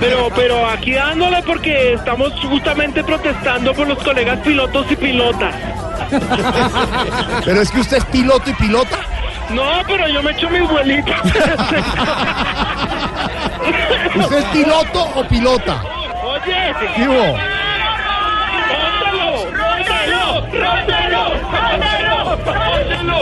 Pero, 0.00 0.28
pero 0.34 0.66
aquí 0.66 0.92
dándole 0.92 1.42
porque 1.42 1.92
estamos 1.94 2.32
justamente 2.48 3.04
protestando 3.04 3.74
por 3.74 3.86
los 3.86 3.98
colegas 3.98 4.38
pilotos 4.40 4.86
y 4.90 4.96
pilotas. 4.96 5.54
Pero 7.44 7.60
es 7.60 7.70
que 7.70 7.80
usted 7.80 7.98
es 7.98 8.04
piloto 8.06 8.50
y 8.50 8.54
pilota. 8.54 8.98
No, 9.50 9.62
pero 9.86 10.08
yo 10.08 10.20
me 10.22 10.32
echo 10.32 10.48
mis 10.50 10.68
vuelitas. 10.68 11.20
¿Usted 14.16 14.38
es 14.38 14.44
piloto 14.46 15.04
o 15.14 15.24
pilota? 15.28 15.82
Oye. 16.42 16.74
¿Qué 16.96 17.08
hubo? 17.08 17.38
¡Rótalo! 18.70 19.50
¡Rótalo! 19.50 20.46
¡Rótalo! 20.52 21.22
¡Rótalo! 21.54 23.20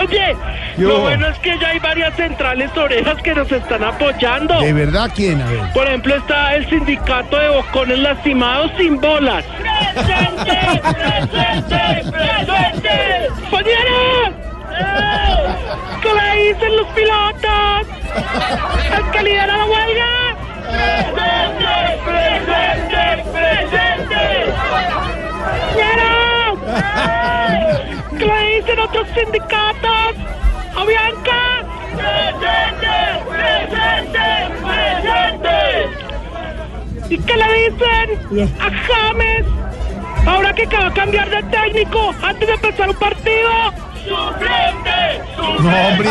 Oye, 0.00 0.36
¿Qué 0.76 0.82
lo 0.82 1.00
bueno 1.00 1.28
es 1.28 1.38
que 1.38 1.58
ya 1.58 1.68
hay 1.68 1.78
varias 1.78 2.14
centrales 2.16 2.76
orejas 2.76 3.20
que 3.22 3.34
nos 3.34 3.50
están 3.52 3.84
apoyando. 3.84 4.60
¿De 4.60 4.72
verdad 4.72 5.10
quién? 5.14 5.40
A 5.42 5.48
ver. 5.48 5.60
Por 5.72 5.86
ejemplo, 5.86 6.16
está 6.16 6.54
el 6.54 6.68
sindicato 6.68 7.36
de 7.38 7.48
bocones 7.50 7.98
lastimados 7.98 8.72
sin 8.78 9.00
bolas. 9.00 9.44
¡Presente! 9.94 10.80
¡Presente! 10.82 12.10
¡Presente! 12.10 13.28
¡Compañeros! 13.42 14.32
¿Qué 16.02 16.08
le 16.14 16.54
dicen 16.54 16.76
los 16.76 16.86
pilotos? 16.88 17.86
¿El 18.96 19.10
que 19.10 19.22
lidera 19.22 19.56
la 19.56 19.64
huelga? 19.64 20.31
¡Presente! 20.72 21.74
¡Presente! 22.04 23.02
¡Presente! 23.32 24.22
¡Compañeros! 25.74 26.56
¿Qué 28.18 28.24
le 28.26 28.38
dicen 28.56 28.78
otros 28.80 29.06
sindicatos? 29.14 30.12
¡A 30.76 30.84
Bianca! 30.84 31.40
¡Presente! 31.96 32.94
¡Presente! 33.28 34.02
qué 37.26 37.36
le 37.36 37.48
dicen 37.70 38.06
a 38.60 38.70
James? 38.86 39.46
Ahora 40.26 40.54
que 40.54 40.62
acaba 40.64 40.84
de 40.88 40.94
cambiar 40.94 41.28
de 41.30 41.42
técnico 41.44 42.14
antes 42.22 42.48
de 42.48 42.54
empezar 42.54 42.88
un 42.88 42.96
partido. 42.96 43.50
¡Suplente! 44.04 45.22
No, 45.36 45.88
hombre. 45.88 46.10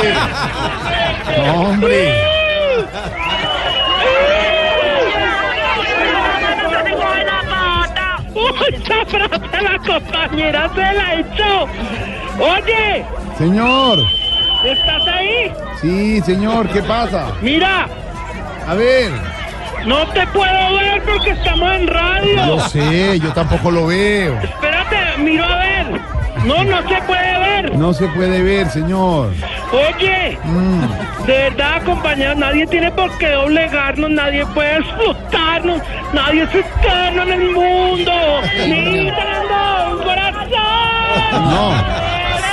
No, 1.38 1.54
hombre. 1.70 2.32
¡Uy, 8.34 8.76
esa 8.76 9.06
frase 9.06 9.62
la 9.62 9.78
compañera 9.86 10.70
se 10.74 10.82
la 10.82 11.14
echó! 11.16 11.68
Oye, 12.40 13.06
Señor. 13.38 14.00
¿estás 14.66 15.08
ahí? 15.08 15.52
Sí, 15.82 16.22
señor, 16.22 16.70
¿qué 16.70 16.82
pasa? 16.84 17.32
Mira, 17.42 17.88
A 18.68 18.74
ver. 18.76 19.12
no 19.86 20.06
te 20.10 20.26
puedo 20.28 20.74
ver 20.76 21.02
porque 21.04 21.32
estamos 21.32 21.72
en 21.74 21.88
radio. 21.88 22.36
Yo 22.46 22.60
sé, 22.70 23.20
yo 23.20 23.34
tampoco 23.34 23.72
lo 23.72 23.88
veo. 23.88 24.40
Espérate, 24.40 25.18
miro 25.18 25.44
a 25.44 25.56
ver. 25.58 25.81
No, 26.46 26.64
no 26.64 26.82
se 26.90 26.96
puede 27.04 27.40
ver. 27.40 27.78
No 27.78 27.94
se 27.94 28.08
puede 28.08 28.42
ver, 28.44 28.68
señor. 28.70 29.30
Oye, 29.72 30.38
Mm. 30.44 31.26
de 31.28 31.34
verdad, 31.38 31.84
compañeros, 31.84 32.36
nadie 32.38 32.66
tiene 32.68 32.92
por 32.92 33.16
qué 33.20 33.30
doblegarnos, 33.32 34.10
nadie 34.10 34.46
puede 34.48 34.78
explotarnos, 34.78 35.82
nadie 36.14 36.44
es 36.44 36.56
externo 36.56 37.24
en 37.24 37.32
el 37.32 37.52
mundo. 37.52 38.12
¡Mira, 38.68 39.88
un 39.92 39.98
corazón! 40.04 40.52
No. 41.32 41.72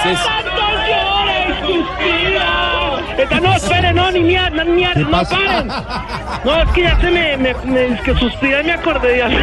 ¡Tanto 0.03 0.63
llora 0.89 1.35
y 1.49 1.53
suspira! 1.67 2.51
Esta- 2.99 3.08
No, 3.43 3.53
espere, 3.55 3.93
no, 3.93 4.11
ni 4.13 4.21
mierda, 4.21 4.63
ni 4.65 4.71
mierda, 4.73 5.01
no 5.01 5.11
pasa? 5.11 5.37
paren. 5.37 5.69
No, 6.45 6.63
es 6.63 6.69
que 6.71 6.83
ya 6.83 7.01
se 7.01 7.11
me, 7.11 7.37
me, 7.37 7.55
me- 7.65 7.87
es 7.95 8.01
que 8.03 8.15
suspira 8.15 8.61
y 8.61 8.65
me 8.65 8.73
acordé 8.73 9.13
de 9.15 9.23
algo. 9.25 9.39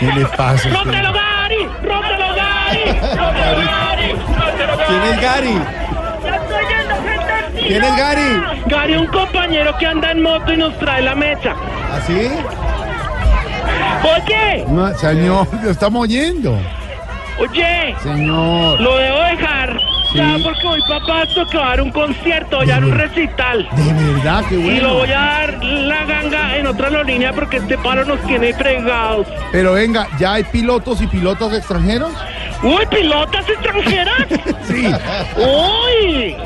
¿Qué 0.00 0.06
le 0.06 0.24
pasa? 0.26 0.68
¡Rótelo, 0.72 1.12
Gary! 1.12 1.68
¡Rótelo, 1.82 2.34
Gary! 2.34 2.84
¡Rótelo, 3.00 3.70
Gary! 3.70 4.12
¡Rótelo, 4.12 4.86
¿Quién 4.86 5.02
es 5.02 5.20
Gary? 5.20 5.58
¡Ya 6.24 6.36
estoy 6.36 6.64
yendo, 6.66 6.94
gente 6.94 7.68
¿Quién 7.68 7.84
es 7.84 7.96
Gary? 7.96 8.62
Gary, 8.66 8.94
un 8.96 9.06
compañero 9.06 9.76
que 9.78 9.86
anda 9.86 10.10
en 10.10 10.22
moto 10.22 10.52
y 10.52 10.56
nos 10.56 10.76
trae 10.78 11.02
la 11.02 11.14
mecha. 11.14 11.54
¿Así? 11.94 12.30
Oye, 14.02 14.64
No, 14.68 14.92
señor, 14.94 15.46
lo 15.62 15.70
estamos 15.70 16.02
oyendo. 16.02 16.58
oye, 17.38 17.94
Señor. 18.02 18.80
lo 18.80 18.96
debo 18.96 19.18
dejar. 19.22 19.78
Ya, 20.14 20.36
porque 20.42 20.66
hoy 20.66 20.80
papá 20.88 21.26
toca 21.34 21.58
dar 21.58 21.82
un 21.82 21.90
concierto, 21.92 22.56
voy 22.56 22.70
a 22.70 22.74
dar 22.74 22.84
un 22.84 22.92
recital. 22.92 23.68
De 23.76 23.92
verdad, 24.14 24.44
qué 24.48 24.54
Y 24.54 24.58
lo 24.58 24.64
bueno. 24.64 24.94
voy 24.94 25.12
a 25.12 25.20
dar 25.20 25.64
la 25.64 26.04
ganga 26.06 26.56
en 26.56 26.66
otra 26.66 26.86
aerolínea 26.88 27.32
porque 27.32 27.58
este 27.58 27.76
palo 27.78 28.04
nos 28.04 28.20
tiene 28.26 28.54
fregados. 28.54 29.26
Pero 29.52 29.74
venga, 29.74 30.08
¿ya 30.18 30.34
hay 30.34 30.44
pilotos 30.44 31.02
y 31.02 31.06
pilotos 31.06 31.52
extranjeros? 31.52 32.10
¡Uy, 32.62 32.86
pilotas 32.90 33.48
extranjeras! 33.48 34.26
Sí. 34.68 34.86
¡Uy! 35.36 36.36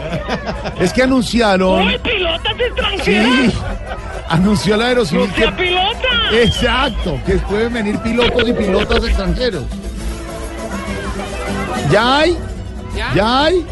Es 0.80 0.92
que 0.92 1.02
anunciaron. 1.02 1.86
¡Uy, 1.86 1.98
pilotas 1.98 2.54
extranjeras! 2.58 3.28
Sí. 3.52 3.52
Anunció 4.28 4.76
la 4.76 4.86
aerocivil 4.86 5.28
¡No 5.28 5.34
sea 5.34 5.46
que. 5.50 5.62
pilota! 5.62 6.08
Exacto, 6.32 7.18
que 7.26 7.34
pueden 7.34 7.72
venir 7.72 7.98
pilotos 7.98 8.48
y 8.48 8.52
pilotos 8.52 9.04
extranjeros. 9.06 9.64
¿Ya 11.90 12.18
hay? 12.18 12.38
¿Ya 12.94 13.44
hay? 13.44 13.66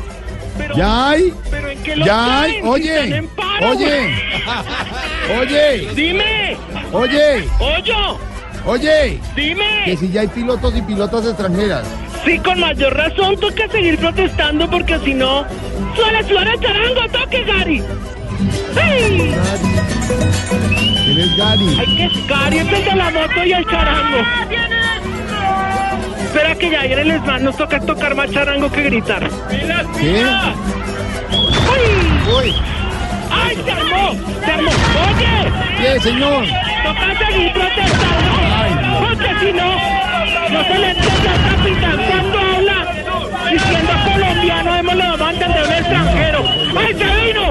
¿Ya 0.77 1.09
hay? 1.11 1.35
¿Pero 1.51 1.69
en 1.71 1.83
qué 1.83 1.97
lo 1.97 2.05
¿Ya 2.07 2.43
hay? 2.43 2.51
traen? 2.51 2.63
Si 2.65 2.69
Oye, 2.71 2.95
están 3.05 3.13
en 3.13 3.29
paro. 3.29 3.71
oye, 3.71 4.15
oye, 5.41 5.89
¡Dime! 5.95 6.57
oye, 6.93 7.49
¡Oye! 7.61 7.95
oye, 8.67 9.21
¡Dime! 9.35 9.83
que 9.85 9.97
si 9.97 10.11
ya 10.11 10.21
hay 10.23 10.29
pilotos 10.29 10.77
y 10.77 10.83
pilotas 10.83 11.27
extranjeras. 11.27 11.87
Sí, 12.25 12.39
con 12.39 12.61
mayor 12.61 12.95
razón 12.95 13.39
toca 13.41 13.67
seguir 13.69 13.97
protestando 13.99 14.69
porque 14.69 14.99
si 15.05 15.15
no... 15.15 15.45
¡Suena, 15.97 16.23
suena 16.23 16.53
el 16.53 16.61
charango! 16.61 17.01
¡Toque, 17.11 17.45
Gary! 17.45 17.83
¡Ay! 18.81 19.35
¿Quién 21.05 21.19
es 21.19 21.37
Gary? 21.37 21.77
¡Ay, 21.81 21.97
que 21.97 22.05
es 22.05 22.27
Gary! 22.27 22.59
Es 22.59 22.69
el 22.73 22.85
de 22.85 22.97
la 22.97 23.11
moto 23.11 23.45
y 23.47 23.53
el 23.53 23.67
charango. 23.67 24.19
Espera 26.31 26.55
que 26.55 26.71
ya 26.71 26.83
viene 26.83 27.03
el 27.03 27.11
esman, 27.11 27.43
nos 27.43 27.57
toca 27.57 27.81
tocar 27.81 28.15
más 28.15 28.31
charango 28.31 28.71
que 28.71 28.83
gritar. 28.83 29.29
¿Qué? 29.99 30.23
¡Ay! 30.23 30.55
Uy, 32.39 32.55
¡Ay, 33.33 33.57
se 33.65 33.73
armó! 33.73 34.15
¡Se 34.45 34.53
armó! 34.53 34.71
¡Oye! 34.71 35.51
¿qué, 35.77 36.01
señor? 36.01 36.45
Toca 36.85 37.27
seguir 37.27 37.53
protestando. 37.53 38.31
Porque 39.01 39.29
si 39.41 39.53
no, 39.53 39.71
no 40.51 40.65
se 40.69 40.79
le 40.79 40.91
entiende 40.91 41.29
al 41.31 41.41
capitán 41.51 41.99
cuando 42.07 42.39
habla 42.39 42.79
diciendo 43.51 43.93
colombiano, 44.05 44.77
hemos 44.77 44.97
vamos 44.99 45.21
a 45.21 45.31
entender 45.33 45.65
un 45.67 45.73
extranjero. 45.73 46.45
¡Ay, 46.79 46.95
se 46.95 47.09
vino! 47.27 47.45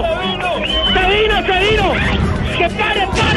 ¡Se 0.94 1.02
vino, 1.10 1.36
se 1.46 1.58
vino! 1.70 1.88
¡Que 2.58 2.70
pare, 2.70 3.04
pare, 3.08 3.29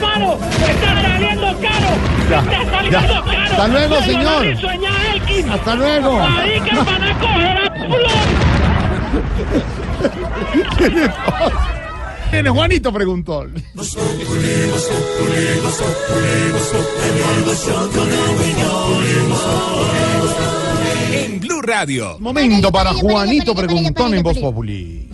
paro! 0.00 0.38
¡Está 0.68 1.02
saliendo 1.02 1.46
caro! 1.60 1.90
Ya, 2.30 2.38
¡Está 2.40 2.70
saliendo 2.70 2.90
ya. 2.90 3.22
caro! 3.24 3.44
Hasta 3.44 3.68
luego, 3.68 4.02
señor. 4.02 4.42
Hasta 5.52 5.74
luego. 5.74 6.20
Ahí 6.22 6.60
que 6.60 6.76
van 6.76 7.02
a 7.02 7.18
coger 7.18 7.56
a 7.58 7.74
Plon. 7.74 8.00
¿Qué 10.78 10.88
le 10.90 11.08
pasa? 11.08 11.72
Juanito 12.48 12.92
preguntó. 12.92 13.46
En 21.12 21.40
Blue 21.40 21.62
Radio. 21.62 22.18
Momento 22.20 22.70
para 22.70 22.92
Juanito 22.92 23.54
preguntón 23.54 24.14
en 24.14 24.22
Voz 24.22 24.38
Populi. 24.38 25.08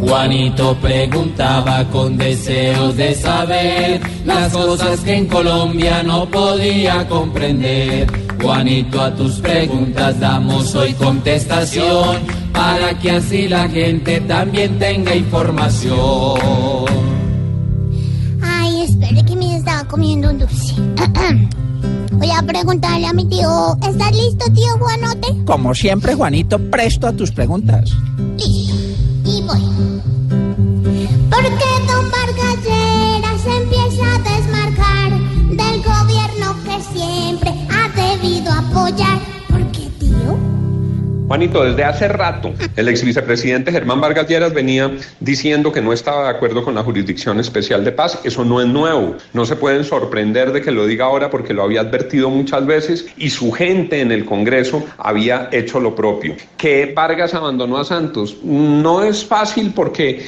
Juanito 0.00 0.74
preguntaba 0.80 1.84
con 1.90 2.16
deseos 2.16 2.96
de 2.96 3.14
saber 3.14 4.00
las 4.24 4.52
cosas 4.52 5.00
que 5.00 5.14
en 5.14 5.26
Colombia 5.26 6.02
no 6.02 6.26
podía 6.26 7.06
comprender. 7.06 8.06
Juanito, 8.40 9.00
a 9.00 9.14
tus 9.14 9.40
preguntas 9.40 10.18
damos 10.18 10.74
hoy 10.74 10.94
contestación 10.94 12.18
para 12.52 12.98
que 12.98 13.10
así 13.10 13.46
la 13.48 13.68
gente 13.68 14.20
también 14.22 14.78
tenga 14.78 15.14
información. 15.14 16.38
Ay, 18.42 18.82
espere 18.82 19.22
que 19.24 19.36
me 19.36 19.56
estaba 19.56 19.84
comiendo 19.84 20.30
un 20.30 20.38
dulce. 20.38 20.74
Voy 22.12 22.30
a 22.30 22.42
preguntarle 22.42 23.06
a 23.06 23.12
mi 23.12 23.26
tío. 23.26 23.76
¿Estás 23.86 24.12
listo, 24.16 24.50
tío 24.52 24.76
Juanote? 24.78 25.28
Como 25.44 25.74
siempre, 25.74 26.14
Juanito, 26.14 26.58
presto 26.70 27.06
a 27.06 27.12
tus 27.12 27.30
preguntas. 27.30 27.90
Listo. 28.36 28.59
Y 29.30 29.42
voy. 29.42 29.60
¿Por 31.30 31.44
qué 31.44 31.72
Don 31.86 32.10
Vargas 32.10 32.56
Lleras 32.64 33.40
se 33.42 33.56
empieza 33.62 34.04
a 34.12 34.18
desmarcar 34.18 35.10
del 35.50 35.82
gobierno 35.84 36.56
que 36.64 36.98
siempre 36.98 37.54
ha 37.70 37.88
debido 37.94 38.50
apoyar? 38.52 39.09
Juanito, 41.30 41.62
desde 41.62 41.84
hace 41.84 42.08
rato 42.08 42.52
el 42.74 42.88
ex 42.88 43.04
vicepresidente 43.04 43.70
Germán 43.70 44.00
Vargas 44.00 44.26
Lleras 44.26 44.52
venía 44.52 44.90
diciendo 45.20 45.70
que 45.70 45.80
no 45.80 45.92
estaba 45.92 46.24
de 46.24 46.30
acuerdo 46.30 46.64
con 46.64 46.74
la 46.74 46.82
Jurisdicción 46.82 47.38
Especial 47.38 47.84
de 47.84 47.92
Paz. 47.92 48.18
Eso 48.24 48.44
no 48.44 48.60
es 48.60 48.66
nuevo. 48.66 49.14
No 49.32 49.46
se 49.46 49.54
pueden 49.54 49.84
sorprender 49.84 50.50
de 50.50 50.60
que 50.60 50.72
lo 50.72 50.88
diga 50.88 51.04
ahora 51.04 51.30
porque 51.30 51.54
lo 51.54 51.62
había 51.62 51.82
advertido 51.82 52.30
muchas 52.30 52.66
veces 52.66 53.06
y 53.16 53.30
su 53.30 53.52
gente 53.52 54.00
en 54.00 54.10
el 54.10 54.24
Congreso 54.24 54.84
había 54.98 55.48
hecho 55.52 55.78
lo 55.78 55.94
propio. 55.94 56.34
¿Que 56.56 56.92
Vargas 56.96 57.32
abandonó 57.32 57.78
a 57.78 57.84
Santos? 57.84 58.38
No 58.42 59.04
es 59.04 59.24
fácil 59.24 59.72
porque 59.72 60.26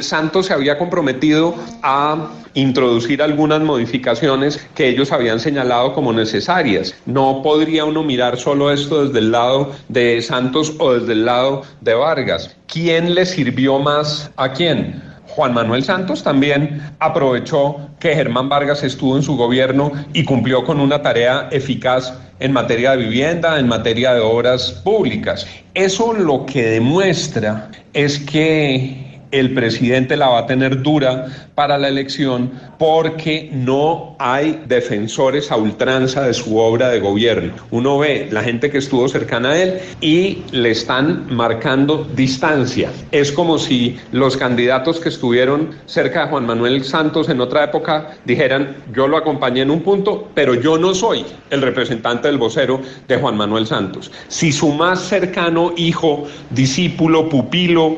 Santos 0.00 0.46
se 0.46 0.54
había 0.54 0.78
comprometido 0.78 1.56
a 1.82 2.30
introducir 2.58 3.22
algunas 3.22 3.60
modificaciones 3.60 4.66
que 4.74 4.88
ellos 4.88 5.12
habían 5.12 5.40
señalado 5.40 5.94
como 5.94 6.12
necesarias. 6.12 6.94
No 7.06 7.42
podría 7.42 7.84
uno 7.84 8.02
mirar 8.02 8.36
solo 8.36 8.72
esto 8.72 9.06
desde 9.06 9.20
el 9.20 9.32
lado 9.32 9.72
de 9.88 10.20
Santos 10.22 10.74
o 10.78 10.94
desde 10.94 11.12
el 11.12 11.24
lado 11.24 11.62
de 11.80 11.94
Vargas. 11.94 12.56
¿Quién 12.66 13.14
le 13.14 13.26
sirvió 13.26 13.78
más 13.78 14.30
a 14.36 14.52
quién? 14.52 15.02
Juan 15.28 15.54
Manuel 15.54 15.84
Santos 15.84 16.24
también 16.24 16.82
aprovechó 16.98 17.76
que 18.00 18.14
Germán 18.14 18.48
Vargas 18.48 18.82
estuvo 18.82 19.16
en 19.16 19.22
su 19.22 19.36
gobierno 19.36 19.92
y 20.12 20.24
cumplió 20.24 20.64
con 20.64 20.80
una 20.80 21.00
tarea 21.00 21.48
eficaz 21.52 22.12
en 22.40 22.52
materia 22.52 22.92
de 22.92 23.04
vivienda, 23.04 23.58
en 23.58 23.68
materia 23.68 24.14
de 24.14 24.20
obras 24.20 24.72
públicas. 24.84 25.46
Eso 25.74 26.12
lo 26.12 26.44
que 26.46 26.62
demuestra 26.62 27.70
es 27.92 28.18
que 28.18 29.07
el 29.30 29.54
presidente 29.54 30.16
la 30.16 30.28
va 30.28 30.40
a 30.40 30.46
tener 30.46 30.82
dura 30.82 31.26
para 31.54 31.78
la 31.78 31.88
elección 31.88 32.50
porque 32.78 33.50
no 33.52 34.16
hay 34.18 34.62
defensores 34.66 35.50
a 35.50 35.56
ultranza 35.56 36.22
de 36.22 36.34
su 36.34 36.58
obra 36.58 36.88
de 36.88 37.00
gobierno. 37.00 37.54
Uno 37.70 37.98
ve 37.98 38.28
la 38.30 38.42
gente 38.42 38.70
que 38.70 38.78
estuvo 38.78 39.08
cercana 39.08 39.50
a 39.50 39.62
él 39.62 39.80
y 40.00 40.42
le 40.52 40.70
están 40.70 41.26
marcando 41.34 42.06
distancia. 42.14 42.90
Es 43.10 43.32
como 43.32 43.58
si 43.58 43.98
los 44.12 44.36
candidatos 44.36 45.00
que 45.00 45.08
estuvieron 45.08 45.70
cerca 45.86 46.24
de 46.24 46.30
Juan 46.30 46.46
Manuel 46.46 46.84
Santos 46.84 47.28
en 47.28 47.40
otra 47.40 47.64
época 47.64 48.12
dijeran, 48.24 48.76
yo 48.94 49.08
lo 49.08 49.16
acompañé 49.16 49.62
en 49.62 49.70
un 49.70 49.80
punto, 49.80 50.28
pero 50.34 50.54
yo 50.54 50.78
no 50.78 50.94
soy 50.94 51.24
el 51.50 51.62
representante 51.62 52.28
del 52.28 52.38
vocero 52.38 52.80
de 53.06 53.16
Juan 53.16 53.36
Manuel 53.36 53.66
Santos. 53.66 54.10
Si 54.28 54.52
su 54.52 54.68
más 54.68 55.00
cercano 55.00 55.72
hijo, 55.76 56.24
discípulo, 56.50 57.28
pupilo, 57.28 57.96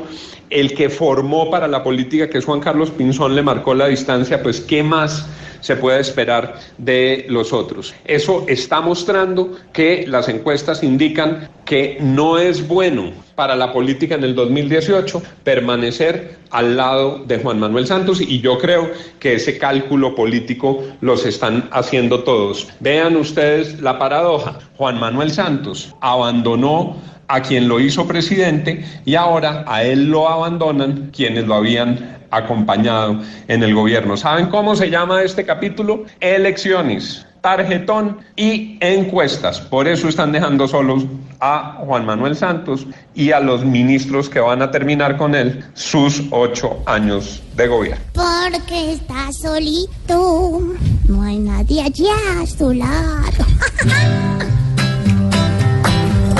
el 0.51 0.75
que 0.75 0.91
formó 0.91 1.51
para 1.51 1.69
la 1.69 1.83
política, 1.83 2.29
que 2.29 2.39
es 2.39 2.45
Juan 2.45 2.61
Carlos 2.61 2.91
Pinzón, 2.91 3.35
le 3.35 3.43
marcó 3.43 3.75
la 3.75 3.87
distancia, 3.87 4.43
pues 4.43 4.61
¿qué 4.61 4.83
más 4.83 5.27
se 5.61 5.77
puede 5.77 6.01
esperar 6.01 6.55
de 6.79 7.27
los 7.29 7.53
otros? 7.53 7.95
Eso 8.05 8.45
está 8.49 8.81
mostrando 8.81 9.53
que 9.73 10.05
las 10.09 10.29
encuestas 10.29 10.83
indican 10.83 11.49
que 11.65 11.99
no 12.01 12.39
es 12.39 12.67
bueno 12.67 13.13
para 13.37 13.55
la 13.55 13.73
política 13.73 14.17
en 14.17 14.25
el 14.25 14.35
2018 14.35 15.23
permanecer 15.45 16.39
al 16.51 16.77
lado 16.77 17.23
de 17.25 17.39
Juan 17.39 17.61
Manuel 17.61 17.87
Santos 17.87 18.21
y 18.21 18.41
yo 18.41 18.59
creo 18.59 18.91
que 19.21 19.35
ese 19.35 19.57
cálculo 19.57 20.15
político 20.17 20.83
los 21.01 21.25
están 21.25 21.69
haciendo 21.71 22.25
todos. 22.25 22.69
Vean 22.81 23.17
ustedes 23.17 23.81
la 23.81 23.99
paradoja. 23.99 24.59
Juan 24.77 24.99
Manuel 24.99 25.31
Santos 25.31 25.95
abandonó 26.01 26.97
a 27.31 27.41
quien 27.43 27.69
lo 27.69 27.79
hizo 27.79 28.07
presidente 28.07 28.85
y 29.05 29.15
ahora 29.15 29.65
a 29.67 29.85
él 29.85 30.11
lo 30.11 30.29
abandonan 30.29 31.11
quienes 31.15 31.47
lo 31.47 31.55
habían 31.55 32.19
acompañado 32.31 33.21
en 33.47 33.63
el 33.63 33.75
gobierno. 33.75 34.17
¿Saben 34.17 34.49
cómo 34.49 34.75
se 34.75 34.91
llama 34.91 35.23
este 35.23 35.45
capítulo? 35.45 36.05
Elecciones, 36.19 37.25
tarjetón 37.41 38.19
y 38.35 38.79
encuestas. 38.81 39.61
Por 39.61 39.87
eso 39.87 40.09
están 40.09 40.33
dejando 40.33 40.67
solos 40.67 41.05
a 41.39 41.77
Juan 41.85 42.05
Manuel 42.05 42.35
Santos 42.35 42.87
y 43.15 43.31
a 43.31 43.39
los 43.39 43.65
ministros 43.65 44.29
que 44.29 44.41
van 44.41 44.61
a 44.61 44.73
terminar 44.73 45.17
con 45.17 45.37
él 45.37 45.65
sus 45.75 46.25
ocho 46.33 46.83
años 46.87 47.43
de 47.55 47.69
gobierno. 47.69 48.05
Porque 48.13 48.93
estás 48.93 49.39
solito, 49.39 50.61
no 51.07 51.23
hay 51.23 51.39
nadie 51.39 51.83
allá 51.83 52.43
a 52.43 52.47
su 52.47 52.73
lado. 52.73 53.47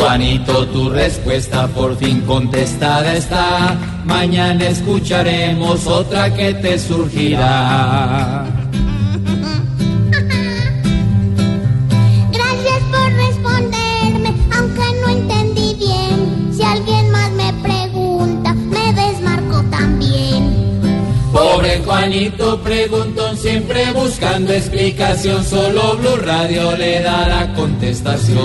Juanito, 0.01 0.67
tu 0.69 0.89
respuesta 0.89 1.69
por 1.69 1.95
fin 1.99 2.23
contestada 2.23 3.15
está. 3.15 3.77
Mañana 4.07 4.69
escucharemos 4.69 5.87
otra 5.87 6.35
que 6.35 6.55
te 6.55 6.79
surgirá. 6.79 8.47
Gracias 12.33 12.81
por 12.91 13.13
responderme, 13.13 14.35
aunque 14.57 14.87
no 15.03 15.09
entendí 15.11 15.75
bien. 15.75 16.51
Si 16.51 16.63
alguien 16.63 17.11
más 17.11 17.31
me 17.33 17.53
pregunta, 17.63 18.55
me 18.55 18.95
desmarco 18.95 19.63
también. 19.71 20.81
Pobre 21.31 21.83
Juanito 21.85 22.59
preguntón, 22.63 23.30
siempre 23.41 23.93
buscando 23.93 24.53
explicación. 24.53 25.45
Solo 25.45 25.97
Blue 25.97 26.17
Radio 26.17 26.77
le 26.77 27.01
da 27.03 27.27
la 27.29 27.53
contestación. 27.55 28.41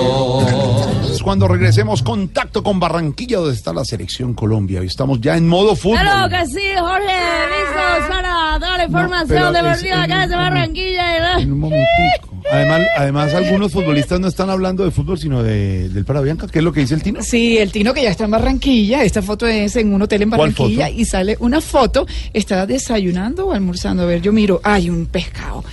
Cuando 1.23 1.47
regresemos, 1.47 2.03
contacto 2.03 2.61
con 2.61 2.79
Barranquilla, 2.79 3.37
donde 3.37 3.55
está 3.55 3.73
la 3.73 3.83
selección 3.83 4.33
Colombia. 4.35 4.81
Estamos 4.81 5.19
ya 5.21 5.35
en 5.37 5.47
modo 5.47 5.75
fútbol. 5.75 5.99
Claro 5.99 6.29
que 6.29 6.45
sí, 6.45 6.61
Jorge, 6.77 7.05
listos 7.49 8.09
para 8.09 8.59
dar 8.59 8.85
información 8.85 9.27
pero 9.27 9.51
de 9.51 9.59
es- 9.59 9.65
partida 9.65 10.03
acá 10.03 10.21
desde 10.21 10.35
Barranquilla. 10.35 11.39
En 11.39 11.51
un 11.51 11.59
momentico. 11.59 12.29
Además, 12.51 12.81
además, 12.95 13.33
algunos 13.33 13.71
futbolistas 13.71 14.19
no 14.19 14.27
están 14.27 14.51
hablando 14.51 14.85
de 14.85 14.91
fútbol, 14.91 15.17
sino 15.17 15.41
de, 15.41 15.89
del 15.89 16.05
Parabianca. 16.05 16.45
¿Qué 16.47 16.59
es 16.59 16.63
lo 16.63 16.71
que 16.71 16.81
dice 16.81 16.93
el 16.93 17.01
Tino? 17.01 17.23
Sí, 17.23 17.57
el 17.57 17.71
Tino 17.71 17.91
que 17.91 18.03
ya 18.03 18.11
está 18.11 18.25
en 18.25 18.31
Barranquilla. 18.31 19.03
Esta 19.03 19.23
foto 19.23 19.47
es 19.47 19.75
en 19.77 19.91
un 19.95 20.03
hotel 20.03 20.21
en 20.21 20.29
¿Cuál 20.29 20.51
Barranquilla 20.51 20.89
y 20.91 21.05
sale 21.05 21.37
una 21.39 21.59
foto. 21.59 22.05
¿Está 22.33 22.67
desayunando 22.67 23.47
o 23.47 23.51
almorzando? 23.51 24.03
A 24.03 24.05
ver, 24.05 24.21
yo 24.21 24.31
miro. 24.31 24.61
Hay 24.85 24.89
un 24.91 25.07
pescado. 25.07 25.63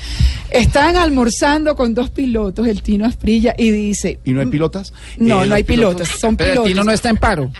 Están 0.50 0.96
almorzando 0.96 1.76
con 1.76 1.92
dos 1.94 2.08
pilotos, 2.10 2.66
el 2.66 2.82
Tino 2.82 3.04
Asprilla, 3.04 3.54
y 3.58 3.70
dice. 3.70 4.18
¿Y 4.24 4.32
no 4.32 4.40
hay 4.40 4.46
pilotas? 4.46 4.92
No, 5.18 5.44
Eh, 5.44 5.46
no 5.48 5.54
hay 5.54 5.64
pilotos, 5.64 6.08
son 6.08 6.34
Pero 6.36 6.48
el 6.48 6.52
pilotos. 6.54 6.70
Tino 6.72 6.84
no 6.84 6.92
está 6.92 7.10
en 7.10 7.16
paro. 7.18 7.50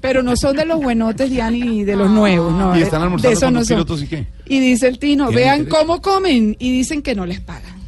Pero 0.00 0.22
no 0.22 0.36
son 0.36 0.56
de 0.56 0.64
los 0.64 0.80
buenotes, 0.80 1.28
Diana, 1.28 1.56
y 1.56 1.82
de 1.84 1.96
los 1.96 2.08
nuevos, 2.08 2.52
¿no? 2.52 2.78
¿Y 2.78 2.82
están 2.82 3.00
de 3.00 3.04
almorzando 3.06 3.30
esos 3.32 3.42
con 3.44 3.52
no 3.54 3.58
los 3.60 3.68
son. 3.68 3.76
pilotos 3.76 4.02
y 4.02 4.06
qué? 4.06 4.26
Y 4.46 4.60
dice 4.60 4.86
el 4.88 4.98
Tino, 5.00 5.26
¿Tiene 5.26 5.42
vean 5.42 5.58
interés? 5.62 5.80
cómo 5.80 6.00
comen, 6.00 6.56
y 6.58 6.70
dicen 6.72 7.02
que 7.02 7.14
no 7.16 7.26
les 7.26 7.40
pagan. 7.40 7.82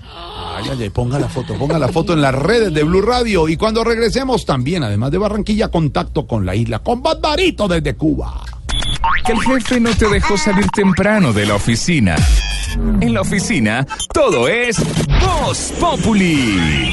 Ay, 0.56 0.64
ay, 0.72 0.78
ay, 0.82 0.90
ponga 0.90 1.18
la 1.20 1.28
foto, 1.28 1.54
ponga 1.54 1.78
la 1.78 1.88
foto 1.88 2.12
en 2.12 2.20
las 2.20 2.34
redes 2.34 2.74
de 2.74 2.82
Blue 2.82 3.00
Radio. 3.02 3.48
Y 3.48 3.56
cuando 3.56 3.82
regresemos, 3.84 4.44
también, 4.44 4.82
además 4.82 5.10
de 5.12 5.18
Barranquilla, 5.18 5.68
contacto 5.68 6.26
con 6.26 6.44
la 6.44 6.54
isla, 6.56 6.80
con 6.80 7.00
Barbarito 7.02 7.66
desde 7.68 7.94
Cuba. 7.94 8.40
Que 9.24 9.32
el 9.32 9.40
jefe 9.40 9.80
no 9.80 9.90
te 9.96 10.08
dejó 10.08 10.36
salir 10.36 10.66
temprano 10.74 11.32
de 11.32 11.46
la 11.46 11.54
oficina. 11.54 12.16
En 12.74 13.14
la 13.14 13.20
oficina, 13.20 13.86
todo 14.12 14.48
es 14.48 14.76
Voz 15.20 15.72
Populi. 15.80 16.92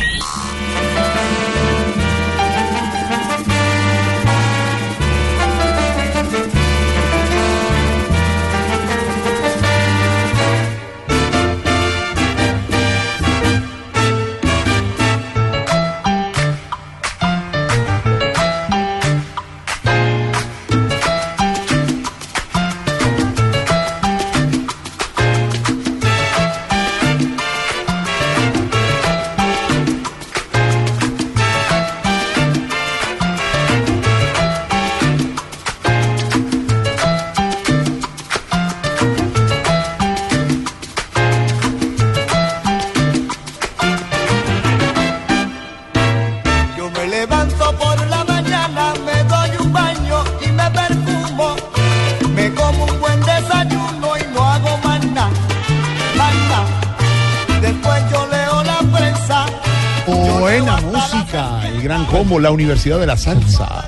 Buena 60.51 60.81
música, 60.81 61.65
el 61.65 61.81
gran 61.81 62.05
combo, 62.07 62.37
la 62.37 62.51
Universidad 62.51 62.99
de 62.99 63.07
la 63.07 63.15
Salsa. 63.15 63.87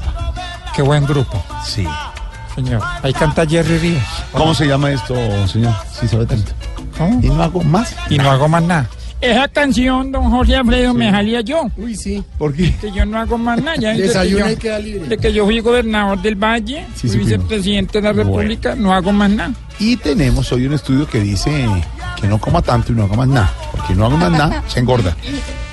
Qué 0.73 0.81
buen 0.81 1.05
grupo. 1.05 1.43
Sí. 1.65 1.85
Señor, 2.55 2.81
ahí 3.01 3.11
canta 3.11 3.45
Jerry 3.45 3.79
Ríos. 3.79 4.03
¿Cómo 4.31 4.53
se 4.53 4.65
llama 4.65 4.89
esto, 4.89 5.13
señor? 5.45 5.73
Sí, 5.91 6.07
sabe 6.07 6.25
tanto. 6.25 6.53
Y 7.21 7.27
no 7.27 7.43
hago 7.43 7.61
más. 7.63 7.93
Y 8.09 8.17
no 8.17 8.31
hago 8.31 8.47
más 8.47 8.63
nada. 8.63 8.89
Esa 9.19 9.49
canción, 9.49 10.09
don 10.13 10.29
Jorge 10.31 10.55
Alfredo, 10.55 10.93
me 10.93 11.11
salía 11.11 11.41
yo. 11.41 11.69
Uy, 11.75 11.97
sí. 11.97 12.23
¿Por 12.37 12.53
qué? 12.53 12.73
Que 12.77 12.93
yo 12.93 13.05
no 13.05 13.19
hago 13.19 13.37
más 13.37 13.61
nada. 13.61 13.75
Ya 13.75 13.93
Desayuna 13.97 14.45
que 14.47 14.53
y 14.53 14.55
queda 14.55 14.79
libre. 14.79 15.07
De 15.09 15.17
que 15.17 15.33
yo 15.33 15.43
fui 15.43 15.59
gobernador 15.59 16.21
del 16.21 16.35
Valle, 16.35 16.85
Sí, 16.95 17.09
fui 17.09 17.19
vicepresidente 17.19 17.99
de 17.99 18.03
la 18.07 18.13
Bueno. 18.13 18.29
República, 18.37 18.75
no 18.75 18.93
hago 18.93 19.11
más 19.11 19.29
nada. 19.29 19.51
Y 19.85 19.97
tenemos 19.97 20.49
hoy 20.53 20.65
un 20.65 20.71
estudio 20.71 21.05
que 21.05 21.19
dice 21.19 21.67
que 22.15 22.25
no 22.25 22.39
coma 22.39 22.61
tanto 22.61 22.93
y 22.93 22.95
no 22.95 23.03
haga 23.03 23.17
más 23.17 23.27
nada. 23.27 23.53
Porque 23.69 23.93
no 23.93 24.05
haga 24.05 24.15
más 24.15 24.31
nada, 24.31 24.63
se 24.69 24.79
engorda. 24.79 25.13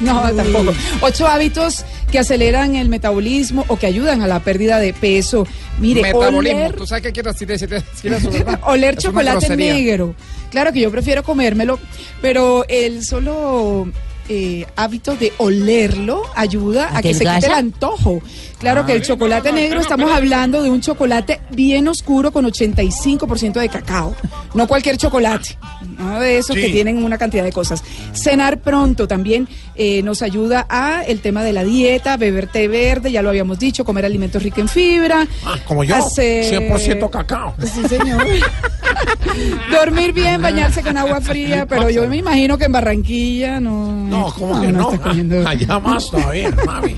No, 0.01 0.21
tampoco. 0.35 0.73
Ocho 1.01 1.29
hábitos 1.29 1.85
que 2.11 2.19
aceleran 2.19 2.75
el 2.75 2.89
metabolismo 2.89 3.65
o 3.69 3.77
que 3.77 3.87
ayudan 3.87 4.21
a 4.23 4.27
la 4.27 4.41
pérdida 4.41 4.81
de 4.81 4.93
peso. 4.93 5.47
Mire, 5.79 6.03
Metabolismo. 6.03 6.59
oler, 6.59 6.73
¿Tú 6.75 6.89
sabes 6.89 7.05
qué 7.05 7.13
quiero 7.13 7.33
decir? 7.33 7.49
oler 8.65 8.95
Es 8.95 9.05
chocolate 9.05 9.57
negro. 9.57 10.17
Claro 10.51 10.73
que 10.73 10.81
yo 10.81 10.91
prefiero 10.91 11.23
comérmelo, 11.23 11.79
pero 12.21 12.65
el 12.69 13.05
solo 13.05 13.87
eh, 14.29 14.67
hábito 14.75 15.17
de 15.17 15.33
olerlo 15.39 16.23
ayuda 16.35 16.97
a 16.97 17.03
que 17.03 17.15
se 17.15 17.25
quite 17.25 17.47
el 17.47 17.53
antojo. 17.53 18.21
Claro 18.61 18.85
que 18.85 18.93
el 18.93 19.01
chocolate 19.03 19.53
negro, 19.53 19.81
estamos 19.81 20.13
hablando 20.13 20.63
de 20.63 20.69
un 20.71 20.83
chocolate 20.83 21.41
bien 21.51 21.89
oscuro 21.89 22.31
con 22.31 22.45
85% 22.45 23.55
de 23.59 23.69
cacao. 23.71 24.15
No 24.53 24.69
cualquier 24.69 24.99
chocolate, 24.99 25.57
no 25.99 26.21
de 26.21 26.37
esos 26.39 26.55
Sí. 26.57 26.63
que 26.63 26.69
tienen 26.69 27.03
una 27.03 27.17
cantidad 27.17 27.43
de 27.43 27.53
cosas. 27.53 27.83
Cenar 28.13 28.59
pronto 28.61 29.09
también 29.09 29.49
eh, 29.77 30.03
nos 30.03 30.21
ayuda 30.21 30.67
a 30.69 31.03
el 31.07 31.21
tema 31.21 31.43
de 31.43 31.55
la 31.55 31.65
dieta, 31.65 32.19
beber 32.19 32.49
té 32.49 32.69
verde, 32.69 33.11
ya 33.11 33.23
lo 33.23 33.31
habíamos 33.31 33.59
dicho, 33.59 33.83
comer 33.85 34.05
alimentos 34.05 34.43
ricos 34.43 34.59
en 34.59 34.69
fibra. 34.69 35.27
como 35.67 35.83
yo, 35.83 35.97
hacer- 35.97 36.45
100% 36.45 37.09
cacao. 37.09 37.55
Sí, 37.63 37.89
señor. 37.89 38.23
Dormir 39.71 40.13
bien, 40.13 40.43
bañarse 40.43 40.83
con 40.83 40.97
agua 40.99 41.21
fría, 41.21 41.65
pero 41.67 41.89
yo 41.89 42.07
me 42.09 42.19
imagino 42.19 42.59
que 42.59 42.65
en 42.67 42.73
Barranquilla 42.73 43.59
no. 43.61 43.91
No, 44.07 44.35
¿cómo 44.37 44.61
que 44.61 44.69
no? 44.73 44.91
comiendo- 45.01 45.47
Allá 45.49 45.79
más 45.79 46.11
todavía, 46.11 46.51
mami. 46.67 46.97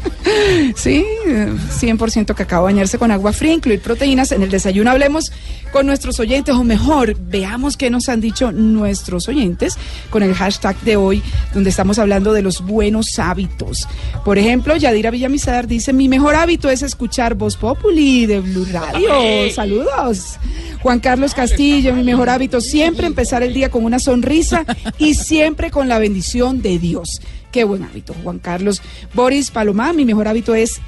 Sí, 0.74 1.04
eh, 1.26 1.51
100% 1.58 2.34
cacao, 2.34 2.64
bañarse 2.64 2.98
con 2.98 3.10
agua 3.10 3.32
fría, 3.32 3.52
incluir 3.52 3.80
proteínas 3.80 4.32
en 4.32 4.42
el 4.42 4.50
desayuno. 4.50 4.90
Hablemos 4.90 5.32
con 5.72 5.86
nuestros 5.86 6.20
oyentes, 6.20 6.54
o 6.54 6.64
mejor, 6.64 7.16
veamos 7.18 7.76
qué 7.76 7.90
nos 7.90 8.08
han 8.08 8.20
dicho 8.20 8.52
nuestros 8.52 9.28
oyentes 9.28 9.76
con 10.10 10.22
el 10.22 10.34
hashtag 10.34 10.78
de 10.80 10.96
hoy, 10.96 11.22
donde 11.54 11.70
estamos 11.70 11.98
hablando 11.98 12.32
de 12.32 12.42
los 12.42 12.60
buenos 12.60 13.18
hábitos. 13.18 13.88
Por 14.24 14.38
ejemplo, 14.38 14.76
Yadira 14.76 15.10
Villamizar 15.10 15.66
dice: 15.66 15.92
Mi 15.92 16.08
mejor 16.08 16.34
hábito 16.34 16.70
es 16.70 16.82
escuchar 16.82 17.34
Voz 17.34 17.56
Populi 17.56 18.26
de 18.26 18.40
Blue 18.40 18.66
Radio. 18.70 19.08
Saludos. 19.54 20.38
Juan 20.82 20.98
Carlos 20.98 21.32
Castillo, 21.32 21.94
mi 21.94 22.02
mejor 22.02 22.28
hábito, 22.28 22.60
siempre 22.60 23.06
empezar 23.06 23.42
el 23.42 23.54
día 23.54 23.70
con 23.70 23.84
una 23.84 24.00
sonrisa 24.00 24.64
y 24.98 25.14
siempre 25.14 25.70
con 25.70 25.88
la 25.88 25.98
bendición 25.98 26.60
de 26.60 26.78
Dios. 26.78 27.20
Qué 27.52 27.64
buen 27.64 27.84
hábito, 27.84 28.14
Juan 28.24 28.38
Carlos. 28.38 28.82
Boris 29.14 29.50
Palomá, 29.50 29.92
mi 29.92 30.04
mejor 30.04 30.26
hábito 30.26 30.54
es 30.54 30.80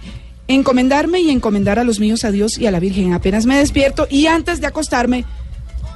encomendarme 0.49 1.21
y 1.21 1.31
encomendar 1.31 1.79
a 1.79 1.85
los 1.85 2.01
míos 2.01 2.25
a 2.25 2.31
Dios 2.31 2.59
y 2.59 2.67
a 2.67 2.71
la 2.71 2.81
Virgen. 2.81 3.13
Apenas 3.13 3.47
me 3.47 3.57
despierto 3.57 4.07
y 4.11 4.27
antes 4.27 4.61
de 4.61 4.67
acostarme, 4.67 5.25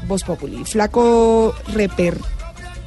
Voz 0.06 0.24
Populi. 0.24 0.64
Flaco 0.64 1.54
Reper. 1.72 2.18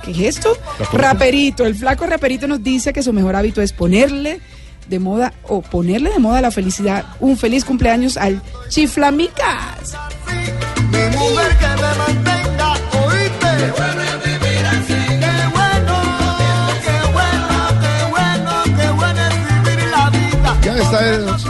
¿Qué 0.03 0.11
es 0.11 0.37
esto? 0.37 0.57
Raperito. 0.93 1.65
El 1.65 1.75
flaco 1.75 2.05
Raperito 2.05 2.47
nos 2.47 2.63
dice 2.63 2.93
que 2.93 3.03
su 3.03 3.13
mejor 3.13 3.35
hábito 3.35 3.61
es 3.61 3.73
ponerle 3.73 4.39
de 4.89 4.99
moda 4.99 5.33
o 5.47 5.61
ponerle 5.61 6.09
de 6.09 6.19
moda 6.19 6.41
la 6.41 6.51
felicidad. 6.51 7.05
Un 7.19 7.37
feliz 7.37 7.63
cumpleaños 7.65 8.17
al 8.17 8.41
Chiflamicas. 8.69 9.95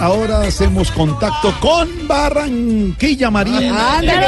Ahora 0.01 0.41
hacemos 0.41 0.91
contacto 0.91 1.53
con 1.59 2.07
Barranquilla 2.07 3.29
Marina. 3.29 3.97
¡Anda, 3.99 4.19
qué 4.19 4.25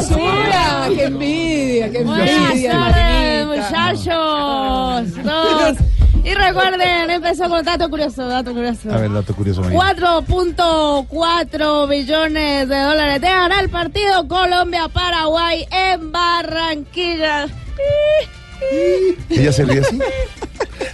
sabrosura! 0.00 0.88
¡Qué 0.94 1.04
envidia, 1.04 1.90
qué 1.90 2.04
Buenas 2.04 2.30
envidia! 2.30 2.70
tardes, 2.72 3.46
muchachos. 3.46 5.24
Dos. 5.24 5.76
Y 6.24 6.34
recuerden, 6.34 7.10
empezó 7.10 7.48
con 7.48 7.64
dato 7.64 7.88
curioso, 7.88 8.26
dato 8.26 8.52
curioso. 8.52 8.92
A 8.92 8.96
ver, 8.98 9.12
dato 9.12 9.34
curioso, 9.34 9.60
Marina. 9.62 9.94
4.4 9.96 11.88
billones 11.88 12.68
de 12.68 12.80
dólares 12.80 13.20
de 13.20 13.28
ganar 13.28 13.62
el 13.62 13.70
partido 13.70 14.26
Colombia-Paraguay 14.26 15.66
en 15.70 16.10
Barranquilla. 16.12 17.46
¿Ella 19.30 19.52
se 19.52 19.64
ríe 19.64 19.80
así? 19.80 19.98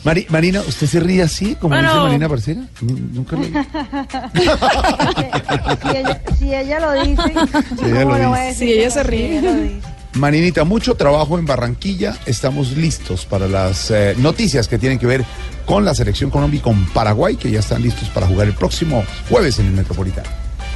Mari- 0.04 0.26
Marina, 0.28 0.60
¿usted 0.66 0.86
se 0.86 1.00
ríe 1.00 1.22
así, 1.22 1.54
como 1.56 1.74
Bueno. 1.74 1.88
dice 1.90 2.02
Marina 2.04 2.28
Parcera? 2.28 2.60
Nunca 2.80 3.36
lo 3.36 3.42
si, 5.82 5.96
ella, 5.96 6.20
si 6.38 6.54
ella 6.54 6.80
lo 6.80 6.92
dice, 7.04 7.22
Si 7.78 7.84
ella 7.84 8.00
lo 8.00 8.06
¿cómo 8.06 8.18
le 8.18 8.26
voy 8.26 8.38
a 8.38 8.42
dice. 8.44 8.64
decir 8.64 8.68
Si 8.68 8.72
ella 8.80 8.90
se 8.90 9.02
ríe. 9.02 9.40
Si 9.40 9.46
ella. 9.46 9.70
Marinita, 10.14 10.64
mucho 10.64 10.94
trabajo 10.94 11.38
en 11.38 11.46
Barranquilla. 11.46 12.14
Estamos 12.26 12.72
listos 12.76 13.24
para 13.24 13.48
las 13.48 13.90
eh, 13.90 14.14
noticias 14.18 14.68
que 14.68 14.78
tienen 14.78 14.98
que 14.98 15.06
ver 15.06 15.24
con 15.64 15.84
la 15.86 15.94
selección 15.94 16.28
Colombia 16.30 16.58
y 16.58 16.60
con 16.60 16.84
Paraguay, 16.86 17.36
que 17.36 17.50
ya 17.50 17.60
están 17.60 17.82
listos 17.82 18.08
para 18.10 18.26
jugar 18.26 18.46
el 18.46 18.52
próximo 18.54 19.04
jueves 19.30 19.58
en 19.58 19.66
el 19.66 19.72
Metropolitano. 19.72 20.28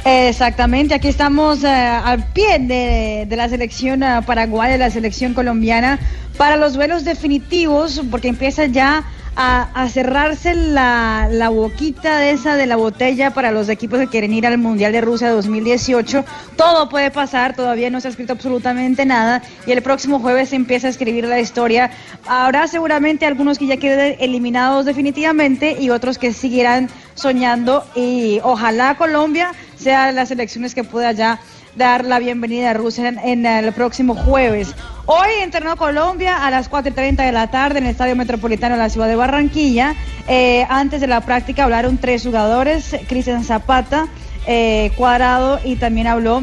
Exactamente, 0.09 0.93
aquí 0.93 1.09
estamos 1.09 1.65
eh, 1.65 1.67
al 1.67 2.23
pie 2.31 2.59
de, 2.59 3.35
la 3.35 3.49
selección 3.49 4.03
eh, 4.03 4.21
paraguaya, 4.25 4.71
de 4.71 4.77
la 4.77 4.89
selección 4.89 5.33
colombiana, 5.33 5.99
para 6.37 6.55
los 6.55 6.75
duelos 6.75 7.03
definitivos, 7.03 8.01
porque 8.09 8.29
empieza 8.29 8.67
ya 8.67 9.03
a, 9.35 9.63
a 9.73 9.89
cerrarse 9.89 10.55
la, 10.55 11.27
la 11.29 11.49
boquita 11.49 12.19
de 12.19 12.31
esa 12.31 12.55
de 12.55 12.67
la 12.67 12.77
botella 12.77 13.31
para 13.31 13.51
los 13.51 13.67
equipos 13.67 13.99
que 13.99 14.07
quieren 14.07 14.33
ir 14.33 14.47
al 14.47 14.57
Mundial 14.57 14.93
de 14.93 15.01
Rusia 15.01 15.29
2018. 15.29 16.23
Todo 16.55 16.87
puede 16.87 17.11
pasar, 17.11 17.53
todavía 17.53 17.89
no 17.89 17.99
se 17.99 18.07
ha 18.07 18.11
escrito 18.11 18.31
absolutamente 18.31 19.05
nada, 19.05 19.41
y 19.65 19.73
el 19.73 19.81
próximo 19.81 20.21
jueves 20.21 20.49
se 20.49 20.55
empieza 20.55 20.87
a 20.87 20.89
escribir 20.89 21.25
la 21.25 21.41
historia. 21.41 21.91
Habrá 22.25 22.67
seguramente 22.67 23.25
algunos 23.25 23.59
que 23.59 23.67
ya 23.67 23.75
queden 23.75 24.15
eliminados 24.21 24.85
definitivamente 24.85 25.75
y 25.77 25.89
otros 25.89 26.17
que 26.17 26.31
seguirán 26.31 26.89
soñando, 27.13 27.83
y 27.93 28.39
ojalá 28.41 28.95
Colombia 28.95 29.51
sea 29.77 30.11
las 30.11 30.31
elecciones 30.31 30.75
que 30.75 30.83
pueda 30.83 31.11
ya 31.11 31.39
dar 31.75 32.05
la 32.05 32.19
bienvenida 32.19 32.71
a 32.71 32.73
Rusia 32.73 33.07
en, 33.07 33.45
el 33.45 33.71
próximo 33.71 34.15
jueves. 34.15 34.73
Hoy 35.05 35.29
entrenó 35.41 35.77
Colombia 35.77 36.45
a 36.45 36.49
las 36.49 36.69
4.30 36.69 37.25
de 37.25 37.31
la 37.31 37.51
tarde 37.51 37.79
en 37.79 37.85
el 37.85 37.91
Estadio 37.91 38.15
Metropolitano 38.15 38.75
de 38.75 38.81
la 38.81 38.89
ciudad 38.89 39.07
de 39.07 39.15
Barranquilla. 39.15 39.95
Eh, 40.27 40.65
antes 40.69 41.01
de 41.01 41.07
la 41.07 41.21
práctica 41.21 41.63
hablaron 41.63 41.97
tres 41.97 42.23
jugadores, 42.23 42.95
Cristian 43.07 43.43
Zapata, 43.43 44.07
eh, 44.47 44.91
Cuadrado 44.97 45.59
y 45.63 45.75
también 45.75 46.07
habló 46.07 46.41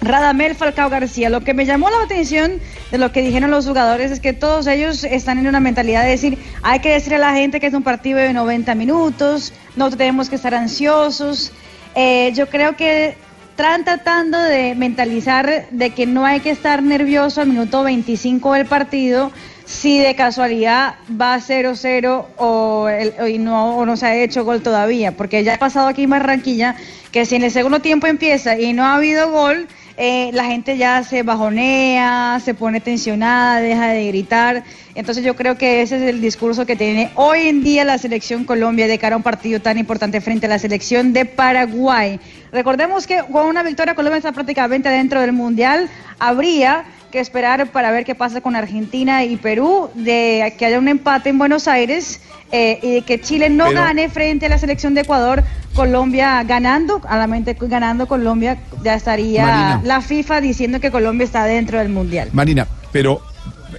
Radamel 0.00 0.54
Falcao 0.54 0.88
García. 0.88 1.28
Lo 1.28 1.42
que 1.42 1.52
me 1.52 1.66
llamó 1.66 1.90
la 1.90 2.02
atención 2.04 2.52
de 2.90 2.98
lo 2.98 3.12
que 3.12 3.20
dijeron 3.22 3.50
los 3.50 3.66
jugadores 3.66 4.10
es 4.10 4.20
que 4.20 4.32
todos 4.32 4.66
ellos 4.66 5.04
están 5.04 5.38
en 5.38 5.46
una 5.46 5.60
mentalidad 5.60 6.04
de 6.04 6.10
decir, 6.10 6.38
hay 6.62 6.80
que 6.80 6.92
decirle 6.92 7.16
a 7.16 7.30
la 7.30 7.34
gente 7.34 7.60
que 7.60 7.66
es 7.66 7.74
un 7.74 7.82
partido 7.82 8.18
de 8.18 8.32
90 8.32 8.74
minutos, 8.74 9.52
no 9.76 9.90
tenemos 9.90 10.30
que 10.30 10.36
estar 10.36 10.54
ansiosos. 10.54 11.52
Eh, 11.94 12.32
yo 12.34 12.48
creo 12.48 12.76
que 12.76 13.16
están 13.50 13.84
tratando 13.84 14.38
de 14.38 14.74
mentalizar 14.74 15.66
de 15.70 15.90
que 15.90 16.06
no 16.06 16.24
hay 16.24 16.40
que 16.40 16.50
estar 16.50 16.82
nervioso 16.82 17.42
al 17.42 17.48
minuto 17.48 17.82
25 17.82 18.54
del 18.54 18.64
partido 18.64 19.30
si 19.66 19.98
de 19.98 20.14
casualidad 20.14 20.94
va 21.10 21.36
0-0 21.36 22.24
o, 22.38 22.88
y 23.28 23.38
no, 23.38 23.76
o 23.76 23.84
no 23.84 23.96
se 23.96 24.06
ha 24.06 24.16
hecho 24.16 24.44
gol 24.44 24.62
todavía, 24.62 25.12
porque 25.12 25.44
ya 25.44 25.54
ha 25.54 25.58
pasado 25.58 25.88
aquí 25.88 26.04
en 26.04 26.10
Barranquilla 26.10 26.74
que 27.12 27.26
si 27.26 27.36
en 27.36 27.44
el 27.44 27.50
segundo 27.50 27.80
tiempo 27.80 28.06
empieza 28.06 28.58
y 28.58 28.72
no 28.72 28.84
ha 28.84 28.94
habido 28.94 29.30
gol, 29.30 29.68
eh, 29.96 30.30
la 30.32 30.44
gente 30.46 30.78
ya 30.78 31.04
se 31.04 31.22
bajonea, 31.22 32.40
se 32.42 32.54
pone 32.54 32.80
tensionada, 32.80 33.60
deja 33.60 33.88
de 33.88 34.06
gritar. 34.06 34.64
Entonces 35.00 35.24
yo 35.24 35.34
creo 35.34 35.56
que 35.56 35.80
ese 35.80 35.96
es 35.96 36.02
el 36.02 36.20
discurso 36.20 36.66
que 36.66 36.76
tiene 36.76 37.10
hoy 37.14 37.48
en 37.48 37.62
día 37.62 37.86
la 37.86 37.96
selección 37.96 38.44
Colombia 38.44 38.86
de 38.86 38.98
cara 38.98 39.14
a 39.14 39.16
un 39.16 39.22
partido 39.22 39.58
tan 39.58 39.78
importante 39.78 40.20
frente 40.20 40.44
a 40.44 40.50
la 40.50 40.58
selección 40.58 41.14
de 41.14 41.24
Paraguay. 41.24 42.20
Recordemos 42.52 43.06
que 43.06 43.22
con 43.32 43.46
una 43.46 43.62
victoria 43.62 43.94
Colombia 43.94 44.18
está 44.18 44.32
prácticamente 44.32 44.90
dentro 44.90 45.22
del 45.22 45.32
Mundial. 45.32 45.88
Habría 46.18 46.84
que 47.10 47.18
esperar 47.18 47.68
para 47.68 47.90
ver 47.90 48.04
qué 48.04 48.14
pasa 48.14 48.42
con 48.42 48.54
Argentina 48.56 49.24
y 49.24 49.38
Perú, 49.38 49.88
de 49.94 50.52
que 50.58 50.66
haya 50.66 50.78
un 50.78 50.88
empate 50.88 51.30
en 51.30 51.38
Buenos 51.38 51.66
Aires 51.66 52.20
eh, 52.52 52.78
y 52.82 52.94
de 52.96 53.00
que 53.00 53.22
Chile 53.22 53.48
no 53.48 53.68
Pero- 53.68 53.80
gane 53.80 54.10
frente 54.10 54.46
a 54.46 54.48
la 54.50 54.58
selección 54.58 54.92
de 54.92 55.00
Ecuador. 55.00 55.42
Colombia 55.74 56.42
ganando, 56.42 57.00
a 57.08 57.16
la 57.16 57.26
mente 57.26 57.56
ganando 57.58 58.06
Colombia, 58.06 58.58
ya 58.84 58.96
estaría 58.96 59.46
Marina. 59.46 59.80
la 59.82 60.02
FIFA 60.02 60.42
diciendo 60.42 60.78
que 60.78 60.90
Colombia 60.90 61.24
está 61.24 61.44
dentro 61.46 61.78
del 61.78 61.88
Mundial. 61.88 62.28
Marina, 62.34 62.66
pero 62.92 63.22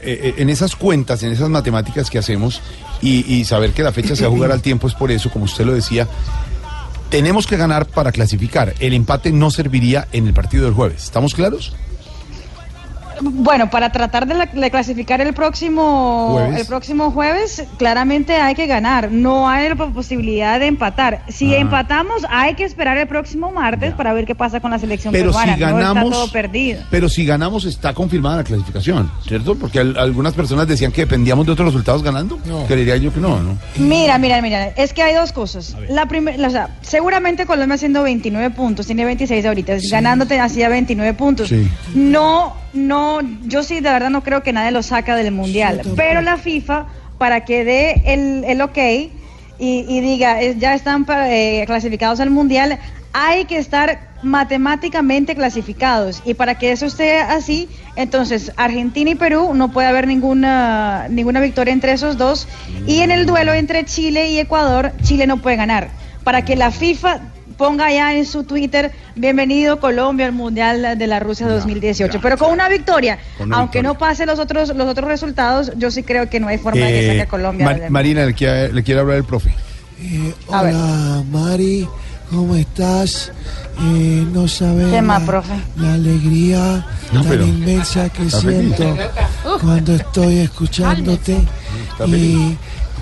eh, 0.03 0.19
eh, 0.23 0.33
en 0.37 0.49
esas 0.49 0.75
cuentas, 0.75 1.23
en 1.23 1.31
esas 1.31 1.49
matemáticas 1.49 2.09
que 2.09 2.17
hacemos 2.17 2.61
y, 3.01 3.33
y 3.33 3.45
saber 3.45 3.71
que 3.71 3.83
la 3.83 3.91
fecha 3.91 4.15
se 4.15 4.23
va 4.23 4.29
a 4.29 4.31
jugar 4.31 4.51
al 4.51 4.61
tiempo 4.61 4.87
es 4.87 4.93
por 4.93 5.11
eso, 5.11 5.29
como 5.29 5.45
usted 5.45 5.65
lo 5.65 5.73
decía, 5.73 6.07
tenemos 7.09 7.45
que 7.45 7.57
ganar 7.57 7.85
para 7.85 8.11
clasificar. 8.11 8.73
El 8.79 8.93
empate 8.93 9.31
no 9.31 9.51
serviría 9.51 10.07
en 10.13 10.27
el 10.27 10.33
partido 10.33 10.65
del 10.65 10.73
jueves. 10.73 11.03
¿Estamos 11.03 11.33
claros? 11.33 11.73
Bueno, 13.21 13.69
para 13.69 13.91
tratar 13.91 14.25
de, 14.27 14.33
la- 14.33 14.45
de 14.47 14.71
clasificar 14.71 15.21
el 15.21 15.33
próximo 15.33 16.31
Jueves. 16.33 16.59
el 16.61 16.65
próximo 16.67 17.11
jueves, 17.11 17.63
claramente 17.77 18.35
hay 18.35 18.55
que 18.55 18.67
ganar. 18.67 19.11
No 19.11 19.47
hay 19.47 19.69
la 19.69 19.75
posibilidad 19.75 20.59
de 20.59 20.67
empatar. 20.67 21.23
Si 21.29 21.53
Ah. 21.53 21.59
empatamos, 21.59 22.23
hay 22.29 22.55
que 22.55 22.63
esperar 22.63 22.97
el 22.97 23.07
próximo 23.07 23.51
martes 23.51 23.93
para 23.93 24.13
ver 24.13 24.25
qué 24.25 24.35
pasa 24.35 24.59
con 24.59 24.71
la 24.71 24.79
selección 24.79 25.11
Pero 25.11 25.31
si 25.33 25.39
peruana. 25.39 25.57
no 25.57 25.65
está 25.67 25.71
ganamos, 25.93 26.11
todo 26.11 26.31
perdido. 26.31 26.81
pero 26.89 27.09
si 27.09 27.25
ganamos 27.25 27.65
está 27.65 27.93
confirmada 27.93 28.37
la 28.37 28.43
clasificación, 28.43 29.11
¿cierto? 29.27 29.55
Porque 29.55 29.79
al- 29.79 29.97
algunas 29.97 30.33
personas 30.33 30.67
decían 30.67 30.91
que 30.91 31.01
dependíamos 31.01 31.45
de 31.45 31.51
otros 31.51 31.67
resultados 31.67 32.03
ganando. 32.03 32.39
Creería 32.67 32.97
yo 32.97 33.13
que 33.13 33.19
no, 33.19 33.39
¿no? 33.41 33.57
Mira, 33.77 34.17
mira, 34.17 34.41
mira, 34.41 34.67
es 34.69 34.93
que 34.93 35.03
hay 35.03 35.13
dos 35.13 35.31
cosas. 35.31 35.75
La 35.89 36.05
primera, 36.07 36.47
o 36.47 36.51
sea, 36.51 36.69
seguramente 36.81 37.45
Colombia 37.45 37.75
haciendo 37.75 38.03
29 38.03 38.49
puntos, 38.51 38.85
tiene 38.87 39.05
26 39.05 39.45
ahorita, 39.45 39.73
ganándote 39.89 40.39
hacía 40.39 40.69
29 40.69 41.13
puntos. 41.13 41.49
Sí. 41.49 41.69
No, 41.93 42.55
no, 42.73 43.10
yo 43.43 43.63
sí 43.63 43.75
de 43.75 43.91
verdad 43.91 44.09
no 44.09 44.23
creo 44.23 44.43
que 44.43 44.53
nadie 44.53 44.71
lo 44.71 44.83
saca 44.83 45.15
del 45.15 45.31
mundial, 45.31 45.81
pero 45.95 46.21
la 46.21 46.37
FIFA 46.37 46.85
para 47.17 47.45
que 47.45 47.63
dé 47.63 48.01
el, 48.05 48.43
el 48.45 48.61
ok 48.61 48.77
y, 49.59 49.85
y 49.87 50.01
diga, 50.01 50.41
ya 50.57 50.73
están 50.73 51.05
eh, 51.07 51.63
clasificados 51.67 52.19
al 52.19 52.31
Mundial, 52.31 52.79
hay 53.13 53.45
que 53.45 53.57
estar 53.59 54.09
matemáticamente 54.23 55.35
clasificados. 55.35 56.23
Y 56.25 56.33
para 56.33 56.55
que 56.55 56.71
eso 56.71 56.87
esté 56.87 57.17
así, 57.17 57.69
entonces 57.95 58.51
Argentina 58.57 59.11
y 59.11 59.15
Perú 59.15 59.53
no 59.53 59.71
puede 59.71 59.87
haber 59.87 60.07
ninguna, 60.07 61.07
ninguna 61.09 61.39
victoria 61.39 61.73
entre 61.73 61.91
esos 61.91 62.17
dos. 62.17 62.47
Y 62.87 63.01
en 63.01 63.11
el 63.11 63.27
duelo 63.27 63.53
entre 63.53 63.85
Chile 63.85 64.31
y 64.31 64.39
Ecuador, 64.39 64.93
Chile 65.03 65.27
no 65.27 65.37
puede 65.37 65.57
ganar. 65.57 65.89
Para 66.23 66.43
que 66.43 66.55
la 66.55 66.71
FIFA 66.71 67.19
ponga 67.61 67.91
ya 67.91 68.15
en 68.15 68.25
su 68.25 68.43
Twitter, 68.43 68.91
bienvenido 69.15 69.79
Colombia 69.79 70.25
al 70.25 70.31
Mundial 70.31 70.97
de 70.97 71.05
la 71.05 71.19
Rusia 71.19 71.47
2018. 71.47 72.19
Pero 72.19 72.35
con 72.35 72.51
una 72.51 72.67
victoria, 72.67 73.19
Con 73.37 73.49
una 73.49 73.57
aunque 73.57 73.83
no 73.83 73.99
pase 73.99 74.25
los 74.25 74.39
otros, 74.39 74.75
los 74.75 74.87
otros 74.87 75.07
resultados, 75.07 75.71
yo 75.77 75.91
sí 75.91 76.01
creo 76.01 76.27
que 76.27 76.39
no 76.39 76.47
hay 76.47 76.57
forma 76.57 76.81
de 76.83 76.91
que 76.91 77.05
Eh, 77.05 77.07
saque 77.09 77.21
a 77.21 77.27
Colombia. 77.27 77.65
Mar- 77.65 77.89
Marina, 77.91 78.25
le 78.25 78.33
quiere, 78.33 78.73
le 78.73 78.81
quiere 78.81 79.01
hablar 79.01 79.17
el 79.17 79.25
profe. 79.25 79.53
A 80.51 80.63
ver. 80.63 80.73
Hola, 80.73 81.23
Mari, 81.29 81.87
¿cómo 82.31 82.55
estás? 82.55 83.31
Eh, 83.79 84.25
no 84.33 84.47
sabes 84.47 84.87
¿Qué 84.91 85.01
más, 85.03 85.19
la, 85.21 85.27
profe? 85.27 85.53
la 85.77 85.93
alegría 85.93 86.83
No, 87.13 87.21
tan 87.21 87.29
pero- 87.29 87.45
inmensa 87.45 88.09
que 88.09 88.27
siento 88.27 88.97
cuando 89.61 89.93
estoy 89.93 90.39
escuchándote 90.39 91.37
y 92.07 92.57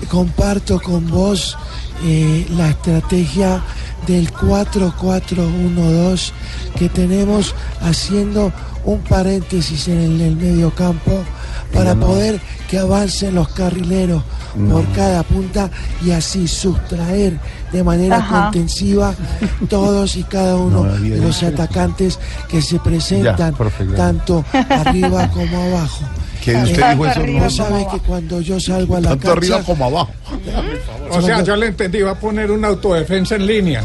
comparto 0.08 0.78
con 0.82 1.08
vos 1.08 1.56
eh, 2.02 2.46
la 2.50 2.70
estrategia 2.70 3.62
del 4.06 4.32
4-4-1-2 4.32 6.32
que 6.78 6.88
tenemos 6.88 7.54
haciendo 7.80 8.52
un 8.84 9.00
paréntesis 9.00 9.88
en 9.88 9.98
el, 9.98 10.20
el 10.20 10.36
medio 10.36 10.74
campo 10.74 11.22
para 11.72 11.94
No, 11.94 12.00
no. 12.00 12.06
poder 12.12 12.40
que 12.68 12.78
avancen 12.78 13.34
los 13.34 13.48
carrileros 13.48 14.22
No. 14.56 14.76
por 14.76 14.86
cada 14.92 15.22
punta 15.22 15.70
y 16.04 16.10
así 16.10 16.48
sustraer 16.48 17.38
de 17.72 17.84
manera 17.84 18.16
Ajá. 18.16 18.44
contensiva 18.44 19.14
todos 19.68 20.16
y 20.16 20.24
cada 20.24 20.56
uno 20.56 20.84
de 20.84 21.18
los 21.18 21.42
atacantes 21.42 22.18
que 22.48 22.60
se 22.62 22.78
presentan 22.80 23.52
ya. 23.52 23.96
tanto 23.96 24.44
arriba 24.70 25.28
como 25.30 25.56
abajo. 25.62 26.04
Que 26.42 26.56
usted 26.56 26.90
dijo 26.90 27.06
eso, 27.06 27.26
no. 27.26 27.50
sabés 27.50 27.86
que 27.88 27.98
cuando 28.00 28.40
yo 28.40 28.58
salgo 28.58 28.96
a 28.96 29.00
la 29.00 29.08
Tanto 29.10 29.26
cancha, 29.28 29.38
arriba 29.38 29.62
como 29.62 29.84
abajo. 29.84 30.12
O 31.12 31.20
sea, 31.20 31.42
yo 31.42 31.56
le 31.56 31.66
entendí, 31.66 32.02
va 32.02 32.12
a 32.12 32.18
poner 32.18 32.50
una 32.52 32.68
autodefensa 32.68 33.34
en 33.34 33.46
línea. 33.46 33.84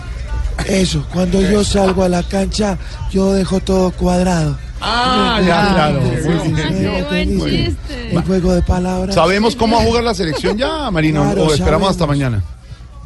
eso, 0.68 1.04
cuando 1.12 1.42
yo 1.42 1.64
salgo 1.64 2.04
a 2.04 2.10
la 2.10 2.22
cancha, 2.22 2.78
yo 3.12 3.34
dejo 3.34 3.60
todo 3.60 3.90
cuadrado. 3.92 4.56
Ah, 4.80 5.42
ya, 5.46 5.74
claro. 5.74 6.02
Sí, 6.22 6.54
¿entendiste? 6.56 8.12
El 8.12 8.22
juego 8.22 8.54
de 8.54 8.62
palabras. 8.62 9.16
¿Sabemos 9.16 9.56
cómo 9.56 9.78
va 9.78 9.82
a 9.84 9.86
jugar 9.86 10.04
la 10.04 10.14
selección 10.14 10.58
ya, 10.58 10.92
Marino? 10.92 11.24
Claro, 11.24 11.46
¿O 11.46 11.54
esperamos 11.54 11.90
hasta 11.90 12.06
mañana? 12.06 12.44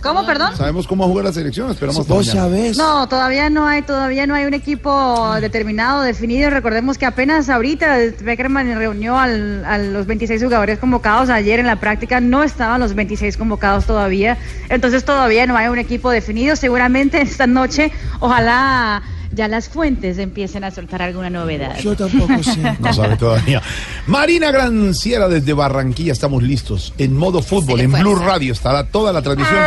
¿Cómo, 0.01 0.25
perdón? 0.25 0.55
¿Sabemos 0.55 0.87
cómo 0.87 1.03
va 1.03 1.07
a 1.07 1.09
jugar 1.11 1.25
la 1.25 1.33
selección? 1.33 1.69
Esperamos 1.71 2.07
mañana. 2.07 2.31
sabés. 2.31 2.77
No, 2.77 3.09
todavía 3.09 3.49
no 3.49 3.67
hay, 3.67 3.81
todavía 3.81 4.25
no 4.27 4.33
hay 4.33 4.45
un 4.45 4.53
equipo 4.53 5.35
determinado, 5.41 6.03
definido. 6.03 6.49
Recordemos 6.49 6.97
que 6.97 7.05
apenas 7.05 7.49
ahorita 7.49 7.97
Beckerman 8.21 8.73
reunió 8.77 9.19
al- 9.19 9.65
a 9.65 9.77
los 9.77 10.05
26 10.05 10.41
jugadores 10.41 10.79
convocados. 10.79 11.29
Ayer 11.29 11.59
en 11.59 11.67
la 11.67 11.75
práctica 11.81 12.21
no 12.21 12.43
estaban 12.43 12.79
los 12.79 12.93
26 12.95 13.35
convocados 13.35 13.85
todavía. 13.85 14.37
Entonces 14.69 15.03
todavía 15.03 15.45
no 15.47 15.57
hay 15.57 15.67
un 15.67 15.79
equipo 15.79 16.09
definido. 16.11 16.55
Seguramente 16.55 17.21
esta 17.21 17.45
noche, 17.45 17.91
ojalá 18.21 19.01
ya 19.31 19.47
las 19.47 19.69
fuentes 19.69 20.17
empiecen 20.17 20.63
a 20.63 20.71
soltar 20.71 21.01
alguna 21.01 21.29
novedad. 21.29 21.77
Yo 21.79 21.95
tampoco 21.95 22.41
sé. 22.43 22.59
No 22.79 22.93
sabe 22.93 23.15
todavía. 23.17 23.61
Marina 24.07 24.51
Granciera 24.51 25.27
desde 25.27 25.53
Barranquilla, 25.53 26.11
estamos 26.13 26.41
listos. 26.43 26.93
En 26.97 27.15
modo 27.15 27.41
fútbol, 27.41 27.81
en 27.81 27.91
Blue 27.91 28.15
Radio 28.15 28.53
estará 28.53 28.85
toda 28.85 29.13
la 29.13 29.21
transmisión. 29.21 29.59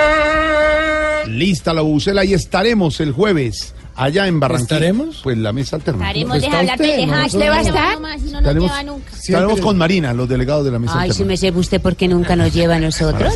Lista 1.28 1.72
la 1.72 1.82
bucela 1.82 2.24
y 2.24 2.34
estaremos 2.34 2.98
el 3.00 3.12
jueves 3.12 3.74
allá 3.94 4.26
en 4.26 4.40
Barranquilla. 4.40 4.76
¿Estaremos? 4.76 5.20
Pues 5.22 5.38
la 5.38 5.52
mesa 5.52 5.76
alterna. 5.76 6.04
Estaremos, 6.04 6.40
deja 6.42 6.58
hablar 6.58 6.78
pendejadas. 6.78 7.34
¿Usted 7.34 7.48
va 7.50 7.56
a 7.56 7.60
estar? 7.60 7.94
Nomás, 7.94 8.20
si 8.20 8.26
no 8.26 8.30
nos 8.32 8.40
Estaremos, 8.40 8.70
lleva 8.70 8.82
nunca. 8.82 9.10
estaremos 9.16 9.60
con 9.60 9.78
Marina, 9.78 10.12
los 10.12 10.28
delegados 10.28 10.64
de 10.64 10.70
la 10.72 10.78
mesa 10.80 10.94
Ay, 10.96 11.10
si 11.10 11.22
alterna. 11.22 11.28
me 11.28 11.36
sepa 11.36 11.58
usted 11.60 11.80
por 11.80 11.94
qué 11.96 12.08
nunca 12.08 12.34
nos 12.34 12.52
lleva 12.52 12.74
a 12.76 12.80
nosotros. 12.80 13.32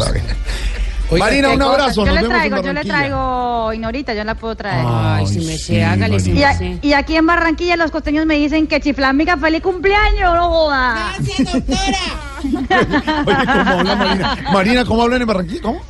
Marina, 1.10 1.48
¿Qué 1.50 1.54
un 1.56 1.62
abrazo. 1.62 2.04
Yo 2.06 2.12
le 2.12 2.22
traigo, 2.24 2.62
yo 2.62 2.72
le 2.72 2.84
traigo 2.84 3.72
Ignorita, 3.72 4.14
yo 4.14 4.24
la 4.24 4.34
puedo 4.34 4.54
traer. 4.56 4.84
Ay, 4.86 5.26
si 5.26 5.38
me 5.40 5.56
sé, 5.58 5.84
hágale, 5.84 6.18
si 6.20 6.32
Y, 6.32 6.42
a- 6.42 6.58
y 6.82 6.92
aquí 6.92 7.16
en 7.16 7.26
Barranquilla 7.26 7.76
los 7.76 7.90
costeños 7.90 8.26
me 8.26 8.34
dicen 8.36 8.66
que 8.66 8.80
chiflámica, 8.80 9.36
feliz 9.36 9.62
cumpleaños, 9.62 10.34
no 10.34 10.48
joda. 10.50 11.12
Oye, 12.44 13.36
¿cómo 13.46 13.70
habla 13.80 13.96
Marina? 13.96 14.36
Marina, 14.52 14.84
¿cómo 14.84 15.02
hablan 15.02 15.20
en 15.22 15.26
Barranquilla? 15.28 15.62
¿Cómo? 15.62 15.80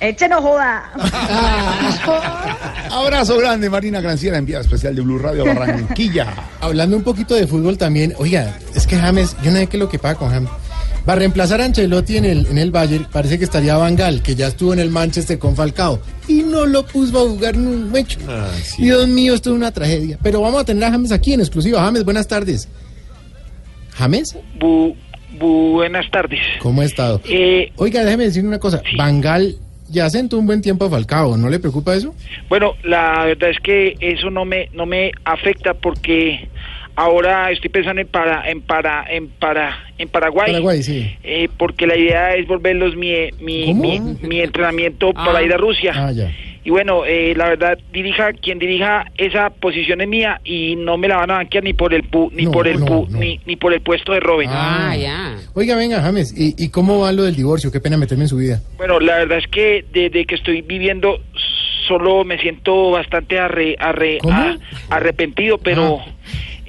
Eche 0.00 0.28
no 0.28 0.42
joda. 0.42 0.90
Abrazo 2.90 3.38
grande, 3.38 3.70
Marina 3.70 4.00
Granciera, 4.00 4.36
enviada 4.36 4.62
especial 4.62 4.94
de 4.94 5.00
Blue 5.02 5.18
Radio 5.18 5.44
Barranquilla. 5.46 6.26
Hablando 6.60 6.96
un 6.96 7.02
poquito 7.02 7.34
de 7.34 7.46
fútbol 7.46 7.78
también, 7.78 8.14
oiga, 8.18 8.58
es 8.74 8.86
que 8.86 8.98
James, 8.98 9.34
yo 9.42 9.50
no 9.50 9.56
sé 9.58 9.66
qué 9.66 9.76
es 9.76 9.80
lo 9.82 9.88
que 9.88 9.98
pasa 9.98 10.16
con 10.16 10.30
James. 10.30 10.50
Va 11.06 11.12
a 11.12 11.16
reemplazar 11.16 11.60
a 11.60 11.66
Ancelotti 11.66 12.16
en 12.16 12.24
el, 12.24 12.46
en 12.46 12.56
el 12.56 12.70
Bayern, 12.70 13.06
parece 13.12 13.38
que 13.38 13.44
estaría 13.44 13.76
Van 13.76 13.94
Gaal, 13.94 14.22
que 14.22 14.34
ya 14.34 14.46
estuvo 14.46 14.72
en 14.72 14.78
el 14.78 14.88
Manchester 14.90 15.38
con 15.38 15.54
Falcao, 15.54 16.00
y 16.28 16.42
no 16.42 16.64
lo 16.64 16.86
puso 16.86 17.18
a 17.18 17.28
jugar 17.28 17.56
ni 17.58 17.66
un 17.66 17.92
mecho. 17.92 18.18
Dios 18.78 19.06
mío, 19.08 19.34
esto 19.34 19.50
es 19.50 19.56
una 19.56 19.70
tragedia. 19.70 20.18
Pero 20.22 20.40
vamos 20.40 20.62
a 20.62 20.64
tener 20.64 20.84
a 20.84 20.90
James 20.90 21.12
aquí 21.12 21.34
en 21.34 21.40
exclusiva. 21.40 21.82
James, 21.84 22.04
buenas 22.04 22.26
tardes. 22.26 22.68
¿James? 23.96 24.36
Bu- 24.58 24.94
buenas 25.38 26.10
tardes. 26.10 26.40
¿Cómo 26.60 26.80
ha 26.80 26.84
estado? 26.84 27.20
Eh, 27.28 27.70
Oiga, 27.76 28.02
déjeme 28.04 28.24
decirle 28.24 28.48
una 28.48 28.58
cosa. 28.58 28.80
Van 28.96 29.20
Gaal 29.20 29.56
ya 29.90 30.08
sentó 30.08 30.38
un 30.38 30.46
buen 30.46 30.62
tiempo 30.62 30.86
a 30.86 30.90
Falcao, 30.90 31.36
¿no 31.36 31.50
le 31.50 31.58
preocupa 31.58 31.94
eso? 31.94 32.14
bueno, 32.48 32.72
la 32.82 33.24
verdad 33.26 33.50
es 33.50 33.58
que 33.62 33.94
eso 34.00 34.30
no 34.30 34.44
me 34.44 34.68
no 34.72 34.86
me 34.86 35.12
afecta 35.24 35.74
porque 35.74 36.48
ahora 36.96 37.50
estoy 37.50 37.70
pensando 37.70 38.00
en 38.00 38.08
para 38.08 38.48
en 38.48 38.60
para 38.62 39.04
en 39.08 39.28
para 39.28 39.78
en 39.98 40.08
Paraguay. 40.08 40.52
Paraguay, 40.52 40.82
sí. 40.82 41.14
Eh, 41.22 41.48
porque 41.56 41.86
la 41.86 41.96
idea 41.96 42.34
es 42.34 42.46
volverlos 42.46 42.96
mi 42.96 43.12
mi, 43.40 43.72
mi, 43.74 44.00
mi 44.22 44.40
entrenamiento 44.40 45.12
para 45.14 45.42
ir 45.42 45.52
a 45.52 45.56
Rusia. 45.56 45.92
Ah, 45.94 46.12
ya. 46.12 46.30
Y 46.66 46.70
bueno, 46.70 47.04
eh, 47.04 47.34
la 47.36 47.50
verdad, 47.50 47.78
dirija 47.92 48.32
quien 48.32 48.58
dirija 48.58 49.04
esa 49.18 49.50
posición 49.50 50.00
es 50.00 50.08
mía 50.08 50.40
y 50.44 50.76
no 50.76 50.96
me 50.96 51.08
la 51.08 51.18
van 51.18 51.30
a 51.30 51.34
banquear 51.34 51.62
ni 51.62 51.74
por 51.74 51.92
el 51.92 52.04
pu, 52.04 52.30
ni 52.34 52.44
No, 52.46 52.52
por 52.52 52.66
el 52.66 52.80
no, 52.80 52.86
pu, 52.86 53.06
no. 53.10 53.18
ni, 53.18 53.38
ni 53.44 53.56
por 53.56 53.74
el 53.74 53.82
puesto 53.82 54.12
de 54.14 54.20
Robin. 54.20 54.48
Ah, 54.50 54.94
Oiga, 55.52 55.76
venga, 55.76 56.00
James, 56.00 56.32
¿y, 56.34 56.54
y 56.56 56.70
cómo 56.70 57.00
va 57.00 57.12
lo 57.12 57.24
del 57.24 57.36
divorcio? 57.36 57.70
Qué 57.70 57.80
pena 57.80 57.98
meterme 57.98 58.24
en 58.24 58.28
su 58.28 58.38
vida. 58.38 58.62
Bueno, 58.78 58.98
la 58.98 59.18
verdad 59.18 59.38
es 59.38 59.46
que 59.48 59.84
desde 59.92 60.24
que 60.24 60.36
estoy 60.36 60.62
viviendo 60.62 61.20
solo 61.86 62.24
me 62.24 62.38
siento 62.38 62.90
bastante 62.92 63.38
arre- 63.38 63.76
arre- 63.78 64.18
a- 64.30 64.56
arrepentido, 64.88 65.58
pero 65.58 65.98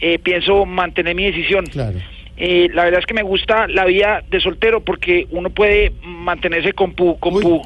eh, 0.08 0.20
pienso 0.20 0.66
mantener 0.66 1.16
mi 1.16 1.26
decisión. 1.26 1.66
Claro. 1.66 1.98
Eh, 2.38 2.68
la 2.74 2.84
verdad 2.84 3.00
es 3.00 3.06
que 3.06 3.14
me 3.14 3.24
gusta 3.24 3.66
la 3.70 3.86
vida 3.86 4.22
de 4.30 4.42
soltero 4.42 4.82
porque 4.84 5.26
uno 5.32 5.50
puede 5.52 5.94
mantenerse 6.04 6.74
con 6.74 6.92
pu, 6.92 7.18
con 7.18 7.34
pu- 7.36 7.66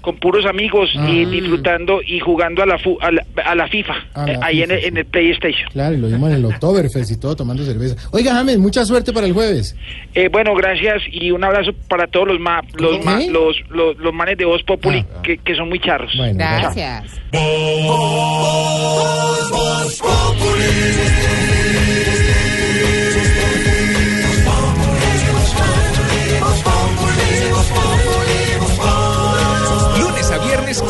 con 0.00 0.16
puros 0.16 0.46
amigos 0.46 0.88
y 0.94 1.24
Ah. 1.24 1.28
disfrutando 1.28 2.00
y 2.02 2.18
jugando 2.20 2.62
a 2.62 2.66
la 2.66 2.78
fu- 2.78 2.96
a 3.02 3.10
la, 3.12 3.22
a 3.44 3.54
la 3.54 3.68
FIFA 3.68 3.94
A 4.14 4.26
la 4.26 4.32
eh, 4.32 4.38
ahí 4.40 4.62
en 4.62 4.70
el, 4.70 4.84
en 4.86 4.96
el 4.96 5.04
PlayStation. 5.04 5.68
Claro, 5.70 5.94
y 5.96 5.98
lo 5.98 6.08
llaman 6.08 6.32
el 6.32 6.46
Oktoberfest 6.46 7.10
y 7.10 7.20
todo 7.20 7.36
tomando 7.36 7.62
cerveza. 7.62 7.94
Oiga, 8.10 8.32
James, 8.32 8.56
mucha 8.56 8.86
suerte 8.86 9.12
para 9.12 9.26
el 9.26 9.34
jueves. 9.34 9.76
Eh, 10.14 10.30
bueno, 10.32 10.54
gracias 10.54 11.02
y 11.12 11.30
un 11.30 11.44
abrazo 11.44 11.72
para 11.86 12.06
todos 12.06 12.28
los 12.28 12.40
ma- 12.40 12.62
los, 12.78 13.04
ma- 13.04 13.20
los, 13.30 13.56
los, 13.68 13.98
los 13.98 14.14
manes 14.14 14.38
de 14.38 14.46
Voz 14.46 14.62
Populi 14.62 15.04
que, 15.22 15.36
que 15.36 15.54
son 15.54 15.68
muy 15.68 15.78
charros. 15.78 16.10
Bueno. 16.16 16.42
Lunes 16.42 16.74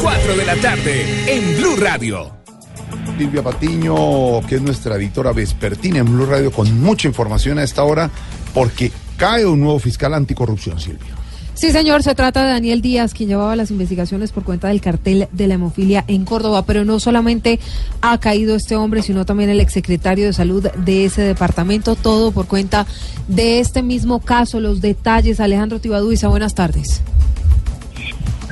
4 0.06 0.36
de 0.36 0.44
la 0.44 0.54
tarde, 0.54 1.04
en 1.26 1.56
Blue 1.56 1.74
Radio. 1.78 2.30
Silvia 3.18 3.42
Patiño, 3.42 4.40
que 4.46 4.54
es 4.54 4.62
nuestra 4.62 4.94
editora 4.94 5.32
vespertina 5.32 5.98
en 5.98 6.04
Blue 6.04 6.26
Radio, 6.26 6.52
con 6.52 6.80
mucha 6.80 7.08
información 7.08 7.58
a 7.58 7.64
esta 7.64 7.82
hora, 7.82 8.08
porque 8.54 8.92
cae 9.16 9.44
un 9.44 9.58
nuevo 9.58 9.80
fiscal 9.80 10.14
anticorrupción, 10.14 10.78
Silvia. 10.78 11.12
Sí, 11.54 11.72
señor, 11.72 12.04
se 12.04 12.14
trata 12.14 12.44
de 12.44 12.50
Daniel 12.50 12.82
Díaz, 12.82 13.14
quien 13.14 13.30
llevaba 13.30 13.56
las 13.56 13.72
investigaciones 13.72 14.30
por 14.30 14.44
cuenta 14.44 14.68
del 14.68 14.80
cartel 14.80 15.26
de 15.32 15.46
la 15.48 15.54
hemofilia 15.54 16.04
en 16.06 16.24
Córdoba, 16.24 16.64
pero 16.64 16.84
no 16.84 17.00
solamente 17.00 17.58
ha 18.00 18.20
caído 18.20 18.54
este 18.54 18.76
hombre, 18.76 19.02
sino 19.02 19.26
también 19.26 19.50
el 19.50 19.58
exsecretario 19.58 20.26
de 20.26 20.32
salud 20.32 20.68
de 20.68 21.04
ese 21.04 21.22
departamento, 21.22 21.96
todo 21.96 22.30
por 22.30 22.46
cuenta 22.46 22.86
de 23.26 23.58
este 23.58 23.82
mismo 23.82 24.20
caso, 24.20 24.60
los 24.60 24.80
detalles. 24.80 25.40
Alejandro 25.40 25.80
Tibaduiza, 25.80 26.28
buenas 26.28 26.54
tardes. 26.54 27.02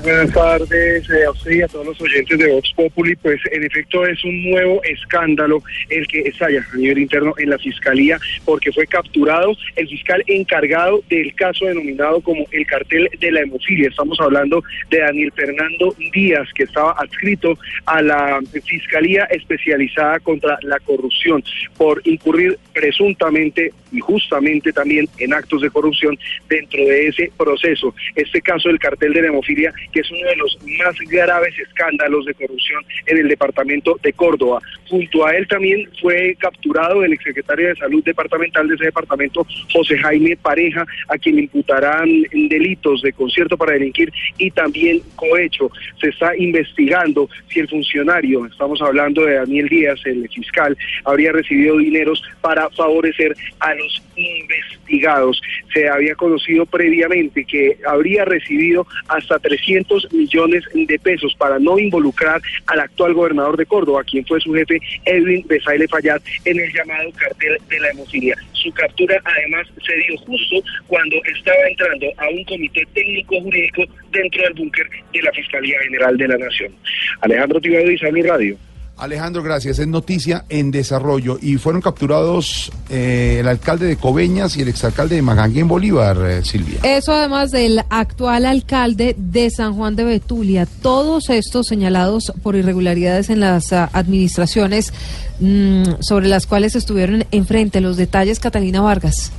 Buenas 0.04 0.32
tardes 0.32 1.08
eh, 1.08 1.24
a 1.24 1.30
usted 1.30 1.50
y 1.50 1.62
a 1.62 1.66
todos 1.66 1.86
los 1.86 1.98
oyentes 1.98 2.38
de 2.38 2.52
Vox 2.52 2.74
Populi. 2.76 3.16
Pues 3.16 3.40
en 3.50 3.64
efecto 3.64 4.04
es 4.06 4.22
un 4.22 4.50
nuevo 4.50 4.82
escándalo 4.82 5.62
el 5.88 6.06
que 6.06 6.20
estalla 6.20 6.60
a 6.60 6.76
nivel 6.76 6.98
interno 6.98 7.32
en 7.38 7.48
la 7.48 7.56
fiscalía 7.56 8.18
porque 8.44 8.70
fue 8.70 8.86
capturado 8.86 9.56
el 9.76 9.88
fiscal 9.88 10.22
encargado 10.26 11.00
del 11.08 11.34
caso 11.34 11.64
denominado 11.64 12.20
como 12.20 12.44
el 12.50 12.66
cartel 12.66 13.08
de 13.18 13.32
la 13.32 13.40
hemofilia. 13.40 13.88
Estamos 13.88 14.20
hablando 14.20 14.62
de 14.90 14.98
Daniel 14.98 15.32
Fernando 15.34 15.96
Díaz 16.12 16.48
que 16.54 16.64
estaba 16.64 16.92
adscrito 16.98 17.56
a 17.86 18.02
la 18.02 18.40
fiscalía 18.62 19.24
especializada 19.30 20.20
contra 20.20 20.58
la 20.64 20.80
corrupción 20.80 21.42
por 21.78 22.02
incurrir 22.04 22.58
presuntamente 22.74 23.72
y 23.94 24.00
justamente 24.00 24.72
también 24.72 25.08
en 25.18 25.32
actos 25.32 25.62
de 25.62 25.70
corrupción 25.70 26.18
dentro 26.48 26.80
de 26.84 27.08
ese 27.08 27.32
proceso. 27.36 27.94
Este 28.14 28.40
caso 28.42 28.68
del 28.68 28.78
cartel 28.78 29.12
de 29.12 29.22
la 29.22 29.28
hemofilia 29.28 29.72
que 29.92 30.00
es 30.00 30.10
uno 30.10 30.28
de 30.28 30.36
los 30.36 30.58
más 30.78 30.96
graves 31.08 31.58
escándalos 31.58 32.26
de 32.26 32.34
corrupción 32.34 32.82
en 33.06 33.18
el 33.18 33.28
departamento 33.28 33.98
de 34.02 34.12
Córdoba. 34.12 34.60
Junto 34.88 35.26
a 35.26 35.32
él 35.36 35.46
también 35.48 35.88
fue 36.00 36.36
capturado 36.38 37.04
el 37.04 37.12
exsecretario 37.12 37.68
de 37.68 37.76
Salud 37.76 38.04
departamental 38.04 38.68
de 38.68 38.74
ese 38.74 38.84
departamento, 38.86 39.46
José 39.72 39.98
Jaime 39.98 40.36
Pareja, 40.36 40.84
a 41.08 41.18
quien 41.18 41.38
imputarán 41.38 42.08
delitos 42.32 43.02
de 43.02 43.12
concierto 43.12 43.56
para 43.56 43.72
delinquir 43.72 44.12
y 44.38 44.50
también 44.50 45.00
cohecho. 45.16 45.70
Se 46.00 46.08
está 46.08 46.36
investigando 46.36 47.28
si 47.48 47.60
el 47.60 47.68
funcionario, 47.68 48.46
estamos 48.46 48.80
hablando 48.82 49.24
de 49.24 49.34
Daniel 49.34 49.68
Díaz, 49.68 50.00
el 50.04 50.28
fiscal, 50.28 50.76
habría 51.04 51.32
recibido 51.32 51.78
dineros 51.78 52.22
para 52.40 52.68
favorecer 52.70 53.34
a 53.60 53.74
investigados. 54.16 55.40
Se 55.72 55.88
había 55.88 56.14
conocido 56.14 56.66
previamente 56.66 57.44
que 57.44 57.78
habría 57.86 58.24
recibido 58.24 58.86
hasta 59.08 59.38
300 59.38 60.12
millones 60.12 60.64
de 60.74 60.98
pesos 60.98 61.34
para 61.36 61.58
no 61.58 61.78
involucrar 61.78 62.40
al 62.66 62.80
actual 62.80 63.14
gobernador 63.14 63.56
de 63.56 63.66
Córdoba, 63.66 64.04
quien 64.04 64.24
fue 64.26 64.40
su 64.40 64.52
jefe, 64.54 64.78
Edwin 65.04 65.44
Besaile 65.46 65.88
Fallat, 65.88 66.22
en 66.44 66.60
el 66.60 66.72
llamado 66.72 67.10
cartel 67.12 67.58
de 67.68 67.80
la 67.80 67.90
hemofilia. 67.90 68.36
Su 68.52 68.72
captura 68.72 69.20
además 69.24 69.66
se 69.84 69.94
dio 69.94 70.16
justo 70.18 70.56
cuando 70.86 71.16
estaba 71.36 71.68
entrando 71.68 72.06
a 72.16 72.28
un 72.28 72.44
comité 72.44 72.86
técnico 72.94 73.40
jurídico 73.40 73.84
dentro 74.10 74.42
del 74.42 74.54
búnker 74.54 74.88
de 75.12 75.22
la 75.22 75.32
Fiscalía 75.32 75.78
General 75.82 76.16
de 76.16 76.28
la 76.28 76.38
Nación. 76.38 76.72
Alejandro 77.20 77.60
Tibado 77.60 77.90
y 77.90 78.22
Radio. 78.22 78.56
Alejandro, 78.96 79.42
gracias. 79.42 79.78
Es 79.78 79.88
noticia 79.88 80.44
en 80.48 80.70
desarrollo. 80.70 81.38
Y 81.40 81.56
fueron 81.56 81.82
capturados 81.82 82.70
eh, 82.88 83.38
el 83.40 83.48
alcalde 83.48 83.86
de 83.86 83.96
Coveñas 83.96 84.56
y 84.56 84.62
el 84.62 84.68
exalcalde 84.68 85.16
de 85.16 85.22
Magangué 85.22 85.60
en 85.60 85.68
Bolívar, 85.68 86.18
eh, 86.24 86.44
Silvia. 86.44 86.78
Eso 86.84 87.12
además 87.12 87.50
del 87.50 87.80
actual 87.90 88.46
alcalde 88.46 89.16
de 89.18 89.50
San 89.50 89.74
Juan 89.74 89.96
de 89.96 90.04
Betulia. 90.04 90.66
Todos 90.80 91.28
estos 91.30 91.66
señalados 91.66 92.32
por 92.42 92.54
irregularidades 92.54 93.30
en 93.30 93.40
las 93.40 93.72
ah, 93.72 93.90
administraciones 93.92 94.92
mm, 95.40 96.00
sobre 96.00 96.28
las 96.28 96.46
cuales 96.46 96.76
estuvieron 96.76 97.24
enfrente. 97.32 97.80
Los 97.80 97.96
detalles, 97.96 98.38
Catalina 98.38 98.80
Vargas. 98.80 99.32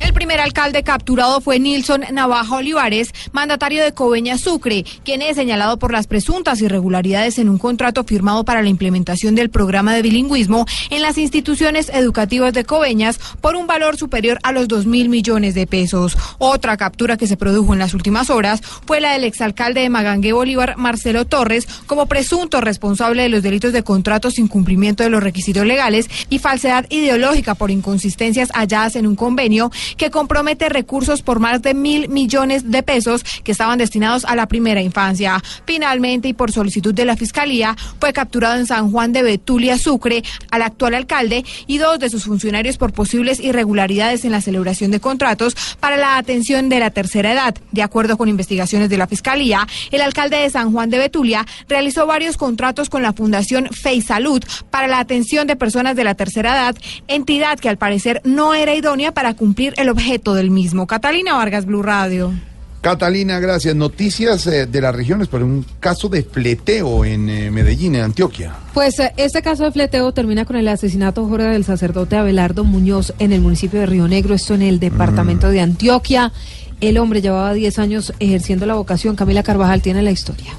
El 0.00 0.14
primer 0.14 0.40
alcalde 0.40 0.82
capturado 0.82 1.40
fue 1.42 1.58
Nilson 1.58 2.04
Navaja 2.12 2.56
Olivares, 2.56 3.12
mandatario 3.32 3.84
de 3.84 3.92
Coveña 3.92 4.38
Sucre, 4.38 4.84
quien 5.04 5.20
es 5.20 5.36
señalado 5.36 5.78
por 5.78 5.92
las 5.92 6.06
presuntas 6.06 6.60
irregularidades 6.62 7.38
en 7.38 7.50
un 7.50 7.58
contrato 7.58 8.02
firmado 8.04 8.44
para 8.44 8.62
la 8.62 8.70
implementación 8.70 9.34
del 9.34 9.50
programa 9.50 9.94
de 9.94 10.02
bilingüismo 10.02 10.66
en 10.88 11.02
las 11.02 11.18
instituciones 11.18 11.90
educativas 11.90 12.54
de 12.54 12.64
Coveñas 12.64 13.18
por 13.42 13.56
un 13.56 13.66
valor 13.66 13.98
superior 13.98 14.38
a 14.42 14.52
los 14.52 14.68
2 14.68 14.86
mil 14.86 15.10
millones 15.10 15.54
de 15.54 15.66
pesos. 15.66 16.16
Otra 16.38 16.78
captura 16.78 17.18
que 17.18 17.26
se 17.26 17.36
produjo 17.36 17.74
en 17.74 17.78
las 17.78 17.92
últimas 17.92 18.30
horas 18.30 18.62
fue 18.86 19.00
la 19.00 19.12
del 19.12 19.24
exalcalde 19.24 19.82
de 19.82 19.90
Magangué 19.90 20.32
Bolívar, 20.32 20.76
Marcelo 20.78 21.26
Torres, 21.26 21.68
como 21.86 22.06
presunto 22.06 22.60
responsable 22.62 23.22
de 23.22 23.28
los 23.28 23.42
delitos 23.42 23.74
de 23.74 23.82
contratos 23.82 24.34
sin 24.34 24.48
cumplimiento 24.48 25.02
de 25.02 25.10
los 25.10 25.22
requisitos 25.22 25.66
legales 25.66 26.08
y 26.30 26.38
falsedad 26.38 26.86
ideológica 26.88 27.54
por 27.54 27.70
inconsistencias 27.70 28.50
halladas 28.54 28.96
en 28.96 29.06
un 29.06 29.14
convenio 29.14 29.70
que 29.96 30.10
compromete 30.10 30.68
recursos 30.68 31.22
por 31.22 31.40
más 31.40 31.62
de 31.62 31.74
mil 31.74 32.08
millones 32.08 32.70
de 32.70 32.82
pesos 32.82 33.24
que 33.44 33.52
estaban 33.52 33.78
destinados 33.78 34.24
a 34.24 34.36
la 34.36 34.46
primera 34.46 34.80
infancia. 34.80 35.42
Finalmente, 35.64 36.28
y 36.28 36.32
por 36.32 36.52
solicitud 36.52 36.94
de 36.94 37.04
la 37.04 37.16
Fiscalía, 37.16 37.76
fue 37.98 38.12
capturado 38.12 38.58
en 38.58 38.66
San 38.66 38.90
Juan 38.90 39.12
de 39.12 39.22
Betulia, 39.22 39.78
Sucre, 39.78 40.22
al 40.50 40.62
actual 40.62 40.94
alcalde 40.94 41.44
y 41.66 41.78
dos 41.78 41.98
de 41.98 42.10
sus 42.10 42.24
funcionarios 42.24 42.76
por 42.76 42.92
posibles 42.92 43.40
irregularidades 43.40 44.24
en 44.24 44.32
la 44.32 44.40
celebración 44.40 44.90
de 44.90 45.00
contratos 45.00 45.56
para 45.80 45.96
la 45.96 46.16
atención 46.16 46.68
de 46.68 46.80
la 46.80 46.90
tercera 46.90 47.32
edad. 47.32 47.54
De 47.72 47.82
acuerdo 47.82 48.16
con 48.16 48.28
investigaciones 48.28 48.88
de 48.88 48.98
la 48.98 49.06
Fiscalía, 49.06 49.66
el 49.90 50.00
alcalde 50.00 50.36
de 50.36 50.50
San 50.50 50.72
Juan 50.72 50.90
de 50.90 50.98
Betulia 50.98 51.46
realizó 51.68 52.06
varios 52.06 52.36
contratos 52.36 52.90
con 52.90 53.02
la 53.02 53.12
Fundación 53.12 53.68
Fey 53.70 54.00
Salud 54.00 54.42
para 54.70 54.86
la 54.86 54.98
atención 54.98 55.46
de 55.46 55.56
personas 55.56 55.96
de 55.96 56.04
la 56.04 56.14
tercera 56.14 56.52
edad, 56.52 56.76
entidad 57.08 57.58
que 57.58 57.68
al 57.68 57.78
parecer 57.78 58.20
no 58.24 58.54
era 58.54 58.74
idónea 58.74 59.12
para 59.12 59.34
cumplir 59.34 59.74
el 59.80 59.88
objeto 59.88 60.34
del 60.34 60.50
mismo. 60.50 60.86
Catalina 60.86 61.34
Vargas, 61.34 61.66
Blue 61.66 61.82
Radio. 61.82 62.32
Catalina, 62.80 63.38
gracias. 63.40 63.74
Noticias 63.74 64.46
eh, 64.46 64.66
de 64.66 64.80
las 64.80 64.94
regiones 64.94 65.28
por 65.28 65.42
un 65.42 65.66
caso 65.80 66.08
de 66.08 66.22
fleteo 66.22 67.04
en 67.04 67.28
eh, 67.28 67.50
Medellín, 67.50 67.94
en 67.94 68.02
Antioquia. 68.02 68.54
Pues 68.72 68.98
eh, 69.00 69.12
este 69.18 69.42
caso 69.42 69.64
de 69.64 69.72
fleteo 69.72 70.12
termina 70.12 70.46
con 70.46 70.56
el 70.56 70.66
asesinato 70.66 71.26
Jorge 71.26 71.48
del 71.48 71.64
sacerdote 71.64 72.16
Abelardo 72.16 72.64
Muñoz 72.64 73.12
en 73.18 73.32
el 73.32 73.42
municipio 73.42 73.80
de 73.80 73.86
Río 73.86 74.08
Negro, 74.08 74.34
esto 74.34 74.54
en 74.54 74.62
el 74.62 74.80
departamento 74.80 75.50
de 75.50 75.60
Antioquia. 75.60 76.32
El 76.80 76.96
hombre 76.96 77.20
llevaba 77.20 77.52
10 77.52 77.78
años 77.78 78.14
ejerciendo 78.18 78.64
la 78.64 78.74
vocación. 78.74 79.14
Camila 79.14 79.42
Carvajal 79.42 79.82
tiene 79.82 80.00
la 80.00 80.10
historia. 80.10 80.54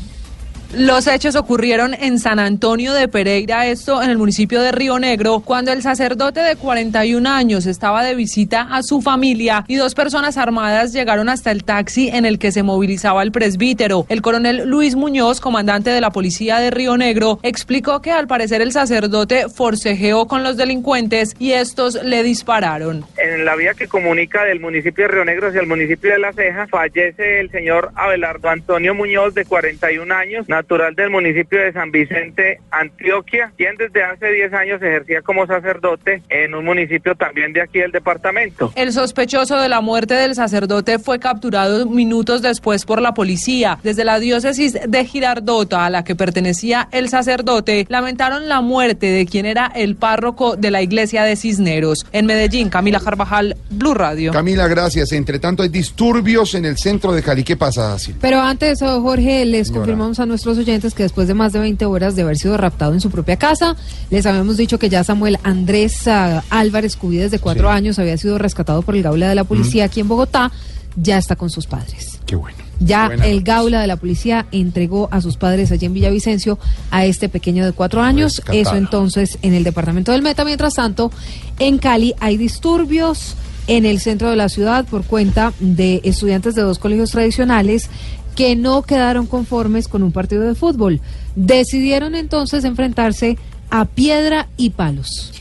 Los 0.73 1.07
hechos 1.07 1.35
ocurrieron 1.35 1.93
en 1.93 2.17
San 2.17 2.39
Antonio 2.39 2.93
de 2.93 3.09
Pereira, 3.09 3.67
esto 3.67 4.01
en 4.01 4.09
el 4.09 4.17
municipio 4.17 4.61
de 4.61 4.71
Río 4.71 4.99
Negro, 4.99 5.41
cuando 5.41 5.73
el 5.73 5.81
sacerdote 5.81 6.39
de 6.39 6.55
41 6.55 7.29
años 7.29 7.65
estaba 7.65 8.05
de 8.05 8.15
visita 8.15 8.69
a 8.71 8.81
su 8.81 9.01
familia 9.01 9.65
y 9.67 9.75
dos 9.75 9.95
personas 9.95 10.37
armadas 10.37 10.93
llegaron 10.93 11.27
hasta 11.27 11.51
el 11.51 11.65
taxi 11.65 12.07
en 12.07 12.25
el 12.25 12.39
que 12.39 12.53
se 12.53 12.63
movilizaba 12.63 13.21
el 13.21 13.33
presbítero. 13.33 14.05
El 14.07 14.21
coronel 14.21 14.63
Luis 14.65 14.95
Muñoz, 14.95 15.41
comandante 15.41 15.89
de 15.89 15.99
la 15.99 16.11
policía 16.11 16.59
de 16.59 16.71
Río 16.71 16.95
Negro, 16.95 17.39
explicó 17.43 18.01
que 18.01 18.11
al 18.11 18.27
parecer 18.27 18.61
el 18.61 18.71
sacerdote 18.71 19.49
forcejeó 19.49 20.25
con 20.25 20.41
los 20.41 20.55
delincuentes 20.55 21.35
y 21.37 21.51
estos 21.51 22.01
le 22.01 22.23
dispararon. 22.23 23.03
En 23.17 23.43
la 23.43 23.57
vía 23.57 23.73
que 23.73 23.89
comunica 23.89 24.45
del 24.45 24.61
municipio 24.61 25.03
de 25.03 25.09
Río 25.09 25.25
Negro 25.25 25.49
hacia 25.49 25.59
el 25.59 25.67
municipio 25.67 26.13
de 26.13 26.19
La 26.19 26.31
Ceja, 26.31 26.67
fallece 26.67 27.41
el 27.41 27.51
señor 27.51 27.91
Abelardo 27.95 28.47
Antonio 28.47 28.95
Muñoz, 28.95 29.33
de 29.33 29.43
41 29.43 30.13
años, 30.13 30.47
natural 30.61 30.93
del 30.95 31.09
municipio 31.09 31.59
de 31.59 31.73
San 31.73 31.91
Vicente, 31.91 32.59
Antioquia, 32.69 33.51
quien 33.57 33.75
desde 33.77 34.03
hace 34.03 34.31
10 34.31 34.53
años 34.53 34.81
ejercía 34.81 35.21
como 35.23 35.47
sacerdote 35.47 36.21
en 36.29 36.53
un 36.53 36.65
municipio 36.65 37.15
también 37.15 37.51
de 37.51 37.61
aquí 37.61 37.79
del 37.79 37.91
departamento. 37.91 38.71
El 38.75 38.93
sospechoso 38.93 39.59
de 39.59 39.67
la 39.69 39.81
muerte 39.81 40.13
del 40.13 40.35
sacerdote 40.35 40.99
fue 40.99 41.19
capturado 41.19 41.87
minutos 41.87 42.43
después 42.43 42.85
por 42.85 43.01
la 43.01 43.13
policía. 43.15 43.79
Desde 43.81 44.05
la 44.05 44.19
diócesis 44.19 44.77
de 44.87 45.05
Girardota, 45.05 45.85
a 45.85 45.89
la 45.89 46.03
que 46.03 46.15
pertenecía 46.15 46.87
el 46.91 47.09
sacerdote, 47.09 47.87
lamentaron 47.89 48.47
la 48.47 48.61
muerte 48.61 49.07
de 49.07 49.25
quien 49.25 49.47
era 49.47 49.71
el 49.73 49.95
párroco 49.95 50.55
de 50.55 50.69
la 50.69 50.83
iglesia 50.83 51.23
de 51.23 51.35
Cisneros. 51.35 52.05
En 52.11 52.27
Medellín, 52.27 52.69
Camila 52.69 52.99
Carvajal, 52.99 53.57
Blue 53.71 53.95
Radio. 53.95 54.31
Camila, 54.31 54.67
gracias. 54.67 55.11
Entre 55.11 55.39
tanto, 55.39 55.63
hay 55.63 55.69
disturbios 55.69 56.53
en 56.53 56.65
el 56.65 56.77
centro 56.77 57.13
de 57.13 57.23
Cali. 57.23 57.43
¿Qué 57.43 57.57
pasa, 57.57 57.97
Silvia? 57.97 58.19
Pero 58.21 58.39
antes, 58.41 58.79
Jorge, 58.79 59.43
les 59.45 59.67
Señora. 59.67 59.79
confirmamos 59.85 60.19
a 60.19 60.25
nuestros 60.27 60.50
oyentes 60.57 60.93
que 60.93 61.03
después 61.03 61.27
de 61.27 61.33
más 61.33 61.53
de 61.53 61.59
20 61.59 61.85
horas 61.85 62.15
de 62.15 62.23
haber 62.23 62.37
sido 62.37 62.57
raptado 62.57 62.93
en 62.93 63.01
su 63.01 63.09
propia 63.09 63.37
casa, 63.37 63.75
les 64.09 64.25
habíamos 64.25 64.57
dicho 64.57 64.79
que 64.79 64.89
ya 64.89 65.03
Samuel 65.03 65.37
Andrés 65.43 66.07
ah, 66.07 66.43
Álvarez 66.49 66.95
Cubides, 66.95 67.31
de 67.31 67.39
cuatro 67.39 67.69
años, 67.69 67.99
había 67.99 68.17
sido 68.17 68.37
rescatado 68.37 68.81
por 68.81 68.95
el 68.95 69.03
Gaula 69.03 69.29
de 69.29 69.35
la 69.35 69.43
policía 69.43 69.85
aquí 69.85 69.99
en 69.99 70.07
Bogotá, 70.07 70.51
ya 70.95 71.17
está 71.17 71.35
con 71.35 71.49
sus 71.49 71.67
padres. 71.67 72.19
Qué 72.25 72.35
bueno. 72.35 72.57
Ya 72.79 73.11
el 73.23 73.43
Gaula 73.43 73.81
de 73.81 73.87
la 73.87 73.95
policía 73.95 74.47
entregó 74.51 75.07
a 75.11 75.21
sus 75.21 75.37
padres 75.37 75.71
allí 75.71 75.85
en 75.85 75.93
Villavicencio 75.93 76.57
a 76.89 77.05
este 77.05 77.29
pequeño 77.29 77.63
de 77.63 77.73
cuatro 77.73 78.01
años. 78.01 78.37
Rescatado. 78.37 78.59
Eso 78.59 78.75
entonces 78.75 79.37
en 79.43 79.53
el 79.53 79.63
departamento 79.63 80.11
del 80.11 80.23
Meta. 80.23 80.43
Mientras 80.43 80.73
tanto, 80.73 81.11
en 81.59 81.77
Cali 81.77 82.15
hay 82.19 82.37
disturbios 82.37 83.35
en 83.67 83.85
el 83.85 83.99
centro 83.99 84.29
de 84.29 84.35
la 84.35 84.49
ciudad 84.49 84.85
por 84.85 85.03
cuenta 85.05 85.53
de 85.59 86.01
estudiantes 86.03 86.55
de 86.55 86.63
dos 86.63 86.79
colegios 86.79 87.11
tradicionales 87.11 87.89
que 88.35 88.55
no 88.55 88.81
quedaron 88.83 89.27
conformes 89.27 89.87
con 89.87 90.03
un 90.03 90.11
partido 90.11 90.43
de 90.43 90.55
fútbol. 90.55 91.01
Decidieron 91.35 92.15
entonces 92.15 92.63
enfrentarse 92.63 93.37
a 93.69 93.85
piedra 93.85 94.47
y 94.57 94.71
palos. 94.71 95.31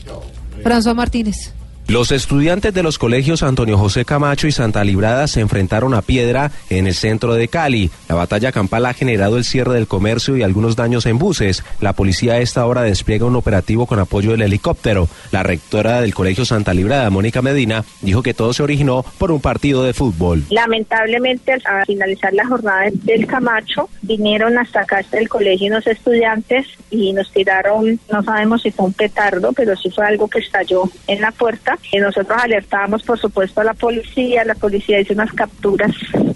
François 0.63 0.95
Martínez. 0.95 1.53
Los 1.91 2.13
estudiantes 2.13 2.73
de 2.73 2.83
los 2.83 2.97
colegios 2.97 3.43
Antonio 3.43 3.77
José 3.77 4.05
Camacho 4.05 4.47
y 4.47 4.53
Santa 4.53 4.81
Librada 4.85 5.27
se 5.27 5.41
enfrentaron 5.41 5.93
a 5.93 6.01
piedra 6.01 6.49
en 6.69 6.87
el 6.87 6.93
centro 6.93 7.33
de 7.33 7.49
Cali. 7.49 7.91
La 8.07 8.15
batalla 8.15 8.53
campal 8.53 8.85
ha 8.85 8.93
generado 8.93 9.35
el 9.35 9.43
cierre 9.43 9.73
del 9.73 9.87
comercio 9.87 10.37
y 10.37 10.41
algunos 10.41 10.77
daños 10.77 11.05
en 11.05 11.19
buses. 11.19 11.65
La 11.81 11.91
policía 11.91 12.35
a 12.35 12.37
esta 12.37 12.65
hora 12.65 12.83
despliega 12.83 13.25
un 13.25 13.35
operativo 13.35 13.87
con 13.87 13.99
apoyo 13.99 14.31
del 14.31 14.43
helicóptero. 14.43 15.09
La 15.33 15.43
rectora 15.43 15.99
del 15.99 16.13
colegio 16.13 16.45
Santa 16.45 16.73
Librada, 16.73 17.09
Mónica 17.09 17.41
Medina, 17.41 17.83
dijo 17.99 18.23
que 18.23 18.33
todo 18.33 18.53
se 18.53 18.63
originó 18.63 19.03
por 19.17 19.33
un 19.33 19.41
partido 19.41 19.83
de 19.83 19.91
fútbol. 19.91 20.45
Lamentablemente, 20.49 21.51
al 21.51 21.85
finalizar 21.85 22.31
la 22.31 22.47
jornada 22.47 22.85
del 22.89 23.27
Camacho, 23.27 23.89
vinieron 24.01 24.57
hasta 24.57 24.79
acá 24.79 24.99
hasta 24.99 25.19
el 25.19 25.27
colegio 25.27 25.67
unos 25.67 25.85
estudiantes 25.87 26.67
y 26.89 27.11
nos 27.11 27.29
tiraron, 27.31 27.99
no 28.09 28.23
sabemos 28.23 28.61
si 28.61 28.71
fue 28.71 28.85
un 28.85 28.93
petardo, 28.93 29.51
pero 29.51 29.75
sí 29.75 29.89
fue 29.89 30.05
algo 30.05 30.29
que 30.29 30.39
estalló 30.39 30.83
en 31.07 31.19
la 31.19 31.33
puerta. 31.33 31.77
Y 31.91 31.99
nosotros 31.99 32.37
alertábamos, 32.41 33.03
por 33.03 33.19
supuesto, 33.19 33.61
a 33.61 33.63
la 33.65 33.73
policía. 33.73 34.45
La 34.45 34.55
policía 34.55 34.99
hizo 34.99 35.13
unas 35.13 35.31
capturas 35.33 35.91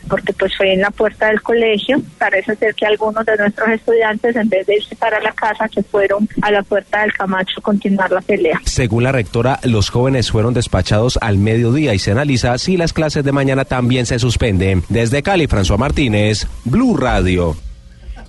porque 0.09 0.33
pues 0.33 0.55
fue 0.55 0.73
en 0.73 0.81
la 0.81 0.91
puerta 0.91 1.27
del 1.27 1.41
colegio. 1.41 2.01
Parece 2.17 2.55
ser 2.55 2.75
que 2.75 2.85
algunos 2.85 3.25
de 3.25 3.37
nuestros 3.37 3.69
estudiantes, 3.69 4.35
en 4.35 4.49
vez 4.49 4.67
de 4.67 4.75
irse 4.75 4.95
para 4.95 5.19
la 5.19 5.31
casa, 5.31 5.67
que 5.67 5.81
fueron 5.83 6.27
a 6.41 6.51
la 6.51 6.63
puerta 6.63 7.01
del 7.01 7.13
Camacho 7.13 7.53
a 7.57 7.61
continuar 7.61 8.11
la 8.11 8.21
pelea. 8.21 8.61
Según 8.65 9.03
la 9.03 9.11
rectora, 9.11 9.59
los 9.63 9.89
jóvenes 9.89 10.31
fueron 10.31 10.53
despachados 10.53 11.17
al 11.21 11.37
mediodía 11.37 11.93
y 11.93 11.99
se 11.99 12.11
analiza 12.11 12.57
si 12.57 12.77
las 12.77 12.93
clases 12.93 13.23
de 13.23 13.31
mañana 13.31 13.65
también 13.65 14.05
se 14.05 14.19
suspenden. 14.19 14.83
Desde 14.89 15.23
Cali, 15.23 15.47
François 15.47 15.77
Martínez, 15.77 16.47
Blue 16.63 16.97
Radio. 16.97 17.55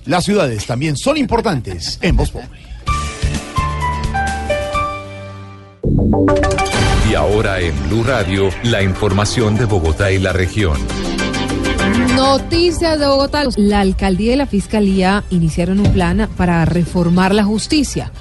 Las 0.05 0.23
ciudades 0.23 0.65
también 0.65 0.95
son 0.95 1.17
importantes 1.17 1.99
en 2.01 2.15
Voz 2.15 2.31
Populi. 2.31 2.66
Y 7.09 7.15
ahora 7.15 7.59
en 7.59 7.73
Blue 7.87 8.03
Radio, 8.03 8.49
la 8.63 8.83
información 8.83 9.57
de 9.57 9.65
Bogotá 9.65 10.11
y 10.11 10.19
la 10.19 10.33
región. 10.33 10.77
Noticias 12.15 12.99
de 12.99 13.07
Bogotá. 13.07 13.43
La 13.55 13.79
alcaldía 13.79 14.33
y 14.33 14.35
la 14.35 14.47
fiscalía 14.47 15.23
iniciaron 15.29 15.79
un 15.79 15.91
plan 15.93 16.29
para 16.35 16.65
reformar 16.65 17.33
la 17.33 17.43
justicia. 17.43 18.11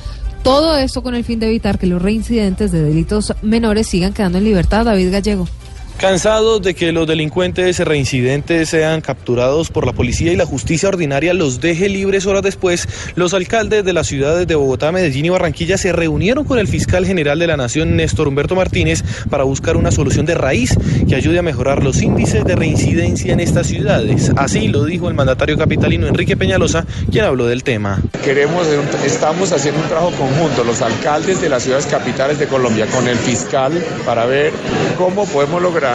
Todo 0.42 0.76
esto 0.76 1.02
con 1.02 1.14
el 1.14 1.24
fin 1.24 1.40
de 1.40 1.48
evitar 1.48 1.78
que 1.78 1.86
los 1.86 2.00
reincidentes 2.00 2.70
de 2.70 2.82
delitos 2.82 3.34
menores 3.42 3.88
sigan 3.88 4.12
quedando 4.12 4.38
en 4.38 4.44
libertad. 4.44 4.84
David 4.84 5.10
Gallego. 5.10 5.48
Cansados 5.98 6.60
de 6.60 6.74
que 6.74 6.92
los 6.92 7.06
delincuentes 7.06 7.78
reincidentes 7.78 8.68
sean 8.68 9.00
capturados 9.00 9.70
por 9.70 9.86
la 9.86 9.94
policía 9.94 10.30
y 10.30 10.36
la 10.36 10.44
justicia 10.44 10.90
ordinaria 10.90 11.32
los 11.32 11.62
deje 11.62 11.88
libres 11.88 12.26
horas 12.26 12.42
después, 12.42 12.86
los 13.14 13.32
alcaldes 13.32 13.82
de 13.82 13.94
las 13.94 14.06
ciudades 14.06 14.46
de 14.46 14.54
Bogotá, 14.56 14.92
Medellín 14.92 15.24
y 15.24 15.28
Barranquilla 15.30 15.78
se 15.78 15.94
reunieron 15.94 16.44
con 16.44 16.58
el 16.58 16.68
fiscal 16.68 17.06
general 17.06 17.38
de 17.38 17.46
la 17.46 17.56
Nación, 17.56 17.96
Néstor 17.96 18.28
Humberto 18.28 18.54
Martínez, 18.54 19.02
para 19.30 19.44
buscar 19.44 19.78
una 19.78 19.90
solución 19.90 20.26
de 20.26 20.34
raíz 20.34 20.76
que 21.08 21.14
ayude 21.14 21.38
a 21.38 21.42
mejorar 21.42 21.82
los 21.82 22.02
índices 22.02 22.44
de 22.44 22.56
reincidencia 22.56 23.32
en 23.32 23.40
estas 23.40 23.66
ciudades. 23.66 24.30
Así 24.36 24.68
lo 24.68 24.84
dijo 24.84 25.08
el 25.08 25.14
mandatario 25.14 25.56
capitalino 25.56 26.06
Enrique 26.06 26.36
Peñalosa, 26.36 26.84
quien 27.10 27.24
habló 27.24 27.46
del 27.46 27.64
tema. 27.64 28.02
Queremos, 28.22 28.66
estamos 29.02 29.50
haciendo 29.50 29.80
un 29.80 29.88
trabajo 29.88 30.10
conjunto, 30.10 30.62
los 30.62 30.82
alcaldes 30.82 31.40
de 31.40 31.48
las 31.48 31.62
ciudades 31.62 31.86
capitales 31.86 32.38
de 32.38 32.46
Colombia, 32.48 32.86
con 32.86 33.08
el 33.08 33.16
fiscal, 33.16 33.82
para 34.04 34.26
ver 34.26 34.52
cómo 34.98 35.24
podemos 35.24 35.62
lograr 35.62 35.85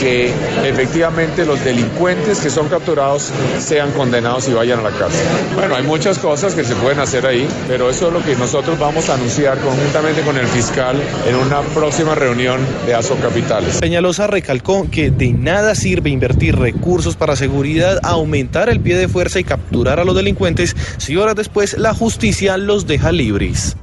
que 0.00 0.32
efectivamente 0.64 1.44
los 1.44 1.62
delincuentes 1.64 2.40
que 2.40 2.50
son 2.50 2.68
capturados 2.68 3.30
sean 3.58 3.90
condenados 3.92 4.48
y 4.48 4.52
vayan 4.52 4.80
a 4.80 4.82
la 4.82 4.90
cárcel. 4.90 5.26
Bueno, 5.54 5.74
hay 5.76 5.82
muchas 5.82 6.18
cosas 6.18 6.54
que 6.54 6.64
se 6.64 6.74
pueden 6.76 6.98
hacer 7.00 7.26
ahí, 7.26 7.48
pero 7.66 7.90
eso 7.90 8.08
es 8.08 8.12
lo 8.12 8.22
que 8.22 8.36
nosotros 8.36 8.78
vamos 8.78 9.08
a 9.08 9.14
anunciar 9.14 9.58
conjuntamente 9.58 10.22
con 10.22 10.36
el 10.36 10.46
fiscal 10.46 10.96
en 11.26 11.34
una 11.34 11.60
próxima 11.74 12.14
reunión 12.14 12.60
de 12.86 12.94
ASO 12.94 13.16
Capitales. 13.16 13.78
Peñalosa 13.78 14.26
recalcó 14.26 14.88
que 14.90 15.10
de 15.10 15.32
nada 15.32 15.74
sirve 15.74 16.10
invertir 16.10 16.56
recursos 16.56 17.16
para 17.16 17.36
seguridad, 17.36 17.98
aumentar 18.02 18.68
el 18.68 18.80
pie 18.80 18.96
de 18.96 19.08
fuerza 19.08 19.40
y 19.40 19.44
capturar 19.44 20.00
a 20.00 20.04
los 20.04 20.14
delincuentes 20.14 20.76
si 20.98 21.16
horas 21.16 21.34
después 21.34 21.76
la 21.78 21.94
justicia 21.94 22.56
los 22.56 22.86
deja 22.86 23.12
libres. 23.12 23.76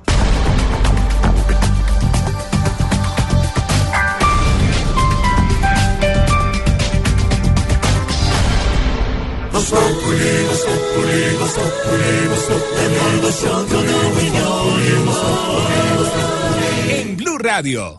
En 16.90 17.18
Blue 17.18 17.38
Radio. 17.38 17.98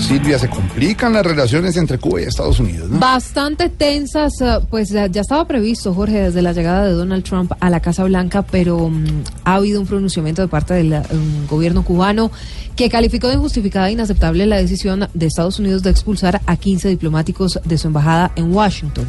Silvia, 0.00 0.38
se 0.38 0.48
complican 0.48 1.12
las 1.12 1.26
relaciones 1.26 1.76
entre 1.76 1.98
Cuba 1.98 2.20
y 2.20 2.24
Estados 2.24 2.60
Unidos, 2.60 2.88
¿no? 2.88 2.98
Bastante 2.98 3.68
tensas, 3.68 4.40
eh, 4.40 4.58
pues 4.70 4.90
ya 4.90 5.06
ya 5.06 5.22
estaba 5.22 5.46
previsto, 5.46 5.92
Jorge, 5.92 6.20
desde 6.20 6.40
la 6.40 6.52
llegada 6.52 6.84
de 6.84 6.92
Donald 6.92 7.24
Trump 7.24 7.52
a 7.58 7.68
la 7.68 7.80
Casa 7.80 8.04
Blanca, 8.04 8.42
pero 8.42 8.88
mm, 8.88 9.24
ha 9.44 9.56
habido 9.56 9.80
un 9.80 9.86
pronunciamiento 9.86 10.40
de 10.40 10.48
parte 10.48 10.74
del 10.74 10.92
um, 10.92 11.46
gobierno 11.48 11.82
cubano 11.82 12.30
que 12.76 12.88
calificó 12.88 13.26
de 13.26 13.34
injustificada 13.34 13.88
e 13.88 13.92
inaceptable 13.92 14.46
la 14.46 14.56
decisión 14.56 15.08
de 15.12 15.26
Estados 15.26 15.58
Unidos 15.58 15.82
de 15.82 15.90
expulsar 15.90 16.40
a 16.46 16.56
15 16.56 16.88
diplomáticos 16.88 17.58
de 17.64 17.76
su 17.76 17.88
embajada 17.88 18.30
en 18.36 18.54
Washington. 18.54 19.08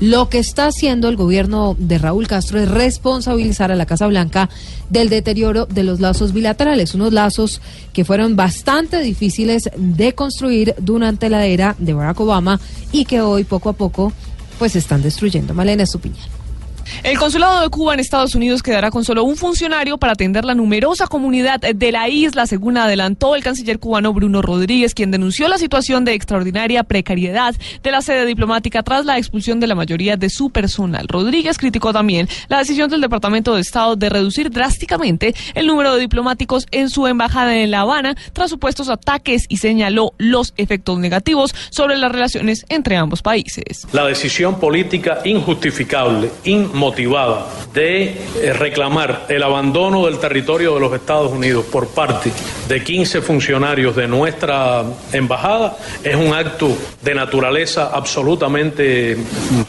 Lo 0.00 0.30
que 0.30 0.38
está 0.38 0.66
haciendo 0.66 1.08
el 1.10 1.16
gobierno 1.16 1.76
de 1.78 1.98
Raúl 1.98 2.26
Castro 2.26 2.58
es 2.58 2.70
responsabilizar 2.70 3.70
a 3.70 3.76
la 3.76 3.84
Casa 3.84 4.06
Blanca 4.06 4.48
del 4.88 5.10
deterioro 5.10 5.66
de 5.66 5.84
los 5.84 6.00
lazos 6.00 6.32
bilaterales, 6.32 6.94
unos 6.94 7.12
lazos 7.12 7.60
que 7.92 8.06
fueron 8.06 8.34
bastante 8.34 9.00
difíciles 9.02 9.70
de 9.76 10.14
construir 10.14 10.74
durante 10.78 11.28
la 11.28 11.44
era 11.44 11.76
de 11.78 11.92
Barack 11.92 12.18
Obama 12.20 12.58
y 12.92 13.04
que 13.04 13.20
hoy 13.20 13.44
poco 13.44 13.68
a 13.68 13.74
poco 13.74 14.10
pues 14.58 14.74
están 14.74 15.02
destruyendo. 15.02 15.52
Malena 15.52 15.82
Estupiñán. 15.82 16.39
El 17.02 17.18
consulado 17.18 17.62
de 17.62 17.68
Cuba 17.70 17.94
en 17.94 18.00
Estados 18.00 18.34
Unidos 18.34 18.62
quedará 18.62 18.90
con 18.90 19.04
solo 19.04 19.24
un 19.24 19.36
funcionario 19.36 19.98
para 19.98 20.12
atender 20.12 20.44
la 20.44 20.54
numerosa 20.54 21.06
comunidad 21.06 21.60
de 21.60 21.92
la 21.92 22.08
isla, 22.08 22.46
según 22.46 22.76
adelantó 22.76 23.34
el 23.34 23.42
canciller 23.42 23.78
cubano 23.78 24.12
Bruno 24.12 24.42
Rodríguez, 24.42 24.94
quien 24.94 25.10
denunció 25.10 25.48
la 25.48 25.58
situación 25.58 26.04
de 26.04 26.14
extraordinaria 26.14 26.84
precariedad 26.84 27.54
de 27.82 27.90
la 27.90 28.02
sede 28.02 28.26
diplomática 28.26 28.82
tras 28.82 29.04
la 29.04 29.18
expulsión 29.18 29.60
de 29.60 29.66
la 29.66 29.74
mayoría 29.74 30.16
de 30.16 30.30
su 30.30 30.50
personal. 30.50 31.08
Rodríguez 31.08 31.58
criticó 31.58 31.92
también 31.92 32.28
la 32.48 32.58
decisión 32.58 32.90
del 32.90 33.00
Departamento 33.00 33.54
de 33.54 33.60
Estado 33.60 33.96
de 33.96 34.08
reducir 34.08 34.50
drásticamente 34.50 35.34
el 35.54 35.66
número 35.66 35.94
de 35.94 36.00
diplomáticos 36.00 36.66
en 36.70 36.90
su 36.90 37.06
embajada 37.06 37.56
en 37.56 37.70
La 37.70 37.80
Habana 37.80 38.14
tras 38.32 38.50
supuestos 38.50 38.88
ataques 38.88 39.46
y 39.48 39.58
señaló 39.58 40.12
los 40.18 40.54
efectos 40.56 40.98
negativos 40.98 41.54
sobre 41.70 41.96
las 41.96 42.12
relaciones 42.12 42.66
entre 42.68 42.96
ambos 42.96 43.22
países. 43.22 43.86
La 43.92 44.06
decisión 44.06 44.58
política 44.58 45.20
injustificable, 45.24 46.30
inmotivada 46.80 47.46
de 47.74 48.04
eh, 48.04 48.52
reclamar 48.54 49.26
el 49.28 49.42
abandono 49.42 50.06
del 50.06 50.18
territorio 50.18 50.74
de 50.74 50.80
los 50.80 50.92
Estados 50.94 51.30
Unidos 51.30 51.66
por 51.66 51.88
parte 51.88 52.32
de 52.68 52.82
15 52.82 53.20
funcionarios 53.20 53.94
de 53.94 54.08
nuestra 54.08 54.82
embajada 55.12 55.76
es 56.02 56.16
un 56.16 56.32
acto 56.32 56.76
de 57.02 57.14
naturaleza 57.14 57.90
absolutamente 57.92 59.16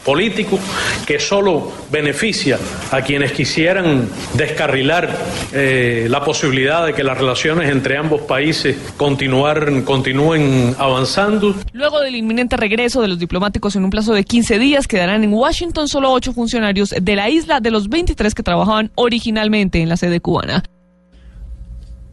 político 0.04 0.58
que 1.06 1.20
solo 1.20 1.70
beneficia 1.90 2.58
a 2.90 3.02
quienes 3.02 3.32
quisieran 3.32 4.08
descarrilar 4.34 5.16
eh, 5.52 6.06
la 6.08 6.24
posibilidad 6.24 6.86
de 6.86 6.94
que 6.94 7.04
las 7.04 7.18
relaciones 7.18 7.70
entre 7.70 7.98
ambos 7.98 8.22
países 8.22 8.76
continuar, 8.96 9.84
continúen 9.84 10.74
avanzando. 10.78 11.54
Luego 11.72 12.00
del 12.00 12.16
inminente 12.16 12.56
regreso 12.56 13.02
de 13.02 13.08
los 13.08 13.18
diplomáticos 13.18 13.76
en 13.76 13.84
un 13.84 13.90
plazo 13.90 14.14
de 14.14 14.24
15 14.24 14.58
días, 14.58 14.88
quedarán 14.88 15.24
en 15.24 15.32
Washington 15.34 15.88
solo 15.88 16.10
ocho 16.10 16.32
funcionarios 16.32 16.94
de 17.02 17.16
la 17.16 17.28
isla 17.28 17.60
de 17.60 17.70
los 17.72 17.88
23 17.88 18.34
que 18.34 18.42
trabajaban 18.42 18.92
originalmente 18.94 19.80
en 19.82 19.88
la 19.88 19.96
sede 19.96 20.20
cubana. 20.20 20.62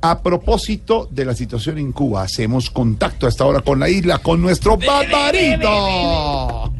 A 0.01 0.23
propósito 0.23 1.07
de 1.11 1.25
la 1.25 1.35
situación 1.35 1.77
en 1.77 1.91
Cuba, 1.91 2.23
hacemos 2.23 2.69
contacto 2.69 3.27
hasta 3.27 3.43
ahora 3.43 3.59
con 3.59 3.79
la 3.79 3.89
isla, 3.89 4.19
con 4.19 4.41
nuestro 4.41 4.77
Barbarito. 4.77 6.71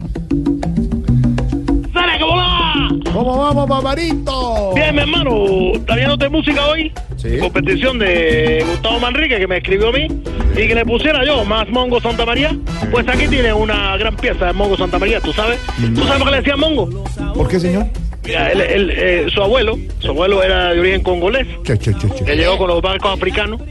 ¿Cómo 3.13 3.37
vamos, 3.37 3.67
Barbarito? 3.67 4.73
Bien, 4.75 4.93
mi 4.93 5.01
hermano, 5.01 5.31
¿está 5.73 5.95
viéndote 5.95 6.29
música 6.29 6.67
hoy? 6.67 6.91
Sí. 7.17 7.37
Competición 7.39 7.97
de 7.97 8.63
Gustavo 8.69 8.99
Manrique, 8.99 9.37
que 9.39 9.47
me 9.47 9.57
escribió 9.57 9.89
a 9.89 9.91
mí, 9.91 10.07
y 10.53 10.67
que 10.67 10.75
le 10.75 10.85
pusiera 10.85 11.25
yo 11.25 11.43
más 11.43 11.67
Mongo 11.69 11.99
Santa 11.99 12.25
María. 12.25 12.55
Pues 12.91 13.07
aquí 13.07 13.27
tiene 13.27 13.51
una 13.51 13.97
gran 13.97 14.15
pieza 14.15 14.47
de 14.47 14.53
Mongo 14.53 14.77
Santa 14.77 14.99
María, 14.99 15.19
¿tú 15.19 15.33
sabes? 15.33 15.59
¿Tú 15.95 16.03
sabes 16.03 16.19
por 16.19 16.25
qué 16.25 16.31
le 16.31 16.37
decían 16.37 16.59
Mongo? 16.59 17.03
¿Por 17.33 17.47
qué, 17.47 17.59
señor? 17.59 17.87
Mira, 18.29 18.51
él- 18.51 18.61
él, 18.61 18.91
eh, 18.95 19.27
su 19.33 19.41
abuelo, 19.41 19.77
su 19.99 20.09
abuelo 20.09 20.43
era 20.43 20.73
de 20.73 20.79
origen 20.79 21.01
congolés, 21.03 21.47
Che, 21.63 21.77
che, 21.77 21.93
che, 21.95 22.07
che. 22.09 22.23
que 22.25 22.35
llegó 22.35 22.57
con 22.57 22.67
los 22.67 22.81
barcos 22.81 23.11
africanos 23.11 23.61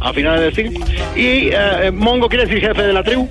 a 0.00 0.12
finales 0.12 0.40
del 0.40 0.54
siglo. 0.54 0.84
Y 1.16 1.50
eh, 1.52 1.90
Mongo 1.92 2.28
quiere 2.28 2.46
decir 2.46 2.60
jefe 2.60 2.82
de 2.82 2.92
la 2.92 3.02
tribu. 3.02 3.28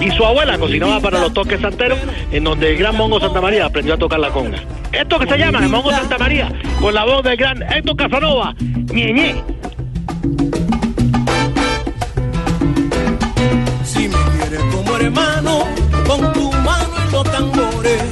Y 0.00 0.10
su 0.10 0.24
abuela 0.24 0.58
cocinaba 0.58 1.00
para 1.00 1.18
los 1.20 1.32
toques 1.32 1.58
santeros, 1.60 1.98
en 2.30 2.44
donde 2.44 2.70
el 2.72 2.76
gran 2.78 2.94
Mongo 2.96 3.18
Santa 3.18 3.40
María 3.40 3.64
aprendió 3.64 3.94
a 3.94 3.96
tocar 3.96 4.20
la 4.20 4.28
conga. 4.28 4.58
Esto 4.92 5.18
que 5.18 5.26
se 5.26 5.38
llama 5.38 5.60
el 5.60 5.68
Mongo 5.70 5.90
Santa 5.90 6.18
María, 6.18 6.52
con 6.80 6.92
la 6.94 7.04
voz 7.04 7.22
del 7.24 7.36
gran 7.36 7.62
Héctor 7.62 7.96
Casanova, 7.96 8.54
ñeñe. 8.92 9.36
de 14.98 15.10
mano, 15.10 15.64
con 16.08 16.32
tu 16.32 16.50
mano 16.52 16.94
en 17.04 17.12
los 17.12 17.22
tambores, 17.30 18.02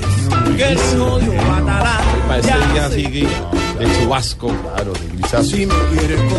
que 0.57 0.65
el 0.73 0.79
matará. 1.47 1.99
Ya 2.75 2.89
sigue 2.91 3.27
el 3.81 3.99
chubasco, 3.99 4.49
claro, 4.49 4.93
de 4.93 5.07
Grisazo. 5.17 5.57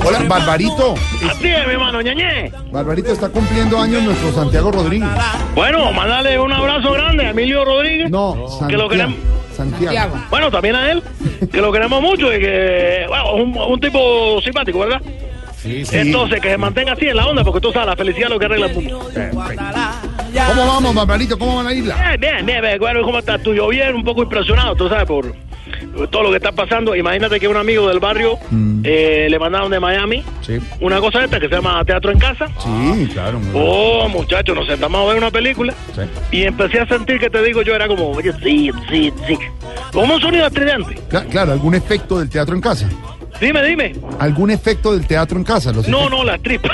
Hola, 0.06 0.20
Barbarito. 0.28 0.96
Así 1.30 1.48
es, 1.48 1.68
mi 1.68 1.74
hermano, 1.74 2.02
ñañé. 2.02 2.52
Barbarito 2.72 3.12
está 3.12 3.30
cumpliendo 3.30 3.80
años 3.80 4.04
nuestro 4.04 4.34
Santiago 4.34 4.72
Rodríguez. 4.72 5.10
Bueno, 5.56 5.92
mandale 5.94 6.40
un 6.40 6.52
abrazo 6.52 6.92
grande 6.92 7.26
a 7.26 7.30
Emilio 7.32 7.64
Rodríguez. 7.64 8.10
No, 8.10 8.34
que 8.36 8.40
lo 8.42 8.50
Santiago. 8.50 8.90
queremos. 8.90 9.16
Santiago. 9.56 10.16
Bueno, 10.30 10.52
también 10.52 10.76
a 10.76 10.92
él, 10.92 11.02
que 11.52 11.62
lo 11.62 11.72
queremos 11.72 12.02
mucho 12.02 12.34
y 12.34 12.40
que, 12.40 13.06
bueno, 13.08 13.34
un, 13.36 13.58
un 13.58 13.80
tipo 13.80 14.40
simpático, 14.42 14.80
¿verdad? 14.80 15.02
Sí, 15.62 15.84
Entonces, 15.92 16.40
que 16.40 16.50
se 16.52 16.58
mantenga 16.58 16.94
así 16.94 17.08
en 17.08 17.18
la 17.18 17.26
onda, 17.28 17.44
porque 17.44 17.60
tú 17.60 17.72
sabes, 17.72 17.88
la 17.88 17.96
felicidad 17.96 18.28
es 18.28 18.34
lo 18.34 18.40
que 18.40 18.46
arregla 18.46 18.68
el 18.68 18.76
mundo. 18.76 19.10
¿Cómo 20.48 20.68
vamos, 20.68 20.96
Barbarito? 20.96 21.38
¿Cómo 21.38 21.56
va 21.58 21.64
la 21.64 21.74
isla? 21.74 21.96
Bien, 21.96 22.20
bien, 22.20 22.46
bien, 22.46 22.62
bien. 22.62 22.80
Bueno, 22.80 23.02
¿cómo 23.04 23.20
estás 23.20 23.42
tú? 23.42 23.54
Yo 23.54 23.68
bien, 23.70 23.96
un 23.96 24.04
poco 24.04 24.24
impresionado, 24.24 24.76
tú 24.76 24.88
sabes, 24.90 25.06
por 25.06 25.34
todo 26.10 26.24
lo 26.24 26.30
que 26.30 26.38
está 26.38 26.52
pasando. 26.52 26.96
Imagínate 26.96 27.40
que 27.40 27.48
un 27.48 27.58
amigo 27.58 27.88
del 27.90 28.00
barrio 28.00 28.38
eh, 28.84 29.28
le 29.30 29.40
mandaron 29.40 29.70
de 29.72 29.80
Miami 29.80 30.24
Sí. 30.42 30.60
una 30.80 31.00
cosa 31.00 31.24
esta 31.26 31.40
que 31.40 31.50
se 31.50 31.56
llama 31.56 31.84
Teatro 31.86 32.12
en 32.12 32.20
Casa. 32.20 32.48
Sí, 32.60 33.08
claro. 33.14 33.40
Oh, 33.54 34.08
muchachos, 34.10 34.56
nos 34.56 34.68
sentamos 34.68 35.02
a 35.02 35.08
ver 35.10 35.18
una 35.18 35.32
película 35.32 35.74
Sí. 35.96 36.02
y 36.32 36.44
empecé 36.44 36.80
a 36.80 36.88
sentir 36.88 37.20
que 37.20 37.30
te 37.30 37.42
digo 37.44 37.62
yo 37.64 37.76
era 37.76 37.88
como, 37.88 38.12
oye, 38.12 38.32
sí, 38.44 38.72
sí, 38.90 39.12
sí. 39.28 39.38
Como 39.92 40.14
un 40.16 40.22
sonido 40.22 40.48
estridente. 40.48 40.96
Cla- 41.10 41.26
Claro, 41.28 41.52
algún 41.54 41.76
efecto 41.76 42.20
del 42.20 42.30
teatro 42.30 42.56
en 42.56 42.62
casa. 42.62 42.88
Dime, 43.40 43.64
dime. 43.64 43.96
¿Algún 44.20 44.50
efecto 44.50 44.94
del 44.94 45.06
teatro 45.06 45.38
en 45.38 45.44
casa? 45.44 45.72
Los 45.72 45.88
No, 45.88 46.00
efectos- 46.08 46.18
no, 46.18 46.24
las 46.24 46.42
tripas. 46.42 46.72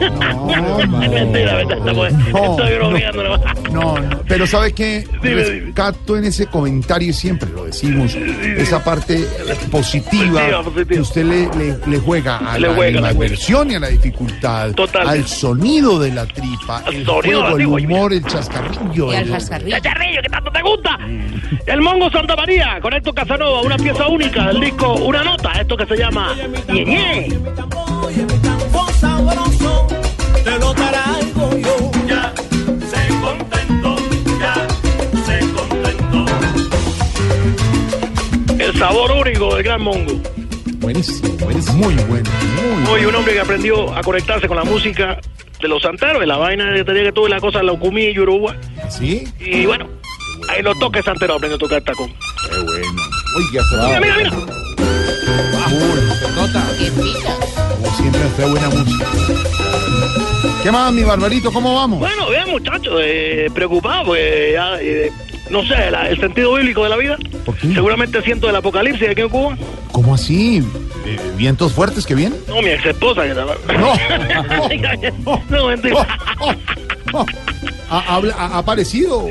no, 0.00 0.80
es 1.02 1.10
mentira, 1.10 1.54
verdad. 1.56 1.76
No. 1.78 2.06
Estoy 2.06 2.74
bromeando. 2.76 3.22
nomás. 3.22 3.40
No, 3.72 3.98
no, 4.00 4.20
pero 4.26 4.46
¿sabe 4.46 4.72
qué? 4.72 5.06
Dime, 5.22 5.42
Rescato 5.44 6.16
en 6.16 6.24
ese 6.24 6.46
comentario, 6.46 7.10
y 7.10 7.12
siempre 7.12 7.48
lo 7.50 7.64
decimos, 7.66 8.14
esa 8.14 8.82
parte 8.82 9.24
positiva 9.70 10.40
Positiva, 10.42 10.62
positiva. 10.62 10.86
que 10.88 11.00
usted 11.00 11.24
le, 11.24 11.48
le- 11.56 11.78
le 11.86 11.98
juega 11.98 12.38
a 12.38 12.58
Le 12.58 12.68
la 12.68 12.74
juega, 12.74 12.98
animadversión 12.98 13.70
y 13.70 13.74
a 13.76 13.80
la 13.80 13.88
dificultad, 13.88 14.72
Total. 14.72 15.08
al 15.08 15.26
sonido 15.26 15.98
de 16.00 16.10
la 16.12 16.26
tripa, 16.26 16.82
el 16.88 17.04
sonido 17.06 17.14
juego, 17.22 17.40
la 17.42 17.48
el 17.48 17.54
tripa. 17.54 17.70
humor, 17.94 18.12
el 18.12 18.24
chascarrillo. 18.24 19.12
el- 19.12 19.30
Chacharrillo, 19.30 20.22
que 20.22 20.28
tanto 20.28 20.50
te 20.50 20.62
gusta. 20.62 20.98
El 21.66 21.80
Mongo 21.82 22.10
Santa 22.10 22.34
María, 22.34 22.78
con 22.80 22.94
Héctor 22.94 23.14
Casanova, 23.14 23.60
una 23.62 23.76
pieza 23.76 24.08
única 24.08 24.48
del 24.48 24.60
disco 24.60 24.94
Una 24.94 25.22
Nota, 25.22 25.52
esto 25.60 25.76
que 25.76 25.86
se 25.86 25.96
llama 25.96 26.34
Ñeñe. 26.68 27.28
sabroso, 28.98 29.86
te 30.44 30.58
lo 30.58 30.72
traigo 30.74 31.58
yo. 31.58 31.90
Ya 32.06 32.32
se 32.86 33.08
contento, 33.20 33.96
ya 34.40 34.54
se 35.26 35.40
contento. 35.52 36.26
El 38.58 38.78
sabor 38.78 39.10
único 39.12 39.54
del 39.54 39.64
gran 39.64 39.82
Mongo. 39.82 40.20
Buenísimo, 40.78 41.34
buenísimo. 41.38 41.78
Muy 41.78 41.94
bueno, 42.04 42.30
muy 42.56 42.92
Hoy 42.92 43.04
un 43.04 43.14
hombre 43.14 43.34
que 43.34 43.40
aprendió 43.40 43.94
a 43.94 44.02
conectarse 44.02 44.48
con 44.48 44.56
la 44.56 44.64
música 44.64 45.20
de 45.60 45.68
los 45.68 45.82
santeros, 45.82 46.20
de 46.20 46.26
la 46.26 46.38
vaina 46.38 46.72
de 46.72 46.84
tenía 46.84 47.04
que 47.04 47.12
tuve 47.12 47.28
la 47.28 47.40
cosa 47.40 47.58
de 47.58 47.64
la 47.64 47.72
Ocumí 47.72 48.06
y 48.06 48.14
Yoruba. 48.14 48.56
¿Sí? 48.88 49.24
Y 49.38 49.64
bueno, 49.66 49.88
ahí 50.48 50.62
los 50.62 50.78
toques 50.78 51.04
santeros 51.04 51.36
aprendió 51.36 51.56
a 51.56 51.58
tocar 51.58 51.82
tacón. 51.82 52.08
Qué 52.50 52.58
bueno. 52.60 53.02
Oiga, 53.36 53.62
se 53.64 53.76
Mira, 53.76 54.00
mira, 54.00 54.16
mira. 54.16 54.30
Como 57.76 57.96
siempre, 57.96 58.20
trae 58.36 58.50
buena 58.50 58.68
música. 58.70 59.06
¿Qué 60.62 60.70
más, 60.70 60.92
mi 60.92 61.02
barbarito? 61.02 61.50
¿Cómo 61.52 61.74
vamos? 61.74 61.98
Bueno, 61.98 62.28
bien, 62.30 62.50
muchachos, 62.50 63.00
eh, 63.04 63.48
preocupado, 63.52 64.04
pues 64.06 64.52
ya, 64.52 64.80
eh, 64.80 65.10
no 65.50 65.62
sé, 65.64 65.90
la- 65.90 66.08
el 66.08 66.18
sentido 66.20 66.54
bíblico 66.54 66.84
de 66.84 66.88
la 66.90 66.96
vida. 66.96 67.16
Seguramente 67.74 68.22
siento 68.22 68.48
el 68.48 68.56
apocalipsis 68.56 69.08
aquí 69.08 69.22
en 69.22 69.28
Cuba. 69.28 69.56
¿Cómo 69.90 70.14
así? 70.14 70.62
Eh, 71.04 71.18
¿Vientos 71.36 71.72
fuertes 71.72 72.06
que 72.06 72.14
vienen? 72.14 72.38
No, 72.48 72.62
mi 72.62 72.68
ex 72.70 72.86
esposa 72.86 73.22
que 73.24 73.30
estaba. 73.30 73.54
No, 75.24 75.42
no, 75.50 75.66
mentira. 75.66 76.06
¿Ha, 77.92 78.14
habla- 78.16 78.34
ha- 78.38 78.58
aparecido? 78.58 79.26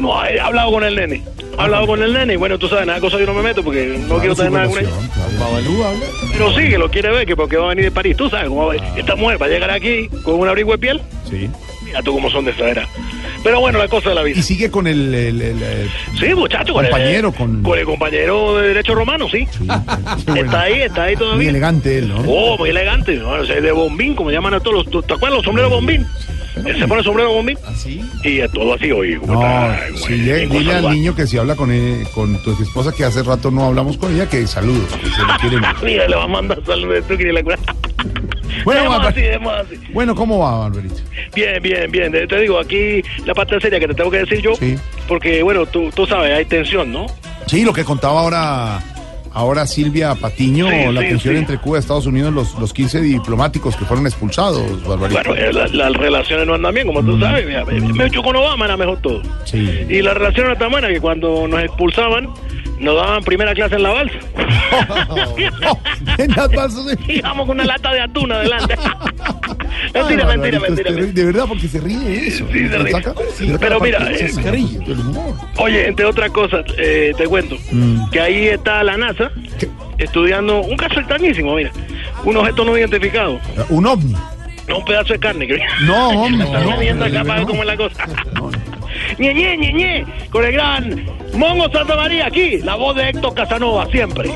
No, 0.00 0.24
he 0.24 0.40
hablado 0.40 0.70
con 0.72 0.84
el 0.84 0.94
nene. 0.94 1.22
He 1.58 1.60
hablado 1.62 1.86
con 1.86 2.02
el 2.02 2.12
nene 2.12 2.34
y 2.34 2.36
bueno, 2.36 2.58
tú 2.58 2.68
sabes, 2.68 2.86
nada 2.86 3.00
cosa 3.00 3.18
yo 3.18 3.26
no 3.26 3.34
me 3.34 3.42
meto 3.42 3.62
porque 3.64 3.98
no 4.06 4.18
quiero 4.18 4.34
tener 4.36 4.52
nada 4.52 4.68
con 4.68 4.78
ella. 4.78 4.90
Pero 6.32 6.54
sí, 6.54 6.68
que 6.68 6.78
lo 6.78 6.90
quiere 6.90 7.10
ver, 7.10 7.26
que 7.26 7.36
porque 7.36 7.56
va 7.56 7.66
a 7.66 7.68
venir 7.68 7.84
de 7.84 7.90
París. 7.90 8.16
Tú 8.16 8.28
sabes 8.28 8.48
cómo 8.48 8.66
va 8.66 8.74
a- 8.74 8.98
esta 8.98 9.16
mujer 9.16 9.40
va 9.40 9.46
a 9.46 9.48
llegar 9.48 9.70
aquí 9.70 10.08
con 10.22 10.34
un 10.34 10.48
abrigo 10.48 10.72
de 10.72 10.78
piel. 10.78 11.00
Sí. 11.28 11.48
Mira 11.84 12.02
tú 12.02 12.12
cómo 12.12 12.28
son 12.30 12.44
de 12.44 12.50
exagerada. 12.50 12.88
Pero 13.44 13.60
bueno, 13.60 13.78
la 13.78 13.86
cosa 13.86 14.08
de 14.08 14.14
la 14.16 14.22
vida. 14.24 14.38
Y 14.40 14.42
sigue 14.42 14.70
con 14.70 14.86
el, 14.88 15.14
el- 15.14 15.40
el- 15.40 15.62
el- 15.62 15.90
Sí, 16.18 16.34
muchacho, 16.34 16.72
con 16.74 16.84
el- 16.84 16.90
compañero, 16.90 17.32
con... 17.32 17.62
Con 17.62 17.78
el 17.78 17.84
compañero 17.84 18.56
de 18.58 18.68
Derecho 18.68 18.94
Romano, 18.94 19.28
sí. 19.30 19.46
Está 20.36 20.62
ahí, 20.62 20.82
está 20.82 21.04
ahí 21.04 21.14
Muy 21.14 21.24
todavía. 21.24 21.50
elegante 21.50 21.98
él, 21.98 22.08
¿no? 22.08 22.16
Oh, 22.26 22.58
muy 22.58 22.70
elegante. 22.70 23.14
¿no? 23.16 23.30
O 23.30 23.46
sea, 23.46 23.60
de 23.60 23.72
bombín, 23.72 24.14
como 24.16 24.30
llaman 24.32 24.54
a 24.54 24.60
todos 24.60 24.86
los. 24.92 25.06
¿Te 25.06 25.14
acuerdas 25.14 25.36
los 25.38 25.44
sombreros 25.44 25.70
bombín? 25.70 26.00
Él 26.02 26.06
se 26.62 26.88
pone 26.88 27.02
sombrero 27.02 27.32
bombín. 27.32 27.58
¿Así? 27.66 28.00
Y 28.24 28.40
es 28.40 28.50
todo 28.52 28.74
así, 28.74 28.90
oye. 28.92 29.18
¿cómo 29.18 29.34
No, 29.34 29.40
está? 29.42 29.86
sí, 30.06 30.14
dile, 30.14 30.46
dile 30.46 30.74
al 30.74 30.90
niño 30.90 31.14
que 31.14 31.26
si 31.26 31.36
habla 31.38 31.54
con, 31.56 31.70
él- 31.70 32.06
con 32.14 32.36
tu 32.42 32.52
esposa, 32.62 32.92
que 32.92 33.04
hace 33.04 33.22
rato 33.22 33.50
no 33.50 33.64
hablamos 33.66 33.96
con 33.98 34.14
ella, 34.14 34.28
que 34.28 34.46
saludos, 34.46 34.90
que 34.96 35.06
se 35.10 35.22
le 35.22 35.32
quiere 35.40 35.56
mucho. 35.58 35.76
Mira, 35.84 36.08
le 36.08 36.16
va 36.16 36.24
a 36.24 36.28
mandar 36.28 36.58
saludos. 36.66 37.04
Tú 37.08 37.16
quieres 37.16 37.34
la 37.34 37.42
cura. 37.42 37.58
Bueno, 38.64 38.92
así, 39.00 39.20
así. 39.26 39.80
Bueno, 39.92 40.14
¿cómo 40.14 40.38
va, 40.38 40.58
Barbarito? 40.60 40.94
Bien, 41.34 41.62
bien, 41.62 41.90
bien. 41.90 42.10
Te 42.12 42.26
te 42.26 42.40
digo, 42.40 42.58
aquí 42.58 43.02
la 43.24 43.34
parte 43.34 43.60
seria 43.60 43.78
que 43.78 43.88
te 43.88 43.94
tengo 43.94 44.10
que 44.10 44.18
decir 44.18 44.40
yo. 44.40 44.54
Sí. 44.56 44.76
Porque, 45.06 45.42
bueno, 45.42 45.66
tú, 45.66 45.90
tú 45.94 46.06
sabes, 46.06 46.32
hay 46.32 46.44
tensión, 46.46 46.90
¿no? 46.92 47.06
Sí, 47.46 47.64
lo 47.64 47.72
que 47.72 47.84
contaba 47.84 48.20
ahora, 48.20 48.80
ahora 49.36 49.66
Silvia 49.66 50.14
Patiño, 50.14 50.66
Sí, 50.70 50.92
la 50.92 51.02
sí, 51.02 51.08
tensión 51.08 51.34
sí. 51.34 51.38
entre 51.40 51.58
Cuba 51.58 51.76
y 51.76 51.80
Estados 51.80 52.06
Unidos, 52.06 52.32
los, 52.32 52.58
los 52.58 52.72
15 52.72 53.00
diplomáticos 53.02 53.76
que 53.76 53.84
fueron 53.84 54.06
expulsados, 54.06 54.82
Barbarito. 54.86 55.20
Bueno, 55.28 55.34
eh, 55.36 55.52
la- 55.52 55.68
las 55.68 55.92
relaciones 55.92 56.46
no 56.46 56.54
andan 56.54 56.74
bien, 56.74 56.86
como 56.86 57.02
tú 57.04 57.20
sabes. 57.20 57.46
Me, 57.46 57.80
me 57.92 58.06
hecho 58.06 58.22
con 58.22 58.34
Obama 58.34 58.64
era 58.64 58.76
mejor 58.76 58.98
todo. 59.02 59.22
Sí. 59.44 59.58
Y 59.88 60.00
la 60.02 60.14
relación 60.14 60.46
era 60.46 60.56
tan 60.58 60.70
buena 60.70 60.88
que 60.88 61.00
cuando 61.00 61.46
nos 61.46 61.60
expulsaban, 61.62 62.28
nos 62.78 62.96
daban 62.96 63.22
primera 63.24 63.54
clase 63.54 63.74
en 63.76 63.82
la 63.82 63.90
balsa. 63.90 64.18
en 66.18 66.30
las 66.32 66.50
balsas. 66.50 66.86
Íbamos 67.08 67.46
con 67.46 67.56
una 67.56 67.64
lata 67.64 67.92
de 67.92 68.00
atún 68.00 68.32
adelante. 68.32 68.74
Ay, 69.94 70.02
mentira, 70.02 70.26
mentira, 70.26 70.60
mentira, 70.60 70.90
De 70.92 71.24
verdad, 71.24 71.44
porque 71.48 71.68
se 71.68 71.80
ríe 71.80 72.26
eso. 72.28 72.46
Sí, 72.52 72.68
se 72.68 72.78
ríe. 72.78 72.92
Saca- 72.92 73.14
Pero 73.60 73.80
mira, 73.80 74.10
eh, 74.10 74.30
el 74.86 75.00
humor. 75.00 75.34
Oye, 75.58 75.88
entre 75.88 76.04
otras 76.06 76.30
cosas, 76.30 76.64
eh, 76.78 77.12
te 77.16 77.24
cuento 77.26 77.56
Mm. 77.72 78.10
que 78.10 78.20
ahí 78.20 78.46
está 78.48 78.82
la 78.84 78.96
NASA 78.96 79.30
estudiando 79.98 80.60
un 80.60 80.76
caso 80.76 81.00
extrañísimo, 81.00 81.54
mira. 81.54 81.70
Un 82.24 82.36
objeto 82.36 82.64
no 82.64 82.76
identificado. 82.76 83.38
Un 83.68 83.86
ovni. 83.86 84.14
No 84.68 84.78
un 84.78 84.84
pedazo 84.84 85.12
de 85.12 85.18
carne, 85.20 85.46
creo. 85.46 85.62
No, 85.82 86.08
hombre, 86.22 86.44
Están 86.44 86.68
no, 86.70 86.78
viendo 86.78 87.04
acá 87.04 87.18
no. 87.20 87.24
para 87.26 87.38
ver 87.40 87.46
cómo 87.46 87.60
es 87.62 87.66
la 87.66 87.76
cosa. 87.76 88.04
Ñeñe, 89.18 89.56
ñeñe, 89.56 90.04
con 90.30 90.44
el 90.44 90.52
gran 90.52 91.06
Mongo 91.34 91.70
Santa 91.70 91.96
María 91.96 92.26
aquí, 92.26 92.58
la 92.58 92.74
voz 92.76 92.96
de 92.96 93.08
Héctor 93.10 93.34
Casanova, 93.34 93.86
siempre. 93.90 94.30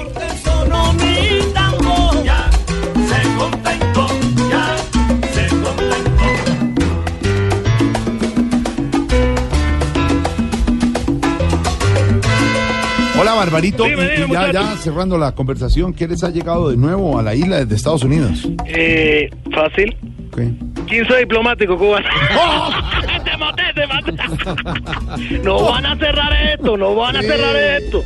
Hola, 13.19 13.35
Barbarito. 13.35 13.87
Y- 13.87 13.91
y 13.93 13.95
dime, 14.23 14.33
ya, 14.33 14.51
ya 14.53 14.77
cerrando 14.77 15.19
la 15.19 15.33
conversación, 15.33 15.93
¿qué 15.93 16.09
les 16.09 16.25
ha 16.25 16.31
llegado 16.31 16.71
de 16.71 16.77
nuevo 16.77 17.19
a 17.19 17.23
la 17.23 17.35
isla 17.35 17.59
desde 17.59 17.75
Estados 17.77 18.03
Unidos? 18.03 18.49
Eh, 18.67 19.29
fácil. 19.53 19.95
¿Qué? 20.35 20.51
15 20.87 21.17
diplomáticos 21.19 21.77
cubanos. 21.79 22.09
te 23.17 23.20
maté, 23.41 23.63
te 23.75 23.87
maté. 23.87 24.13
No 25.43 25.65
van 25.65 25.87
a 25.87 25.97
cerrar 25.97 26.33
esto, 26.53 26.77
no 26.77 26.95
van 26.95 27.17
a 27.17 27.23
cerrar 27.23 27.57
esto. 27.57 28.05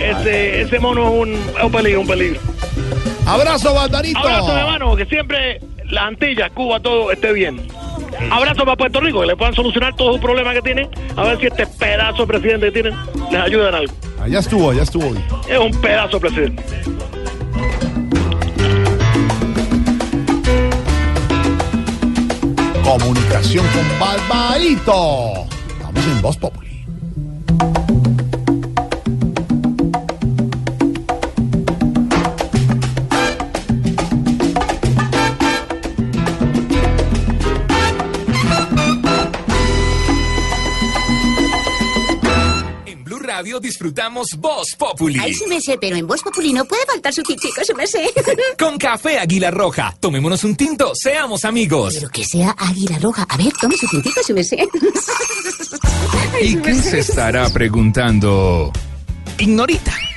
Ese, 0.00 0.62
ese 0.62 0.78
mono 0.78 1.04
es 1.08 1.20
un, 1.22 1.34
es 1.34 1.64
un 1.64 1.72
peligro, 1.72 2.00
un 2.02 2.06
peligro. 2.06 2.40
Abrazo, 3.26 3.74
Barbarito. 3.74 4.18
Abrazo, 4.18 4.56
hermano, 4.56 4.96
que 4.96 5.06
siempre 5.06 5.60
las 5.90 6.04
Antillas, 6.04 6.50
Cuba, 6.52 6.80
todo 6.80 7.10
esté 7.12 7.32
bien. 7.32 7.66
Abrazo 8.30 8.64
para 8.64 8.76
Puerto 8.76 9.00
Rico, 9.00 9.20
que 9.20 9.26
le 9.26 9.36
puedan 9.36 9.54
solucionar 9.54 9.94
todos 9.96 10.12
los 10.12 10.20
problemas 10.20 10.54
que 10.54 10.62
tienen. 10.62 10.88
A 11.16 11.22
ver 11.24 11.38
si 11.38 11.46
este 11.46 11.66
pedazo 11.66 12.22
de 12.22 12.26
presidente 12.26 12.66
que 12.66 12.72
tienen 12.72 12.94
les 13.30 13.40
ayuda 13.40 13.68
en 13.70 13.74
algo. 13.76 13.94
Allá 14.20 14.38
estuvo, 14.40 14.70
allá 14.70 14.82
estuvo. 14.82 15.08
hoy. 15.08 15.18
Es 15.48 15.58
un 15.58 15.70
pedazo 15.80 16.18
de 16.18 16.20
presidente. 16.20 16.62
Comunicación 22.88 23.66
con 23.74 24.00
Barbarito. 24.00 25.46
Estamos 25.68 26.06
en 26.06 26.22
Voz 26.22 26.38
Populi. 26.38 26.86
Radio 43.38 43.60
disfrutamos 43.60 44.30
Voz 44.36 44.74
Populi. 44.76 45.16
Ay, 45.22 45.32
su 45.32 45.46
merced, 45.46 45.76
pero 45.80 45.94
en 45.94 46.08
Voz 46.08 46.22
Populi 46.24 46.52
no 46.52 46.64
puede 46.64 46.84
faltar 46.86 47.14
su 47.14 47.22
tintico, 47.22 47.64
su 47.64 47.72
merced. 47.72 48.08
Con 48.58 48.76
café 48.76 49.16
Águila 49.16 49.52
Roja. 49.52 49.94
Tomémonos 50.00 50.42
un 50.42 50.56
tinto, 50.56 50.90
seamos 50.92 51.44
amigos. 51.44 51.94
Pero 51.94 52.08
que 52.08 52.24
sea 52.24 52.50
águila 52.58 52.98
roja. 52.98 53.24
A 53.28 53.36
ver, 53.36 53.52
tome 53.60 53.76
su 53.76 53.86
tintico, 53.86 54.20
su 54.24 54.34
merced. 54.34 54.58
¿Y 56.42 56.56
qué 56.56 56.74
se 56.74 56.98
estará 56.98 57.48
preguntando? 57.50 58.72
Ignorita. 59.38 60.07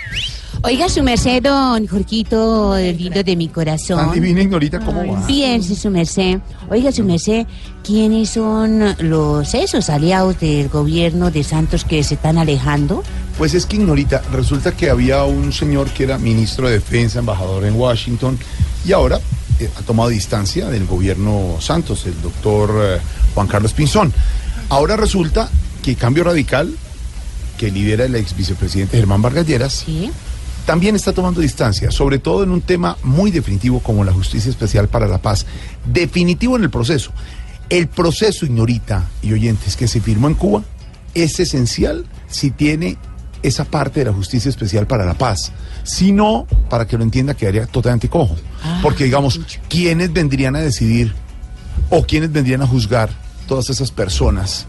Oiga, 0.63 0.87
su 0.89 1.01
merced, 1.01 1.41
don 1.41 1.87
Jorquito, 1.87 2.77
lindo 2.77 3.23
de 3.23 3.35
mi 3.35 3.47
corazón. 3.47 3.97
Tan 3.97 4.11
divina, 4.13 4.41
Ignorita, 4.41 4.79
¿cómo 4.79 5.05
va? 5.05 5.25
Piense, 5.25 5.75
su 5.75 5.89
merced. 5.89 6.37
Oiga, 6.69 6.91
su 6.91 7.03
merced, 7.03 7.47
¿quiénes 7.83 8.29
son 8.29 8.95
los 8.99 9.55
esos 9.55 9.89
aliados 9.89 10.39
del 10.39 10.69
gobierno 10.69 11.31
de 11.31 11.43
Santos 11.43 11.83
que 11.83 12.03
se 12.03 12.13
están 12.13 12.37
alejando? 12.37 13.03
Pues 13.39 13.55
es 13.55 13.65
que 13.65 13.77
Ignorita, 13.77 14.21
resulta 14.31 14.71
que 14.71 14.91
había 14.91 15.23
un 15.23 15.51
señor 15.51 15.89
que 15.89 16.03
era 16.03 16.19
ministro 16.19 16.67
de 16.67 16.73
Defensa, 16.73 17.19
embajador 17.19 17.65
en 17.65 17.73
Washington, 17.73 18.37
y 18.85 18.91
ahora 18.91 19.19
eh, 19.59 19.67
ha 19.75 19.81
tomado 19.81 20.09
distancia 20.09 20.67
del 20.67 20.85
gobierno 20.85 21.57
Santos, 21.59 22.05
el 22.05 22.21
doctor 22.21 22.71
eh, 22.83 22.99
Juan 23.33 23.47
Carlos 23.47 23.73
Pinzón. 23.73 24.13
Ahora 24.69 24.95
resulta 24.95 25.49
que 25.81 25.95
Cambio 25.95 26.23
Radical, 26.23 26.71
que 27.57 27.71
lidera 27.71 28.05
el 28.05 28.15
ex 28.15 28.37
vicepresidente 28.37 28.97
Germán 28.97 29.23
Vargas 29.23 29.47
Lleras, 29.47 29.85
también 30.65 30.95
está 30.95 31.13
tomando 31.13 31.41
distancia, 31.41 31.91
sobre 31.91 32.19
todo 32.19 32.43
en 32.43 32.51
un 32.51 32.61
tema 32.61 32.97
muy 33.03 33.31
definitivo 33.31 33.79
como 33.79 34.03
la 34.03 34.13
Justicia 34.13 34.49
Especial 34.49 34.87
para 34.87 35.07
la 35.07 35.19
Paz. 35.19 35.45
Definitivo 35.85 36.55
en 36.55 36.63
el 36.63 36.69
proceso. 36.69 37.11
El 37.69 37.87
proceso, 37.87 38.45
Ignorita 38.45 39.09
y 39.21 39.33
oyentes, 39.33 39.75
que 39.75 39.87
se 39.87 40.01
firmó 40.01 40.27
en 40.27 40.35
Cuba 40.35 40.63
es 41.13 41.39
esencial 41.39 42.05
si 42.27 42.51
tiene 42.51 42.97
esa 43.43 43.65
parte 43.65 44.01
de 44.01 44.07
la 44.07 44.13
Justicia 44.13 44.49
Especial 44.49 44.87
para 44.87 45.05
la 45.05 45.15
Paz. 45.15 45.51
Si 45.83 46.11
no, 46.11 46.45
para 46.69 46.85
que 46.85 46.97
lo 46.97 47.03
entienda, 47.03 47.33
quedaría 47.33 47.65
totalmente 47.65 48.09
cojo. 48.09 48.35
Porque, 48.83 49.05
digamos, 49.05 49.39
¿quiénes 49.67 50.13
vendrían 50.13 50.55
a 50.55 50.59
decidir 50.59 51.13
o 51.89 52.03
quiénes 52.03 52.31
vendrían 52.31 52.61
a 52.61 52.67
juzgar 52.67 53.09
todas 53.47 53.69
esas 53.69 53.91
personas 53.91 54.67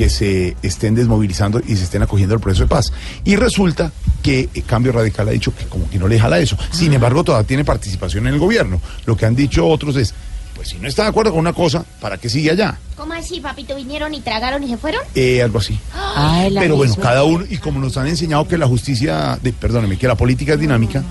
que 0.00 0.08
se 0.08 0.56
estén 0.62 0.94
desmovilizando 0.94 1.60
y 1.60 1.76
se 1.76 1.84
estén 1.84 2.00
acogiendo 2.00 2.34
al 2.34 2.40
proceso 2.40 2.62
de 2.62 2.68
paz? 2.70 2.90
Y 3.22 3.36
resulta 3.36 3.92
que 4.22 4.48
eh, 4.54 4.62
Cambio 4.62 4.92
Radical 4.92 5.28
ha 5.28 5.32
dicho 5.32 5.54
que 5.54 5.66
como 5.66 5.90
que 5.90 5.98
no 5.98 6.08
le 6.08 6.18
jala 6.18 6.38
eso. 6.38 6.56
Sin 6.70 6.94
embargo, 6.94 7.22
todavía 7.22 7.46
tiene 7.46 7.66
participación 7.66 8.26
en 8.26 8.32
el 8.32 8.40
gobierno. 8.40 8.80
Lo 9.04 9.14
que 9.14 9.26
han 9.26 9.36
dicho 9.36 9.66
otros 9.66 9.96
es, 9.96 10.14
pues 10.60 10.68
si 10.68 10.76
no 10.78 10.86
está 10.88 11.04
de 11.04 11.08
acuerdo 11.08 11.30
con 11.30 11.40
una 11.40 11.54
cosa, 11.54 11.82
¿para 12.02 12.18
qué 12.18 12.28
sigue 12.28 12.50
allá? 12.50 12.78
¿Cómo 12.94 13.14
así, 13.14 13.40
papito? 13.40 13.74
¿Vinieron 13.74 14.12
y 14.12 14.20
tragaron 14.20 14.62
y 14.62 14.68
se 14.68 14.76
fueron? 14.76 15.00
Eh, 15.14 15.40
algo 15.42 15.58
así. 15.58 15.78
Ay, 16.14 16.54
Pero 16.58 16.76
bueno, 16.76 16.90
misma. 16.92 17.02
cada 17.02 17.24
uno, 17.24 17.46
y 17.48 17.56
como 17.56 17.80
nos 17.80 17.96
han 17.96 18.08
enseñado 18.08 18.46
que 18.46 18.58
la 18.58 18.66
justicia, 18.66 19.38
de, 19.42 19.54
perdóneme, 19.54 19.96
que 19.96 20.06
la 20.06 20.16
política 20.16 20.52
es 20.52 20.60
dinámica, 20.60 21.02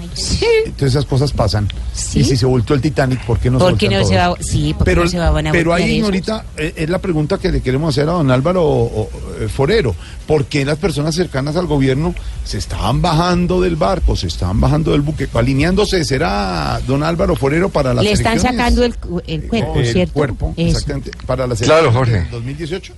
entonces 0.66 0.90
esas 0.90 1.06
cosas 1.06 1.32
pasan. 1.34 1.68
Y 2.14 2.24
si 2.24 2.38
se 2.38 2.46
voltó 2.46 2.76
el 2.76 2.82
Titanic, 2.82 3.26
¿por 3.26 3.40
qué 3.40 3.50
no 3.50 3.58
¿Por 3.58 3.76
qué 3.76 3.88
voltean 3.88 4.02
no 4.04 4.08
se 4.08 4.18
va- 4.18 4.36
sí, 4.40 4.72
¿por 4.76 4.84
qué 4.84 4.92
pero, 4.92 5.04
no 5.06 5.10
se 5.10 5.18
van 5.18 5.48
a 5.48 5.52
Pero 5.52 5.74
ahí, 5.74 6.00
ahorita, 6.02 6.46
eh, 6.56 6.74
es 6.76 6.88
la 6.92 7.00
pregunta 7.00 7.40
que 7.40 7.52
le 7.52 7.62
queremos 7.62 7.90
hacer 7.98 8.08
a 8.08 8.12
don 8.12 8.30
Álvaro 8.30 8.64
o- 8.64 9.02
o, 9.02 9.10
Forero. 9.48 9.96
¿Por 10.28 10.46
qué 10.46 10.66
las 10.66 10.78
personas 10.78 11.16
cercanas 11.16 11.56
al 11.56 11.68
gobierno 11.68 12.14
se 12.44 12.58
estaban 12.58 13.02
bajando 13.02 13.62
del 13.62 13.76
barco, 13.76 14.16
se 14.16 14.28
estaban 14.28 14.60
bajando 14.60 14.92
del 14.92 15.02
buque, 15.02 15.28
alineándose? 15.34 16.04
¿Será 16.04 16.82
don 16.86 17.04
Álvaro 17.04 17.36
Forero 17.36 17.70
para 17.70 17.94
las 17.94 18.04
Le 18.04 18.12
están 18.12 18.34
elecciones? 18.34 18.58
sacando 18.58 18.84
el, 18.84 18.96
el 19.28 19.48
cuerpo, 19.48 19.80
el 19.80 19.86
¿cierto? 19.88 20.14
cuerpo, 20.14 20.54
Eso. 20.58 20.70
exactamente, 20.78 21.12
para 21.26 21.48
las 21.48 21.60
Claro, 21.62 21.92
Jorge. 21.92 22.22
del 22.22 22.30
2018. 22.32 22.94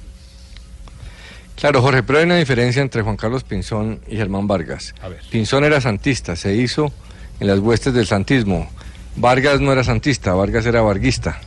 Claro, 1.55 1.81
Jorge, 1.81 2.01
pero 2.01 2.19
hay 2.19 2.25
una 2.25 2.37
diferencia 2.37 2.81
entre 2.81 3.03
Juan 3.03 3.17
Carlos 3.17 3.43
Pinzón 3.43 3.99
y 4.07 4.15
Germán 4.15 4.47
Vargas. 4.47 4.95
Pinzón 5.29 5.63
era 5.63 5.79
santista, 5.79 6.35
se 6.35 6.55
hizo 6.55 6.91
en 7.39 7.47
las 7.47 7.59
huestes 7.59 7.93
del 7.93 8.07
santismo. 8.07 8.67
Vargas 9.15 9.59
no 9.61 9.71
era 9.71 9.83
santista, 9.83 10.33
Vargas 10.33 10.65
era 10.65 10.81
varguista. 10.81 11.39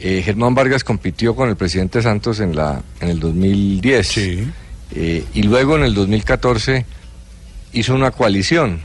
Eh, 0.00 0.22
Germán 0.24 0.54
Vargas 0.54 0.84
compitió 0.84 1.34
con 1.34 1.48
el 1.48 1.56
presidente 1.56 2.02
Santos 2.02 2.40
en, 2.40 2.54
la, 2.54 2.82
en 3.00 3.08
el 3.08 3.18
2010. 3.20 4.08
Eh, 4.94 5.24
y 5.34 5.42
luego 5.42 5.76
en 5.76 5.82
el 5.84 5.94
2014 5.94 6.86
hizo 7.72 7.94
una 7.94 8.10
coalición, 8.12 8.80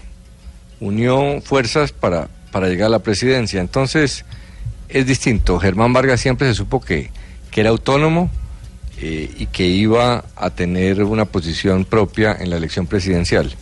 unió 0.80 1.40
fuerzas 1.42 1.92
para, 1.92 2.30
para 2.52 2.68
llegar 2.68 2.88
a 2.88 2.90
la 2.90 3.00
presidencia. 3.00 3.62
Entonces 3.62 4.26
es 4.90 5.06
distinto. 5.06 5.60
Germán 5.60 5.94
Vargas 5.94 6.20
siempre 6.20 6.48
se 6.48 6.56
supo 6.56 6.82
que, 6.82 7.10
que 7.52 7.62
era 7.62 7.70
autónomo 7.70 8.30
eh, 9.00 9.30
y 9.38 9.46
que 9.48 9.66
iba 9.68 10.26
a 10.36 10.50
tener 10.50 11.04
una 11.04 11.26
posición 11.26 11.86
propia 11.86 12.36
en 12.40 12.50
la 12.50 12.58
elección 12.58 12.88
presidencial. 12.88 13.54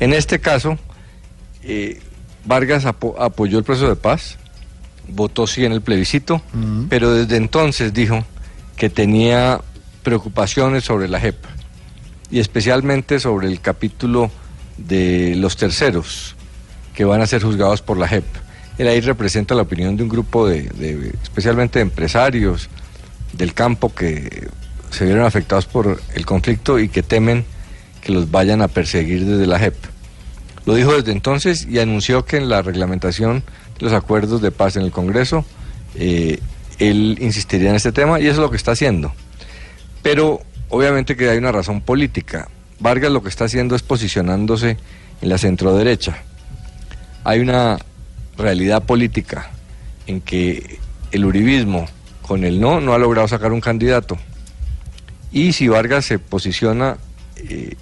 En 0.00 0.12
este 0.12 0.40
caso, 0.40 0.78
eh, 1.62 2.00
Vargas 2.44 2.84
apo- 2.86 3.16
apoyó 3.18 3.58
el 3.58 3.64
proceso 3.64 3.88
de 3.88 3.96
paz, 3.96 4.38
votó 5.08 5.46
sí 5.46 5.64
en 5.64 5.72
el 5.72 5.80
plebiscito, 5.80 6.42
pero 6.88 7.12
desde 7.12 7.36
entonces 7.36 7.92
dijo 7.92 8.24
que 8.76 8.90
tenía 8.90 9.60
preocupaciones 10.02 10.84
sobre 10.84 11.08
la 11.08 11.20
JEP 11.20 11.36
y 12.30 12.38
especialmente 12.40 13.18
sobre 13.20 13.48
el 13.48 13.60
capítulo 13.60 14.30
de 14.76 15.34
los 15.36 15.56
terceros 15.56 16.36
que 16.94 17.04
van 17.04 17.20
a 17.20 17.26
ser 17.26 17.42
juzgados 17.42 17.82
por 17.82 17.96
la 17.98 18.06
JEP. 18.08 18.24
Él 18.78 18.86
ahí 18.88 19.00
representa 19.00 19.54
la 19.54 19.62
opinión 19.62 19.96
de 19.96 20.04
un 20.04 20.08
grupo 20.08 20.46
de, 20.46 20.62
de- 20.70 21.12
especialmente 21.22 21.78
de 21.80 21.82
empresarios 21.82 22.68
del 23.32 23.52
campo 23.54 23.92
que 23.94 24.48
se 24.90 25.04
vieron 25.04 25.24
afectados 25.24 25.66
por 25.66 26.00
el 26.14 26.26
conflicto 26.26 26.78
y 26.78 26.88
que 26.88 27.02
temen 27.02 27.44
que 28.02 28.12
los 28.12 28.30
vayan 28.30 28.62
a 28.62 28.68
perseguir 28.68 29.24
desde 29.26 29.46
la 29.46 29.58
JEP. 29.58 29.74
Lo 30.64 30.74
dijo 30.74 30.94
desde 30.94 31.12
entonces 31.12 31.66
y 31.68 31.78
anunció 31.78 32.24
que 32.24 32.36
en 32.36 32.48
la 32.48 32.62
reglamentación 32.62 33.42
los 33.78 33.92
acuerdos 33.92 34.40
de 34.40 34.50
paz 34.50 34.76
en 34.76 34.82
el 34.82 34.90
Congreso, 34.90 35.44
eh, 35.94 36.38
él 36.78 37.18
insistiría 37.20 37.70
en 37.70 37.76
este 37.76 37.92
tema 37.92 38.20
y 38.20 38.24
eso 38.24 38.32
es 38.32 38.38
lo 38.38 38.50
que 38.50 38.56
está 38.56 38.72
haciendo. 38.72 39.12
Pero 40.02 40.40
obviamente 40.68 41.16
que 41.16 41.28
hay 41.28 41.38
una 41.38 41.52
razón 41.52 41.80
política. 41.80 42.48
Vargas 42.80 43.10
lo 43.10 43.22
que 43.22 43.28
está 43.28 43.44
haciendo 43.44 43.74
es 43.74 43.82
posicionándose 43.82 44.76
en 45.20 45.28
la 45.28 45.38
centroderecha. 45.38 46.18
Hay 47.24 47.40
una 47.40 47.78
realidad 48.36 48.84
política 48.84 49.50
en 50.06 50.20
que 50.20 50.78
el 51.10 51.24
uribismo 51.24 51.86
con 52.22 52.44
el 52.44 52.60
no 52.60 52.80
no 52.80 52.94
ha 52.94 52.98
logrado 52.98 53.26
sacar 53.26 53.52
un 53.52 53.60
candidato. 53.60 54.16
Y 55.32 55.52
si 55.52 55.68
Vargas 55.68 56.04
se 56.04 56.18
posiciona 56.18 56.96
eh, 57.36 57.74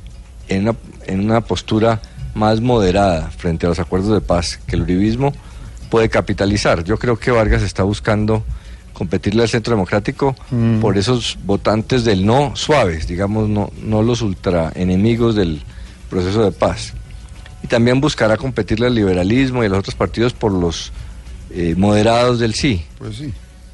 en, 0.48 0.62
una, 0.62 0.76
en 1.06 1.20
una 1.20 1.40
postura 1.42 2.00
más 2.34 2.60
moderada 2.60 3.30
frente 3.30 3.66
a 3.66 3.68
los 3.68 3.78
acuerdos 3.78 4.12
de 4.12 4.20
paz 4.20 4.58
que 4.66 4.76
el 4.76 4.82
uribismo, 4.82 5.32
puede 5.90 6.08
capitalizar. 6.08 6.84
Yo 6.84 6.98
creo 6.98 7.18
que 7.18 7.30
Vargas 7.30 7.62
está 7.62 7.82
buscando 7.82 8.44
competirle 8.92 9.42
al 9.42 9.48
centro 9.48 9.74
democrático 9.74 10.34
Mm. 10.50 10.80
por 10.80 10.96
esos 10.96 11.38
votantes 11.44 12.04
del 12.04 12.24
no 12.24 12.56
suaves, 12.56 13.06
digamos, 13.06 13.48
no, 13.48 13.70
no 13.82 14.02
los 14.02 14.22
ultra 14.22 14.72
enemigos 14.74 15.34
del 15.34 15.62
proceso 16.08 16.42
de 16.44 16.52
paz. 16.52 16.94
Y 17.62 17.66
también 17.66 18.00
buscará 18.00 18.36
competirle 18.36 18.86
al 18.86 18.94
liberalismo 18.94 19.62
y 19.62 19.66
a 19.66 19.68
los 19.68 19.80
otros 19.80 19.94
partidos 19.94 20.32
por 20.32 20.52
los 20.52 20.92
eh, 21.50 21.74
moderados 21.76 22.38
del 22.38 22.54
sí. 22.54 22.84
Pues 22.98 23.16
sí. 23.16 23.32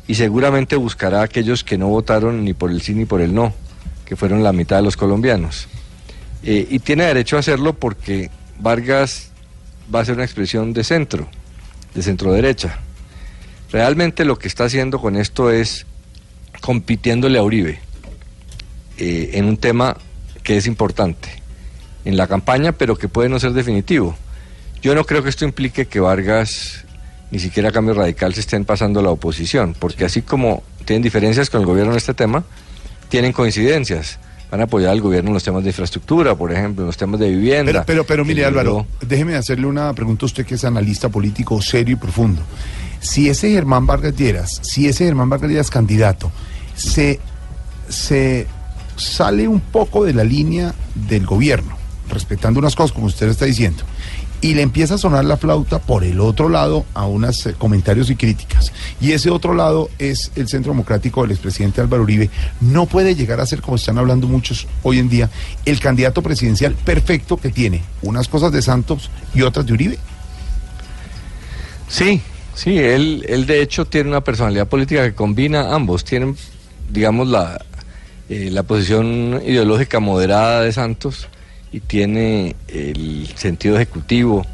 Y 0.09 0.15
seguramente 0.17 0.77
buscará 0.77 1.21
a 1.21 1.25
aquellos 1.25 1.63
que 1.63 1.79
no 1.79 1.89
votaron 1.89 2.45
ni 2.45 2.53
por 2.55 2.71
el 2.71 2.83
sí 2.83 2.95
ni 2.95 3.05
por 3.05 3.21
el 3.21 3.33
no, 3.35 3.55
que 4.05 4.17
fueron 4.17 4.43
la 4.43 4.53
mitad 4.53 4.77
de 4.77 4.83
los 4.83 4.97
colombianos. 4.97 5.69
Eh, 6.43 6.67
y 6.69 6.81
tiene 6.81 7.05
derecho 7.05 7.37
a 7.37 7.41
hacerlo 7.41 7.75
porque 7.75 8.31
Vargas 8.59 9.31
va 9.95 10.01
a 10.01 10.05
ser 10.05 10.15
una 10.17 10.25
expresión 10.25 10.73
de 10.73 10.83
centro, 10.85 11.29
de 11.95 12.03
centro 12.03 12.33
derecha. 12.33 12.79
Realmente 13.71 14.25
lo 14.25 14.39
que 14.39 14.49
está 14.49 14.65
haciendo 14.65 14.99
con 15.01 15.17
esto 15.17 15.51
es 15.51 15.87
compitiéndole 16.61 17.39
a 17.39 17.43
Uribe 17.43 17.81
eh, 18.99 19.31
en 19.35 19.47
un 19.47 19.57
tema 19.57 19.97
que 20.43 20.57
es 20.57 20.67
importante 20.67 21.29
en 22.05 22.17
la 22.17 22.27
campaña, 22.27 22.73
pero 22.73 22.97
que 22.97 23.09
puede 23.09 23.29
no 23.29 23.39
ser 23.39 23.53
definitivo. 23.53 24.17
Yo 24.83 24.95
no 24.95 25.05
creo 25.05 25.23
que 25.23 25.31
esto 25.31 25.45
implique 25.45 25.87
que 25.87 26.01
Vargas 26.01 26.85
ni 27.31 27.39
siquiera 27.39 27.73
Cambio 27.73 27.95
Radical 27.95 28.35
se 28.35 28.41
estén 28.41 28.65
pasando 28.67 29.01
a 29.01 29.03
la 29.03 29.11
oposición, 29.11 29.75
porque 29.79 30.05
así 30.05 30.21
como 30.21 30.63
tienen 30.85 31.03
diferencias 31.03 31.49
con 31.49 31.61
el 31.61 31.67
gobierno 31.67 31.93
en 31.93 31.99
este 31.99 32.13
tema, 32.13 32.45
tienen 33.09 33.33
coincidencias. 33.33 34.19
Van 34.53 34.61
a 34.61 34.65
apoyar 34.65 34.91
al 34.91 35.01
gobierno 35.01 35.31
en 35.31 35.35
los 35.35 35.43
temas 35.43 35.63
de 35.63 35.71
infraestructura, 35.71 36.35
por 36.35 36.53
ejemplo, 36.53 36.83
en 36.83 36.89
los 36.89 36.97
temas 36.99 37.19
de 37.19 37.31
vivienda. 37.31 37.73
Pero, 37.73 37.85
pero, 37.87 38.05
pero 38.05 38.25
mire, 38.27 38.43
que 38.43 38.47
Álvaro, 38.47 38.87
déjeme 39.01 39.35
hacerle 39.35 39.67
una 39.67 39.95
pregunta 39.95 40.27
a 40.27 40.27
usted 40.27 40.45
que 40.45 40.57
es 40.57 40.65
analista 40.67 41.09
político 41.09 41.63
serio 41.63 41.95
y 41.95 41.97
profundo. 41.97 42.43
Si 43.01 43.31
ese 43.31 43.51
Germán 43.51 43.87
Vargas 43.87 44.15
Lleras, 44.15 44.61
si 44.63 44.87
ese 44.87 45.07
Germán 45.07 45.31
Vargas 45.31 45.49
Lleras 45.49 45.71
candidato, 45.71 46.31
se, 46.75 47.19
se 47.89 48.47
sale 48.97 49.49
un 49.49 49.61
poco 49.61 50.05
de 50.05 50.13
la 50.13 50.23
línea 50.23 50.75
del 50.95 51.25
gobierno, 51.25 51.75
respetando 52.11 52.61
unas 52.61 52.77
cosas 52.77 52.93
como 52.93 53.07
usted 53.07 53.31
está 53.31 53.47
diciendo, 53.47 53.85
y 54.43 54.55
le 54.55 54.63
empieza 54.63 54.97
a 54.97 54.99
sonar 54.99 55.25
la 55.25 55.37
flauta 55.37 55.79
por 55.79 56.03
el 56.03 56.21
otro 56.21 56.49
lado 56.49 56.85
a 56.95 57.07
unos 57.07 57.47
eh, 57.47 57.55
comentarios 57.57 58.11
y 58.11 58.17
críticas. 58.17 58.73
Y 59.01 59.13
ese 59.13 59.31
otro 59.31 59.55
lado 59.55 59.89
es 60.01 60.33
el 60.35 60.49
Centro 60.49 60.73
Democrático 60.73 61.23
del 61.23 61.31
expresidente 61.31 61.81
Álvaro 61.81 62.03
Uribe. 62.03 62.29
No 62.61 62.87
puede 62.87 63.15
llegar 63.15 63.41
a 63.41 63.47
ser, 63.47 63.63
como 63.63 63.77
están 63.77 63.99
hablando 63.99 64.27
muchos 64.27 64.67
hoy 64.83 64.99
en 64.99 65.09
día, 65.09 65.31
el 65.65 65.79
candidato 65.79 66.23
presidencial 66.23 66.75
perfecto 66.75 67.37
que 67.37 67.51
tiene 67.51 67.83
unas 68.03 68.27
cosas 68.27 68.51
de 68.51 68.63
Santos 68.63 69.11
y 69.33 69.43
otras 69.43 69.65
de 69.65 69.75
Uribe. 69.75 69.99
Sí, 71.87 72.21
sí, 72.55 72.77
él, 72.79 73.25
él 73.29 73.47
de 73.47 73.63
hecho 73.63 73.85
tiene 73.85 74.11
una 74.11 74.23
personalidad 74.23 74.67
política 74.67 75.05
que 75.05 75.15
combina 75.15 75.73
ambos. 75.73 76.05
Tienen, 76.05 76.37
digamos, 76.91 77.29
la, 77.29 77.65
eh, 78.29 78.51
la 78.51 78.65
posición 78.65 79.41
ideológica 79.47 80.01
moderada 80.01 80.63
de 80.63 80.73
Santos 80.73 81.29
y 81.73 81.81
tiene 81.81 82.55
el 82.69 83.29
sentido 83.35 83.77
ejecutivo 83.77 84.47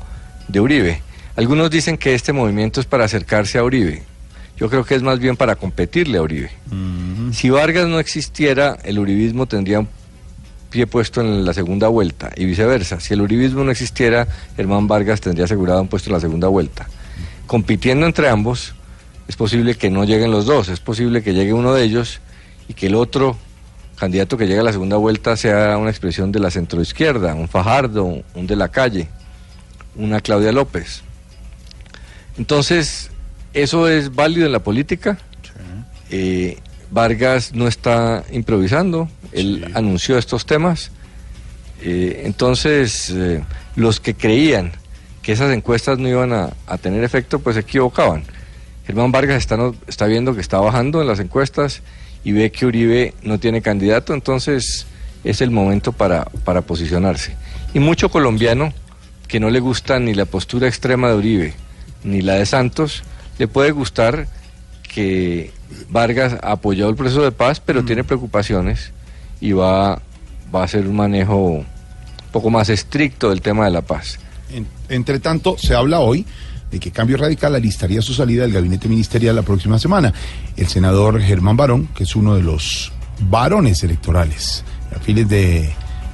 de 0.47 0.61
Uribe. 0.61 1.03
Algunos 1.37 1.71
dicen 1.71 1.99
que 1.99 2.15
este 2.15 2.33
movimiento 2.33 2.81
es 2.81 2.87
para 2.87 3.05
acercarse 3.05 3.59
a 3.59 3.65
Uribe. 3.65 4.03
Yo 4.57 4.69
creo 4.69 4.85
que 4.85 4.95
es 4.95 5.03
más 5.03 5.19
bien 5.19 5.37
para 5.37 5.57
competirle 5.57 6.19
a 6.19 6.23
Uribe. 6.23 6.51
Si 7.33 7.51
Vargas 7.51 7.87
no 7.87 8.01
existiera, 8.01 8.77
el 8.83 8.99
uribismo 8.99 9.47
tendría 9.47 9.81
un 9.81 9.89
pie 10.71 10.87
puesto 10.87 11.21
en 11.21 11.45
la 11.45 11.55
segunda 11.55 11.89
vuelta 11.89 12.31
y 12.37 12.45
viceversa. 12.45 12.99
Si 12.99 13.15
el 13.15 13.21
uribismo 13.21 13.63
no 13.63 13.71
existiera, 13.71 14.27
Germán 14.57 14.89
Vargas 14.89 15.21
tendría 15.21 15.45
asegurado 15.45 15.81
un 15.81 15.89
puesto 15.89 16.11
en 16.11 16.15
la 16.15 16.21
segunda 16.21 16.49
vuelta. 16.49 16.89
Compitiendo 17.47 18.05
entre 18.07 18.29
ambos, 18.29 18.75
es 19.29 19.37
posible 19.37 19.77
que 19.77 19.91
no 19.91 20.05
lleguen 20.05 20.31
los 20.31 20.47
dos, 20.47 20.69
es 20.69 20.81
posible 20.81 21.23
que 21.23 21.35
llegue 21.35 21.53
uno 21.53 21.73
de 21.73 21.85
ellos 21.85 22.21
y 22.69 22.75
que 22.75 22.87
el 22.89 22.95
otro 22.95 23.37
candidato 23.99 24.37
que 24.37 24.47
llegue 24.47 24.61
a 24.61 24.63
la 24.65 24.73
segunda 24.73 24.97
vuelta 24.97 25.37
sea 25.37 25.77
una 25.77 25.91
expresión 25.91 26.31
de 26.33 26.39
la 26.41 26.51
centroizquierda, 26.51 27.35
un 27.35 27.49
Fajardo, 27.49 28.23
un 28.35 28.47
de 28.47 28.57
la 28.57 28.69
calle, 28.69 29.09
una 29.97 30.21
Claudia 30.21 30.53
López. 30.53 31.03
Entonces, 32.37 33.11
eso 33.55 33.89
es 33.89 34.15
válido 34.15 34.47
en 34.47 34.53
la 34.53 34.61
política. 34.61 35.19
Eh, 36.11 36.59
Vargas 36.91 37.53
no 37.53 37.67
está 37.69 38.25
improvisando, 38.33 39.09
él 39.33 39.71
anunció 39.75 40.17
estos 40.17 40.47
temas. 40.47 40.91
Eh, 41.83 42.23
entonces, 42.25 43.11
eh, 43.11 43.45
los 43.77 44.01
que 44.01 44.15
creían 44.15 44.73
que 45.23 45.33
esas 45.33 45.53
encuestas 45.53 45.99
no 45.99 46.09
iban 46.09 46.33
a, 46.33 46.51
a 46.67 46.79
tener 46.79 47.05
efecto, 47.05 47.41
pues 47.41 47.55
se 47.55 47.61
equivocaban. 47.61 48.25
Germán 48.87 49.13
Vargas 49.13 49.37
está, 49.37 49.57
no- 49.59 49.75
está 49.87 50.07
viendo 50.07 50.35
que 50.35 50.41
está 50.41 50.59
bajando 50.61 51.03
en 51.03 51.09
las 51.09 51.21
encuestas 51.21 51.83
y 52.25 52.33
ve 52.33 52.51
que 52.51 52.67
Uribe 52.67 53.15
no 53.23 53.39
tiene 53.39 53.63
candidato, 53.63 54.13
entonces 54.15 54.87
es 55.25 55.41
el 55.41 55.51
momento 55.51 55.93
para, 55.93 56.25
para 56.45 56.63
posicionarse. 56.63 57.37
Y 57.75 57.81
mucho 57.81 58.09
colombiano 58.11 58.73
que 59.27 59.41
no 59.41 59.51
le 59.51 59.61
gusta 59.61 59.99
ni 59.99 60.15
la 60.15 60.25
postura 60.25 60.69
extrema 60.69 61.09
de 61.09 61.15
Uribe 61.17 61.55
ni 62.05 62.23
la 62.23 62.35
de 62.35 62.47
Santos, 62.47 63.03
le 63.39 63.49
puede 63.49 63.71
gustar 63.73 64.27
que 64.93 65.51
Vargas 65.91 66.37
ha 66.43 66.53
apoyado 66.53 66.91
el 66.91 66.97
proceso 66.97 67.23
de 67.23 67.33
paz, 67.33 67.61
pero 67.61 67.85
tiene 67.85 68.05
preocupaciones 68.05 68.93
y 69.41 69.53
va, 69.53 70.01
va 70.55 70.61
a 70.63 70.65
hacer 70.65 70.87
un 70.87 70.97
manejo 70.97 71.37
un 71.37 71.67
poco 72.33 72.51
más 72.51 72.69
estricto 72.69 73.31
del 73.31 73.41
tema 73.43 73.65
de 73.67 73.71
la 73.71 73.83
paz. 73.83 74.19
En- 74.51 74.67
entre 74.89 75.19
tanto, 75.19 75.57
se 75.59 75.75
habla 75.75 76.01
hoy 76.01 76.25
de 76.71 76.79
que 76.79 76.91
Cambio 76.91 77.17
Radical 77.17 77.55
alistaría 77.55 78.03
su 78.03 78.15
salida 78.15 78.43
del 78.43 78.53
gabinete 78.53 78.89
ministerial 78.89 79.37
la 79.37 79.43
próxima 79.43 79.79
semana. 79.79 80.13
El 80.57 80.67
senador 80.69 81.21
Germán 81.21 81.57
Barón, 81.57 81.89
que 81.95 82.05
es 82.05 82.17
uno 82.17 82.35
de 82.35 82.43
los 82.43 82.93
varones 83.21 83.83
electorales, 83.83 84.65
afines 84.95 85.29
de 85.29 85.71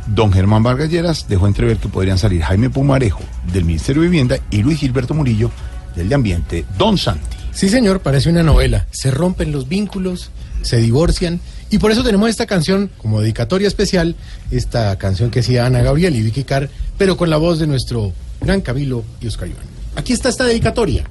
don 0.06 0.32
Germán 0.32 0.62
Vargas 0.62 0.90
Lleras, 0.90 1.28
dejó 1.28 1.46
entrever 1.46 1.78
que 1.78 1.88
podrían 1.88 2.18
salir 2.18 2.42
Jaime 2.42 2.70
Pumarejo 2.70 3.22
del 3.52 3.64
Ministerio 3.64 4.02
de 4.02 4.08
Vivienda 4.08 4.38
y 4.50 4.62
Luis 4.62 4.78
Gilberto 4.78 5.14
Murillo 5.14 5.50
del 5.96 6.08
de 6.08 6.14
Ambiente. 6.14 6.64
Don 6.78 6.98
Santi. 6.98 7.36
Sí, 7.52 7.68
señor, 7.68 8.00
parece 8.00 8.30
una 8.30 8.42
novela. 8.42 8.86
Se 8.90 9.10
rompen 9.10 9.52
los 9.52 9.68
vínculos, 9.68 10.30
se 10.62 10.78
divorcian. 10.78 11.40
Y 11.70 11.78
por 11.78 11.92
eso 11.92 12.02
tenemos 12.02 12.28
esta 12.28 12.46
canción 12.46 12.90
como 12.98 13.20
dedicatoria 13.20 13.68
especial, 13.68 14.16
esta 14.50 14.96
canción 14.98 15.30
que 15.30 15.40
hacía 15.40 15.66
Ana 15.66 15.82
Gabriel 15.82 16.16
y 16.16 16.22
Vicky 16.22 16.44
pero 16.98 17.16
con 17.16 17.30
la 17.30 17.36
voz 17.36 17.58
de 17.58 17.66
nuestro 17.66 18.12
gran 18.40 18.60
Camilo 18.60 19.04
y 19.20 19.28
Oscar 19.28 19.48
Iván. 19.48 19.73
Aquí 19.96 20.12
está 20.12 20.28
esta 20.28 20.44
dedicatoria. 20.44 21.04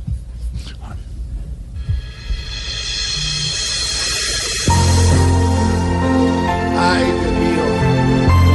Ay, 6.78 7.04
Dios 7.04 7.34
mío. 7.44 7.66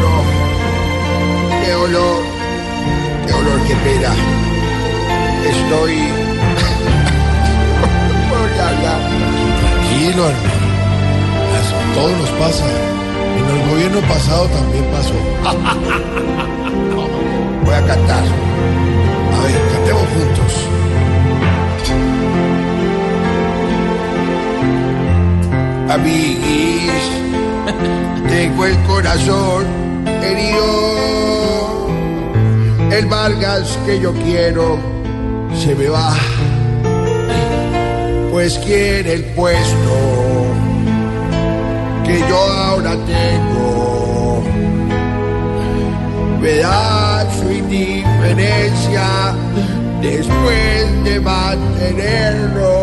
No. 0.01 0.13
Qué 1.65 1.73
olor. 1.75 2.23
Qué 3.27 3.33
olor, 3.33 3.61
qué 3.67 3.75
pena. 3.77 4.13
Estoy. 5.49 5.97
Tranquilo, 9.61 10.23
hermano. 10.29 10.69
A 11.59 11.61
todos 11.95 12.13
nos 12.19 12.31
pasa. 12.31 12.65
En 13.37 13.45
el 13.45 13.61
gobierno 13.71 14.01
pasado 14.09 14.45
también 14.49 14.85
pasó. 14.93 15.15
Voy 17.65 17.75
a 17.75 17.83
cantar. 17.87 18.25
Amiguis, 25.91 26.93
tengo 28.29 28.67
el 28.67 28.77
corazón 28.83 29.65
herido. 30.23 31.89
El 32.93 33.07
Vargas 33.07 33.79
que 33.87 33.99
yo 33.99 34.13
quiero 34.13 34.79
se 35.57 35.75
me 35.75 35.89
va, 35.89 36.15
pues 38.31 38.59
quiere 38.59 39.15
el 39.15 39.25
puesto 39.35 40.49
que 42.05 42.19
yo 42.29 42.37
ahora 42.37 42.91
tengo. 43.07 44.43
Me 46.41 46.57
da 46.59 47.27
su 47.41 47.51
indiferencia 47.51 49.35
después 50.03 51.05
de 51.05 51.21
mantenerlo. 51.21 52.78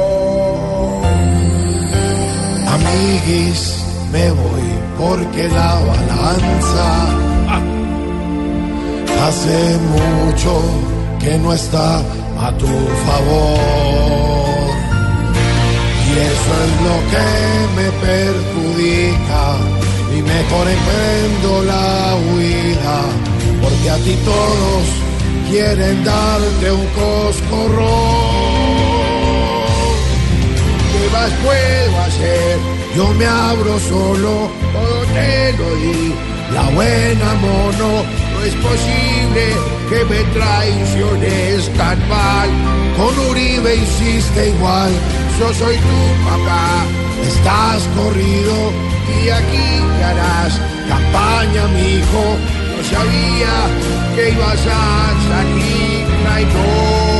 Amiguis, 2.75 3.85
me 4.11 4.31
voy 4.31 4.67
porque 4.97 5.47
la 5.47 5.75
balanza 5.75 6.87
hace 9.25 9.77
mucho 9.95 10.51
que 11.21 11.37
no 11.37 11.53
está 11.53 11.99
a 12.45 12.51
tu 12.57 12.73
favor. 13.05 14.67
Y 16.05 16.11
eso 16.31 16.51
es 16.65 16.71
lo 16.87 16.95
que 17.11 17.27
me 17.77 17.87
perjudica 18.07 19.43
y 20.15 20.21
mejor 20.21 20.65
emprendo 20.77 21.49
la 21.71 22.15
huida, 22.25 22.97
porque 23.61 23.89
a 23.89 23.97
ti 24.03 24.15
todos 24.25 24.85
quieren 25.49 26.03
darte 26.03 26.71
un 26.73 26.85
coscorrón. 26.99 28.24
¿Qué 31.25 31.31
más 31.31 31.39
puedo 31.43 32.01
hacer? 32.01 32.59
Yo 32.95 33.07
me 33.15 33.25
abro 33.25 33.79
solo, 33.79 34.51
todo 34.73 35.05
te 35.13 35.53
lo 35.57 35.75
di. 35.75 36.13
La 36.53 36.69
buena 36.69 37.33
mono, 37.41 38.03
no 38.31 38.43
es 38.43 38.53
posible 38.53 39.55
que 39.89 40.05
me 40.05 40.23
traiciones 40.37 41.73
tan 41.77 41.97
mal. 42.07 42.49
Con 42.95 43.17
Uribe 43.29 43.75
hiciste 43.75 44.49
igual, 44.49 44.91
yo 45.39 45.51
soy 45.53 45.75
tu 45.75 46.29
papá. 46.29 46.85
Estás 47.27 47.89
corrido 47.97 48.71
y 49.23 49.29
aquí 49.29 49.81
harás 50.03 50.61
campaña, 50.87 51.67
mi 51.69 51.95
hijo. 51.95 52.37
No 52.69 52.83
sabía 52.83 53.53
que 54.15 54.29
ibas 54.29 54.67
a 54.67 55.13
salir 55.27 56.05
traidor. 56.23 57.15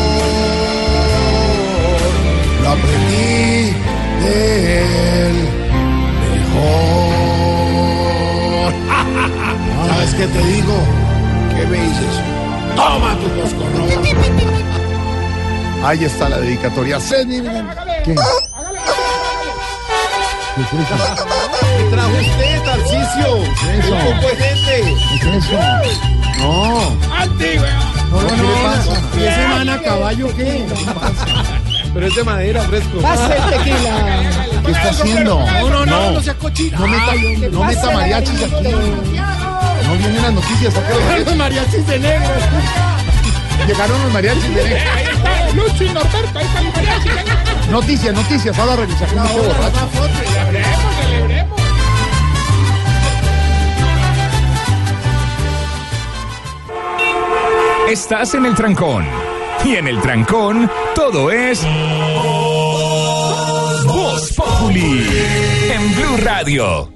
Lo 2.61 2.69
aprendí 2.69 3.64
mejor. 6.33 7.05
¿Sabes 9.87 10.13
qué 10.15 10.27
te 10.27 10.39
digo? 10.39 10.75
¿Qué 11.55 11.65
me 11.67 11.77
dices? 11.81 12.15
Toma 12.75 13.15
tu 13.19 13.27
coscorrón. 13.41 13.89
Ahí 15.83 16.03
está 16.03 16.29
la 16.29 16.39
dedicatoria. 16.39 16.99
¿Qué? 16.99 18.15
¿Qué 20.55 21.83
trajo 21.91 22.11
usted, 22.11 22.63
Tarcicio? 22.63 23.29
eso? 23.77 23.95
Poco 23.95 24.27
de 24.27 24.35
gente. 24.35 24.75
¿Qué 25.21 25.27
es 25.29 25.45
eso? 25.45 25.57
No. 26.39 26.95
No, 28.11 28.27
¿Qué 28.27 28.35
le 28.37 28.43
pasa? 28.63 28.93
¿Y 29.17 29.23
ese 29.23 29.47
man 29.47 29.69
a 29.69 29.81
caballo 29.81 30.27
qué? 30.35 30.65
Pero 31.95 32.07
es 32.07 32.15
de 32.15 32.23
madera, 32.25 32.61
fresco. 32.63 32.99
Pase 32.99 33.37
el 33.37 33.43
tequila. 33.57 34.61
¿Qué 34.65 34.71
está 34.71 34.89
haciendo? 34.89 35.39
No, 35.39 35.69
no, 35.69 35.85
no, 35.85 36.11
no 36.11 36.21
sea 36.21 36.33
cochina. 36.33 36.77
No 36.77 36.87
meta, 36.87 37.13
no 37.51 37.63
meta 37.63 37.91
mariachis 37.91 38.43
aquí. 38.43 38.67
No 39.87 39.93
vienen 39.97 40.21
las 40.21 40.33
noticias. 40.33 40.75
¿a 40.75 40.85
qué 40.85 40.93
hora? 40.93 41.19
Los 41.19 41.35
mariachis 41.37 41.87
de 41.87 41.99
negro. 41.99 42.27
Llegaron 43.67 44.01
los 44.03 44.11
mariachis. 44.11 44.53
ven. 44.53 44.67
Ahí 44.67 45.05
está 45.05 45.53
Lucho 45.53 45.83
y 45.85 45.89
Norberto, 45.93 46.39
ahí 46.39 46.45
están 46.45 46.65
los 46.65 46.75
mariachis. 46.75 47.15
venga. 47.15 47.71
Noticias, 47.71 48.13
noticias. 48.13 48.59
Ahora. 48.59 48.85
Celebremos, 48.85 49.41
celebremos. 51.01 51.61
Estás 57.87 58.33
en 58.33 58.45
el 58.45 58.55
trancón. 58.55 59.05
Y 59.65 59.75
en 59.75 59.87
el 59.87 59.99
trancón, 59.99 60.69
todo 60.93 61.31
es. 61.31 61.65
Voz 63.87 64.33
Populi. 64.33 65.07
En 65.71 65.95
Blue 65.95 66.17
Radio. 66.23 66.94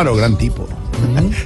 Calamaro, 0.00 0.16
gran 0.16 0.38
tipo. 0.38 0.66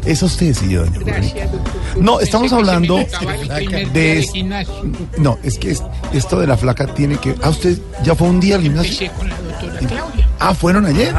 Es 0.05 0.23
a 0.23 0.27
usted, 0.27 0.53
señor. 0.55 0.89
Gracias, 1.05 1.51
doctor. 1.51 1.73
No, 2.03 2.21
estamos 2.21 2.53
hablando 2.53 2.97
de... 2.99 3.89
de 3.93 4.19
es- 4.19 4.31
gimnasio. 4.33 4.75
No, 5.19 5.39
es 5.43 5.59
que 5.59 5.71
es- 5.73 5.83
esto 6.13 6.39
de 6.41 6.47
la 6.47 6.57
flaca 6.57 6.87
tiene 6.87 7.17
que... 7.19 7.35
¿Ah, 7.43 7.51
usted 7.51 7.79
ya 8.05 8.15
fue 8.15 8.29
un 8.29 8.39
día 8.41 8.57
al 8.57 8.63
gimnasio? 8.63 9.11
Con 9.13 9.29
la 9.29 9.37
doctora 9.41 9.79
Claudia. 9.79 10.29
Ah, 10.41 10.55
¿fueron 10.55 10.87
ayer? 10.87 11.15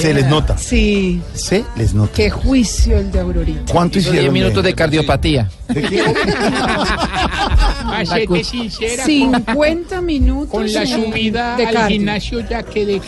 Se 0.00 0.12
les 0.14 0.26
nota. 0.26 0.56
Sí, 0.58 1.20
Se 1.34 1.64
les 1.76 1.94
nota. 1.94 2.12
qué 2.14 2.30
juicio 2.30 2.98
el 2.98 3.10
de 3.12 3.20
Aurorita. 3.20 3.72
¿Cuánto 3.72 3.98
Hizo 3.98 4.10
hicieron? 4.10 4.32
10 4.34 4.44
minutos 4.44 4.64
de 4.64 4.74
cardiopatía. 4.74 5.50
¿De 5.68 5.82
qué? 5.82 6.02
Sincera. 8.44 9.04
con- 9.04 9.06
50 9.06 10.00
minutos. 10.02 10.50
Con 10.50 10.72
la 10.72 10.86
subida 10.86 11.56
de 11.56 11.66
al 11.66 11.74
cardio. 11.74 11.96
gimnasio 11.96 12.40
ya 12.48 12.62
quedé. 12.62 13.00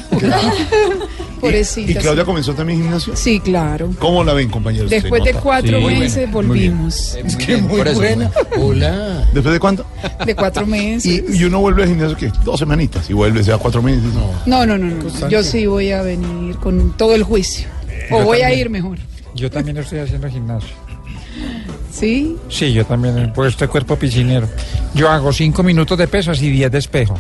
Pobrecita. 1.41 1.91
¿Y 1.91 1.95
Claudia 1.95 2.23
sí. 2.23 2.27
comenzó 2.27 2.55
también 2.55 2.83
gimnasio? 2.83 3.17
Sí, 3.17 3.41
claro. 3.41 3.91
¿Cómo 3.99 4.25
la 4.25 4.33
ven, 4.33 4.49
compañeros? 4.51 4.91
Después 4.91 5.23
de 5.25 5.35
cuatro 5.35 5.79
Sí. 5.79 5.85
Meses 5.85 6.31
buena, 6.31 6.49
muy 6.49 6.59
volvimos. 6.59 7.15
Es 7.15 7.37
que 7.37 7.57
muy 7.59 7.81
buena. 7.95 8.31
Hola. 8.59 9.29
¿Después 9.33 9.53
de 9.53 9.61
cuánto? 9.61 9.87
De 10.25 10.35
cuatro 10.35 10.67
meses. 10.67 11.23
Y, 11.31 11.39
y 11.39 11.45
uno 11.45 11.61
vuelve 11.61 11.83
al 11.85 11.89
gimnasio, 11.89 12.17
¿qué? 12.17 12.33
Dos 12.45 12.59
semanitas. 12.59 13.09
Y 13.11 13.13
vuelve, 13.13 13.43
se 13.45 13.51
da 13.51 13.59
cuatro 13.59 13.83
meses. 13.83 14.03
No. 14.15 14.31
No, 14.47 14.67
no, 14.67 14.79
no, 14.79 14.95
no. 14.95 15.29
Yo 15.29 15.43
sí 15.43 15.67
voy 15.67 15.93
a 15.93 16.03
venir 16.03 16.57
con 16.57 16.97
todo 16.97 17.15
el 17.15 17.23
juicio. 17.23 17.69
O 18.11 18.23
voy 18.23 18.41
a 18.41 18.53
ir 18.53 18.71
mejor. 18.71 18.99
Yo 19.35 19.51
también 19.51 19.77
estoy 19.77 20.01
haciendo 20.01 20.29
gimnasio. 20.29 20.71
¿Sí? 21.93 22.37
Sí, 22.49 22.73
yo 22.73 22.85
también, 22.85 23.33
por 23.33 23.47
este 23.47 23.67
cuerpo 23.69 23.97
piscinero. 23.97 24.49
Yo 24.95 25.09
hago 25.11 25.33
cinco 25.33 25.63
minutos 25.63 25.99
de 25.99 26.07
pesas 26.09 26.41
y 26.43 26.51
10 26.51 26.71
de 26.71 26.79
espejo. 26.79 27.19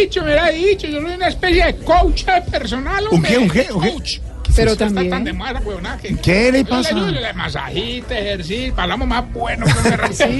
Dicho, 0.00 0.20
me 0.20 0.26
hubiera 0.26 0.48
dicho. 0.50 0.86
Yo 0.86 1.00
soy 1.00 1.14
una 1.14 1.28
especie 1.28 1.64
de 1.66 1.76
coach 1.78 2.24
personal. 2.50 3.04
¿Un 3.10 3.22
qué, 3.22 3.38
un 3.38 3.48
qué, 3.50 3.68
un 3.72 3.80
qué? 3.82 3.90
Coach. 3.92 4.18
Pero 4.56 4.72
Está 4.72 4.86
también- 4.86 5.10
tan 5.10 5.24
de 5.24 5.32
huevonaje. 5.32 6.16
¿Qué 6.22 6.50
le 6.50 6.64
Yo 6.64 6.70
pasa? 6.70 6.88
ayudo, 6.88 7.10
le 7.10 7.32
masajito, 7.34 8.14
ejercicio, 8.14 8.72
hablamos 8.76 9.06
más 9.06 9.32
bueno. 9.32 9.66
que 9.66 10.12
¿Sí? 10.14 10.38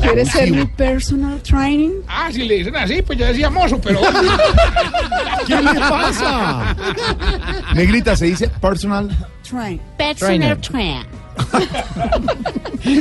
¿Quieres 0.00 0.30
ser 0.30 0.50
mi 0.52 0.64
personal 0.64 1.42
training? 1.42 1.90
Ah, 2.08 2.30
si 2.32 2.44
le 2.44 2.54
dicen 2.58 2.76
así, 2.76 3.02
pues 3.02 3.18
yo 3.18 3.26
decía 3.26 3.50
mozo, 3.50 3.78
pero... 3.80 4.00
¿Qué 5.46 5.56
le 5.60 5.74
pasa? 5.80 6.76
Negrita, 7.74 8.16
se 8.16 8.26
dice 8.26 8.48
personal. 8.48 9.10
Train. 9.48 9.80
Personal 9.98 10.58
trainer. 10.60 11.06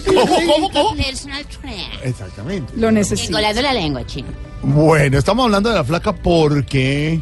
¿Cómo, 0.06 0.26
cómo, 0.26 0.72
cómo? 0.72 0.96
Personal 0.96 1.46
trainer. 1.46 2.00
Exactamente. 2.04 2.74
Lo 2.76 2.92
necesito. 2.92 3.34
Colando 3.34 3.62
la 3.62 3.74
lengua, 3.74 4.06
chino. 4.06 4.28
Bueno, 4.64 5.18
estamos 5.18 5.46
hablando 5.46 5.70
de 5.70 5.76
la 5.76 5.84
flaca 5.84 6.14
porque... 6.14 7.22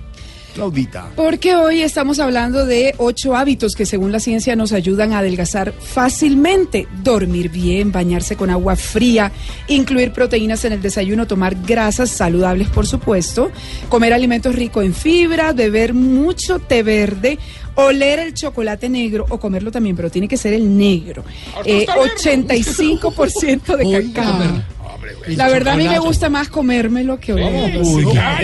Claudita. 0.54 1.10
Porque 1.16 1.56
hoy 1.56 1.82
estamos 1.84 2.20
hablando 2.20 2.66
de 2.66 2.96
ocho 2.98 3.36
hábitos 3.36 3.76
que 3.76 3.86
según 3.86 4.12
la 4.12 4.20
ciencia 4.20 4.56
nos 4.56 4.74
ayudan 4.74 5.14
a 5.14 5.20
adelgazar 5.20 5.72
fácilmente. 5.72 6.88
Dormir 7.04 7.50
bien, 7.50 7.92
bañarse 7.92 8.36
con 8.36 8.50
agua 8.50 8.76
fría, 8.76 9.32
incluir 9.68 10.12
proteínas 10.12 10.66
en 10.66 10.74
el 10.74 10.82
desayuno, 10.82 11.28
tomar 11.28 11.56
grasas 11.66 12.10
saludables 12.10 12.68
por 12.70 12.88
supuesto, 12.88 13.52
comer 13.90 14.12
alimentos 14.12 14.56
ricos 14.56 14.84
en 14.84 14.94
fibra, 14.94 15.54
beber 15.54 15.94
mucho 15.94 16.60
té 16.60 16.82
verde, 16.84 17.38
oler 17.76 18.20
el 18.20 18.34
chocolate 18.34 18.90
negro 18.90 19.28
o 19.30 19.40
comerlo 19.40 19.72
también, 19.72 19.96
pero 19.96 20.10
tiene 20.10 20.28
que 20.28 20.36
ser 20.36 20.54
el 20.54 20.76
negro. 20.78 21.24
Eh, 21.64 21.86
85% 21.86 23.78
de 23.78 24.12
cacao. 24.12 24.79
La 25.28 25.48
verdad 25.50 25.74
a 25.74 25.78
mí 25.78 25.88
me 25.88 26.00
gusta 26.00 26.30
más 26.30 26.50
comérmelo 26.50 27.20
que 27.20 27.34
olerlo. 27.34 27.82
Uy, 27.82 28.04
sí. 28.06 28.12
ya, 28.14 28.40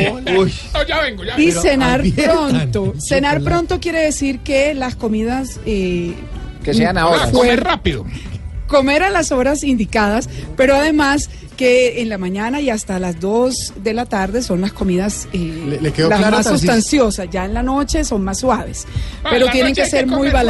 No, 0.74 0.84
ya 0.88 1.02
vengo, 1.02 1.24
ya 1.24 1.40
Y 1.40 1.52
cenar 1.52 2.02
pronto. 2.16 2.94
Cenar 3.00 3.42
pronto 3.42 3.80
quiere 3.80 4.02
decir 4.02 4.40
que 4.40 4.74
las 4.74 4.96
comidas... 4.96 5.60
eh, 5.66 6.14
Que 6.64 6.74
sean 6.74 6.98
ahora. 6.98 7.30
Comer 7.32 7.64
rápido. 7.64 8.06
Comer 8.68 9.04
a 9.04 9.10
las 9.12 9.32
horas 9.32 9.64
indicadas, 9.64 10.28
pero 10.58 10.76
además 10.76 11.30
que 11.56 12.02
en 12.02 12.10
la 12.10 12.18
mañana 12.18 12.60
y 12.60 12.70
hasta 12.72 13.00
las 13.00 13.20
2 13.20 13.74
de 13.84 13.94
la 13.94 14.06
tarde 14.08 14.42
son 14.42 14.60
las 14.60 14.74
comidas 14.74 15.28
eh, 15.34 15.64
Le- 15.68 15.80
le 15.82 15.94
quedó 15.94 16.10
las 16.10 16.18
claro, 16.20 16.38
más 16.38 16.48
sustanciosas. 16.48 17.28
Ya 17.32 17.46
en 17.46 17.54
la 17.54 17.62
noche 17.64 18.04
son 18.04 18.24
más 18.24 18.40
suaves, 18.40 18.86
Ah, 19.24 19.30
pero 19.32 19.48
tienen 19.50 19.74
que 19.76 19.86
ser 19.86 20.08
muy 20.08 20.30
suave. 20.32 20.44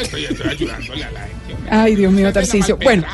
Estoy, 0.00 0.24
estoy 0.24 0.48
ayudándole 0.48 1.04
a 1.04 1.10
la 1.10 1.20
gente. 1.20 1.54
hombre. 1.54 1.70
Ay, 1.70 1.94
Dios 1.96 2.12
mío, 2.12 2.32
Tarcicio. 2.32 2.76
Bueno, 2.76 3.04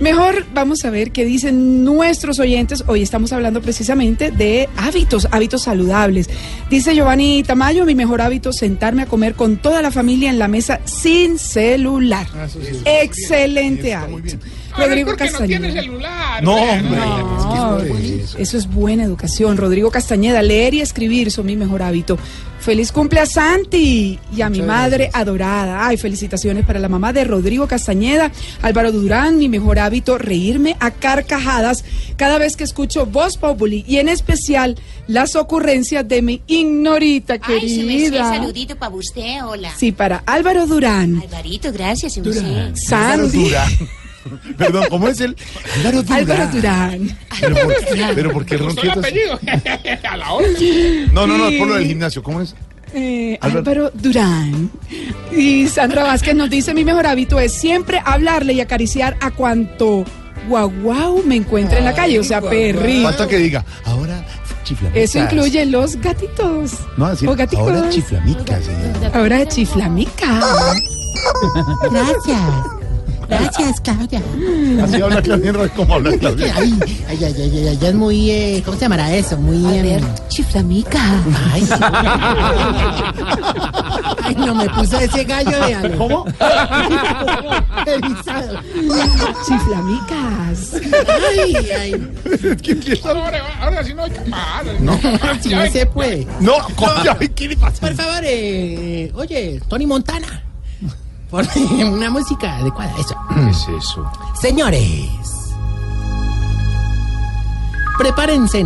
mejor 0.00 0.44
vamos 0.52 0.84
a 0.84 0.90
ver 0.90 1.12
qué 1.12 1.24
dicen 1.24 1.84
nuestros 1.84 2.38
oyentes. 2.38 2.84
Hoy 2.86 3.02
estamos 3.02 3.32
hablando 3.32 3.60
precisamente 3.62 4.30
de 4.30 4.68
hábitos, 4.76 5.28
hábitos 5.30 5.62
saludables. 5.62 6.28
Dice 6.70 6.94
Giovanni 6.94 7.42
Tamayo, 7.42 7.84
mi 7.84 7.94
mejor 7.94 8.20
hábito 8.20 8.50
es 8.50 8.56
sentarme 8.56 9.02
a 9.02 9.06
comer 9.06 9.34
con 9.34 9.56
toda 9.56 9.82
la 9.82 9.90
familia 9.90 10.30
en 10.30 10.38
la 10.38 10.48
mesa 10.48 10.80
sin 10.84 11.38
celular. 11.38 12.26
Excelente 12.84 13.94
hábito. 13.94 14.36
Rodrigo 14.76 15.10
porque 15.10 15.30
no 15.30 15.38
tiene 15.40 15.68
Castañeda. 15.68 15.82
celular. 15.82 16.42
No, 16.42 16.54
hombre. 16.56 17.00
No, 17.00 17.78
eso 18.38 18.58
es 18.58 18.66
buena 18.68 19.04
educación. 19.04 19.56
Rodrigo 19.56 19.90
Castañeda, 19.90 20.42
leer 20.42 20.74
y 20.74 20.80
escribir 20.80 21.30
son 21.30 21.46
mi 21.46 21.56
mejor 21.56 21.82
hábito. 21.82 22.18
Feliz 22.60 22.92
cumple 22.92 23.20
a 23.20 23.26
Santi 23.26 24.18
y 24.34 24.40
a 24.40 24.48
mi 24.48 24.62
madre 24.62 25.10
adorada. 25.12 25.86
Ay, 25.86 25.98
felicitaciones 25.98 26.64
para 26.64 26.78
la 26.80 26.88
mamá 26.88 27.12
de 27.12 27.22
Rodrigo 27.24 27.68
Castañeda. 27.68 28.32
Álvaro 28.62 28.90
Durán, 28.90 29.36
mi 29.38 29.48
mejor 29.50 29.78
hábito, 29.78 30.16
reírme 30.16 30.74
a 30.80 30.90
carcajadas 30.90 31.84
cada 32.16 32.38
vez 32.38 32.56
que 32.56 32.64
escucho 32.64 33.04
Voz 33.04 33.36
Populi 33.36 33.84
y 33.86 33.98
en 33.98 34.08
especial 34.08 34.76
las 35.08 35.36
ocurrencias 35.36 36.08
de 36.08 36.22
mi 36.22 36.40
ignorita 36.46 37.34
Ay, 37.42 37.68
su 37.68 37.86
merced, 37.86 37.86
querida. 37.86 38.28
saludito 38.30 38.76
para 38.76 38.94
usted, 38.94 39.44
hola. 39.44 39.70
Sí, 39.76 39.92
para 39.92 40.22
Álvaro 40.24 40.66
Durán. 40.66 41.20
Alvarito, 41.22 41.70
gracias. 41.70 42.16
Álvaro 42.16 42.74
Sandy. 42.76 43.44
Durán. 43.44 43.72
Perdón, 44.58 44.84
¿cómo 44.90 45.08
es 45.08 45.20
el? 45.20 45.36
Álvaro 45.84 46.02
Durán. 46.02 47.16
Álvaro 47.30 47.68
Durán. 47.90 48.14
Pero 48.14 48.32
por, 48.32 48.46
pero 48.46 48.64
¿por 48.66 48.76
qué 48.80 48.90
apellido? 48.90 49.38
a 50.10 50.16
la 50.16 50.32
hora. 50.32 50.48
No, 51.12 51.26
no, 51.26 51.38
no, 51.38 51.48
es 51.48 51.58
por 51.58 51.68
lo 51.68 51.74
del 51.74 51.86
gimnasio. 51.86 52.22
¿Cómo 52.22 52.40
es? 52.40 52.54
Eh, 52.94 53.38
Álvaro- 53.40 53.58
Álvaro 53.58 53.90
Durán. 53.94 54.70
Y 55.36 55.66
Sandra 55.68 56.04
Vázquez 56.04 56.34
nos 56.34 56.48
dice, 56.48 56.74
mi 56.74 56.84
mejor 56.84 57.06
hábito 57.06 57.40
es 57.40 57.52
siempre 57.52 58.00
hablarle 58.04 58.52
y 58.52 58.60
acariciar 58.60 59.16
a 59.20 59.30
cuanto 59.32 60.04
guau 60.48 60.70
guau 60.82 61.22
me 61.24 61.36
encuentre 61.36 61.78
en 61.78 61.84
la 61.86 61.94
calle, 61.94 62.18
o 62.20 62.24
sea, 62.24 62.40
perrito. 62.40 63.02
Falta 63.08 63.26
que 63.26 63.38
diga, 63.38 63.64
ahora 63.84 64.24
chiflamicas. 64.62 65.02
Eso 65.02 65.18
incluye 65.18 65.66
los 65.66 65.96
gatitos. 65.96 66.72
No, 66.96 67.10
decir, 67.10 67.28
o 67.28 67.34
gaticos. 67.34 67.66
ahora 67.72 67.88
chiflamicas. 67.90 68.64
señor. 68.64 69.16
Ahora 69.16 69.48
chiflamica. 69.48 70.40
Gracias. 71.90 72.83
Gracias, 73.28 73.80
Claudia. 73.80 74.22
Así 74.82 75.00
habla 75.00 75.22
Claudia, 75.22 75.52
no 75.52 75.64
es 75.64 75.70
como 75.72 75.94
habla 75.94 76.16
Claudia. 76.18 76.52
Ay, 76.56 76.78
ay, 77.08 77.18
ay, 77.24 77.34
ay, 77.36 77.68
ay, 77.68 77.78
ya 77.78 77.88
es 77.88 77.94
muy, 77.94 78.30
eh, 78.30 78.62
¿cómo 78.64 78.76
se 78.76 78.82
llamará 78.84 79.14
eso? 79.14 79.36
Muy... 79.38 79.64
A 79.78 79.82
ver, 79.82 80.02
chiflamica. 80.28 81.00
Ay, 81.52 81.62
sí. 81.62 81.72
Ay, 84.24 84.34
no, 84.36 84.54
me 84.54 84.68
puso 84.70 84.98
ese 84.98 85.24
gallo 85.24 85.50
de 85.50 85.74
algo. 85.74 85.98
¿Cómo? 85.98 86.24
Erizado. 87.86 88.58
Chiflamicas. 89.46 90.74
Ay, 91.30 91.54
ay. 91.78 93.00
Ahora, 93.04 93.42
ahora 93.60 93.84
sí 93.84 93.94
no 93.94 94.04
hay 94.04 94.10
que. 94.10 94.20
No, 94.80 94.98
Si 95.40 95.48
no 95.50 95.66
se 95.66 95.86
puede. 95.86 96.26
no, 96.40 96.54
coño, 96.74 97.16
¿qué 97.34 97.48
le 97.48 97.56
pasa? 97.56 97.80
Por 97.80 97.94
favor, 97.94 98.20
eh, 98.24 99.12
oye, 99.14 99.60
Tony 99.68 99.86
Montana. 99.86 100.42
Pon 101.34 101.48
una 101.92 102.10
música 102.10 102.58
adecuada, 102.58 102.94
eso. 102.96 103.16
¿Qué 103.28 103.50
es 103.50 103.66
eso? 103.84 104.08
Señores, 104.40 105.18
prepárense. 107.98 108.62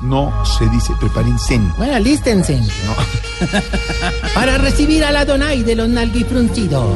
No 0.00 0.32
se 0.42 0.66
dice 0.70 0.94
prepárense. 0.98 1.60
Bueno, 1.76 1.96
alístense. 1.96 2.62
Para 4.34 4.56
recibir 4.56 5.04
al 5.04 5.16
Adonai 5.16 5.62
de 5.64 5.76
los 5.76 5.90
nalguifruncidos. 5.90 6.94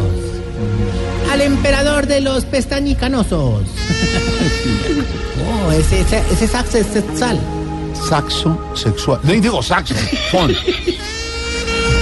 Al 1.31 1.43
emperador 1.43 2.07
de 2.07 2.23
los 2.23 2.47
pestañicanosos. 2.47 3.65
oh, 5.67 5.73
ese, 5.73 6.01
ese, 6.01 6.23
ese 6.33 6.49
saxo 6.49 6.79
es 6.79 6.87
sexual. 6.87 7.39
Saxo 8.09 8.59
sexual. 8.75 9.21
No 9.25 9.33
digo 9.33 9.63
saxo. 9.63 9.95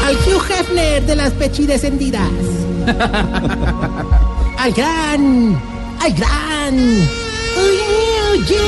Al 0.06 0.14
Hugh 0.14 0.44
Hefner 0.48 1.04
de 1.04 1.16
las 1.16 1.32
pechidescendidas. 1.32 2.59
al 4.58 4.72
gran. 4.72 5.60
Al 6.00 6.12
gran. 6.12 6.74
Oye, 7.58 7.86
oye. 8.32 8.60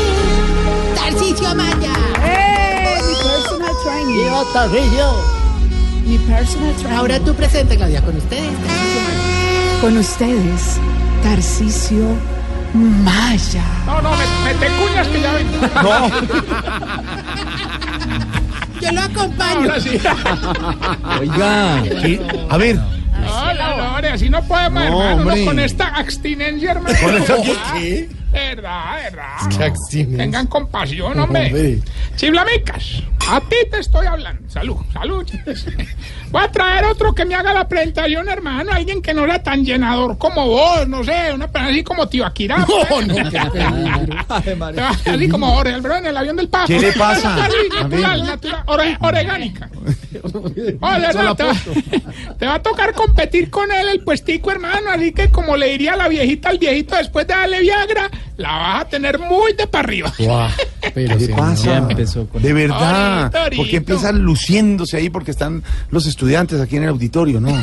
Tarcisio 0.94 1.54
Maya. 1.54 1.92
¡Eh! 2.24 2.98
Mi 3.06 3.14
personal 3.14 3.74
trainer. 3.82 4.86
Yo. 4.96 5.10
Mi 6.06 6.18
personal 6.18 6.74
trainer. 6.74 6.98
Ahora 6.98 7.20
tú 7.20 7.34
presente, 7.34 7.76
Claudia, 7.76 8.02
con 8.02 8.16
ustedes. 8.16 8.52
Tarcisio 8.66 9.00
Maya. 9.00 9.80
Con 9.80 9.96
ustedes, 9.96 10.78
Tarcisio 11.22 12.04
Maya. 12.74 13.64
No, 13.86 14.00
no, 14.02 14.10
me, 14.16 14.24
mete 14.44 14.66
cuñas 14.76 15.08
que 15.08 15.20
ya 15.20 15.32
ven. 15.32 15.46
Yo 18.80 18.92
lo 18.92 19.00
acompaño. 19.00 19.60
Ahora 19.60 19.80
sí. 19.80 20.00
Oiga, 21.20 21.82
¿qué? 21.82 22.20
a 22.48 22.56
ver. 22.56 23.01
No, 23.20 23.54
no, 23.54 23.76
no, 23.76 23.88
hombre, 23.90 24.08
así 24.08 24.28
no 24.30 24.42
podemos, 24.44 24.84
No, 24.84 25.02
hermano. 25.02 25.36
no, 25.36 25.44
con 25.44 25.58
esta 25.58 25.88
abstinencia, 25.88 26.72
hermano. 26.72 26.96
¿Con 27.02 27.16
esta 27.16 27.34
qué? 27.74 28.08
Verdad, 28.32 28.94
verdad. 29.04 29.56
Qué 29.56 29.64
abstinencia. 29.64 30.18
Tengan 30.24 30.46
compasión, 30.46 31.18
hombre. 31.20 31.46
Hombre. 31.46 31.78
Chiblamicas, 32.16 33.02
a 33.28 33.40
ti 33.40 33.56
te 33.70 33.78
estoy 33.80 34.06
hablando. 34.06 34.48
Salud, 34.50 34.76
salud. 34.92 35.26
Voy 36.30 36.42
a 36.42 36.50
traer 36.50 36.84
otro 36.86 37.14
que 37.14 37.26
me 37.26 37.34
haga 37.34 37.52
la 37.52 37.68
presentación, 37.68 38.28
hermano. 38.30 38.72
Alguien 38.72 39.02
que 39.02 39.12
no 39.12 39.24
era 39.24 39.42
tan 39.42 39.62
llenador 39.64 40.16
como 40.16 40.46
vos, 40.46 40.88
no 40.88 41.04
sé, 41.04 41.30
una 41.34 41.46
persona 41.48 41.70
así 41.72 41.82
como 41.84 42.08
tío 42.08 42.24
Akira. 42.24 42.56
No, 42.58 42.66
no, 43.02 43.14
qué 44.42 44.56
peligro. 44.56 44.86
Así 45.04 45.28
como 45.28 45.48
Jorge 45.54 45.74
Alfredo 45.74 45.96
en 45.98 46.06
el 46.06 46.16
avión 46.16 46.36
del 46.36 46.48
Papa. 46.48 46.66
¿Qué 46.66 46.80
le 46.80 46.92
pasa? 46.92 47.36
Natural, 47.36 48.24
natural, 48.24 48.62
ore- 48.66 48.96
oregánica. 49.00 49.68
Oye, 50.80 51.08
te, 52.38 52.46
va, 52.46 52.54
a 52.54 52.62
tocar 52.62 52.94
competir 52.94 53.50
con 53.50 53.70
él 53.72 53.88
el 53.88 54.00
puestico, 54.00 54.50
hermano. 54.50 54.90
Así 54.90 55.12
que, 55.12 55.30
como 55.30 55.56
le 55.56 55.70
diría 55.70 55.96
la 55.96 56.08
viejita 56.08 56.50
al 56.50 56.58
viejito 56.58 56.96
después 56.96 57.26
de 57.26 57.34
darle 57.34 57.60
Viagra, 57.60 58.10
la 58.36 58.48
vas 58.48 58.82
a 58.82 58.88
tener 58.88 59.18
muy 59.18 59.52
de 59.54 59.66
para 59.66 59.84
arriba. 59.84 60.12
Pero 60.94 61.18
¿Qué 61.18 61.28
pasa? 61.28 61.78
empezó 61.78 62.26
con 62.28 62.42
De 62.42 62.52
verdad. 62.52 63.32
Porque 63.56 63.76
empiezan 63.76 64.22
luciéndose 64.22 64.96
ahí 64.96 65.10
porque 65.10 65.30
están 65.30 65.62
los 65.90 66.06
estudiantes 66.06 66.60
aquí 66.60 66.76
en 66.76 66.84
el 66.84 66.90
auditorio, 66.90 67.40
¿no? 67.40 67.50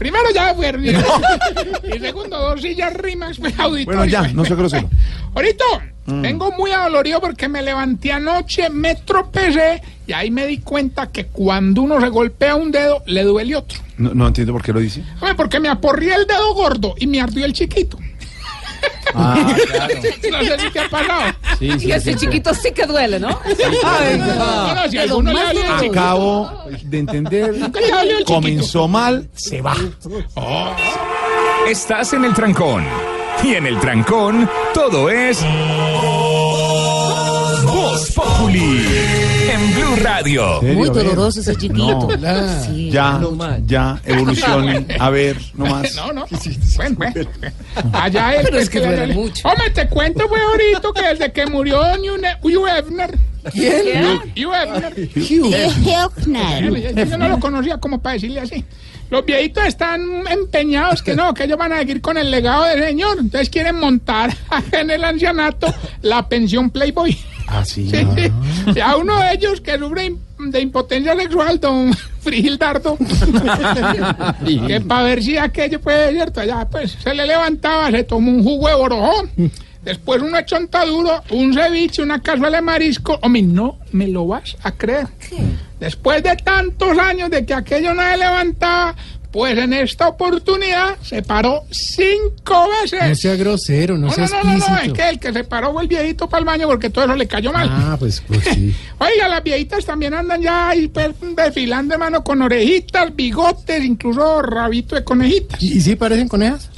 Primero 0.00 0.30
ya 0.34 0.54
fueron. 0.54 0.82
Y 0.86 1.98
segundo, 1.98 2.38
dos 2.38 2.62
sillas 2.62 2.94
rimas, 2.94 3.38
auditorio. 3.58 3.84
Bueno, 3.84 4.04
ya, 4.06 4.28
no 4.28 4.46
sea 4.46 4.56
grosero. 4.56 4.88
Ahorita, 5.34 5.64
vengo 6.06 6.50
muy 6.52 6.70
adolorido 6.70 7.20
porque 7.20 7.48
me 7.48 7.60
levanté 7.60 8.10
anoche, 8.10 8.70
me 8.70 8.94
tropecé 8.94 9.82
y 10.06 10.14
ahí 10.14 10.30
me 10.30 10.46
di 10.46 10.58
cuenta 10.58 11.08
que 11.08 11.26
cuando 11.26 11.82
uno 11.82 12.00
se 12.00 12.08
golpea 12.08 12.54
un 12.54 12.70
dedo, 12.70 13.02
le 13.04 13.24
duele 13.24 13.56
otro. 13.56 13.78
No, 13.98 14.14
no 14.14 14.26
entiendo 14.28 14.54
por 14.54 14.62
qué 14.62 14.72
lo 14.72 14.80
dice. 14.80 15.04
Porque 15.36 15.60
me 15.60 15.68
aporrié 15.68 16.14
el 16.14 16.26
dedo 16.26 16.54
gordo 16.54 16.94
y 16.98 17.06
me 17.06 17.20
ardió 17.20 17.44
el 17.44 17.52
chiquito. 17.52 17.98
Ah, 19.14 19.36
no 20.30 20.38
sé 20.44 20.58
si 20.60 20.70
te 20.70 20.80
ha 20.80 20.88
pasado. 20.88 21.34
y 21.60 21.92
ese 21.92 22.14
chiquito 22.14 22.54
sí 22.54 22.72
que 22.72 22.86
duele, 22.86 23.18
¿no? 23.18 23.28
Ay, 23.84 24.18
no, 24.18 24.74
no, 24.74 24.88
si 24.88 24.98
a 24.98 25.02
alguno 25.02 25.32
le 25.32 25.42
dolió 25.42 25.60
el 25.60 25.80
chiquito. 25.80 26.00
Acabo 26.00 26.50
de 26.82 26.98
entender. 26.98 27.54
Comenzó 28.26 28.88
mal, 28.88 29.28
se 29.34 29.60
va. 29.60 29.74
Estás 31.68 32.12
en 32.12 32.24
el 32.24 32.34
trancón. 32.34 32.84
Y 33.42 33.54
en 33.54 33.66
el 33.66 33.78
trancón, 33.80 34.48
todo 34.74 35.08
es. 35.08 35.42
Voz 37.64 38.10
Populi. 38.12 39.19
Blue 39.94 40.04
Radio. 40.04 40.62
¿En 40.62 40.74
Muy 40.76 40.88
doloroso 40.88 41.40
ese 41.40 41.56
chiquito. 41.56 42.08
No. 42.18 42.62
Sí. 42.64 42.90
Ya, 42.90 43.20
ya, 43.66 44.00
evolucionen. 44.04 44.86
A 44.98 45.10
ver, 45.10 45.36
no 45.54 45.66
más. 45.66 45.94
No, 45.96 46.12
no. 46.12 46.26
Bueno, 46.76 46.96
bueno. 46.96 47.30
Allá 47.92 48.34
él. 48.36 48.42
Pero 48.44 48.58
es 48.58 48.70
que 48.70 48.80
le 48.80 48.96
duele 48.96 49.14
mucho. 49.14 49.48
Hombre, 49.48 49.70
te 49.70 49.88
cuento, 49.88 50.28
pues, 50.28 50.42
ahorita 50.42 50.88
que 50.94 51.08
desde 51.08 51.32
que 51.32 51.46
murió 51.46 51.80
Hugh 51.80 52.20
Ne- 52.20 52.36
Hugh 52.42 52.66
Hefner. 52.68 53.18
¿Quién? 53.52 54.20
Hugh 54.36 54.54
Hefner. 54.54 54.94
Hefner. 55.86 56.94
Yo, 56.94 57.04
yo 57.04 57.18
no 57.18 57.28
lo 57.28 57.40
conocía 57.40 57.78
como 57.78 58.00
para 58.00 58.14
decirle 58.14 58.40
así. 58.40 58.64
Los 59.10 59.24
viejitos 59.24 59.64
están 59.66 60.00
empeñados 60.28 61.02
que 61.02 61.16
no, 61.16 61.34
que 61.34 61.44
ellos 61.44 61.58
van 61.58 61.72
a 61.72 61.78
seguir 61.78 62.00
con 62.00 62.16
el 62.16 62.30
legado 62.30 62.64
del 62.64 62.84
señor. 62.84 63.16
Entonces 63.18 63.50
quieren 63.50 63.76
montar 63.76 64.36
en 64.72 64.90
el 64.90 65.02
ancianato 65.02 65.72
la 66.02 66.28
pensión 66.28 66.70
Playboy. 66.70 67.18
Ah, 67.50 67.64
sí. 67.64 67.90
Sí. 67.90 68.80
A 68.80 68.96
uno 68.96 69.18
de 69.20 69.32
ellos 69.32 69.60
que 69.60 69.76
sufre 69.76 70.14
de 70.38 70.60
impotencia 70.60 71.16
sexual, 71.16 71.58
don 71.58 71.92
Frigildardo, 72.20 72.96
que 74.66 74.80
para 74.80 75.02
ver 75.02 75.22
si 75.22 75.36
aquello 75.36 75.80
puede 75.80 76.12
cierto, 76.12 76.40
allá 76.40 76.68
pues 76.70 76.96
se 77.02 77.14
le 77.14 77.26
levantaba, 77.26 77.90
se 77.90 78.04
tomó 78.04 78.30
un 78.30 78.44
jugo 78.44 78.68
de 78.68 78.74
borojón, 78.74 79.30
después 79.82 80.22
una 80.22 80.44
chontaduro, 80.44 81.22
un 81.30 81.54
ceviche, 81.54 82.02
una 82.02 82.20
cazuela 82.20 82.58
de 82.58 82.62
marisco. 82.62 83.18
Hombre, 83.22 83.42
no 83.42 83.78
me 83.92 84.06
lo 84.08 84.26
vas 84.26 84.56
a 84.62 84.72
creer. 84.72 85.08
Después 85.78 86.22
de 86.22 86.36
tantos 86.36 86.98
años 86.98 87.30
de 87.30 87.46
que 87.46 87.54
aquello 87.54 87.94
no 87.94 88.02
se 88.02 88.16
levantaba, 88.18 88.94
pues 89.32 89.56
en 89.58 89.72
esta 89.72 90.08
oportunidad 90.08 90.96
se 91.02 91.22
paró 91.22 91.62
cinco 91.70 92.68
veces. 92.82 93.08
No 93.08 93.14
sea 93.14 93.36
grosero, 93.36 93.96
no, 93.96 94.06
No, 94.08 94.12
sea 94.12 94.26
no, 94.26 94.44
no, 94.44 94.58
no, 94.58 94.68
no, 94.68 94.76
es 94.78 94.92
que 94.92 95.08
el 95.08 95.18
que 95.20 95.32
se 95.32 95.44
paró 95.44 95.72
fue 95.72 95.82
el 95.82 95.88
viejito 95.88 96.28
para 96.28 96.40
el 96.40 96.44
baño 96.44 96.66
porque 96.66 96.90
todo 96.90 97.04
eso 97.04 97.14
le 97.14 97.26
cayó 97.28 97.52
mal. 97.52 97.68
Ah, 97.70 97.96
pues, 97.98 98.22
pues 98.26 98.42
sí. 98.52 98.74
Oiga, 98.98 99.28
las 99.28 99.42
viejitas 99.42 99.84
también 99.84 100.14
andan 100.14 100.40
ya 100.42 100.70
ahí 100.70 100.88
per- 100.88 101.14
desfilando 101.14 101.94
de 101.94 101.98
mano 101.98 102.24
con 102.24 102.42
orejitas, 102.42 103.14
bigotes, 103.14 103.84
incluso 103.84 104.42
rabito 104.42 104.94
de 104.96 105.04
conejitas. 105.04 105.62
¿Y, 105.62 105.78
y 105.78 105.80
sí 105.80 105.96
parecen 105.96 106.28
conejas? 106.28 106.68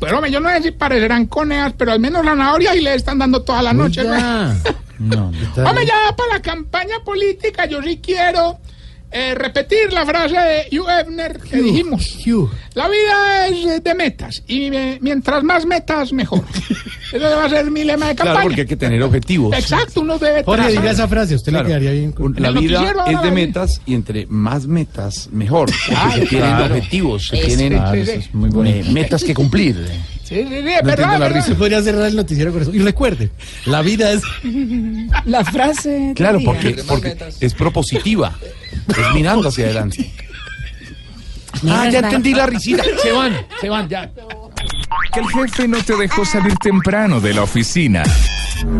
Pero 0.00 0.16
hombre, 0.16 0.30
yo 0.32 0.40
no 0.40 0.48
sé 0.50 0.62
si 0.62 0.70
parecerán 0.72 1.26
conejas, 1.26 1.74
pero 1.76 1.92
al 1.92 2.00
menos 2.00 2.24
zanahoria 2.24 2.74
y 2.74 2.80
le 2.80 2.94
están 2.94 3.18
dando 3.18 3.42
toda 3.42 3.62
la 3.62 3.72
noche. 3.72 4.00
Oiga. 4.02 4.56
No, 5.00 5.32
está 5.32 5.64
Hombre, 5.66 5.86
ya 5.86 6.14
para 6.14 6.34
la 6.34 6.42
campaña 6.42 6.96
política 7.02 7.64
yo 7.64 7.80
sí 7.82 8.00
quiero 8.04 8.58
eh, 9.12 9.34
repetir 9.34 9.92
la 9.92 10.06
frase 10.06 10.36
de 10.36 10.78
Hugh 10.78 10.86
Hefner 10.88 11.38
que 11.40 11.56
dijimos. 11.60 12.18
Hugh. 12.26 12.50
La 12.74 12.88
vida 12.88 13.46
es 13.48 13.66
eh, 13.66 13.80
de 13.82 13.94
metas 13.94 14.42
y 14.46 14.66
eh, 14.74 14.98
mientras 15.00 15.42
más 15.42 15.66
metas, 15.66 16.12
mejor. 16.12 16.42
Eso 17.12 17.24
va 17.24 17.44
a 17.46 17.48
ser 17.48 17.68
mi 17.72 17.82
lema 17.82 18.06
de 18.08 18.14
campaña. 18.14 18.32
Claro, 18.34 18.46
porque 18.46 18.60
hay 18.60 18.66
que 18.68 18.76
tener 18.76 19.02
objetivos. 19.02 19.56
Exacto, 19.58 20.00
uno 20.02 20.16
debe 20.16 20.44
Jorge, 20.44 20.62
trazar. 20.62 20.80
diga 20.80 20.92
esa 20.92 21.08
frase, 21.08 21.34
usted 21.34 21.50
Claro. 21.50 21.64
le 21.66 21.70
quedaría 21.70 21.90
bien. 21.92 22.12
con- 22.12 22.34
La 22.38 22.52
vida 22.52 22.94
es 23.08 23.22
de 23.22 23.30
metas 23.32 23.80
y 23.84 23.94
entre 23.94 24.26
más 24.26 24.66
metas, 24.68 25.28
mejor. 25.32 25.66
Porque 25.70 25.86
Claro, 25.88 26.12
se 26.12 26.26
tienen 26.26 26.48
claro. 26.50 26.74
objetivos, 26.74 27.26
se 27.26 27.36
tienen 27.38 27.72
Claro, 27.72 27.94
eso 27.94 28.12
es 28.12 28.26
eh, 28.26 28.84
metas 28.92 29.24
que 29.24 29.34
cumplir. 29.34 29.88
Sí, 30.22 30.36
sí, 30.36 30.46
sí, 30.48 30.62
No 30.62 30.86
verdad, 30.86 31.18
la 31.18 31.28
risa. 31.28 31.54
Podría 31.56 31.82
cerrar 31.82 32.06
el 32.06 32.14
noticiero 32.14 32.52
con 32.52 32.62
eso. 32.62 32.72
Y 32.72 32.78
recuerde, 32.78 33.30
la 33.66 33.82
vida 33.82 34.12
es. 34.12 34.22
La 35.24 35.44
frase. 35.44 36.12
Claro, 36.14 36.38
porque, 36.44 36.76
porque 36.86 37.16
es 37.40 37.54
propositiva. 37.54 38.38
Es 38.88 38.96
mirando 39.14 39.48
hacia 39.48 39.66
adelante. 39.66 40.10
Ah, 41.68 41.88
ya 41.90 41.98
entendí 41.98 42.32
la 42.32 42.46
risita. 42.46 42.82
Se 43.02 43.12
van, 43.12 43.36
se 43.60 43.68
van, 43.68 43.88
ya. 43.88 44.08
Que 45.12 45.20
el 45.20 45.28
jefe 45.28 45.68
no 45.68 45.82
te 45.82 45.96
dejó 45.96 46.24
salir 46.24 46.54
temprano 46.56 47.20
de 47.20 47.34
la 47.34 47.42
oficina. 47.42 48.02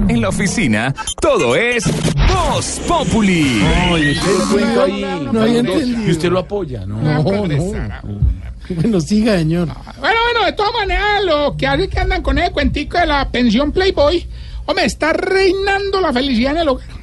En 0.08 0.20
la 0.20 0.28
oficina, 0.28 0.94
todo 1.20 1.56
es 1.56 1.84
Voz 2.28 2.80
Populi. 2.86 3.60
Oye, 3.90 4.12
usted 4.12 4.32
cuento 4.52 4.82
ahí. 4.84 5.28
No 5.32 5.42
había 5.42 5.58
entendido. 5.60 6.06
Y 6.06 6.10
usted 6.12 6.30
lo 6.30 6.38
apoya, 6.38 6.86
¿no? 6.86 7.02
No, 7.02 7.46
no. 7.46 7.72
Bueno, 8.68 9.00
siga, 9.00 9.36
señor. 9.36 9.68
Bueno, 9.98 10.18
bueno, 10.32 10.46
de 10.46 10.52
todas 10.52 10.72
maneras, 10.72 11.24
lo 11.24 11.56
que 11.56 11.66
hace 11.66 11.88
que 11.88 11.98
andan 11.98 12.22
con 12.22 12.38
ese 12.38 12.52
cuentico 12.52 12.98
de 12.98 13.06
la 13.06 13.28
pensión 13.30 13.72
Playboy, 13.72 14.26
hombre, 14.66 14.84
está 14.84 15.12
reinando 15.12 16.00
la 16.00 16.12
felicidad 16.12 16.52
en 16.52 16.58
el 16.58 16.68
hogar. 16.68 16.99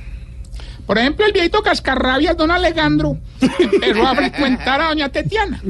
Por 0.88 0.97
ejemplo, 0.97 1.26
el 1.26 1.34
viejito 1.34 1.61
cascarrabias, 1.61 2.38
don 2.38 2.49
Alejandro, 2.49 3.18
empezó 3.59 4.07
a 4.07 4.15
frecuentar 4.15 4.80
a 4.80 4.88
doña 4.88 5.09
Tetiana. 5.09 5.61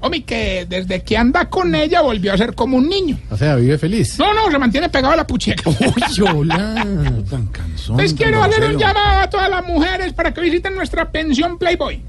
Hombre, 0.00 0.24
que 0.24 0.66
desde 0.68 1.00
que 1.04 1.16
anda 1.16 1.48
con 1.48 1.72
ella 1.76 2.00
volvió 2.00 2.32
a 2.32 2.36
ser 2.36 2.56
como 2.56 2.76
un 2.76 2.88
niño. 2.88 3.20
O 3.30 3.36
sea, 3.36 3.54
vive 3.54 3.78
feliz. 3.78 4.18
No, 4.18 4.34
no, 4.34 4.50
se 4.50 4.58
mantiene 4.58 4.88
pegado 4.88 5.14
a 5.14 5.16
la 5.16 5.26
pucheca. 5.26 5.70
Uy, 5.70 6.28
hola. 6.28 6.84
Tan 7.30 7.46
cansón. 7.46 7.98
Les 7.98 8.12
quiero 8.12 8.42
hacer 8.42 8.64
un 8.64 8.76
llamado 8.76 9.20
a 9.20 9.30
todas 9.30 9.48
las 9.48 9.64
mujeres 9.64 10.12
para 10.12 10.34
que 10.34 10.40
visiten 10.40 10.74
nuestra 10.74 11.08
pensión 11.12 11.56
Playboy. 11.56 12.02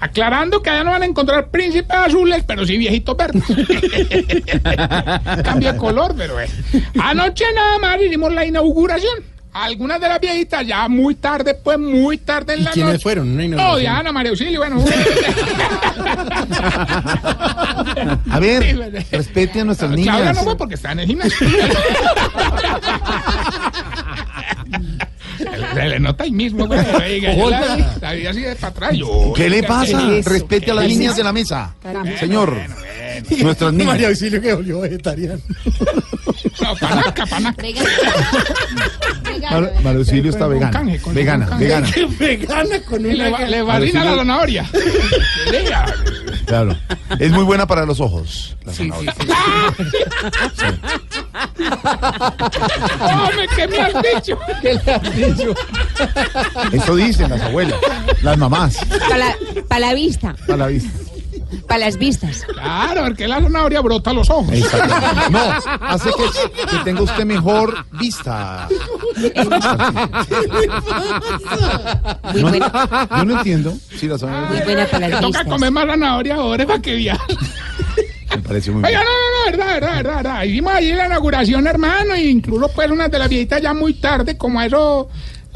Aclarando 0.00 0.62
que 0.62 0.70
allá 0.70 0.84
no 0.84 0.90
van 0.92 1.02
a 1.02 1.06
encontrar 1.06 1.50
príncipes 1.50 1.96
azules, 1.96 2.44
pero 2.46 2.64
sí 2.64 2.78
viejitos 2.78 3.14
verdes. 3.14 3.42
Cambia 5.44 5.76
color, 5.76 6.14
pero 6.16 6.40
es. 6.40 6.50
Anoche 6.98 7.44
nada 7.54 7.78
más 7.78 8.00
hicimos 8.00 8.32
la 8.32 8.46
inauguración. 8.46 9.35
Algunas 9.58 9.98
de 10.00 10.08
las 10.08 10.20
viejitas 10.20 10.66
ya 10.66 10.86
muy 10.88 11.14
tarde, 11.14 11.54
pues 11.54 11.78
muy 11.78 12.18
tarde 12.18 12.54
en 12.54 12.60
¿Y 12.60 12.62
la 12.64 12.70
quiénes 12.72 12.92
noche. 12.94 13.02
fueron? 13.02 13.28
Una 13.30 13.36
No, 13.38 13.44
inauguración. 13.44 13.80
Diana, 13.80 14.12
María 14.12 14.30
Auxilio, 14.30 14.60
bueno. 14.60 14.84
A 18.30 18.38
ver, 18.38 19.02
respete 19.10 19.60
a 19.60 19.64
nuestras 19.64 19.90
Claudia 19.92 20.12
niñas. 20.18 20.36
no 20.36 20.42
fue 20.44 20.56
porque 20.58 20.74
está 20.74 20.92
en 20.92 21.00
el 21.00 21.06
gimnasio. 21.06 21.46
Se 25.74 25.84
le 25.84 26.00
nota 26.00 26.24
ahí 26.24 26.30
mismo, 26.32 26.66
güey. 26.66 26.80
La 27.50 27.74
vi, 27.76 27.84
la 28.00 28.12
vi 28.12 28.26
así 28.26 28.40
de 28.40 28.56
para 28.56 28.68
atrás. 28.68 28.92
yo, 28.94 29.32
¿Qué 29.36 29.48
le 29.50 29.62
pasa? 29.62 30.00
Respete 30.24 30.70
a 30.70 30.74
las 30.74 30.86
¿Qué 30.86 30.92
es 30.92 30.98
niñas 30.98 31.16
de 31.16 31.24
la 31.24 31.32
mesa. 31.32 31.74
Caramba. 31.82 32.16
Señor, 32.18 32.56
nuestras 33.42 33.72
María 33.72 33.92
niñas. 33.94 34.08
Auxilio 34.08 34.40
que 34.40 34.54
volvió 34.54 34.80
vegetariano. 34.80 35.40
No, 36.60 36.74
panaca, 36.76 37.26
panaca. 37.26 37.62
Mar- 39.50 39.72
Marucilio 39.82 40.30
está 40.30 40.46
Con 40.46 40.54
vegana. 40.54 40.70
canje, 40.72 40.98
con 41.00 41.14
Vegana, 41.14 41.46
canje. 41.46 41.64
vegana. 41.64 41.88
Vegana 42.18 42.80
con 42.88 43.02
le, 43.02 43.14
una... 43.14 43.30
va- 43.30 43.40
le 43.46 43.62
vacina 43.62 44.04
la 44.04 44.16
zanahoria. 44.16 44.70
Claro. 46.46 46.76
Es 47.18 47.30
muy 47.32 47.44
buena 47.44 47.66
para 47.66 47.84
los 47.84 48.00
ojos. 48.00 48.56
la 48.64 48.72
zanahoria. 48.72 49.14
Hombre, 53.00 53.46
¿qué 53.56 53.68
me 53.68 53.78
has 53.78 53.94
dicho? 54.14 54.38
¿Qué 54.62 54.74
le 54.74 54.92
has 54.92 55.16
dicho? 55.16 55.54
Eso 56.72 56.96
dicen 56.96 57.30
las 57.30 57.40
abuelas, 57.42 57.78
las 58.22 58.38
mamás, 58.38 58.76
Para 59.08 59.18
la, 59.18 59.36
pa' 59.68 59.78
la 59.78 59.94
vista, 59.94 60.34
a 60.48 60.56
la 60.56 60.66
vista. 60.68 60.90
Para 61.66 61.80
las 61.80 61.96
vistas. 61.96 62.42
Claro, 62.48 63.04
porque 63.04 63.26
la 63.28 63.40
zanahoria 63.40 63.80
brota 63.80 64.10
a 64.10 64.14
los 64.14 64.28
ojos. 64.30 64.52
Exacto. 64.52 64.94
No, 65.30 65.38
hace 65.88 66.10
que, 66.10 66.66
que 66.70 66.84
tenga 66.84 67.02
usted 67.02 67.24
mejor 67.24 67.84
vista. 67.92 68.68
Muy 72.32 72.42
No, 72.42 72.48
buena, 72.48 73.08
yo 73.16 73.24
no 73.24 73.36
entiendo. 73.38 73.74
Sí, 73.96 74.06
la 74.08 74.18
zanahoria 74.18 74.48
muy 74.50 74.60
buena 74.64 74.86
para 74.86 74.98
Me 75.06 75.08
las 75.10 75.20
toca 75.20 75.38
vistas. 75.40 75.52
comer 75.54 75.70
más 75.70 75.86
zanahoria 75.86 76.34
ahora 76.36 76.66
para 76.66 76.80
que 76.82 76.94
viaje. 76.94 77.34
me 78.30 78.38
parece 78.42 78.70
muy 78.70 78.84
Oiga, 78.84 79.00
bien. 79.00 79.02
no, 79.04 79.10
no, 79.10 79.38
no, 79.38 79.44
verdad, 79.58 79.74
verdad, 79.74 79.96
verdad, 79.96 80.16
verdad. 80.16 80.42
Hicimos 80.44 80.72
allí 80.74 80.92
la 80.92 81.06
inauguración, 81.06 81.66
hermano, 81.66 82.14
e 82.14 82.24
incluso 82.24 82.68
pues 82.74 82.90
unas 82.90 83.10
de 83.10 83.18
las 83.18 83.28
viejitas 83.28 83.62
ya 83.62 83.72
muy 83.74 83.94
tarde, 83.94 84.36
como 84.36 84.60
a 84.60 84.66
eso, 84.66 85.08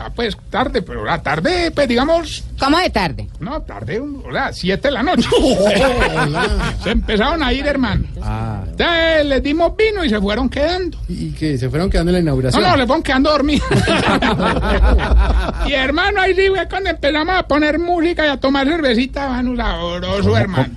ya 0.05 0.11
pues 0.11 0.37
tarde, 0.51 0.83
pero 0.83 1.05
la 1.05 1.23
tarde, 1.23 1.71
pues 1.71 1.87
digamos, 1.89 2.45
¿Cómo 2.59 2.79
de 2.79 2.91
tarde? 2.91 3.29
no, 3.41 3.61
tarde, 3.63 4.01
un- 4.01 4.23
o 4.29 4.33
sea, 4.33 4.53
siete 4.53 4.89
de 4.89 4.93
la 4.93 5.03
noche. 5.03 5.29
se 6.83 6.91
empezaron 6.91 7.43
a 7.43 7.53
ir, 7.53 7.67
hermano. 7.67 8.05
Ah, 8.23 8.63
Entonces 8.67 9.27
les 9.27 9.43
dimos 9.43 9.73
vino 9.77 10.05
y 10.05 10.09
se 10.09 10.21
fueron 10.21 10.49
quedando. 10.49 10.99
Y 11.09 11.31
que 11.33 11.59
se 11.59 11.69
fueron 11.69 11.91
quedando 11.91 12.11
en 12.11 12.15
la 12.15 12.21
No, 12.21 12.25
inauguración. 12.25 12.63
no, 12.63 12.77
le 12.77 12.87
fueron 12.87 13.03
quedando 13.03 13.31
dormidos. 13.31 13.67
y 15.67 15.73
hermano, 15.73 16.21
ahí 16.21 16.35
sí 16.35 16.49
fue 16.49 16.69
cuando 16.69 16.91
empezamos 16.91 17.35
a 17.37 17.43
poner 17.47 17.79
música 17.79 18.27
y 18.27 18.29
a 18.29 18.37
tomar 18.39 18.67
cervecita, 18.67 19.29
mano, 19.29 19.57
sabroso, 19.57 20.37
hermano. 20.37 20.75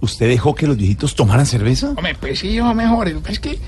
¿Usted 0.00 0.28
dejó 0.28 0.54
que 0.54 0.66
los 0.66 0.76
viejitos 0.76 1.14
tomaran 1.14 1.46
cerveza? 1.46 1.90
Hombre, 1.90 2.16
pues 2.18 2.40
sí, 2.40 2.54
yo 2.54 2.74
mejor. 2.74 3.08
Es 3.28 3.38
que 3.38 3.58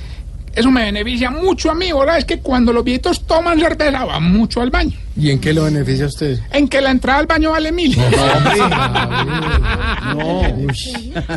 eso 0.57 0.71
me 0.71 0.85
beneficia 0.85 1.31
mucho 1.31 1.71
a 1.71 1.75
mí, 1.75 1.93
¿verdad? 1.93 2.19
Es 2.19 2.25
que 2.25 2.39
cuando 2.41 2.73
los 2.73 2.85
viejitos 2.85 3.27
toman 3.27 3.59
cerveza 3.61 4.05
van 4.05 4.31
mucho 4.33 4.61
al 4.61 4.71
baño. 4.71 4.97
¿Y 5.17 5.31
en 5.31 5.39
qué 5.41 5.53
lo 5.53 5.63
beneficia 5.65 6.07
a 6.07 6.09
usted? 6.09 6.41
En 6.53 6.67
que 6.69 6.81
la 6.81 6.91
entrada 6.91 7.21
al 7.21 7.27
baño 7.27 7.51
vale 7.53 7.71
mil. 7.71 7.97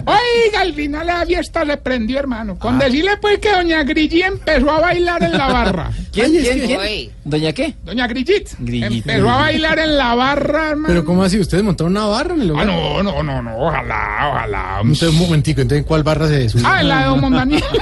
Oiga, 0.05 0.61
al 0.61 0.73
final 0.73 1.05
la 1.07 1.25
fiesta 1.25 1.65
se 1.65 1.77
prendió, 1.77 2.19
hermano. 2.19 2.57
Con 2.57 2.79
decirle 2.79 3.17
pues 3.21 3.39
que 3.39 3.51
doña 3.51 3.83
Grigi 3.83 4.21
empezó 4.23 4.71
a 4.71 4.79
bailar 4.81 5.21
en 5.23 5.31
la 5.37 5.47
barra. 5.47 5.91
¿Quién, 6.11 6.25
Ay, 6.27 6.39
quién, 6.41 6.59
que- 6.59 6.65
quién? 6.77 7.11
¿Doña 7.23 7.51
qué? 7.53 7.75
Doña 7.83 8.07
Grigit. 8.07 8.49
Grigit. 8.59 9.05
Empezó 9.07 9.29
a 9.29 9.37
bailar 9.37 9.79
en 9.79 9.97
la 9.97 10.15
barra, 10.15 10.69
hermano. 10.69 10.87
Pero 10.87 11.05
¿cómo 11.05 11.23
así? 11.23 11.39
¿Ustedes 11.39 11.63
montaron 11.63 11.91
una 11.91 12.05
barra 12.05 12.33
en 12.35 12.41
el 12.41 12.47
Ah, 12.47 12.51
lugar? 12.51 12.65
no, 12.67 13.03
no, 13.03 13.23
no, 13.23 13.41
no, 13.43 13.57
ojalá, 13.57 14.29
ojalá. 14.31 14.77
Entonces, 14.81 15.09
un 15.09 15.17
momentico, 15.19 15.61
entonces, 15.61 15.83
¿en 15.83 15.87
cuál 15.87 16.03
barra 16.03 16.27
se 16.27 16.49
subió? 16.49 16.65
Ah, 16.67 16.81
en 16.81 16.87
la 16.89 16.99
de 17.01 17.05
Don 17.05 17.21
Mondaniel. 17.21 17.63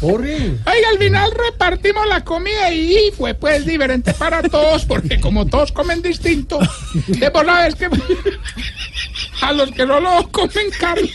Corre. 0.00 0.36
Oiga, 0.36 0.88
al 0.92 0.98
final 0.98 1.30
repartimos 1.32 2.06
la 2.08 2.24
comida 2.24 2.72
y 2.72 3.10
fue 3.16 3.34
pues 3.34 3.64
diferente 3.66 4.12
para 4.14 4.42
todos, 4.42 4.84
porque 4.84 5.20
como 5.20 5.46
todos 5.46 5.72
comen 5.72 6.02
distinto, 6.02 6.58
de 7.06 7.30
por 7.30 7.46
la 7.46 7.64
vez 7.64 7.74
que 7.74 7.88
a 9.42 9.52
los 9.52 9.70
que 9.70 9.86
solo 9.86 10.28
comen 10.30 10.70
carne 10.78 11.10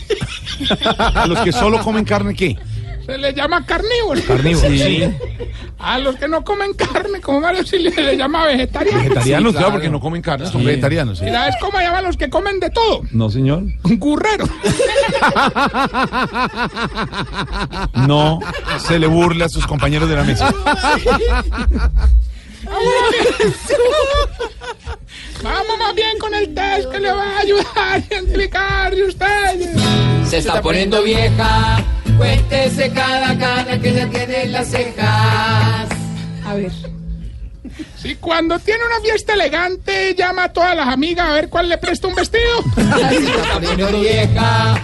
¿A 0.96 1.26
los 1.26 1.40
que 1.40 1.52
solo 1.52 1.80
comen 1.82 2.04
carne 2.04 2.34
qué? 2.34 2.56
Se 3.06 3.18
les 3.18 3.34
llama 3.34 3.64
carnívoros. 3.66 4.24
Carnívoros. 4.24 4.70
Sí. 4.72 5.04
A 5.78 5.98
los 5.98 6.16
que 6.16 6.28
no 6.28 6.42
comen 6.44 6.72
carne, 6.74 7.20
como 7.20 7.40
Mario 7.40 7.64
Silvio, 7.66 7.90
se 7.92 8.02
les 8.02 8.16
llama 8.18 8.46
vegetarianos. 8.46 9.02
Vegetarianos, 9.02 9.52
Sí, 9.52 9.58
claro, 9.58 9.72
porque 9.72 9.88
no 9.90 10.00
comen 10.00 10.22
carne, 10.22 10.46
son 10.46 10.60
Sí. 10.62 10.66
vegetarianos. 10.66 11.18
sí. 11.18 11.26
¿Y 11.26 11.30
sabes 11.30 11.54
cómo 11.60 11.78
llaman 11.80 12.04
los 12.04 12.16
que 12.16 12.30
comen 12.30 12.60
de 12.60 12.70
todo? 12.70 13.02
No, 13.12 13.30
señor. 13.30 13.62
Gurrero. 13.82 14.46
No 18.06 18.40
se 18.78 18.98
le 18.98 19.06
burle 19.06 19.44
a 19.44 19.48
sus 19.48 19.66
compañeros 19.66 20.08
de 20.08 20.16
la 20.16 20.24
mesa. 20.24 20.52
Vamos 25.42 25.78
más 25.78 25.94
bien 25.94 26.18
con 26.18 26.34
el 26.34 26.54
test 26.54 26.90
que 26.90 27.00
le 27.00 27.10
va 27.10 27.22
a 27.22 27.38
ayudar 27.40 27.66
a 27.76 27.98
identificarse 27.98 29.02
ustedes. 29.04 29.80
Se 30.28 30.38
está 30.38 30.62
poniendo 30.62 31.02
vieja. 31.02 31.84
Cuéntese 32.16 32.90
cada 32.92 33.36
cana 33.38 33.78
que 33.80 33.92
ya 33.92 34.08
tiene 34.08 34.44
en 34.44 34.52
las 34.52 34.68
cejas. 34.68 35.88
A 36.46 36.54
ver. 36.54 36.72
Si 38.04 38.16
cuando 38.16 38.58
tiene 38.58 38.80
una 38.84 39.00
fiesta 39.00 39.32
elegante 39.32 40.14
llama 40.14 40.44
a 40.44 40.52
todas 40.52 40.76
las 40.76 40.88
amigas 40.88 41.26
a 41.26 41.32
ver 41.32 41.48
cuál 41.48 41.70
le 41.70 41.78
presta 41.78 42.06
un 42.06 42.14
vestido. 42.14 42.62
Vieja. 43.98 44.78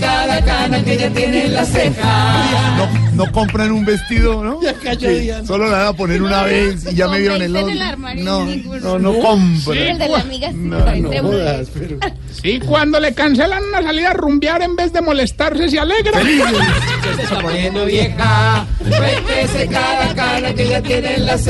Cada 0.00 0.44
cana 0.44 0.82
que 0.82 0.96
ya 0.96 1.10
tiene 1.10 1.44
en 1.46 1.54
las 1.54 1.68
cejas. 1.68 2.76
No, 2.78 3.24
no 3.24 3.32
compran 3.32 3.70
un 3.70 3.84
vestido, 3.84 4.42
¿no? 4.42 4.62
Ya 4.62 4.72
cayó 4.74 5.10
Sí, 5.10 5.20
Diana. 5.20 5.46
Solo 5.46 5.68
la 5.68 5.78
van 5.78 5.86
a 5.88 5.92
poner 5.92 6.22
una 6.22 6.42
vez 6.44 6.86
y 6.90 6.94
ya 6.94 7.08
me 7.08 7.18
vieron 7.18 7.42
el 7.42 7.54
otro. 7.54 7.68
en 7.68 7.76
el 7.76 7.82
armario, 7.82 8.24
No, 8.24 8.46
no, 8.80 8.98
no 8.98 9.18
compran. 9.18 9.76
El 9.76 9.98
de 9.98 10.08
la 10.08 10.18
amiga 10.20 10.50
sí, 10.50 10.56
No, 10.56 10.78
no 10.96 11.22
Jodas, 11.22 11.68
pero... 11.74 11.98
Si 12.42 12.60
cuando 12.60 13.00
le 13.00 13.14
cancelan 13.14 13.64
una 13.64 13.82
salida 13.82 14.10
a 14.10 14.14
rumbear 14.14 14.62
en 14.62 14.76
vez 14.76 14.92
de 14.92 15.00
molestarse 15.00 15.68
se 15.68 15.78
alegra. 15.78 16.20
Se 16.22 17.22
está 17.22 17.40
poniendo 17.40 17.84
vieja. 17.84 18.66
Cuéntese 18.78 19.68
cada 19.68 20.14
cana 20.14 20.54
que 20.54 20.68
ya 20.68 20.82
tiene 20.82 21.14
en 21.14 21.26
las 21.26 21.40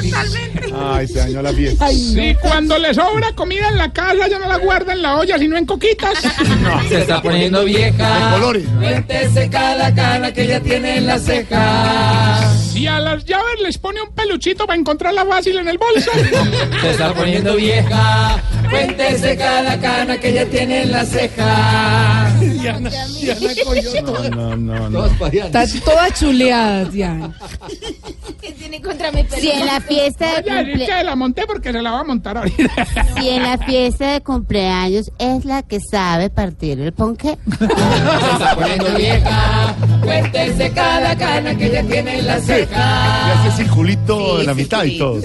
cejas. 0.00 0.36
Ay, 0.74 1.06
se 1.06 1.18
dañó 1.18 1.42
la 1.42 1.52
fiesta. 1.52 1.88
Si 1.88 2.34
cuando 2.40 2.78
le 2.78 2.94
sobra 2.94 3.32
comida 3.34 3.68
en 3.68 3.78
la 3.78 3.92
casa 3.92 4.28
ya 4.28 4.38
no 4.38 4.48
la 4.48 4.58
guarda 4.58 4.92
en 4.92 5.02
la 5.02 5.16
olla 5.16 5.38
sino 5.38 5.56
en 5.56 5.66
coquitas. 5.66 6.18
Se 6.88 7.00
está 7.00 7.20
poniendo 7.22 7.64
vieja. 7.64 8.26
De 8.26 8.32
colores. 8.32 8.64
Cuéntese 8.78 9.48
cada 9.50 9.94
cana 9.94 10.32
que 10.32 10.46
ya 10.46 10.60
tiene 10.60 10.98
en 10.98 11.06
las 11.06 11.22
cejas. 11.22 12.70
Si 12.72 12.86
a 12.86 12.98
las 12.98 13.24
llaves 13.24 13.60
les 13.62 13.78
pone 13.78 14.00
un 14.02 14.12
peluchito 14.14 14.66
para 14.66 14.78
encontrarla 14.78 15.24
fácil 15.26 15.58
en 15.58 15.68
el 15.68 15.78
bolso. 15.78 16.10
Se 16.80 16.90
está 16.90 17.12
poniendo 17.12 17.54
vieja. 17.56 18.42
Cuéntese 18.70 19.36
cada 19.36 19.78
cana 19.78 20.18
que 20.18 20.32
ya 20.32 20.46
tiene 20.46 20.82
en 20.82 20.92
las 20.92 21.08
cejas. 21.08 22.32
Diana, 22.62 22.90
Diana 22.90 24.02
todo. 24.04 24.30
No, 24.30 24.56
no, 24.56 24.90
no. 24.90 25.02
Allá. 25.24 25.46
Está 25.46 25.64
toda 25.84 26.10
chuleada, 26.14 26.84
Diana. 26.86 27.36
tiene 28.58 28.80
contra 28.80 29.10
mi 29.12 29.24
Si 29.38 29.50
en 29.50 29.66
la 29.66 29.80
fiesta 29.80 30.40
de 30.40 30.50
Oye, 30.50 30.60
es 30.60 30.66
cumple- 30.78 30.86
que 30.86 31.04
la 31.04 31.16
monté 31.16 31.42
porque 31.46 31.72
se 31.72 31.82
la 31.82 31.90
va 31.90 32.00
a 32.00 32.04
montar 32.04 32.36
ahorita. 32.38 32.70
Si 33.20 33.28
en 33.28 33.42
la 33.42 33.58
fiesta 33.58 34.12
de 34.12 34.20
cumpleaños 34.20 35.10
es 35.18 35.44
la 35.44 35.62
que 35.62 35.78
sabe 35.80 36.30
partir 36.30 36.80
el 36.80 36.92
ponqué. 36.92 37.36
Se 37.58 37.64
está 37.64 38.54
poniendo 38.54 38.94
vieja. 38.96 39.76
Cuéntese 40.02 40.70
cada 40.72 41.16
cana 41.16 41.54
que 41.56 41.70
ya 41.70 41.82
tiene 41.84 42.18
en 42.18 42.26
la 42.26 42.36
Le 42.38 42.42
ceja. 42.42 43.32
hace 43.48 43.62
circulito 43.62 44.40
en 44.40 44.46
la 44.46 44.54
mitad 44.54 44.84
y 44.84 44.98
todo. 44.98 45.20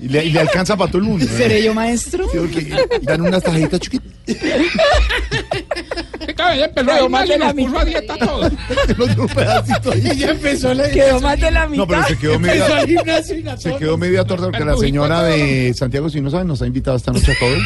Y 0.00 0.08
le, 0.08 0.24
y 0.24 0.30
le 0.30 0.40
alcanza 0.40 0.76
para 0.76 0.90
todo 0.90 0.98
el 0.98 1.04
mundo. 1.04 1.24
¿eh? 1.24 1.28
¿Seré 1.36 1.62
yo 1.62 1.74
maestro? 1.74 2.24
Sí, 2.30 2.38
porque 2.38 2.86
dan 3.02 3.20
unas 3.20 3.42
tarjetitas 3.42 3.80
chiquitas. 3.80 4.12
Sí, 6.34 6.36
claro, 6.36 6.54
ella 6.54 6.64
empezó 6.66 6.90
a 6.90 6.94
Quedó 6.98 7.08
más 7.08 7.28
de 7.28 7.38
la 7.38 7.54
puso 7.54 7.78
a 7.78 7.84
mitad. 7.84 7.86
dieta 7.86 8.16
todos. 8.18 8.52
un 9.18 9.28
pedacito 9.28 9.92
ahí. 9.92 10.08
Y 10.12 10.16
ya 10.16 10.30
empezó 10.30 10.74
la 10.74 10.90
Quedó 10.90 11.20
más 11.20 11.40
de 11.40 11.50
la 11.50 11.66
mitad. 11.66 11.76
No, 11.82 11.86
pero 11.86 12.04
se 12.06 12.18
quedó 12.18 12.34
Empezó 12.34 12.64
al 12.64 12.70
media, 12.86 12.98
gimnasio 12.98 13.34
se 13.34 13.42
torta. 13.70 13.78
quedó 13.78 13.98
media 13.98 14.24
torta 14.24 14.44
porque 14.46 14.64
la 14.64 14.76
señora 14.76 15.16
todo. 15.16 15.26
de 15.26 15.74
Santiago, 15.74 16.10
si 16.10 16.20
no 16.20 16.30
saben, 16.30 16.46
nos 16.48 16.62
ha 16.62 16.66
invitado 16.66 16.96
esta 16.96 17.12
noche 17.12 17.32
a 17.32 17.38
todos. 17.38 17.58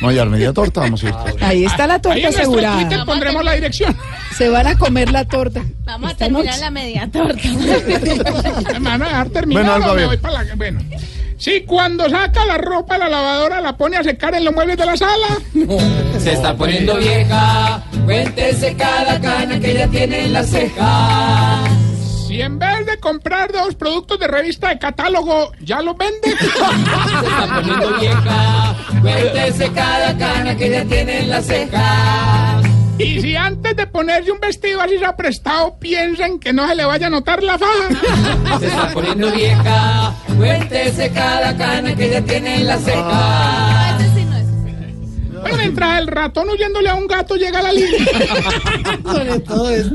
No, 0.00 0.12
ya 0.12 0.24
media 0.24 0.52
torta, 0.52 0.80
vamos 0.80 1.02
a 1.04 1.06
ir. 1.08 1.12
todos. 1.12 1.42
Ahí 1.42 1.64
está 1.64 1.86
la 1.86 1.94
Ahí 1.94 2.00
torta 2.00 2.28
asegurada. 2.28 2.80
Twitter 2.80 3.04
pondremos 3.04 3.44
la 3.44 3.52
dirección. 3.54 3.96
Se 4.36 4.48
van 4.48 4.66
a 4.66 4.76
comer 4.78 5.10
la 5.12 5.24
torta. 5.24 5.62
Vamos 5.84 6.12
a 6.12 6.16
terminar 6.16 6.58
la 6.58 6.70
media 6.70 7.10
torta. 7.10 7.42
Me 8.80 8.88
van 8.88 9.02
a 9.02 9.06
dejar 9.06 9.28
terminar 9.30 9.64
Bueno, 9.64 9.74
algo 9.74 9.90
a 9.90 9.94
ver. 9.94 10.20
Bueno. 10.56 10.80
Si 11.36 11.62
cuando 11.62 12.08
saca 12.08 12.44
la 12.46 12.58
ropa 12.58 12.94
de 12.94 13.00
la 13.00 13.08
lavadora 13.08 13.60
la 13.60 13.76
pone 13.76 13.96
a 13.96 14.04
secar 14.04 14.34
en 14.34 14.44
los 14.44 14.54
muebles 14.54 14.76
de 14.76 14.86
la 14.86 14.96
sala. 14.96 15.38
Se 16.18 16.32
está 16.32 16.56
poniendo 16.56 16.96
vieja. 16.96 17.82
Cuéntese 18.04 18.74
cada 18.76 19.20
cana 19.20 19.58
que 19.58 19.74
ya 19.74 19.88
tiene 19.88 20.26
en 20.26 20.32
la 20.32 20.44
ceja. 20.44 21.64
Si 22.26 22.40
en 22.40 22.58
vez 22.58 22.86
de 22.86 22.98
comprar 22.98 23.52
dos 23.52 23.74
productos 23.74 24.18
de 24.18 24.26
revista 24.26 24.68
de 24.68 24.78
catálogo, 24.78 25.52
ya 25.60 25.82
los 25.82 25.96
vende. 25.96 26.30
Se 26.38 26.46
está 26.46 27.54
poniendo 27.54 27.98
vieja. 28.00 28.76
Cuéntese 29.02 29.72
cada 29.72 30.16
cana 30.16 30.56
que 30.56 30.70
ya 30.70 30.84
tiene 30.84 31.20
en 31.20 31.30
la 31.30 31.42
ceja. 31.42 32.73
Y 32.98 33.20
si 33.20 33.36
antes 33.36 33.76
de 33.76 33.86
ponerse 33.86 34.30
un 34.30 34.38
vestido 34.38 34.80
así 34.80 34.98
se 34.98 35.04
ha 35.04 35.16
prestado, 35.16 35.76
piensen 35.78 36.38
que 36.38 36.52
no 36.52 36.68
se 36.68 36.74
le 36.74 36.84
vaya 36.84 37.08
a 37.08 37.10
notar 37.10 37.42
la 37.42 37.58
faja. 37.58 38.58
Se 38.60 38.66
está 38.66 38.90
poniendo 38.92 39.32
vieja. 39.32 40.14
Cuéntese 40.36 41.10
cada 41.10 41.56
cana 41.56 41.94
que 41.96 42.10
ya 42.10 42.22
tiene 42.22 42.56
en 42.56 42.66
la 42.68 42.78
ceja. 42.78 43.96
Ese 43.98 44.14
sí 44.14 44.24
no 44.24 44.36
es. 44.36 44.44
Pero 45.42 45.56
mientras 45.56 45.98
el 45.98 46.06
ratón 46.06 46.48
huyéndole 46.50 46.88
a 46.88 46.94
un 46.94 47.06
gato 47.06 47.34
llega 47.34 47.58
a 47.58 47.62
la 47.62 47.72
línea. 47.72 47.98
Sobre 49.02 49.40
todo 49.40 49.70
esto. 49.70 49.94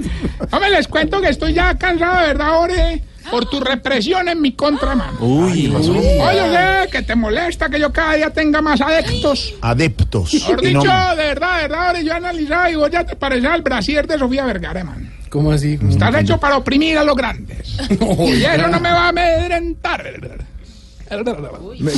Hombre, 0.51 0.69
les 0.69 0.87
cuento 0.87 1.21
que 1.21 1.29
estoy 1.29 1.53
ya 1.53 1.77
cansado 1.77 2.19
de 2.19 2.27
verdad, 2.27 2.59
Ore, 2.59 3.03
por 3.29 3.45
tu 3.49 3.59
represión 3.59 4.27
en 4.29 4.41
mi 4.41 4.53
contra, 4.53 4.95
mano. 4.95 5.17
Uy, 5.19 5.63
¿qué 5.63 5.69
pasó? 5.69 5.91
Oye, 5.91 6.51
sé 6.51 6.89
que 6.91 7.01
te 7.03 7.15
molesta 7.15 7.69
que 7.69 7.79
yo 7.79 7.91
cada 7.91 8.13
día 8.15 8.29
tenga 8.31 8.61
más 8.61 8.81
adeptos. 8.81 9.53
Adeptos. 9.61 10.33
Mejor 10.33 10.63
Y 10.63 10.67
dicho, 10.67 10.83
no- 10.83 11.15
de 11.15 11.23
verdad, 11.23 11.55
de 11.57 11.61
verdad, 11.67 11.95
yo 12.01 12.11
he 12.11 12.15
analizado 12.15 12.69
y 12.69 12.75
vos 12.75 12.89
ya 12.91 13.05
te 13.05 13.15
pareces 13.15 13.49
al 13.49 13.61
brasier 13.61 14.07
de 14.07 14.17
Sofía 14.17 14.45
Vergara, 14.45 14.83
man. 14.83 15.13
¿Cómo 15.29 15.51
así? 15.51 15.79
Estás 15.89 16.15
hecho 16.15 16.39
para 16.39 16.57
oprimir 16.57 16.97
a 16.97 17.03
los 17.03 17.15
grandes. 17.15 17.77
y 17.89 18.43
eso 18.43 18.67
no 18.67 18.79
me 18.79 18.91
va 18.91 19.05
a 19.05 19.09
amedrentar. 19.09 20.03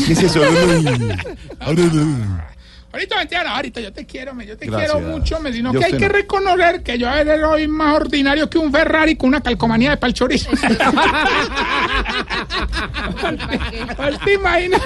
¿Qué 0.05 0.13
es 0.13 0.23
eso? 0.23 0.41
Ahorita 2.93 3.15
mentira, 3.17 3.55
ahorita 3.55 3.79
yo 3.79 3.93
te 3.93 4.05
quiero, 4.05 4.33
me, 4.33 4.45
yo 4.45 4.57
te 4.57 4.65
Gracias. 4.65 4.91
quiero 4.91 5.07
mucho, 5.07 5.39
me, 5.39 5.53
sino 5.53 5.71
Yo 5.73 5.79
que 5.79 5.85
hay 5.85 5.93
que 5.93 6.07
no. 6.07 6.13
reconocer 6.13 6.83
que 6.83 6.97
yo 6.97 7.07
a 7.09 7.23
veces 7.23 7.39
soy 7.39 7.67
más 7.67 7.95
ordinario 7.95 8.49
que 8.49 8.57
un 8.57 8.69
Ferrari 8.71 9.15
con 9.15 9.29
una 9.29 9.41
calcomanía 9.41 9.91
de 9.91 9.97
palchorizo. 9.97 10.49
Pues 13.95 14.19
te 14.25 14.33
imaginas. 14.33 14.81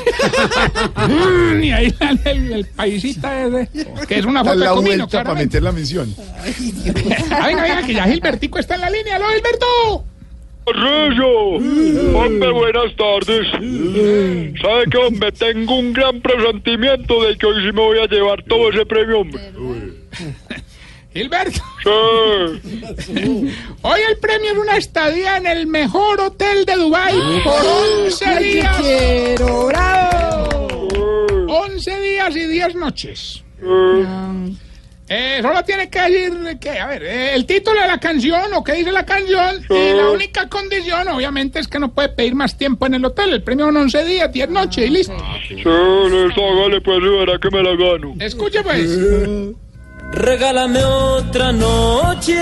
Mm, 1.07 1.63
y 1.63 1.71
ahí 1.71 1.91
sale 1.91 2.19
el, 2.25 2.53
el 2.53 2.65
paisita 2.65 3.45
ese, 3.45 3.69
que 4.07 4.19
es 4.19 4.25
una 4.25 4.43
foto 4.43 4.59
de 4.59 4.65
la 4.65 4.71
comino, 4.71 4.97
vuelta 5.07 5.23
para 5.23 5.39
meter 5.39 5.63
la 5.63 5.71
mención. 5.71 6.13
Ah, 7.31 7.47
venga, 7.47 7.63
venga, 7.63 7.83
que 7.85 7.93
ya 7.93 8.05
Gilbertico 8.05 8.59
está 8.59 8.75
en 8.75 8.81
la 8.81 8.89
línea. 8.89 9.15
¡Aló, 9.15 9.25
Gilberto! 9.29 10.05
Rillo, 10.67 11.57
hombre, 12.17 12.51
buenas 12.51 12.95
tardes. 12.95 13.47
¿Sabe 14.61 14.85
qué, 14.91 14.97
hombre? 14.97 15.31
Tengo 15.31 15.75
un 15.77 15.93
gran 15.93 16.19
presentimiento 16.21 17.23
de 17.23 17.37
que 17.37 17.45
hoy 17.45 17.55
sí 17.65 17.71
me 17.71 17.81
voy 17.81 17.99
a 17.99 18.07
llevar 18.07 18.43
todo 18.43 18.69
ese 18.71 18.85
premio, 18.85 19.19
hombre. 19.19 19.41
Gilberto. 21.13 21.61
Sí. 21.83 23.49
Hoy 23.83 23.99
el 24.09 24.17
premio 24.19 24.51
es 24.51 24.57
una 24.57 24.75
estadía 24.77 25.37
en 25.37 25.47
el 25.47 25.65
mejor 25.67 26.19
hotel 26.19 26.65
de 26.65 26.75
Dubái 26.75 27.15
por 27.43 27.61
11 28.05 28.25
Ay, 28.25 28.43
que 28.43 28.53
días. 28.55 28.77
quiero, 28.81 29.67
bravo. 29.67 30.87
11 31.47 32.01
días 32.01 32.35
y 32.35 32.45
10 32.47 32.75
noches. 32.75 33.43
Eh, 35.07 35.37
solo 35.41 35.63
tiene 35.63 35.87
que 35.87 36.01
decir 36.01 36.57
que, 36.59 36.79
a 36.79 36.87
ver, 36.87 37.03
eh, 37.03 37.35
el 37.35 37.45
título 37.45 37.79
de 37.79 37.87
la 37.87 37.99
canción 37.99 38.51
o 38.55 38.63
qué 38.63 38.73
dice 38.73 38.91
la 38.91 39.05
canción. 39.05 39.63
Y 39.69 39.93
la 39.93 40.09
única 40.09 40.49
condición, 40.49 41.07
obviamente, 41.09 41.59
es 41.59 41.67
que 41.67 41.79
no 41.79 41.93
puede 41.93 42.09
pedir 42.09 42.33
más 42.33 42.57
tiempo 42.57 42.87
en 42.87 42.95
el 42.95 43.05
hotel. 43.05 43.33
El 43.33 43.43
premio 43.43 43.65
son 43.65 43.77
11 43.77 44.03
días, 44.05 44.31
10 44.31 44.49
noches 44.49 44.87
y 44.87 44.89
listo. 44.89 45.15
Sí, 45.47 45.55
listo, 45.55 46.41
hágale 46.43 46.81
pues 46.81 46.99
verá 47.01 47.37
que 47.37 47.51
me 47.51 47.61
la 47.61 47.75
gano. 47.75 48.15
Escuche, 48.19 48.63
pues. 48.63 48.89
Regálame 50.11 50.83
otra 50.83 51.51
noche. 51.51 52.39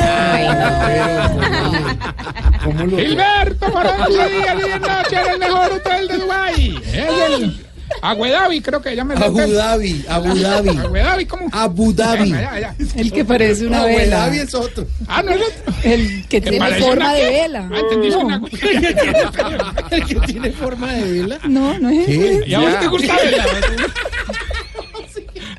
¿Cómo 2.63 2.85
lo 2.85 2.97
Gilberto, 2.97 3.71
por 3.71 3.85
11 3.85 4.29
días 4.29 4.55
y 4.55 4.63
10 4.63 4.79
noches 4.79 5.19
en 5.19 5.31
el 5.33 5.39
mejor 5.39 5.71
hotel 5.73 6.07
de 6.07 6.17
Dubái. 6.17 6.81
Es 6.93 7.09
el 7.29 7.63
Abu 8.01 8.25
Dhabi, 8.25 8.61
creo 8.61 8.81
que 8.81 8.95
llama 8.95 9.13
el 9.13 9.23
Abu 9.23 9.37
hotel. 9.39 9.53
Dhabi, 9.55 10.05
Abu 10.09 10.35
Dhabi. 10.35 10.69
Abu 10.77 10.93
Dhabi, 10.95 11.25
¿cómo? 11.25 11.47
Abu 11.51 11.93
Dhabi. 11.93 12.29
Ya, 12.31 12.41
ya, 12.41 12.59
ya. 12.59 12.75
El 12.95 13.11
que 13.11 13.23
parece 13.25 13.65
una 13.67 13.79
Abu 13.81 13.87
vela. 13.87 14.17
Dhabi 14.17 14.37
es 14.39 14.53
otro. 14.53 14.85
Ah, 15.07 15.21
no 15.23 15.31
es 15.31 15.41
otro. 15.41 15.73
El 15.83 16.27
que 16.27 16.41
tiene 16.41 16.73
forma 16.79 16.91
una 16.93 17.13
de 17.13 17.21
qué? 17.21 17.29
vela. 17.29 17.69
Ah, 17.71 17.79
entendí, 17.79 18.07
es 18.07 18.15
una- 18.15 18.41
El 19.91 20.05
que 20.05 20.15
tiene 20.15 20.51
forma 20.51 20.91
de 20.93 21.11
vela. 21.11 21.39
No, 21.47 21.79
no 21.79 21.89
es 21.89 22.05
¿Qué? 22.05 22.31
ese. 22.37 22.49
¿Y 22.49 22.53
a 22.53 22.59
vos 22.59 22.79
te 22.79 22.87
gusta 22.87 23.15
verla? 23.15 23.45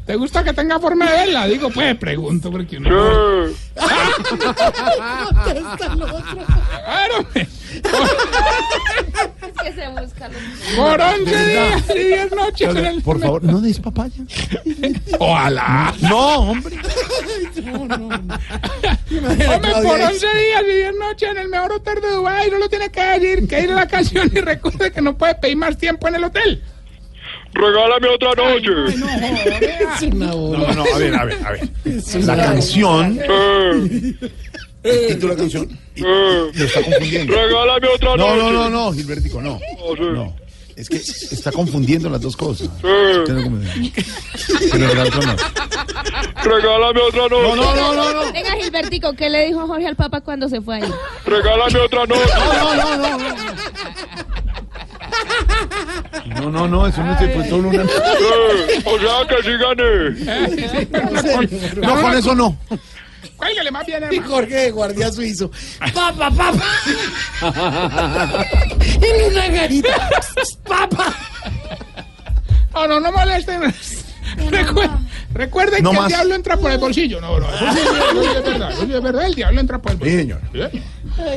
¿Te 0.07 0.17
gusta 0.17 0.45
que 0.45 0.53
tenga 0.53 0.79
forma 0.79 1.11
de 1.11 1.17
verla? 1.17 1.47
Digo, 1.47 1.71
pues 1.71 1.97
pregunto 1.97 2.51
porque 2.51 2.77
uno. 2.77 3.49
Sí. 3.49 3.57
A 6.87 6.97
ver, 6.99 7.11
hombre. 7.19 7.49
que 9.63 9.73
se 9.73 9.89
busca 9.89 10.01
los... 10.01 10.15
Por 10.77 11.01
11 11.01 11.47
días 11.47 11.85
y 11.95 11.99
10 12.05 12.33
noches 12.33 12.77
en 12.77 12.87
el. 12.87 13.03
Por 13.03 13.21
favor, 13.21 13.43
no 13.45 13.61
des 13.61 13.79
papaya. 13.79 14.15
Ojalá. 15.19 15.95
No, 16.01 16.51
hombre. 16.51 16.77
Hombre, 19.17 19.73
por 19.83 20.01
11 20.01 20.27
días 20.27 20.63
y 20.69 20.73
10 20.77 20.93
noches 20.99 21.31
en 21.31 21.39
el 21.39 21.49
mejor 21.49 21.73
hotel 21.73 22.01
de 22.01 22.11
Dubái. 22.11 22.51
Solo 22.51 22.69
tiene 22.69 22.91
que 22.91 23.03
decir 23.03 23.49
que 23.49 23.61
ir 23.61 23.73
a 23.73 23.75
la 23.75 23.89
canción 23.89 24.31
y 24.35 24.41
recuerde 24.41 24.93
que 24.93 25.01
no 25.03 25.17
puede 25.17 25.35
pedir 25.37 25.57
más 25.57 25.77
tiempo 25.79 26.09
en 26.09 26.17
el 26.17 26.25
hotel. 26.25 26.63
Regálame 27.53 28.09
otra 28.09 28.31
noche. 28.35 28.71
Una 30.13 30.33
bola. 30.33 30.59
No, 30.59 30.73
no, 30.75 30.85
a 30.95 30.99
ver, 30.99 31.15
a 31.15 31.25
ver, 31.25 31.39
a 31.47 31.51
ver. 31.53 31.69
La 32.25 32.37
canción, 32.37 33.19
Sí. 33.91 34.17
El 34.85 35.07
título 35.09 35.29
de 35.35 35.37
la 35.37 35.41
canción, 35.43 35.79
y- 35.95 36.01
Sí. 36.01 36.05
lo 36.05 36.65
está 36.65 36.83
confundiendo. 36.83 37.35
Regálame 37.35 37.89
otra 37.89 38.17
No, 38.17 38.29
noche. 38.29 38.39
no, 38.43 38.53
no, 38.53 38.71
no, 38.71 38.93
Gilbertico, 38.93 39.41
no. 39.43 39.53
No, 39.55 39.97
sí. 39.97 40.03
No. 40.13 40.37
Es 40.77 40.89
que 40.89 40.97
está 40.97 41.53
confundiendo 41.53 42.11
las 42.11 42.21
dos 42.21 42.37
cosas. 42.37 42.69
Sí. 42.69 42.71
No. 42.83 43.25
Pero 44.73 44.91
el 44.93 44.99
otro 44.99 45.23
no. 45.23 45.37
Regálame 46.43 47.01
otra 47.01 47.23
noche. 47.29 47.43
No, 47.43 47.55
no, 47.57 47.75
no, 47.77 47.95
no, 47.95 48.13
no. 48.25 48.33
Venga, 48.33 48.53
Gilbertico, 48.61 49.13
¿qué 49.15 49.31
le 49.31 49.47
dijo 49.47 49.67
Jorge 49.69 49.87
al 49.87 49.95
Papa 49.97 50.21
cuando 50.21 50.49
se 50.49 50.61
fue 50.61 50.77
ahí? 50.77 50.91
Regálame 51.27 51.79
otra 51.79 52.07
noche. 52.07 52.21
No, 52.37 52.75
no, 52.75 52.97
no, 52.97 53.19
no. 53.19 53.35
No, 56.27 56.51
no, 56.51 56.69
no, 56.69 56.87
eso 56.87 57.03
no 57.05 57.19
se 57.19 57.29
fue 57.29 57.49
solo 57.49 57.69
una. 57.69 57.85
Sí. 57.85 57.89
O 58.85 58.99
sea 58.99 59.27
que 59.29 59.43
sí 59.43 59.51
gané. 59.61 59.87
No, 61.87 62.01
con 62.01 62.15
eso 62.17 62.35
no. 62.35 62.57
Cuélguele 63.37 63.71
más 63.71 63.85
bien, 63.87 64.03
Y 64.03 64.17
hermano. 64.17 64.29
Jorge 64.35 64.55
de 64.55 64.71
guardia 64.71 65.11
suizo. 65.13 65.51
Papa, 65.93 66.31
papa. 66.31 66.65
en 69.03 69.33
una 69.33 69.49
garita. 69.49 70.09
Papa. 70.67 71.15
No, 72.73 72.87
no, 72.89 73.01
no 73.01 73.13
molesten. 73.13 73.63
Recuer- 74.51 74.91
Recuerden 75.33 75.83
No 75.83 75.91
que 75.91 75.97
más. 75.97 76.05
el 76.07 76.09
diablo 76.17 76.35
entra 76.37 76.57
por 76.57 76.71
el 76.71 76.79
bolsillo. 76.79 77.21
No, 77.21 77.39
no, 77.41 77.49
eso 77.49 77.59
sí, 77.73 77.81
eso 77.81 78.23
sí 78.23 78.29
es 78.37 78.45
verdad. 78.45 78.71
Eso 78.73 78.87
sí 78.87 78.93
es 78.95 79.03
verdad, 79.03 79.27
el 79.27 79.35
diablo 79.35 79.61
entra 79.61 79.79
por 79.83 79.93
el 79.93 79.99
Sí, 79.99 80.05
bolsillo. 80.05 80.39
señor. 80.53 80.71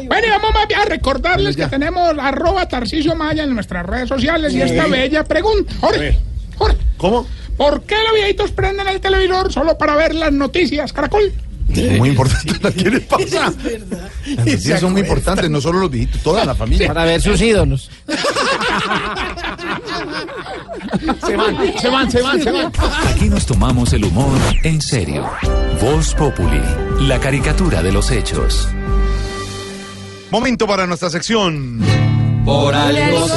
Bueno, 0.08 0.28
y 0.28 0.30
vamos 0.30 0.52
a 0.76 0.86
recordarles 0.86 1.56
que 1.56 1.66
tenemos 1.68 2.14
arroba 2.20 2.68
Tarcicio 2.68 3.16
Maya 3.16 3.44
en 3.44 3.54
nuestras 3.56 3.86
redes 3.86 4.08
sociales 4.10 4.54
y 4.54 4.62
esta 4.62 4.86
bella 4.88 5.24
pregunta. 5.24 5.74
Jorge, 5.82 6.18
Jorge, 6.58 6.78
¿Cómo? 6.98 7.28
¿por 7.58 7.82
qué 7.84 7.96
los 8.04 8.14
viejitos 8.14 8.52
prenden 8.52 8.88
el 8.88 9.02
televisor 9.02 9.52
solo 9.52 9.78
para 9.78 9.96
ver 9.96 10.14
las 10.16 10.32
noticias, 10.32 10.94
Caracol? 10.94 11.34
Muy 11.68 12.10
importante. 12.10 12.74
¿Qué 12.74 12.90
les 12.90 13.02
pasa? 13.02 13.54
Las 14.26 14.38
noticias 14.38 14.80
son 14.80 14.94
muy 14.94 15.02
importantes, 15.02 15.50
no 15.50 15.62
solo 15.62 15.80
los 15.80 15.92
viejitos, 15.92 16.22
toda 16.22 16.46
la 16.46 16.56
familia. 16.56 16.88
Para 16.88 17.06
ver 17.06 17.22
sus 17.22 17.40
ídolos. 17.42 17.90
Se 21.26 21.36
van, 21.36 21.58
se 21.80 21.90
van, 21.90 22.12
se 22.12 22.22
van, 22.22 22.42
se 22.42 22.52
van. 22.52 22.72
Aquí 23.10 23.30
nos 23.30 23.46
tomamos 23.46 23.94
el 23.94 24.06
humor 24.06 24.38
en 24.64 24.82
serio. 24.82 25.30
Voz 25.82 26.14
Populi, 26.14 26.62
la 27.02 27.20
caricatura 27.20 27.84
de 27.84 27.92
los 27.92 28.12
hechos. 28.12 28.68
Momento 30.32 30.68
para 30.68 30.88
nuestra 30.88 31.10
sección. 31.10 31.80
Por 32.46 32.74
algo 32.74 33.28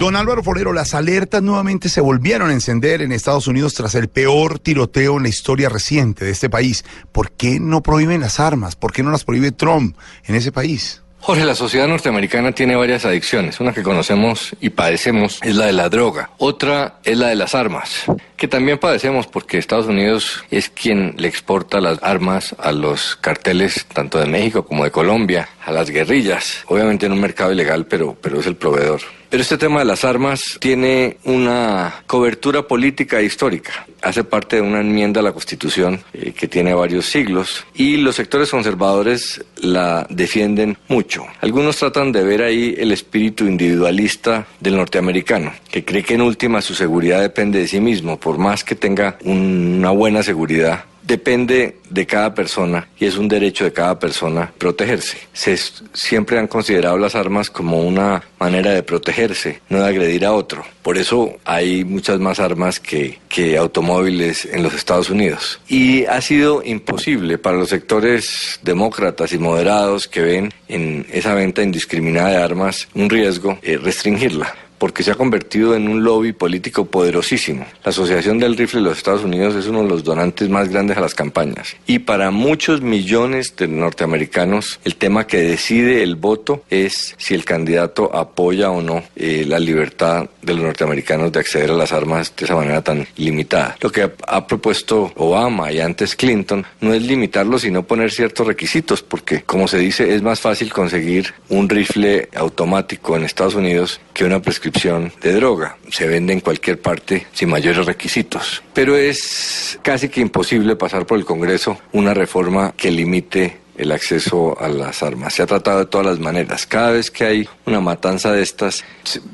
Don 0.00 0.16
Álvaro 0.16 0.42
Forero, 0.42 0.72
las 0.72 0.94
alertas 0.94 1.42
nuevamente 1.42 1.90
se 1.90 2.00
volvieron 2.00 2.48
a 2.48 2.54
encender 2.54 3.02
en 3.02 3.12
Estados 3.12 3.46
Unidos 3.46 3.74
tras 3.74 3.94
el 3.94 4.08
peor 4.08 4.58
tiroteo 4.58 5.18
en 5.18 5.24
la 5.24 5.28
historia 5.28 5.68
reciente 5.68 6.24
de 6.24 6.30
este 6.30 6.48
país. 6.48 6.86
¿Por 7.12 7.32
qué 7.32 7.60
no 7.60 7.82
prohíben 7.82 8.22
las 8.22 8.40
armas? 8.40 8.76
¿Por 8.76 8.94
qué 8.94 9.02
no 9.02 9.10
las 9.10 9.24
prohíbe 9.24 9.52
Trump 9.52 9.94
en 10.24 10.36
ese 10.36 10.52
país? 10.52 11.02
Jorge, 11.20 11.44
la 11.44 11.54
sociedad 11.54 11.86
norteamericana 11.86 12.52
tiene 12.52 12.76
varias 12.76 13.04
adicciones. 13.04 13.60
Una 13.60 13.74
que 13.74 13.82
conocemos 13.82 14.56
y 14.58 14.70
padecemos 14.70 15.38
es 15.42 15.54
la 15.54 15.66
de 15.66 15.74
la 15.74 15.90
droga. 15.90 16.30
Otra 16.38 16.94
es 17.04 17.18
la 17.18 17.28
de 17.28 17.34
las 17.34 17.54
armas, 17.54 18.04
que 18.38 18.48
también 18.48 18.78
padecemos 18.78 19.26
porque 19.26 19.58
Estados 19.58 19.84
Unidos 19.84 20.42
es 20.50 20.70
quien 20.70 21.14
le 21.18 21.28
exporta 21.28 21.78
las 21.78 22.02
armas 22.02 22.56
a 22.58 22.72
los 22.72 23.16
carteles 23.16 23.84
tanto 23.92 24.18
de 24.18 24.24
México 24.24 24.64
como 24.64 24.84
de 24.84 24.90
Colombia, 24.90 25.50
a 25.62 25.72
las 25.72 25.90
guerrillas. 25.90 26.64
Obviamente 26.68 27.04
en 27.04 27.12
un 27.12 27.20
mercado 27.20 27.52
ilegal, 27.52 27.84
pero, 27.84 28.16
pero 28.18 28.40
es 28.40 28.46
el 28.46 28.56
proveedor. 28.56 29.02
Pero 29.30 29.44
este 29.44 29.58
tema 29.58 29.78
de 29.78 29.84
las 29.84 30.04
armas 30.04 30.58
tiene 30.58 31.18
una 31.22 32.02
cobertura 32.08 32.66
política 32.66 33.20
e 33.20 33.24
histórica. 33.24 33.86
Hace 34.02 34.24
parte 34.24 34.56
de 34.56 34.62
una 34.62 34.80
enmienda 34.80 35.20
a 35.20 35.22
la 35.22 35.32
Constitución 35.32 36.02
eh, 36.12 36.32
que 36.32 36.48
tiene 36.48 36.74
varios 36.74 37.06
siglos 37.06 37.64
y 37.72 37.98
los 37.98 38.16
sectores 38.16 38.50
conservadores 38.50 39.44
la 39.62 40.04
defienden 40.10 40.78
mucho. 40.88 41.26
Algunos 41.40 41.76
tratan 41.76 42.10
de 42.10 42.24
ver 42.24 42.42
ahí 42.42 42.74
el 42.76 42.90
espíritu 42.90 43.46
individualista 43.46 44.48
del 44.58 44.76
norteamericano, 44.76 45.52
que 45.70 45.84
cree 45.84 46.02
que 46.02 46.14
en 46.14 46.22
última 46.22 46.60
su 46.60 46.74
seguridad 46.74 47.20
depende 47.20 47.60
de 47.60 47.68
sí 47.68 47.80
mismo, 47.80 48.18
por 48.18 48.36
más 48.36 48.64
que 48.64 48.74
tenga 48.74 49.16
una 49.22 49.90
buena 49.90 50.24
seguridad 50.24 50.86
depende 51.02 51.76
de 51.88 52.06
cada 52.06 52.34
persona 52.34 52.88
y 52.98 53.06
es 53.06 53.16
un 53.16 53.28
derecho 53.28 53.64
de 53.64 53.72
cada 53.72 53.98
persona 53.98 54.52
protegerse. 54.58 55.18
Se, 55.32 55.56
siempre 55.92 56.38
han 56.38 56.46
considerado 56.46 56.98
las 56.98 57.14
armas 57.14 57.50
como 57.50 57.82
una 57.82 58.22
manera 58.38 58.72
de 58.72 58.82
protegerse, 58.82 59.60
no 59.68 59.80
de 59.80 59.88
agredir 59.88 60.24
a 60.24 60.32
otro. 60.32 60.64
Por 60.82 60.96
eso 60.98 61.36
hay 61.44 61.84
muchas 61.84 62.18
más 62.20 62.40
armas 62.40 62.80
que, 62.80 63.18
que 63.28 63.56
automóviles 63.56 64.46
en 64.46 64.62
los 64.62 64.74
Estados 64.74 65.10
Unidos. 65.10 65.60
Y 65.68 66.04
ha 66.06 66.20
sido 66.20 66.62
imposible 66.64 67.38
para 67.38 67.56
los 67.56 67.68
sectores 67.68 68.60
demócratas 68.62 69.32
y 69.32 69.38
moderados 69.38 70.08
que 70.08 70.22
ven 70.22 70.54
en 70.68 71.06
esa 71.12 71.34
venta 71.34 71.62
indiscriminada 71.62 72.30
de 72.30 72.36
armas 72.36 72.88
un 72.94 73.10
riesgo 73.10 73.58
eh, 73.62 73.76
restringirla 73.76 74.54
porque 74.80 75.02
se 75.02 75.10
ha 75.10 75.14
convertido 75.14 75.76
en 75.76 75.88
un 75.88 76.02
lobby 76.02 76.32
político 76.32 76.86
poderosísimo. 76.86 77.66
La 77.84 77.90
Asociación 77.90 78.38
del 78.38 78.56
Rifle 78.56 78.80
de 78.80 78.86
los 78.86 78.96
Estados 78.96 79.22
Unidos 79.22 79.54
es 79.54 79.66
uno 79.66 79.82
de 79.82 79.90
los 79.90 80.04
donantes 80.04 80.48
más 80.48 80.70
grandes 80.70 80.96
a 80.96 81.02
las 81.02 81.14
campañas. 81.14 81.76
Y 81.86 81.98
para 81.98 82.30
muchos 82.30 82.80
millones 82.80 83.54
de 83.56 83.68
norteamericanos, 83.68 84.80
el 84.84 84.96
tema 84.96 85.26
que 85.26 85.36
decide 85.36 86.02
el 86.02 86.16
voto 86.16 86.64
es 86.70 87.14
si 87.18 87.34
el 87.34 87.44
candidato 87.44 88.16
apoya 88.16 88.70
o 88.70 88.80
no 88.80 89.04
eh, 89.16 89.44
la 89.46 89.58
libertad 89.58 90.30
de 90.40 90.54
los 90.54 90.64
norteamericanos 90.64 91.30
de 91.30 91.40
acceder 91.40 91.70
a 91.70 91.74
las 91.74 91.92
armas 91.92 92.32
de 92.34 92.46
esa 92.46 92.56
manera 92.56 92.82
tan 92.82 93.06
limitada. 93.16 93.76
Lo 93.82 93.92
que 93.92 94.10
ha, 94.26 94.46
propuesto 94.46 95.12
Obama 95.16 95.70
y 95.70 95.80
antes 95.80 96.16
Clinton 96.16 96.64
no 96.80 96.94
es 96.94 97.02
limitarlo, 97.02 97.58
sino 97.58 97.82
poner 97.82 98.10
ciertos 98.10 98.46
requisitos, 98.46 99.02
porque 99.02 99.42
como 99.42 99.68
se 99.68 99.76
dice, 99.76 100.14
es 100.14 100.22
más 100.22 100.40
fácil 100.40 100.72
conseguir 100.72 101.34
un 101.50 101.68
rifle 101.68 102.30
automático 102.34 103.14
en 103.14 103.24
Estados 103.24 103.54
Unidos 103.54 104.00
que 104.14 104.24
una 104.24 104.40
prescripción 104.40 104.69
de 104.70 105.32
droga. 105.32 105.76
Se 105.90 106.06
vende 106.06 106.32
en 106.32 106.40
cualquier 106.40 106.80
parte 106.80 107.26
sin 107.32 107.50
mayores 107.50 107.86
requisitos. 107.86 108.62
Pero 108.72 108.96
es 108.96 109.78
casi 109.82 110.08
que 110.08 110.20
imposible 110.20 110.76
pasar 110.76 111.06
por 111.06 111.18
el 111.18 111.24
Congreso 111.24 111.78
una 111.92 112.14
reforma 112.14 112.72
que 112.76 112.90
limite 112.90 113.58
el 113.76 113.92
acceso 113.92 114.60
a 114.60 114.68
las 114.68 115.02
armas. 115.02 115.34
Se 115.34 115.42
ha 115.42 115.46
tratado 115.46 115.80
de 115.80 115.86
todas 115.86 116.06
las 116.06 116.18
maneras. 116.18 116.66
Cada 116.66 116.90
vez 116.90 117.10
que 117.10 117.24
hay 117.24 117.48
una 117.64 117.80
matanza 117.80 118.30
de 118.32 118.42
estas, 118.42 118.84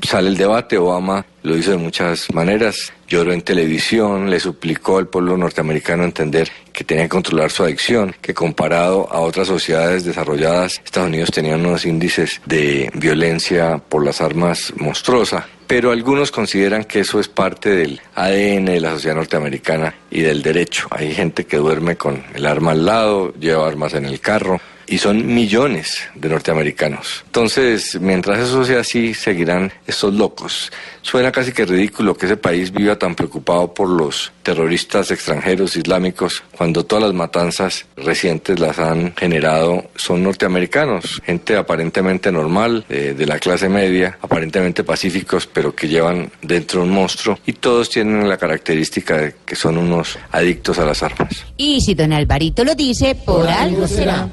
sale 0.03 0.29
el 0.29 0.37
debate. 0.37 0.79
Obama 0.79 1.27
lo 1.43 1.57
hizo 1.57 1.73
de 1.73 1.79
muchas 1.79 2.33
maneras. 2.33 2.93
Lloró 3.09 3.33
en 3.33 3.43
televisión, 3.43 4.31
le 4.31 4.39
suplicó 4.39 4.99
al 4.99 5.09
pueblo 5.09 5.37
norteamericano 5.37 6.05
entender 6.05 6.51
que 6.77 6.85
tenía 6.85 7.05
que 7.05 7.09
controlar 7.09 7.51
su 7.51 7.65
adicción, 7.65 8.15
que 8.21 8.35
comparado 8.35 9.11
a 9.11 9.21
otras 9.21 9.49
sociedades 9.49 10.05
desarrolladas, 10.05 10.83
Estados 10.85 11.09
Unidos 11.09 11.31
tenía 11.31 11.55
unos 11.57 11.87
índices 11.87 12.43
de 12.45 12.91
violencia 12.93 13.79
por 13.79 14.05
las 14.05 14.21
armas 14.21 14.75
monstruosa. 14.77 15.49
Pero 15.67 15.91
algunos 15.91 16.31
consideran 16.31 16.85
que 16.85 17.01
eso 17.01 17.19
es 17.19 17.29
parte 17.29 17.71
del 17.71 18.03
ADN 18.15 18.67
de 18.67 18.81
la 18.81 18.91
sociedad 18.91 19.17
norteamericana 19.17 19.95
y 20.11 20.21
del 20.21 20.43
derecho. 20.43 20.87
Hay 20.91 21.15
gente 21.15 21.47
que 21.47 21.57
duerme 21.57 21.97
con 21.97 22.23
el 22.35 22.45
arma 22.45 22.73
al 22.73 22.85
lado, 22.85 23.33
lleva 23.41 23.67
armas 23.67 23.95
en 23.95 24.05
el 24.05 24.21
carro, 24.21 24.61
y 24.87 24.99
son 24.99 25.27
millones 25.27 25.99
de 26.15 26.29
norteamericanos. 26.29 27.23
Entonces, 27.27 27.99
mientras 28.01 28.39
eso 28.41 28.65
sea 28.65 28.81
así, 28.81 29.15
seguirán 29.15 29.73
estos 29.87 30.15
locos. 30.15 30.73
Suena 31.03 31.31
casi 31.33 31.53
que 31.53 31.65
ridículo 31.65 32.17
que 32.17 32.27
ese 32.27 32.37
país 32.37 32.73
viva 32.73 32.97
tan 32.97 33.15
preocupado 33.15 33.73
por 33.73 33.89
los 33.89 34.33
terroristas 34.43 35.11
extranjeros 35.11 35.77
islámicos 35.77 36.43
cuando 36.57 36.85
todas 36.85 37.05
las 37.05 37.15
matanzas 37.15 37.87
recientes 37.97 38.59
las 38.59 38.79
han 38.79 39.15
generado 39.17 39.91
son 39.97 40.23
norteamericanos, 40.23 41.21
gente 41.25 41.57
aparentemente 41.57 42.31
normal, 42.31 42.85
eh, 42.89 43.15
de 43.17 43.27
la 43.27 43.39
clase 43.39 43.69
media, 43.69 44.19
aparentemente 44.21 44.85
pacíficos, 44.85 45.47
pero 45.47 45.75
que 45.75 45.89
llevan 45.89 46.31
dentro 46.43 46.83
un 46.83 46.91
monstruo 46.91 47.39
y 47.47 47.53
todos 47.55 47.91
tienen 47.91 48.29
la 48.29 48.37
característica 48.37 49.17
de 49.17 49.35
que 49.45 49.57
son 49.57 49.79
unos 49.79 50.19
adictos 50.31 50.79
a 50.79 50.85
las 50.85 51.03
armas. 51.03 51.45
Y 51.57 51.81
si 51.81 51.95
don 51.95 52.13
Alvarito 52.13 52.65
lo 52.65 52.75
dice, 52.75 53.15
por, 53.15 53.49
algo 53.49 53.87
será. 53.87 54.29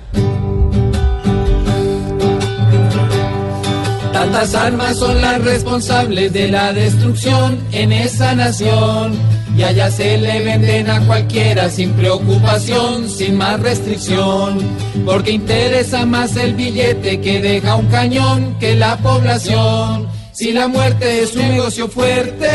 Tantas 4.23 4.55
armas 4.55 4.97
son 4.99 5.19
las 5.19 5.43
responsables 5.43 6.31
de 6.31 6.47
la 6.47 6.71
destrucción 6.71 7.59
en 7.73 7.91
esa 7.91 8.33
nación. 8.33 9.19
Y 9.57 9.63
allá 9.63 9.91
se 9.91 10.17
le 10.17 10.41
venden 10.45 10.89
a 10.89 11.01
cualquiera 11.01 11.69
sin 11.69 11.91
preocupación, 11.91 13.09
sin 13.09 13.35
más 13.35 13.59
restricción. 13.59 14.59
Porque 15.05 15.31
interesa 15.31 16.05
más 16.05 16.37
el 16.37 16.53
billete 16.53 17.19
que 17.19 17.41
deja 17.41 17.75
un 17.75 17.87
cañón 17.87 18.57
que 18.61 18.77
la 18.77 18.95
población. 18.95 20.07
Si 20.31 20.53
la 20.53 20.69
muerte 20.69 21.23
es 21.23 21.35
un 21.35 21.49
negocio 21.49 21.89
fuerte, 21.89 22.47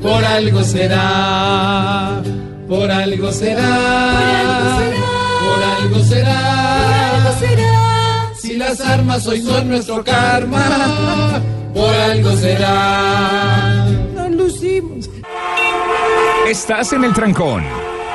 por 0.00 0.24
algo 0.24 0.64
será. 0.64 2.22
Por 2.66 2.90
algo 2.90 3.30
será. 3.30 4.80
Por 5.38 5.62
algo 5.84 6.02
será. 6.02 7.75
Las 8.56 8.80
armas 8.80 9.26
hoy 9.26 9.42
son 9.42 9.68
nuestro 9.68 10.02
karma, 10.02 11.42
por 11.74 11.94
algo 11.94 12.34
será. 12.36 13.84
Nos 14.14 14.30
lucimos. 14.30 15.10
Estás 16.48 16.94
en 16.94 17.04
el 17.04 17.12
trancón. 17.12 17.62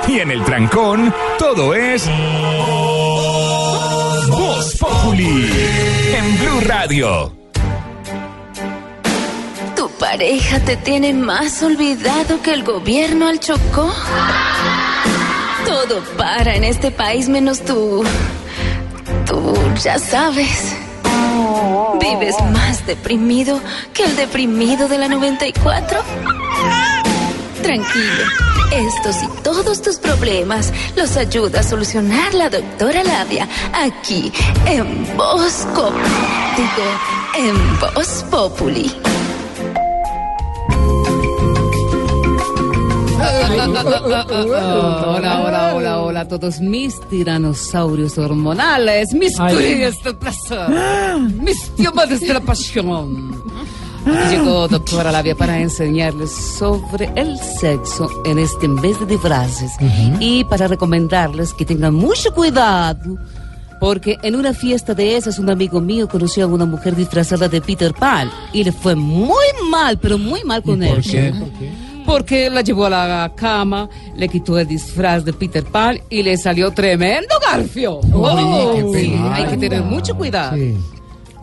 Y 0.08 0.18
en 0.20 0.32
el 0.32 0.44
trancón, 0.44 1.14
todo 1.38 1.76
es. 1.76 2.10
Voz 4.30 4.78
Populi. 4.80 5.52
En 6.16 6.40
Blue 6.40 6.62
Radio. 6.66 7.36
¿Tu 9.76 9.90
pareja 10.00 10.60
te 10.62 10.76
tiene 10.76 11.14
más 11.14 11.62
olvidado 11.62 12.42
que 12.42 12.52
el 12.52 12.64
gobierno 12.64 13.28
al 13.28 13.40
Chocó? 13.40 13.94
Todo 15.68 16.02
para 16.18 16.56
en 16.56 16.64
este 16.64 16.90
país 16.90 17.30
menos 17.30 17.62
tú. 17.62 18.04
Tú 19.26 19.54
ya 19.84 20.00
sabes. 20.00 20.76
¿Vives 22.00 22.36
más 22.52 22.86
deprimido 22.86 23.60
que 23.94 24.04
el 24.04 24.16
deprimido 24.16 24.88
de 24.88 24.98
la 24.98 25.08
94? 25.08 26.00
Tranquilo. 27.62 28.24
Estos 28.72 29.22
y 29.24 29.28
todos 29.44 29.82
tus 29.82 29.98
problemas 29.98 30.72
los 30.96 31.18
ayuda 31.18 31.60
a 31.60 31.64
solucionar 31.64 32.34
la 32.34 32.50
doctora 32.50 33.04
Labia 33.04 33.48
aquí 33.74 34.32
en 34.66 35.06
Bosco. 35.18 35.92
Digo, 36.56 37.48
en 37.50 37.80
Voz 37.80 38.26
Populi. 38.32 38.92
Hola, 44.34 45.42
hola, 45.46 45.76
hola, 45.76 46.02
hola 46.02 46.20
a 46.22 46.28
todos 46.28 46.60
mis 46.60 47.00
tiranosaurios 47.10 48.18
hormonales, 48.18 49.14
mis 49.14 49.38
crías 49.38 50.02
del 50.04 50.16
placer, 50.16 50.70
mis 51.20 51.76
diamantes 51.76 52.22
de 52.22 52.34
la 52.34 52.40
pasión. 52.40 53.44
Aquí 54.06 54.36
llegó 54.36 54.68
doctora 54.68 55.12
Labia 55.12 55.36
para 55.36 55.60
enseñarles 55.60 56.32
sobre 56.32 57.12
el 57.16 57.38
sexo 57.38 58.10
en 58.26 58.40
este 58.40 58.68
mes 58.68 59.00
de 59.00 59.06
disfraces 59.06 59.72
y 60.20 60.44
para 60.46 60.68
recomendarles 60.68 61.54
que 61.54 61.66
tengan 61.66 61.94
mucho 61.94 62.34
cuidado 62.34 63.18
porque 63.80 64.18
en 64.24 64.36
una 64.36 64.54
fiesta 64.54 64.96
de 64.96 65.18
esas 65.18 65.38
un 65.38 65.50
amigo 65.52 65.80
mío 65.82 66.08
conoció 66.08 66.46
a 66.46 66.48
una 66.48 66.66
mujer 66.66 66.96
disfrazada 66.96 67.48
de 67.48 67.62
Peter 67.62 67.94
Pan 67.94 68.32
y 68.54 68.64
le 68.64 68.72
fue 68.72 68.96
muy 68.96 69.46
mal, 69.70 70.00
pero 70.00 70.18
muy 70.18 70.44
mal 70.44 70.64
con 70.64 70.82
él. 70.82 71.04
Porque 72.12 72.50
la 72.50 72.62
llevó 72.62 72.86
a 72.88 72.90
la 72.90 73.32
cama, 73.36 73.88
le 74.18 74.28
quitó 74.28 74.60
el 74.60 74.68
disfraz 74.68 75.24
de 75.24 75.32
Peter 75.32 75.64
Pan 75.64 75.98
y 76.10 76.24
le 76.24 76.36
salió 76.38 76.72
tremendo 76.72 77.36
garfio. 77.42 78.02
Oh, 78.14 78.92
qué 78.94 79.00
sí, 79.00 79.16
hay 79.32 79.46
que 79.46 79.58
tener 79.58 79.82
mucho 79.84 80.16
cuidado. 80.16 80.58
Sí. 80.58 80.76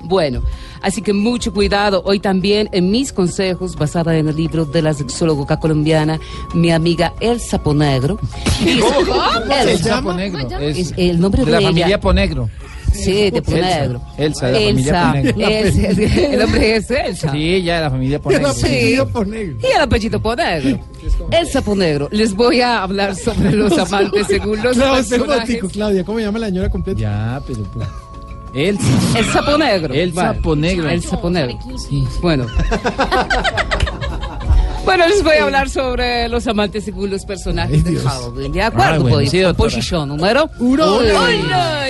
Bueno, 0.04 0.42
así 0.82 1.00
que 1.00 1.14
mucho 1.14 1.54
cuidado. 1.54 2.02
Hoy 2.04 2.20
también 2.20 2.68
en 2.72 2.90
mis 2.90 3.14
consejos, 3.14 3.76
basada 3.76 4.16
en 4.18 4.28
el 4.28 4.36
libro 4.36 4.66
de 4.66 4.82
la 4.82 4.92
sexóloga 4.92 5.58
colombiana, 5.58 6.20
mi 6.54 6.70
amiga 6.70 7.14
Elsa 7.20 7.62
Ponegro. 7.62 8.18
Dice- 8.62 8.78
Elsa 9.62 9.70
Elsa 9.70 10.02
Ponegro. 10.02 10.58
Es 10.60 10.92
el 10.98 11.18
nombre 11.18 11.40
de 11.40 11.46
de 11.46 11.52
la 11.52 11.58
ella. 11.60 11.68
familia 11.70 12.00
Ponegro. 12.00 12.50
Sí, 12.98 13.30
de 13.30 13.42
Ponegro. 13.42 14.00
Elsa, 14.16 14.46
de 14.46 14.52
la 14.52 14.58
familia 14.58 14.90
Elsa, 14.90 15.12
Ponegro. 15.12 15.48
Elsa, 15.48 16.02
el 16.32 16.38
nombre 16.38 16.76
es 16.76 16.90
Elsa. 16.90 17.32
Sí, 17.32 17.62
ya 17.62 17.76
de 17.76 17.80
la 17.82 17.90
familia 17.90 18.18
Ponegro. 18.20 18.52
Sí. 18.52 18.66
Y 18.66 19.66
el 19.74 19.80
apellido 19.80 20.20
Ponegro. 20.20 20.80
Elsa 21.30 21.62
Ponegro. 21.62 22.08
Les 22.10 22.34
voy 22.34 22.60
a 22.60 22.82
hablar 22.82 23.14
sobre 23.14 23.52
los 23.52 23.76
amantes 23.78 24.26
según 24.26 24.62
los 24.62 24.76
Claudia, 24.76 25.08
personajes. 25.08 25.62
Claudia, 25.72 26.04
¿cómo 26.04 26.20
llama 26.20 26.38
la 26.38 26.46
señora 26.46 26.70
completa? 26.70 27.00
Ya, 27.00 27.40
pero 27.46 27.62
pues. 27.72 27.86
Elsa. 28.54 29.18
El 29.18 29.24
sapo 29.26 29.58
negro. 29.58 29.94
El 29.94 30.14
sapo 30.14 30.56
negro. 30.56 30.88
El 30.88 31.02
sapo 31.02 31.30
negro. 31.30 31.58
Bueno. 32.20 32.46
Bueno, 34.88 35.06
les 35.06 35.22
voy 35.22 35.36
a 35.36 35.44
hablar 35.44 35.68
sobre 35.68 36.30
los 36.30 36.46
amantes 36.46 36.82
según 36.82 37.10
los 37.10 37.22
personajes 37.26 37.84
de 37.84 37.96
Halloween. 37.96 38.50
¿De 38.52 38.62
acuerdo? 38.62 38.94
Ah, 38.94 38.98
bueno, 38.98 39.16
Voy 39.16 39.28
sí, 39.28 39.42
posición 39.54 40.08
número 40.08 40.48
Uno. 40.58 40.96
uno. 40.96 41.30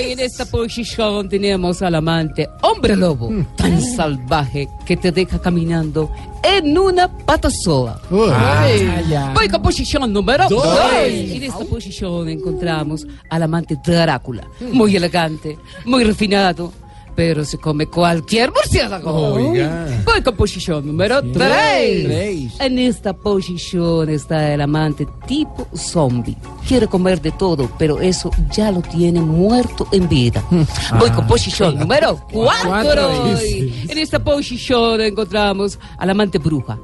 Y 0.05 0.13
en 0.13 0.19
esta 0.19 0.45
posición 0.47 1.29
tenemos 1.29 1.81
al 1.81 1.95
amante 1.95 2.49
hombre 2.61 2.97
lobo, 2.97 3.31
tan 3.57 3.81
salvaje 3.81 4.69
que 4.85 4.97
te 4.97 5.13
deja 5.13 5.41
caminando 5.41 6.11
en 6.43 6.77
una 6.77 7.07
pata 7.07 7.49
sola. 7.51 8.01
Ay. 8.35 9.07
Voy 9.33 9.49
con 9.49 9.63
posición 9.63 10.13
número 10.13 10.49
Dos. 10.49 10.61
dos. 10.65 10.93
Y 11.09 11.37
en 11.37 11.43
esta 11.45 11.65
posición 11.67 12.29
encontramos 12.29 13.07
al 13.31 13.45
amante 13.45 13.77
Drácula, 13.81 14.43
muy 14.73 14.97
elegante, 14.97 15.57
muy 15.85 16.03
refinado. 16.03 16.73
Pero 17.19 17.45
se 17.45 17.59
come 17.59 17.89
cualquier 17.89 18.53
murciélago. 18.53 19.11
Oiga. 19.11 19.89
Voy 20.05 20.23
con 20.23 20.37
posición 20.37 20.87
número 20.87 21.21
tres. 21.33 22.53
En 22.61 22.79
esta 22.79 23.13
posición 23.13 24.09
está 24.09 24.55
el 24.55 24.61
amante 24.61 25.05
tipo 25.27 25.67
zombie. 25.77 26.37
Quiere 26.69 26.87
comer 26.87 27.21
de 27.21 27.33
todo, 27.33 27.69
pero 27.77 28.01
eso 28.01 28.31
ya 28.53 28.71
lo 28.71 28.83
tiene 28.83 29.21
muerto 29.21 29.89
en 29.91 30.09
vida. 30.09 30.45
Voy 31.01 31.11
con 31.11 31.27
posición 31.27 31.77
número 31.77 32.25
cuatro. 32.31 32.69
Cuatro. 32.69 33.37
En 33.37 33.99
esta 33.99 34.23
posición 34.23 35.01
encontramos 35.01 35.77
al 35.99 36.11
amante 36.11 36.39
bruja. 36.39 36.79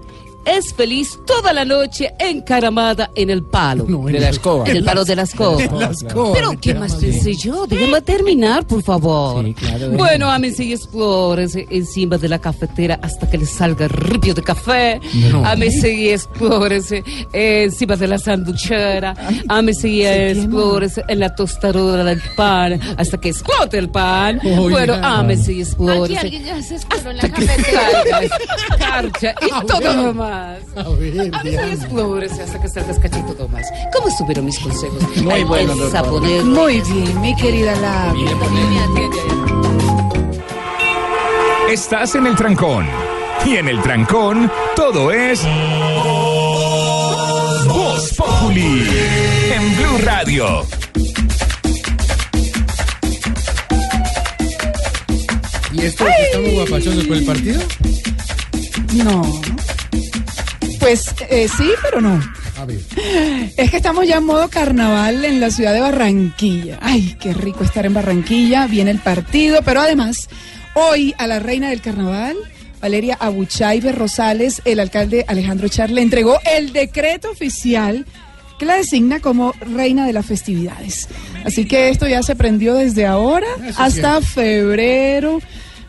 Es 0.45 0.75
feliz 0.75 1.19
toda 1.27 1.53
la 1.53 1.65
noche 1.65 2.12
encaramada 2.19 3.11
en 3.15 3.31
el 3.31 3.43
palo. 3.43 3.85
De 3.85 4.21
la 4.21 4.29
escoba. 4.29 4.65
En 4.69 4.77
el 4.77 4.85
palo 4.85 5.05
de 5.05 5.16
la 5.16 5.23
escoba. 5.23 5.62
La 5.79 5.87
escoba, 5.91 6.35
Pero, 6.35 6.53
¿qué 6.61 6.75
más 6.75 6.95
pensé 6.97 7.35
yo? 7.35 7.66
Déjame 7.66 8.01
terminar, 8.03 8.66
por 8.66 8.83
favor. 8.83 9.45
Sí, 9.45 9.55
claro. 9.55 9.91
Bueno, 9.93 10.31
ámense 10.31 10.65
y 10.65 10.73
explórense 10.73 11.66
encima 11.71 12.19
de 12.19 12.29
la 12.29 12.39
cafetera 12.39 12.99
hasta 13.03 13.29
que 13.31 13.39
les 13.39 13.51
salga 13.51 13.89
ripio 13.89 14.35
de 14.35 14.43
café. 14.43 15.01
No. 15.31 15.45
Ámense 15.47 15.93
y 15.93 16.11
explórense 16.11 17.03
encima 17.33 17.97
de 17.97 18.09
la 18.09 18.19
sanduchera. 18.19 19.15
Ámense 19.49 19.89
y 19.89 20.05
explórense 20.05 21.03
en 21.09 21.21
la 21.21 21.35
tostadora 21.35 22.05
del 22.05 22.21
pan 22.37 22.79
hasta 22.97 23.19
que 23.19 23.31
explote 23.31 23.79
el 23.79 23.89
pan. 23.89 24.41
Oiga. 24.45 24.61
Bueno, 24.71 24.95
ámense 25.03 25.53
y 25.53 25.55
Aquí 25.57 25.62
explórense. 25.62 26.19
alguien 26.19 26.45
ya 26.45 26.62
se 26.62 26.75
en 26.75 27.16
la 27.16 27.23
que 27.23 27.31
cafetera. 27.31 27.81
salga 27.91 28.21
escarcha 28.75 29.35
y 29.47 29.51
A 29.53 29.61
todo 29.62 29.93
lo 29.95 30.15
más. 30.35 30.59
A 30.77 30.89
ver, 30.90 32.24
hasta 32.24 32.61
que 32.61 32.69
salga 32.69 32.93
escarcha 32.93 33.19
y 33.19 33.23
todo 33.23 33.48
más. 33.48 33.66
¿Cómo 33.94 34.09
estuvieron 34.09 34.44
mis 34.44 34.59
consejos? 34.59 35.02
Muy 35.23 35.32
Ay, 35.32 35.44
bueno, 35.44 35.74
saponero. 35.90 36.44
Muy 36.44 36.81
bien, 36.81 37.20
mi 37.20 37.35
querida 37.36 37.74
Labia. 37.77 38.31
Estás 41.70 42.15
en 42.15 42.27
el 42.27 42.36
trancón. 42.36 42.86
Y 43.47 43.56
en 43.56 43.69
el 43.69 43.81
trancón, 43.82 44.51
todo 44.74 45.12
es. 45.12 45.43
Voz 47.69 48.15
Populi. 48.16 48.89
En 49.55 49.77
Blue 49.77 49.98
Radio. 50.05 50.66
¿Y 55.73 55.81
esto 55.82 56.05
que 56.05 56.23
estamos 56.23 56.52
guapachosos 56.52 57.05
por 57.05 57.16
el 57.16 57.24
partido? 57.24 57.61
No. 58.94 59.23
Pues 60.85 61.15
eh, 61.31 61.48
sí, 61.48 61.70
pero 61.82 62.02
no. 62.02 62.20
A 62.59 62.66
ver. 62.66 62.78
Es 63.56 63.70
que 63.70 63.78
estamos 63.78 64.06
ya 64.06 64.19
en 64.19 64.24
modo 64.24 64.51
carnaval 64.51 65.24
en 65.24 65.40
la 65.40 65.51
ciudad 65.51 65.73
de 65.73 65.81
Barranquilla. 65.81 66.78
Ay, 66.82 67.16
qué 67.19 67.32
rico 67.32 67.65
estar 67.65 67.86
en 67.86 67.94
Barranquilla. 67.94 68.66
Viene 68.66 68.90
el 68.90 68.98
partido, 68.98 69.62
pero 69.65 69.81
además, 69.81 70.28
hoy 70.74 71.15
a 71.16 71.27
la 71.27 71.39
reina 71.39 71.70
del 71.70 71.81
carnaval, 71.81 72.36
Valeria 72.82 73.16
Abuchaibe 73.19 73.93
Rosales, 73.93 74.61
el 74.66 74.78
alcalde 74.78 75.24
Alejandro 75.27 75.69
Char, 75.69 75.89
le 75.89 76.02
entregó 76.02 76.39
el 76.55 76.74
decreto 76.74 77.31
oficial 77.31 78.05
que 78.59 78.66
la 78.66 78.74
designa 78.74 79.20
como 79.20 79.55
reina 79.61 80.06
de 80.06 80.12
las 80.12 80.27
festividades. 80.27 81.09
Así 81.47 81.65
que 81.65 81.89
esto 81.89 82.06
ya 82.06 82.23
se 82.23 82.36
prendió 82.36 82.74
desde 82.74 83.06
ahora 83.06 83.47
Eso 83.66 83.82
hasta 83.82 84.20
febrero. 84.20 85.40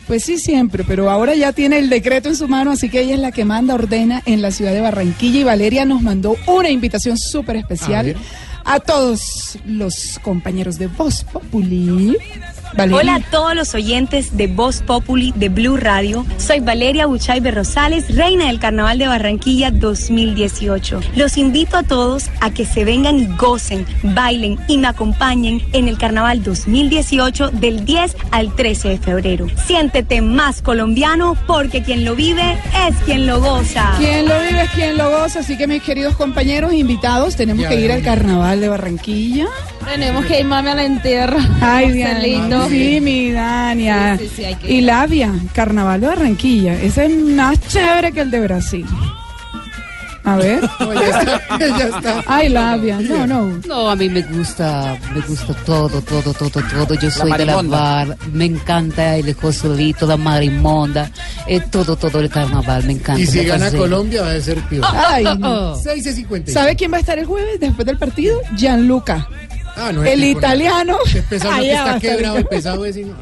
Pues 0.08 0.24
sí, 0.24 0.38
siempre, 0.38 0.84
pero 0.84 1.10
ahora 1.10 1.34
ya 1.34 1.52
tiene 1.52 1.80
el 1.80 1.90
decreto 1.90 2.30
en 2.30 2.36
su 2.36 2.48
mano, 2.48 2.72
así 2.72 2.90
que 2.90 3.02
ella 3.02 3.16
es 3.16 3.20
la 3.20 3.32
que 3.32 3.44
manda, 3.44 3.74
ordena 3.74 4.22
en 4.26 4.42
la 4.42 4.52
ciudad 4.52 4.72
de 4.72 4.82
Barranquilla 4.82 5.40
y 5.40 5.44
Valeria 5.44 5.84
nos 5.86 6.04
mandó 6.04 6.36
una 6.46 6.70
invitación 6.70 7.18
súper 7.18 7.56
A 7.56 7.60
especial 7.60 8.06
ver. 8.06 8.18
a, 8.66 8.80
todos 8.80 9.58
los 9.66 10.20
compañeros 10.22 10.78
de 10.78 10.88
Voz 10.88 11.24
Populi. 11.24 12.18
Valeria. 12.74 12.98
Hola 13.02 13.16
a 13.16 13.32
todos 13.32 13.56
los 13.56 13.74
oyentes 13.74 14.36
de 14.36 14.48
Voz 14.48 14.82
Populi 14.82 15.34
de 15.36 15.50
Blue 15.50 15.78
Radio. 15.78 16.26
Soy 16.38 16.60
Valeria 16.60 17.06
Buchaibe 17.06 17.52
Rosales, 17.52 18.16
reina 18.16 18.48
del 18.48 18.60
Carnaval 18.60 18.98
de 18.98 19.08
Barranquilla 19.08 19.72
2018. 19.72 21.02
Los 21.16 21.38
invito 21.38 21.78
a 21.78 21.84
todos 21.84 22.30
a 22.42 22.52
que 22.52 22.66
se 22.66 22.84
vengan 22.86 23.20
y 23.20 23.28
gocen, 23.38 23.86
bailen 24.04 24.58
y 24.68 24.78
me 24.78 24.88
acompañen 24.88 25.62
en 25.74 25.88
el 25.88 25.98
Carnaval 25.98 26.44
2018 26.44 27.52
del 27.52 27.86
10 27.86 28.16
al 28.32 28.54
13 28.56 28.90
de 28.90 28.98
febrero. 28.98 29.48
Siéntete 29.66 30.22
más 30.22 30.62
colombiano 30.62 31.38
porque 31.48 31.84
quien 31.84 32.04
lo 32.06 32.16
vive 32.16 32.58
es 32.88 32.96
quien 33.06 33.28
lo 33.28 33.40
goza. 33.40 33.94
Quien 33.98 34.28
lo 34.28 34.40
vive 34.42 34.64
es 34.64 34.70
quien 34.72 34.98
lo 34.98 35.10
goza, 35.10 35.40
así 35.40 35.58
que 35.58 35.68
mis 35.68 35.82
queridos 35.84 36.16
compañeros 36.16 36.74
invitados, 36.74 37.36
tenemos 37.36 37.64
Ya, 37.64 37.70
que 37.70 37.80
ir 37.80 37.88
ya, 37.88 37.96
al 37.96 38.02
carnaval 38.04 38.60
de 38.62 38.70
Barranquilla. 38.70 39.46
Tenemos 39.86 40.26
que 40.26 40.40
ir 40.40 40.46
mami 40.46 40.70
a 40.70 40.76
la 40.76 40.84
entierra. 40.86 41.38
Ay, 41.62 41.88
Marcelito. 42.04 42.65
Sí, 42.70 43.00
mi 43.02 43.32
Dania. 43.32 44.18
Sí, 44.18 44.28
sí, 44.28 44.34
sí, 44.38 44.46
hay 44.46 44.56
que 44.56 44.72
y. 44.72 44.82
Labia, 44.82 45.32
carnaval 45.54 46.02
de 46.02 46.08
Barranquilla. 46.08 46.82
Ese 46.82 47.06
es 47.06 47.16
más 47.18 47.60
chévere 47.68 48.12
que 48.12 48.22
el 48.22 48.32
de 48.32 48.40
Brasil. 48.42 48.86
A 50.26 50.38
ver. 50.38 50.62
ya 51.60 51.86
está. 51.86 52.24
Ay, 52.26 52.50
Labia. 52.50 53.00
No, 53.00 53.28
no. 53.28 53.62
No, 53.68 53.90
a 53.90 53.96
mí 53.96 54.10
me 54.10 54.24
gusta, 54.24 54.98
me 55.14 55.22
gusta 55.22 55.54
todo, 55.66 56.02
todo, 56.02 56.34
todo, 56.34 56.50
todo. 56.50 56.96
Yo 56.96 57.12
soy 57.12 57.32
de 57.34 57.46
la 57.46 57.62
bar, 57.62 58.18
me 58.34 58.46
encanta 58.46 59.18
el 59.18 59.36
Josolito, 59.36 60.08
la 60.08 60.18
marimonda, 60.18 61.12
eh, 61.48 61.62
todo, 61.72 61.96
todo 61.96 62.20
el 62.20 62.30
carnaval, 62.30 62.84
me 62.86 62.94
encanta. 62.94 63.22
Y 63.22 63.28
si 63.28 63.46
gana. 63.46 63.72
Colombia 63.72 64.24
va 64.24 64.32
a 64.32 64.42
ser 64.42 64.60
peor. 64.64 64.86
Ay, 64.92 65.26
no. 65.38 65.76
6 65.84 66.06
y 66.06 66.14
50. 66.14 66.52
¿Sabe 66.52 66.76
quién 66.76 66.92
va 66.92 66.98
a 66.98 67.02
estar 67.02 67.20
el 67.20 67.26
jueves 67.26 67.60
después 67.60 67.86
del 67.86 68.00
partido? 68.00 68.42
Gianluca. 68.56 69.28
Ah, 69.78 69.92
no, 69.94 70.04
el 70.04 70.24
italiano. 70.24 70.98
Pesado 71.30 71.52
no 71.56 71.62
que 71.62 71.72
Allá 71.72 71.84
va 71.84 71.94
a 71.94 71.98
está 71.98 71.98
estar 71.98 72.02
quebrado, 72.02 72.38
el 72.38 72.44
Gianluca. 72.44 72.50
pesado 72.56 72.86
ese. 72.86 73.06
no. 73.06 73.16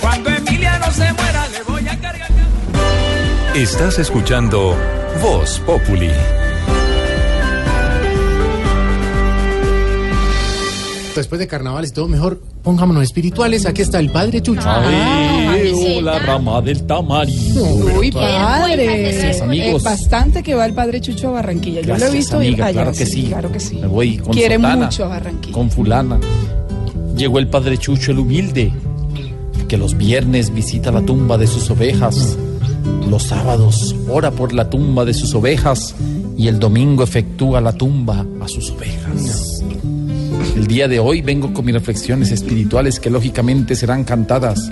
Cuando 0.00 0.30
Emiliano 0.30 0.90
se 0.92 1.12
muera, 1.12 1.48
le 1.48 1.62
voy 1.62 1.88
a 1.88 1.98
cargar. 2.00 2.28
Estás 3.54 3.98
escuchando 3.98 4.76
Voz 5.22 5.58
Populi. 5.60 6.10
Después 11.14 11.38
de 11.38 11.46
carnavales 11.48 11.90
y 11.90 11.94
todo, 11.94 12.08
mejor 12.08 12.42
pongámonos 12.62 13.02
espirituales. 13.02 13.64
Aquí 13.64 13.80
está 13.80 13.98
el 13.98 14.10
padre 14.10 14.42
Chucho. 14.42 14.68
Ay, 14.68 15.65
la 16.00 16.18
rama 16.18 16.60
del 16.62 16.84
tamarindo. 16.86 17.64
Uy, 17.98 18.10
padre. 18.12 19.12
Gracias, 19.12 19.42
amigos. 19.42 19.76
Es 19.76 19.82
bastante 19.84 20.42
que 20.42 20.54
va 20.54 20.66
el 20.66 20.72
padre 20.74 21.00
Chucho 21.00 21.28
a 21.28 21.32
Barranquilla. 21.32 21.80
Yo 21.80 21.88
lo 21.88 21.94
he 21.94 21.98
Gracias, 21.98 22.12
visto 22.12 22.36
amiga, 22.36 22.66
allá. 22.66 22.82
claro 22.82 22.96
que 22.96 23.06
sí. 23.06 23.22
Claro 23.24 23.52
que 23.52 23.60
sí. 23.60 23.76
Me 23.76 23.86
voy 23.86 24.16
con 24.18 24.32
Quiere 24.32 24.56
sotana, 24.56 24.84
mucho 24.86 25.04
a 25.04 25.08
Barranquilla. 25.08 25.52
Con 25.54 25.70
fulana. 25.70 26.18
Llegó 27.16 27.38
el 27.38 27.48
padre 27.48 27.78
Chucho, 27.78 28.12
el 28.12 28.18
humilde. 28.18 28.72
que 29.68 29.76
los 29.76 29.96
viernes 29.96 30.54
visita 30.54 30.92
la 30.92 31.02
tumba 31.02 31.36
de 31.38 31.46
sus 31.48 31.68
ovejas, 31.70 32.36
los 33.10 33.24
sábados 33.24 33.96
ora 34.08 34.30
por 34.30 34.52
la 34.52 34.70
tumba 34.70 35.04
de 35.04 35.12
sus 35.12 35.34
ovejas 35.34 35.94
y 36.38 36.46
el 36.46 36.60
domingo 36.60 37.02
efectúa 37.02 37.60
la 37.60 37.72
tumba 37.72 38.24
a 38.40 38.46
sus 38.46 38.70
ovejas. 38.70 39.60
El 40.54 40.66
día 40.68 40.86
de 40.86 41.00
hoy 41.00 41.20
vengo 41.20 41.52
con 41.52 41.64
mis 41.64 41.74
reflexiones 41.74 42.30
espirituales 42.30 43.00
que 43.00 43.10
lógicamente 43.10 43.74
serán 43.74 44.04
cantadas, 44.04 44.70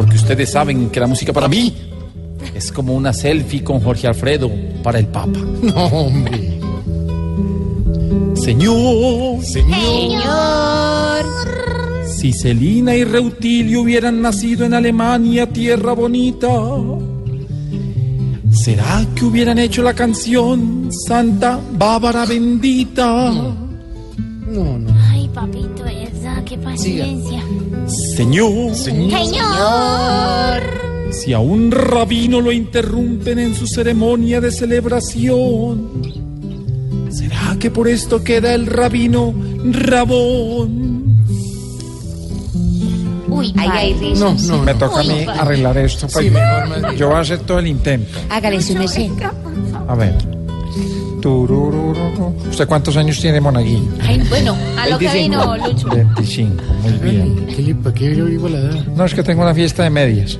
porque 0.00 0.16
ustedes 0.16 0.50
saben 0.50 0.88
que 0.88 0.98
la 0.98 1.06
música 1.06 1.30
para 1.30 1.46
mí 1.46 1.74
es 2.54 2.72
como 2.72 2.94
una 2.94 3.12
selfie 3.12 3.62
con 3.62 3.80
Jorge 3.80 4.06
Alfredo 4.06 4.50
para 4.82 4.98
el 4.98 5.06
Papa. 5.08 5.38
No, 5.62 5.84
hombre. 5.88 6.58
Señor, 8.34 9.44
Señor. 9.44 10.22
si 12.16 12.32
Celina 12.32 12.96
y 12.96 13.04
Reutilio 13.04 13.82
hubieran 13.82 14.22
nacido 14.22 14.64
en 14.64 14.72
Alemania, 14.72 15.46
tierra 15.46 15.92
bonita, 15.92 16.48
¿será 18.50 19.06
que 19.14 19.26
hubieran 19.26 19.58
hecho 19.58 19.82
la 19.82 19.92
canción 19.92 20.88
Santa 20.90 21.60
Bárbara 21.72 22.24
Bendita? 22.24 23.30
No, 23.34 24.78
no. 24.78 24.94
Ay, 25.10 25.28
papito, 25.34 25.84
esa, 25.84 26.42
qué 26.46 26.56
paciencia. 26.56 27.44
Señor, 27.90 28.74
Señor. 28.74 29.12
si 31.10 31.32
a 31.32 31.38
un 31.40 31.70
rabino 31.70 32.40
lo 32.40 32.52
interrumpen 32.52 33.38
en 33.38 33.54
su 33.54 33.66
ceremonia 33.66 34.40
de 34.40 34.50
celebración, 34.52 36.02
¿será 37.10 37.56
que 37.58 37.70
por 37.70 37.88
esto 37.88 38.22
queda 38.22 38.54
el 38.54 38.66
rabino 38.66 39.34
Rabón? 39.64 41.00
Uy, 43.28 43.52
Ahí 43.56 43.68
hay 43.72 43.94
risas. 43.94 44.42
No, 44.44 44.56
no. 44.56 44.62
Me 44.64 44.74
toca 44.74 45.00
a 45.00 45.04
mí 45.04 45.24
padre. 45.24 45.40
arreglar 45.40 45.78
esto. 45.78 46.06
pues. 46.12 46.24
Sí, 46.26 46.30
mejor. 46.30 46.94
Yo 46.96 47.08
voy 47.08 47.16
a 47.16 47.20
hacer 47.20 47.38
todo 47.40 47.58
el 47.60 47.66
intento. 47.68 48.18
Hágale 48.28 48.60
su 48.60 48.74
merced. 48.74 49.08
A 49.88 49.94
ver. 49.94 50.14
¿Usted 51.28 52.66
cuántos 52.66 52.96
años 52.96 53.20
tiene, 53.20 53.40
Monaguillo? 53.40 53.92
Ay, 54.02 54.22
bueno, 54.28 54.56
a 54.78 54.88
lo 54.88 54.98
que 54.98 55.08
vino, 55.08 55.56
Lucho. 55.56 55.88
25, 55.88 56.62
muy 56.82 56.92
bien. 56.92 57.46
¿Qué 57.46 57.62
le 57.62 57.74
pa' 57.74 57.92
qué 57.92 58.22
oigo 58.22 58.48
la 58.48 58.58
edad? 58.58 58.86
No, 58.96 59.04
es 59.04 59.14
que 59.14 59.22
tengo 59.22 59.42
una 59.42 59.54
fiesta 59.54 59.82
de 59.82 59.90
medias. 59.90 60.38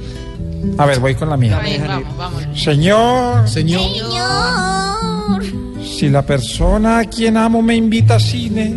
A 0.79 0.87
ver, 0.87 1.01
voy 1.01 1.15
con 1.15 1.29
la 1.29 1.37
mía. 1.37 1.59
A 1.59 1.63
ver, 1.63 1.81
vamos, 1.87 2.17
vamos. 2.17 2.43
Señor, 2.55 3.49
Señor. 3.49 3.83
Señor. 3.83 5.45
si 5.85 6.09
la 6.09 6.23
persona 6.23 7.01
a 7.01 7.05
quien 7.05 7.37
amo 7.37 7.63
me 7.63 7.77
invita 7.77 8.17
a 8.17 8.21
cine 8.21 8.75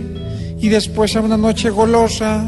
y 0.60 0.70
después 0.70 1.16
a 1.16 1.22
una 1.22 1.38
noche 1.38 1.70
golosa, 1.70 2.46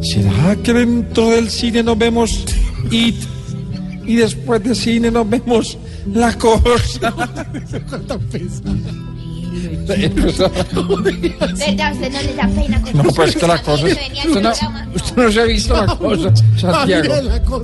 ¿será 0.00 0.56
que 0.62 0.72
dentro 0.72 1.30
del 1.30 1.50
cine 1.50 1.82
nos 1.82 1.98
vemos 1.98 2.44
It 2.90 3.16
y 4.06 4.16
después 4.16 4.62
de 4.62 4.74
cine 4.74 5.10
nos 5.10 5.28
vemos 5.28 5.78
la 6.12 6.32
cosa? 6.38 7.12
¿Verdad? 9.86 11.92
¿Usted 11.92 12.12
no 12.12 12.22
le 12.22 12.34
da 12.34 12.48
pena? 12.48 12.82
No, 12.94 13.02
pues 13.04 13.36
que 13.36 13.46
la 13.46 13.62
cosa. 13.62 13.86
Usted 13.86 14.00
no, 14.26 14.32
programa? 14.32 14.88
usted 14.94 15.16
no 15.16 15.32
se 15.32 15.40
ha 15.40 15.44
visto 15.44 15.74
la 15.74 15.96
cosa, 15.96 16.32
Santiago. 16.56 17.14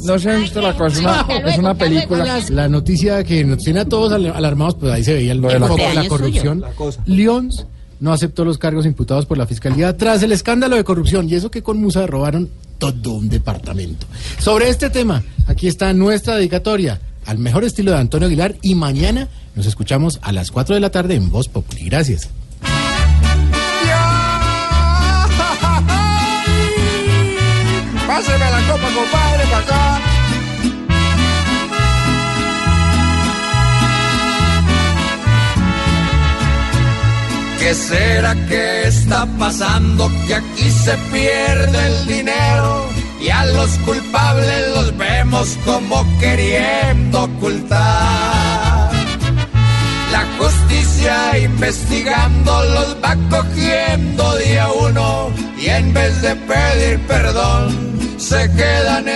No 0.04 0.18
se 0.18 0.30
ha 0.30 0.36
visto 0.36 0.60
la 0.60 0.74
cosa. 0.76 1.26
Es 1.44 1.58
una, 1.58 1.70
es 1.72 1.76
película. 1.76 2.40
La 2.50 2.68
noticia 2.68 3.24
que 3.24 3.44
nos 3.44 3.58
tiene 3.58 3.80
a 3.80 3.84
todos 3.84 4.12
al- 4.12 4.26
alarmados, 4.26 4.76
pues 4.76 4.92
ahí 4.92 5.04
se 5.04 5.14
veía 5.14 5.32
el, 5.32 5.40
Lo 5.40 5.48
de 5.48 5.58
la 5.58 5.66
foco 5.66 5.78
cosa. 5.78 5.88
de 5.88 5.94
la 6.02 6.08
corrupción. 6.08 6.64
Lyons 7.06 7.66
no 8.00 8.12
aceptó 8.12 8.44
los 8.44 8.58
cargos 8.58 8.86
imputados 8.86 9.26
por 9.26 9.38
la 9.38 9.46
fiscalía 9.46 9.96
tras 9.96 10.22
el 10.22 10.32
escándalo 10.32 10.76
de 10.76 10.84
corrupción. 10.84 11.28
Y 11.28 11.34
eso 11.34 11.50
que 11.50 11.62
con 11.62 11.80
Musa 11.80 12.06
robaron 12.06 12.48
todo 12.78 13.12
un 13.12 13.28
departamento. 13.28 14.06
Sobre 14.38 14.68
este 14.68 14.90
tema, 14.90 15.22
aquí 15.46 15.68
está 15.68 15.92
nuestra 15.92 16.36
dedicatoria 16.36 17.00
al 17.26 17.38
mejor 17.38 17.64
estilo 17.64 17.92
de 17.92 17.98
Antonio 17.98 18.26
Aguilar. 18.26 18.56
Y 18.62 18.74
mañana 18.74 19.28
nos 19.54 19.66
escuchamos 19.66 20.18
a 20.22 20.32
las 20.32 20.50
4 20.50 20.74
de 20.74 20.80
la 20.80 20.90
tarde 20.90 21.14
en 21.14 21.30
Voz 21.30 21.48
Populi. 21.48 21.84
Gracias. 21.84 22.28
Páseme 28.06 28.50
la 28.50 28.60
copa, 28.70 28.88
compadre, 28.94 29.44
para 29.44 29.58
acá. 29.58 30.00
¿Qué 37.58 37.74
será 37.74 38.34
que 38.48 38.88
está 38.88 39.26
pasando? 39.38 40.10
Que 40.26 40.34
aquí 40.34 40.70
se 40.70 40.96
pierde 41.12 41.86
el 41.86 42.06
dinero 42.06 42.91
y 43.22 43.30
a 43.30 43.44
los 43.46 43.70
culpables 43.78 44.68
los 44.74 44.96
vemos 44.96 45.56
como 45.64 46.04
queriendo 46.18 47.22
ocultar. 47.24 48.90
La 50.10 50.26
justicia 50.38 51.38
investigando 51.38 52.64
los 52.64 52.96
va 53.02 53.16
cogiendo 53.30 54.36
día 54.38 54.66
uno 54.72 55.30
y 55.56 55.68
en 55.68 55.94
vez 55.94 56.20
de 56.20 56.34
pedir 56.34 56.98
perdón 57.06 58.16
se 58.18 58.50
quedan 58.52 59.06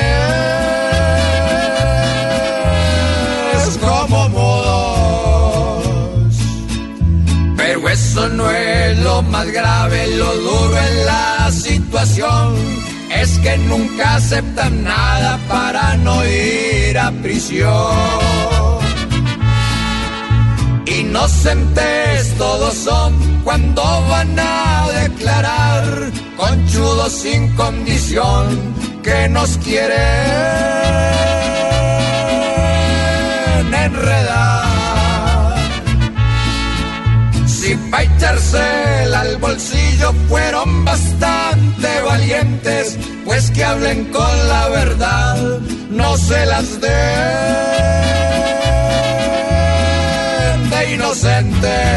es 3.53 3.79
como 3.79 4.29
mudos. 4.29 5.87
Pero 7.57 7.89
eso 7.89 8.29
no 8.29 8.51
es 8.51 8.99
lo 9.01 9.23
más 9.23 9.47
grave, 9.51 10.07
lo 10.17 10.33
duro 10.37 10.79
en 10.79 11.07
la 11.07 11.51
situación 11.51 12.96
es 13.23 13.39
que 13.39 13.57
nunca 13.59 14.17
aceptan 14.17 14.85
nada 14.85 15.39
para 15.49 15.97
no 15.97 16.25
ir 16.25 16.99
a 16.99 17.11
prisión. 17.23 18.77
Inocentes 20.87 22.35
todos 22.39 22.75
son 22.75 23.13
cuando 23.45 23.83
van 24.09 24.39
a 24.39 24.89
declarar, 25.03 25.85
conchudos 26.37 27.13
sin 27.13 27.55
condición 27.55 28.75
que 29.03 29.29
nos 29.29 29.59
quieren 29.59 29.97
enredar. 33.73 34.56
Si 37.61 37.75
pa' 37.91 38.03
echársela 38.03 39.21
al 39.21 39.37
bolsillo 39.39 40.13
fueron 40.29 40.85
bastante 40.85 41.89
valientes, 42.03 42.99
pues 43.25 43.51
que 43.51 43.65
hablen 43.65 44.05
con 44.13 44.49
la 44.49 44.69
verdad, 44.69 45.61
no 45.91 46.17
se 46.19 46.45
las 46.47 46.81
den 46.81 46.91
de 50.71 50.95
inocentes. 50.95 51.97